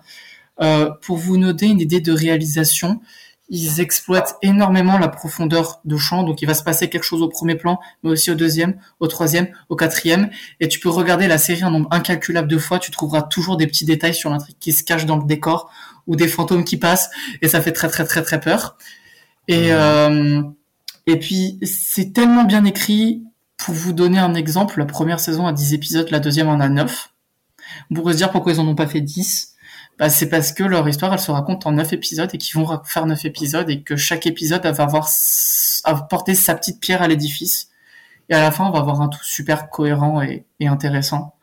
Euh, 0.62 0.89
pour 1.01 1.18
vous 1.18 1.36
noter 1.36 1.66
une 1.66 1.82
idée 1.82 1.99
de 1.99 2.14
réalisation, 2.14 3.01
ils 3.50 3.80
exploitent 3.80 4.38
énormément 4.41 4.98
la 4.98 5.08
profondeur 5.08 5.80
de 5.86 5.98
champ, 5.98 6.24
donc 6.24 6.41
il 6.41 6.46
va 6.46 6.54
se 6.54 6.64
passer 6.64 6.89
quelque 6.89 7.04
chose 7.04 7.22
au 7.22 7.30
premier 7.30 7.56
plan, 7.56 7.80
mais 8.04 8.10
aussi 8.10 8.32
au 8.32 8.36
deuxième, 8.36 8.80
au 9.00 9.08
troisième, 9.08 9.48
au 9.70 9.76
quatrième, 9.76 10.30
et 10.60 10.68
tu 10.68 10.80
peux 10.80 10.89
regarder 10.89 11.28
la 11.28 11.38
série 11.38 11.64
un 11.64 11.70
nombre 11.70 11.88
incalculable 11.91 12.48
de 12.48 12.58
fois, 12.58 12.80
tu 12.80 12.91
trouveras 12.91 13.22
toujours 13.22 13.58
des 13.58 13.68
petits 13.68 13.86
détails 13.86 14.16
sur 14.16 14.30
l'intrigue 14.30 14.58
qui 14.60 14.74
se 14.74 14.84
cachent 14.84 15.06
dans 15.06 15.18
le 15.18 15.26
décor, 15.26 15.72
ou 16.08 16.16
des 16.16 16.28
fantômes 16.28 16.64
qui 16.64 16.78
passent, 16.78 17.10
et 17.41 17.48
ça 17.48 17.62
fait 17.62 17.72
très 17.72 17.89
très 17.89 18.06
très 18.06 18.24
très 18.24 18.39
peur. 18.39 18.78
Et, 19.48 19.72
euh, 19.72 20.41
et 21.06 21.20
puis 21.20 21.60
c'est 21.64 22.14
tellement 22.14 22.46
bien 22.46 22.66
écrit, 22.66 23.24
pour 23.58 23.76
vous 23.76 23.93
donner 23.93 24.18
un 24.18 24.34
exemple, 24.34 24.80
la 24.80 24.86
première 24.86 25.20
saison 25.20 25.46
a 25.46 25.54
10 25.54 25.74
épisodes, 25.74 26.10
la 26.10 26.20
deuxième 26.20 26.50
en 26.50 26.60
a 26.60 26.68
9. 26.68 27.12
On 27.91 27.96
pourrait 27.96 28.14
se 28.14 28.18
dire 28.18 28.32
pourquoi 28.32 28.54
ils 28.54 28.60
en 28.60 28.68
ont 28.68 28.76
pas 28.76 28.88
fait 28.88 29.02
10 29.02 29.55
bah, 29.98 30.10
c'est 30.10 30.30
parce 30.30 30.52
que 30.52 30.64
leur 30.64 30.88
histoire, 30.88 31.14
elle 31.14 31.20
se 31.20 31.32
raconte 31.32 31.66
en 31.66 31.72
neuf 31.72 31.93
épisodes 31.93 32.30
et 32.34 32.38
qu'ils 32.38 32.60
vont 32.60 32.82
faire 32.84 33.06
neuf 33.06 33.24
épisodes 33.26 33.70
et 33.70 33.82
que 33.82 33.96
chaque 33.96 34.26
épisode 34.28 34.66
va 34.66 34.84
avoir 34.84 35.10
apporter 35.86 36.36
sa 36.36 36.56
petite 36.56 36.80
pierre 36.82 37.02
à 37.02 37.08
l'édifice. 37.08 37.70
Et 38.30 38.34
à 38.34 38.41
la 38.41 38.52
fin, 38.52 38.66
on 38.66 38.72
va 38.72 38.80
avoir 38.80 39.02
un 39.02 39.08
tout 39.08 39.24
super 39.24 39.70
cohérent 39.70 40.22
et, 40.22 40.46
et 40.60 40.68
intéressant. 40.68 41.36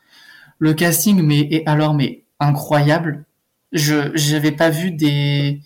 Le 0.58 0.74
casting, 0.74 1.22
mais 1.22 1.40
et 1.40 1.66
alors, 1.66 1.94
mais 1.94 2.24
incroyable. 2.40 3.24
Je 3.72 4.10
j'avais 4.14 4.52
pas 4.52 4.70
vu 4.70 4.90
des. 4.90 5.60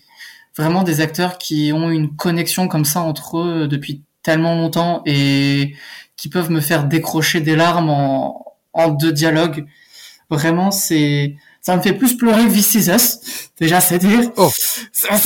vraiment 0.55 0.83
des 0.83 1.01
acteurs 1.01 1.37
qui 1.37 1.71
ont 1.73 1.89
une 1.89 2.15
connexion 2.15 2.67
comme 2.67 2.85
ça 2.85 3.01
entre 3.01 3.39
eux 3.39 3.67
depuis 3.67 4.03
tellement 4.23 4.55
longtemps 4.55 5.01
et 5.05 5.75
qui 6.15 6.29
peuvent 6.29 6.51
me 6.51 6.61
faire 6.61 6.85
décrocher 6.85 7.41
des 7.41 7.55
larmes 7.55 7.89
en, 7.89 8.45
en 8.73 8.89
deux 8.89 9.11
dialogues. 9.11 9.65
Vraiment, 10.29 10.71
c'est 10.71 11.35
ça 11.67 11.75
me 11.75 11.81
fait 11.81 11.91
plus 11.91 12.15
pleurer 12.15 12.45
que 12.45 12.53
This 12.53 12.75
Is 12.75 12.89
Us. 12.89 13.49
Déjà, 13.59 13.81
c'est 13.81 13.99
dire. 13.99 14.31
Oh. 14.37 14.49
Ah 15.09 15.19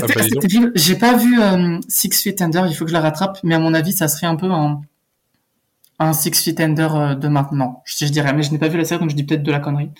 bah, 0.00 0.24
terrible. 0.40 0.70
J'ai 0.76 0.94
pas 0.94 1.16
vu 1.16 1.42
euh, 1.42 1.80
Six 1.88 2.22
Feet 2.22 2.40
Under, 2.40 2.68
il 2.68 2.74
faut 2.76 2.84
que 2.84 2.90
je 2.90 2.94
la 2.94 3.00
rattrape, 3.00 3.40
mais 3.42 3.56
à 3.56 3.58
mon 3.58 3.74
avis, 3.74 3.92
ça 3.92 4.06
serait 4.06 4.28
un 4.28 4.36
peu 4.36 4.48
un, 4.48 4.80
un 5.98 6.12
Six 6.12 6.40
Feet 6.40 6.60
Under 6.60 6.94
euh, 6.94 7.14
de 7.16 7.26
maintenant. 7.26 7.82
Je, 7.84 8.06
je 8.06 8.12
dirais, 8.12 8.32
mais 8.32 8.44
je 8.44 8.52
n'ai 8.52 8.58
pas 8.58 8.68
vu 8.68 8.78
la 8.78 8.84
série, 8.84 9.00
donc 9.00 9.10
je 9.10 9.16
dis 9.16 9.24
peut-être 9.24 9.42
de 9.42 9.50
la 9.50 9.58
connerie. 9.58 9.90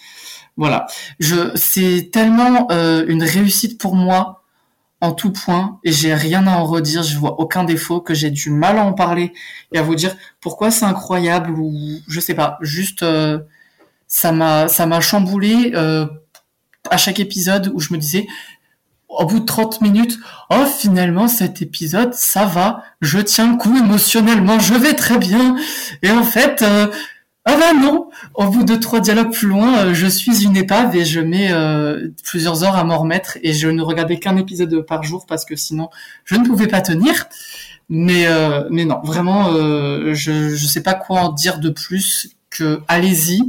Voilà. 0.56 0.86
Je, 1.18 1.50
c'est 1.56 2.10
tellement 2.12 2.68
euh, 2.70 3.04
une 3.08 3.24
réussite 3.24 3.76
pour 3.76 3.96
moi 3.96 4.44
en 5.00 5.10
tout 5.10 5.32
point, 5.32 5.80
et 5.82 5.90
j'ai 5.90 6.14
rien 6.14 6.46
à 6.46 6.52
en 6.52 6.64
redire, 6.64 7.02
je 7.02 7.18
vois 7.18 7.40
aucun 7.40 7.64
défaut, 7.64 8.00
que 8.00 8.14
j'ai 8.14 8.30
du 8.30 8.50
mal 8.50 8.78
à 8.78 8.84
en 8.84 8.92
parler 8.92 9.32
et 9.72 9.78
à 9.78 9.82
vous 9.82 9.96
dire 9.96 10.14
pourquoi 10.40 10.70
c'est 10.70 10.84
incroyable 10.84 11.58
ou 11.58 11.72
je 12.06 12.20
sais 12.20 12.34
pas, 12.34 12.56
juste 12.60 13.04
ça 14.08 14.32
m'a 14.32 14.68
ça 14.68 14.86
m'a 14.86 15.00
chamboulé 15.00 15.72
euh, 15.74 16.06
à 16.90 16.96
chaque 16.96 17.20
épisode 17.20 17.70
où 17.74 17.80
je 17.80 17.92
me 17.92 17.98
disais 17.98 18.26
au 19.08 19.24
bout 19.24 19.40
de 19.40 19.44
30 19.44 19.80
minutes, 19.80 20.18
oh 20.50 20.64
finalement 20.66 21.28
cet 21.28 21.62
épisode 21.62 22.14
ça 22.14 22.44
va, 22.44 22.82
je 23.00 23.18
tiens 23.18 23.52
le 23.52 23.58
coup 23.58 23.76
émotionnellement, 23.76 24.58
je 24.58 24.74
vais 24.74 24.94
très 24.94 25.18
bien 25.18 25.56
et 26.02 26.10
en 26.10 26.24
fait 26.24 26.62
euh, 26.62 26.88
ah 27.44 27.56
bah 27.56 27.72
non, 27.72 28.10
au 28.34 28.44
bout 28.48 28.64
de 28.64 28.76
trois 28.76 29.00
dialogues 29.00 29.32
plus 29.32 29.48
loin, 29.48 29.78
euh, 29.78 29.94
je 29.94 30.06
suis 30.06 30.44
une 30.44 30.56
épave 30.56 30.94
et 30.96 31.06
je 31.06 31.20
mets 31.20 31.50
plusieurs 32.24 32.64
heures 32.64 32.76
à 32.76 32.84
m'en 32.84 32.98
remettre 32.98 33.38
et 33.42 33.52
je 33.52 33.68
ne 33.68 33.82
regardais 33.82 34.18
qu'un 34.18 34.36
épisode 34.36 34.82
par 34.82 35.02
jour 35.02 35.24
parce 35.26 35.44
que 35.44 35.56
sinon 35.56 35.88
je 36.24 36.34
ne 36.36 36.46
pouvais 36.46 36.66
pas 36.66 36.80
tenir. 36.80 37.26
Mais 37.90 38.26
mais 38.70 38.84
non, 38.84 39.00
vraiment, 39.02 39.50
je 39.50 40.14
je 40.54 40.66
sais 40.66 40.82
pas 40.82 40.92
quoi 40.92 41.20
en 41.20 41.32
dire 41.32 41.58
de 41.58 41.70
plus 41.70 42.28
que 42.50 42.82
allez-y. 42.86 43.40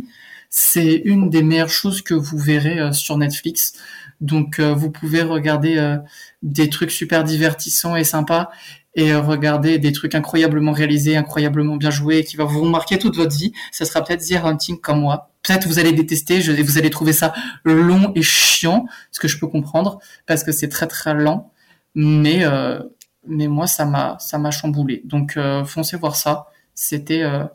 C'est 0.50 1.02
une 1.06 1.30
des 1.30 1.44
meilleures 1.44 1.70
choses 1.70 2.02
que 2.02 2.14
vous 2.14 2.38
verrez 2.38 2.80
euh, 2.80 2.92
sur 2.92 3.18
Netflix. 3.18 3.74
Donc 4.22 4.60
euh, 4.60 4.74
vous 4.74 4.92
pouvez 4.92 5.22
regarder 5.22 5.78
euh, 5.78 5.98
des 6.42 6.70
trucs 6.70 6.92
super 6.92 7.24
divertissants 7.24 7.96
et 7.96 8.04
sympas 8.04 8.50
et 8.96 9.16
regarder 9.16 9.78
des 9.78 9.92
trucs 9.92 10.16
incroyablement 10.16 10.72
réalisés, 10.72 11.16
incroyablement 11.16 11.78
bien 11.78 11.92
joués, 11.92 12.24
qui 12.24 12.36
va 12.36 12.44
vous 12.44 12.66
marquer 12.66 12.98
toute 12.98 13.16
votre 13.16 13.36
vie. 13.36 13.54
Ça 13.72 13.86
sera 13.86 14.04
peut-être 14.04 14.26
The 14.26 14.44
Hunting 14.44 14.80
comme 14.80 15.02
moi. 15.02 15.32
Peut-être 15.44 15.68
vous 15.68 15.80
allez 15.80 15.94
détester, 15.94 16.42
je, 16.42 16.52
vous 16.52 16.78
allez 16.78 16.90
trouver 16.90 17.14
ça 17.14 17.34
long 17.64 18.12
et 18.16 18.22
chiant, 18.22 18.88
ce 19.12 19.20
que 19.20 19.28
je 19.28 19.40
peux 19.40 19.48
comprendre, 19.48 20.00
parce 20.26 20.44
que 20.44 20.52
c'est 20.52 20.70
très 20.70 20.88
très 20.88 21.14
lent. 21.14 21.52
Mais 21.96 22.44
euh, 22.44 22.80
mais 23.28 23.48
moi 23.48 23.68
ça 23.68 23.86
m'a 23.86 24.18
ça 24.20 24.38
m'a 24.38 24.52
chamboulé. 24.52 25.02
Donc 25.06 25.38
euh, 25.38 25.64
foncez 25.66 25.98
voir 25.98 26.16
ça. 26.16 26.48
C'était 26.76 27.24
euh, 27.24 27.46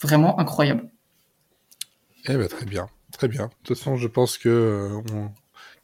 vraiment 0.00 0.38
incroyable. 0.40 0.88
Eh 2.28 2.36
ben, 2.36 2.48
très 2.48 2.66
bien, 2.66 2.88
très 3.12 3.28
bien. 3.28 3.46
De 3.46 3.50
toute 3.64 3.78
façon, 3.78 3.96
je 3.96 4.08
pense 4.08 4.38
que 4.38 4.48
euh, 4.48 5.00
on- 5.14 5.30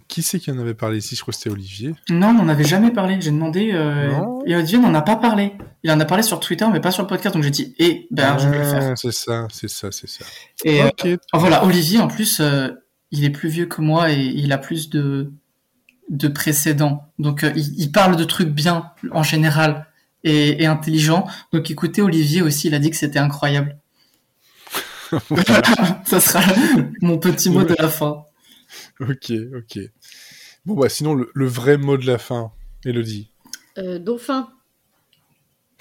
qui 0.09 0.21
c'est 0.23 0.39
qui 0.41 0.51
en 0.51 0.59
avait 0.59 0.75
parlé 0.75 0.99
ici? 0.99 1.17
Je 1.17 1.23
crois 1.23 1.33
que 1.33 1.39
c'était 1.39 1.49
Olivier. 1.51 1.95
Non, 2.11 2.29
on 2.29 2.33
n'en 2.35 2.49
avait 2.49 2.65
jamais 2.65 2.91
parlé. 2.91 3.19
J'ai 3.21 3.31
demandé 3.31 3.71
euh, 3.73 4.11
et 4.45 4.55
Olivier 4.55 4.79
n'en 4.79 4.93
a 4.95 5.01
pas 5.01 5.17
parlé. 5.17 5.55
Il 5.85 5.91
en 5.91 5.99
a 6.01 6.05
parlé 6.05 6.23
sur 6.23 6.39
Twitter, 6.39 6.67
mais 6.71 6.81
pas 6.81 6.91
sur 6.91 7.03
le 7.03 7.09
podcast. 7.09 7.35
Donc 7.35 7.45
j'ai 7.45 7.51
dit, 7.51 7.75
eh 7.79 8.09
ben 8.11 8.37
je 8.37 8.47
vais 8.49 8.59
le 8.59 8.65
faire. 8.65 8.89
Ah, 8.93 8.97
C'est 8.97 9.13
ça, 9.13 9.47
c'est 9.51 9.69
ça, 9.71 9.91
c'est 9.91 10.09
ça. 10.09 10.25
Et 10.65 10.83
euh. 10.83 11.17
Oh, 11.33 11.39
voilà, 11.39 11.65
Olivier, 11.65 11.99
en 12.01 12.09
plus, 12.09 12.43
il 13.11 13.25
est 13.25 13.31
plus 13.31 13.49
vieux 13.49 13.67
que 13.67 13.81
moi 13.81 14.11
et 14.13 14.21
il 14.21 14.53
a 14.53 14.59
plus 14.59 14.91
de, 14.91 15.33
de 16.11 16.29
précédents. 16.29 17.09
Donc, 17.19 17.47
il, 17.57 17.81
il 17.81 17.91
parle 17.91 18.17
de 18.17 18.25
trucs 18.25 18.51
bien, 18.51 18.91
en 19.13 19.23
général, 19.23 19.87
et, 20.25 20.63
et 20.63 20.67
intelligents. 20.67 21.27
Donc, 21.55 21.71
écoutez, 21.71 22.03
Olivier 22.03 22.43
aussi, 22.43 22.69
il 22.69 22.75
a 22.75 22.79
dit 22.79 22.91
que 22.91 22.97
c'était 22.97 23.19
incroyable. 23.19 23.79
Ça 26.07 26.21
sera 26.21 26.43
mon 27.01 27.19
petit 27.19 27.51
mot 27.51 27.65
de 27.65 27.75
la 27.79 27.89
fin. 27.89 28.25
ok, 29.01 29.33
ok. 29.57 29.79
Bon 30.65 30.75
bah 30.75 30.89
sinon 30.89 31.15
le, 31.15 31.31
le 31.35 31.47
vrai 31.47 31.77
mot 31.77 31.97
de 31.97 32.07
la 32.07 32.19
fin, 32.19 32.53
Elodie. 32.85 33.31
Euh, 33.79 33.99
dauphin. 33.99 34.49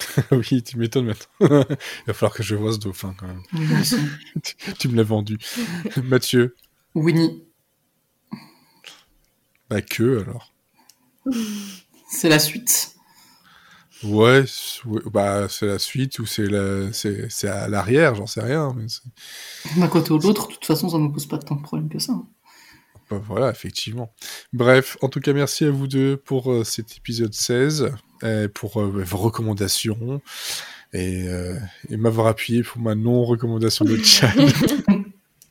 oui, 0.32 0.62
tu 0.62 0.78
m'étonnes 0.78 1.06
maintenant. 1.06 1.28
Il 1.70 2.06
va 2.06 2.14
falloir 2.14 2.34
que 2.34 2.42
je 2.42 2.54
vois 2.56 2.72
ce 2.72 2.78
dauphin 2.78 3.14
quand 3.16 3.26
même. 3.26 3.42
tu, 4.42 4.54
tu 4.78 4.88
me 4.88 4.96
l'as 4.96 5.02
vendu. 5.02 5.38
Mathieu, 6.02 6.56
Winnie, 6.94 7.44
bah 9.70 9.80
que 9.80 10.20
alors. 10.20 10.52
c'est 12.10 12.28
la 12.28 12.38
suite. 12.38 12.94
Ouais, 14.04 14.44
bah 15.12 15.46
c'est 15.48 15.66
la 15.66 15.78
suite 15.78 16.18
ou 16.18 16.26
c'est 16.26 16.46
la, 16.46 16.92
c'est, 16.92 17.30
c'est 17.30 17.48
à 17.48 17.68
l'arrière, 17.68 18.14
j'en 18.14 18.26
sais 18.26 18.40
rien. 18.42 18.74
Mais 18.76 18.86
c'est- 18.88 19.78
D'un 19.80 19.86
côté 19.88 20.12
ou 20.12 20.18
de 20.18 20.24
l'autre, 20.24 20.48
de 20.48 20.54
toute 20.54 20.64
façon, 20.64 20.88
ça 20.88 20.98
ne 20.98 21.04
nous 21.04 21.12
pose 21.12 21.26
pas 21.26 21.38
tant 21.38 21.54
de 21.56 21.62
problème 21.62 21.88
que 21.88 21.98
ça. 22.00 22.14
bah, 23.10 23.20
voilà, 23.24 23.50
effectivement. 23.50 24.12
Bref, 24.52 24.96
en 25.02 25.08
tout 25.08 25.20
cas, 25.20 25.32
merci 25.32 25.64
à 25.64 25.70
vous 25.70 25.86
deux 25.86 26.16
pour 26.16 26.50
euh, 26.50 26.64
cet 26.64 26.96
épisode 26.96 27.32
16, 27.34 27.92
euh, 28.24 28.48
pour 28.52 28.80
euh, 28.80 28.90
vos 29.04 29.18
recommandations 29.18 30.20
et, 30.92 31.28
euh, 31.28 31.56
et 31.88 31.96
m'avoir 31.96 32.26
appuyé 32.26 32.62
pour 32.62 32.80
ma 32.82 32.94
non-recommandation 32.94 33.84
de 33.84 33.96
chat. 34.02 34.32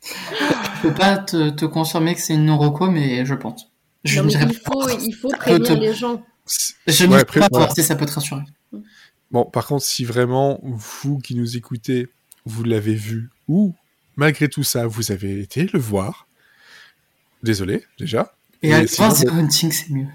Je 0.03 0.81
peux 0.81 0.93
pas 0.93 1.17
te, 1.17 1.49
te 1.51 1.65
confirmer 1.65 2.15
que 2.15 2.21
c'est 2.21 2.33
une 2.33 2.45
non-reco, 2.45 2.89
mais 2.89 3.25
je 3.25 3.35
pense. 3.35 3.67
Je 4.03 4.19
Non, 4.19 4.27
ne 4.27 4.35
mais 4.37 4.45
il 4.49 4.55
faut, 4.55 4.89
il 4.89 5.13
faut 5.13 5.29
prévenir 5.29 5.75
te- 5.75 5.79
les 5.79 5.93
gens. 5.93 6.25
Je 6.87 7.05
ne 7.05 7.13
Ouais, 7.13 7.19
après, 7.21 7.39
pas 7.39 7.47
voilà. 7.51 7.65
voir 7.67 7.75
si 7.75 7.83
ça 7.83 7.95
peut 7.95 8.05
te 8.05 8.11
rassurer. 8.13 8.41
Bon, 9.31 9.45
par 9.45 9.65
contre, 9.67 9.83
si 9.85 10.03
vraiment 10.03 10.59
vous 10.63 11.19
qui 11.19 11.35
nous 11.35 11.55
écoutez, 11.57 12.09
vous 12.45 12.63
l'avez 12.63 12.95
vu 12.95 13.29
ou 13.47 13.73
malgré 14.17 14.49
tout 14.49 14.63
ça, 14.63 14.87
vous 14.87 15.11
avez 15.11 15.39
été 15.39 15.67
le 15.71 15.79
voir, 15.79 16.27
désolé 17.43 17.85
déjà. 17.99 18.33
Et, 18.61 18.73
aller 18.73 18.87
sinon, 18.87 19.13
The 19.13 19.27
Hunting, 19.29 19.71
c'est 19.71 19.89
mieux. 19.89 20.07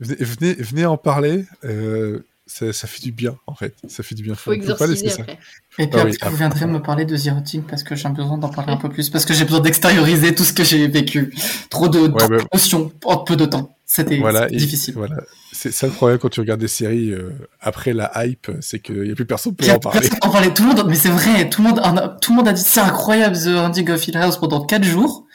Venez, 0.00 0.16
venez, 0.24 0.54
venez 0.54 0.86
en 0.86 0.96
parler. 0.96 1.44
euh, 1.64 2.24
ça, 2.48 2.72
ça 2.72 2.88
fait 2.88 3.02
du 3.02 3.12
bien 3.12 3.36
en 3.46 3.54
fait. 3.54 3.74
Ça 3.88 4.02
fait 4.02 4.14
du 4.14 4.22
bien. 4.22 4.34
faut 4.34 4.50
peut 4.50 4.74
pas 4.74 4.86
laisser 4.86 5.10
ça. 5.10 5.22
après. 5.22 5.38
Et 5.78 5.86
puis 5.86 6.00
Ah 6.00 6.04
oui, 6.04 6.12
après, 6.14 6.16
ah. 6.22 6.30
vous 6.30 6.36
viendrez 6.36 6.66
me 6.66 6.82
parler 6.82 7.04
de 7.04 7.16
The 7.16 7.28
Hunting 7.28 7.62
parce 7.62 7.84
que 7.84 7.94
j'ai 7.94 8.08
besoin 8.08 8.38
d'en 8.38 8.48
parler 8.48 8.72
un 8.72 8.76
peu 8.78 8.88
plus, 8.88 9.10
parce 9.10 9.24
que 9.24 9.34
j'ai 9.34 9.44
besoin 9.44 9.60
d'extérioriser 9.60 10.34
tout 10.34 10.44
ce 10.44 10.52
que 10.52 10.64
j'ai 10.64 10.88
vécu. 10.88 11.32
Trop 11.70 11.88
de 11.88 12.08
bah- 12.08 12.26
d'émotions 12.26 12.90
en 13.04 13.18
peu 13.18 13.36
de 13.36 13.44
temps. 13.44 13.76
C'était 13.84 14.18
Voilà, 14.18 14.48
difficile. 14.48 14.94
Voilà. 14.94 15.16
C'est 15.52 15.72
ça 15.72 15.86
le 15.86 15.92
problème 15.92 16.18
quand 16.18 16.28
tu 16.28 16.40
regardes 16.40 16.60
des 16.60 16.68
séries 16.68 17.10
euh, 17.10 17.30
après 17.60 17.92
la 17.94 18.10
hype, 18.26 18.50
c'est 18.60 18.80
qu'il 18.80 19.02
n'y 19.02 19.10
a 19.10 19.14
plus 19.14 19.24
personne 19.24 19.54
pour 19.54 19.68
en 19.70 19.78
parler. 19.78 20.00
personne 20.00 20.18
en 20.22 20.30
parlait. 20.30 20.52
Tout 20.52 20.62
le 20.62 20.68
monde, 20.74 20.84
mais 20.88 20.94
c'est 20.94 21.08
vrai, 21.08 21.48
tout 21.48 21.62
le 21.62 21.68
monde, 21.68 21.80
a, 21.82 22.16
tout 22.20 22.32
le 22.32 22.36
monde 22.36 22.48
a 22.48 22.52
dit 22.52 22.62
c'est 22.62 22.80
incroyable 22.80 23.36
The 23.36 23.46
Hunting 23.48 23.90
of 23.90 24.06
Hill 24.06 24.16
House 24.16 24.36
pendant 24.38 24.64
4 24.64 24.84
jours. 24.84 25.26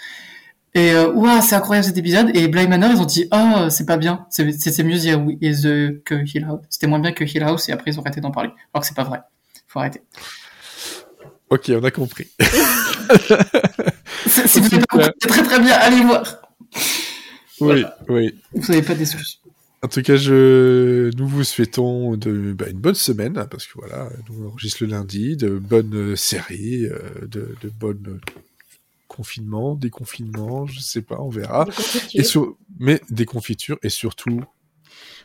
Et 0.76 0.91
euh, 0.91 1.12
ouah, 1.12 1.41
c'est 1.41 1.56
incroyable 1.56 1.86
cet 1.86 1.98
épisode. 1.98 2.36
Et 2.36 2.48
Bly 2.48 2.68
Manor, 2.68 2.91
ils 2.91 3.00
ont 3.00 3.06
dit 3.06 3.28
ah 3.32 3.68
c'est 3.70 3.86
pas 3.86 3.98
bien, 3.98 4.26
c'est 4.30 4.44
mieux 4.84 4.98
The- 4.98 6.04
que 6.04 6.16
Hill 6.26 6.45
House. 6.45 6.62
C'était 6.70 6.88
moins 6.88 7.00
bien 7.00 7.12
que 7.12 7.24
Hill 7.24 7.44
House 7.44 7.70
et 7.70 7.72
après 7.72 7.91
ils 7.91 8.00
ont 8.00 8.02
arrêté 8.02 8.22
d'en 8.22 8.32
parler. 8.32 8.50
Alors 8.74 8.82
que 8.82 8.88
c'est 8.88 8.95
pas 8.95 9.04
vrai. 9.04 9.20
Faut 9.68 9.80
arrêter. 9.80 10.02
Ok, 11.50 11.72
on 11.80 11.84
a 11.84 11.91
compris. 11.91 12.28
Si 14.26 14.60
vous 14.60 14.70
n'avez 14.70 14.80
pas 14.86 14.98
compris, 14.98 15.12
c'est 15.22 15.28
très 15.28 15.44
très 15.44 15.60
bien, 15.60 15.74
allez 15.74 16.02
voir. 16.04 16.41
Oui, 17.62 17.86
oui. 18.10 18.34
Vous 18.54 18.72
n'avez 18.72 18.82
pas 18.82 18.95
d'excuses. 18.95 19.40
En 19.84 19.88
tout 19.90 20.02
cas, 20.02 20.16
je... 20.16 21.12
nous 21.18 21.28
vous 21.28 21.44
souhaitons 21.44 22.16
de, 22.16 22.54
bah, 22.54 22.66
une 22.70 22.80
bonne 22.80 22.95
semaine, 22.95 23.38
hein, 23.38 23.48
parce 23.52 23.68
que 23.68 23.74
voilà, 23.76 24.10
nous 24.30 24.45
on 24.45 24.48
enregistre 24.48 24.84
le 24.86 24.91
lundi, 24.91 25.36
de 25.36 25.50
bonnes 25.50 25.94
euh, 25.94 26.16
séries, 26.16 26.86
euh, 26.86 27.00
de, 27.24 27.56
de 27.62 27.70
bonnes 27.70 28.20
confinements, 29.15 29.76
déconfinements, 29.76 30.65
je 30.65 30.80
sais 30.80 31.02
pas, 31.02 31.19
on 31.19 31.30
verra. 31.30 31.68
Et 32.14 32.23
sur... 32.23 32.57
Mais 32.80 33.02
des 33.10 33.26
confitures, 33.26 33.77
et 33.84 33.90
surtout, 33.90 34.41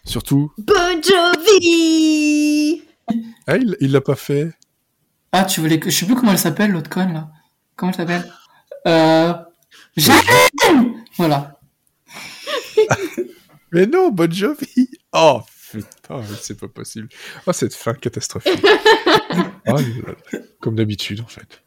surtout, 0.04 0.52
Bon 0.58 1.02
Jovi 1.02 2.82
ah, 3.46 3.56
il 3.56 3.76
il 3.80 3.92
l'a 3.92 4.00
pas 4.00 4.16
fait. 4.16 4.52
Ah, 5.32 5.44
tu 5.44 5.60
voulais 5.60 5.80
que. 5.80 5.90
Je 5.90 5.96
sais 5.96 6.06
plus 6.06 6.14
comment 6.14 6.32
elle 6.32 6.38
s'appelle, 6.38 6.70
l'autre 6.70 6.90
conne, 6.90 7.12
là. 7.12 7.30
Comment 7.76 7.92
elle 7.92 7.96
s'appelle? 7.96 8.32
Euh. 8.86 9.34
J'aime 9.96 10.16
Voilà. 11.16 11.58
Mais 13.72 13.86
non, 13.86 14.10
Bon 14.10 14.30
Jovi 14.30 14.88
Oh, 15.12 15.40
putain, 15.70 16.22
c'est 16.40 16.58
pas 16.58 16.68
possible. 16.68 17.08
Oh, 17.46 17.52
cette 17.52 17.74
fin 17.74 17.94
catastrophique. 17.94 18.62
Oh. 19.70 19.76
Comme 20.60 20.76
d'habitude, 20.76 21.20
en 21.20 21.26
fait. 21.26 21.62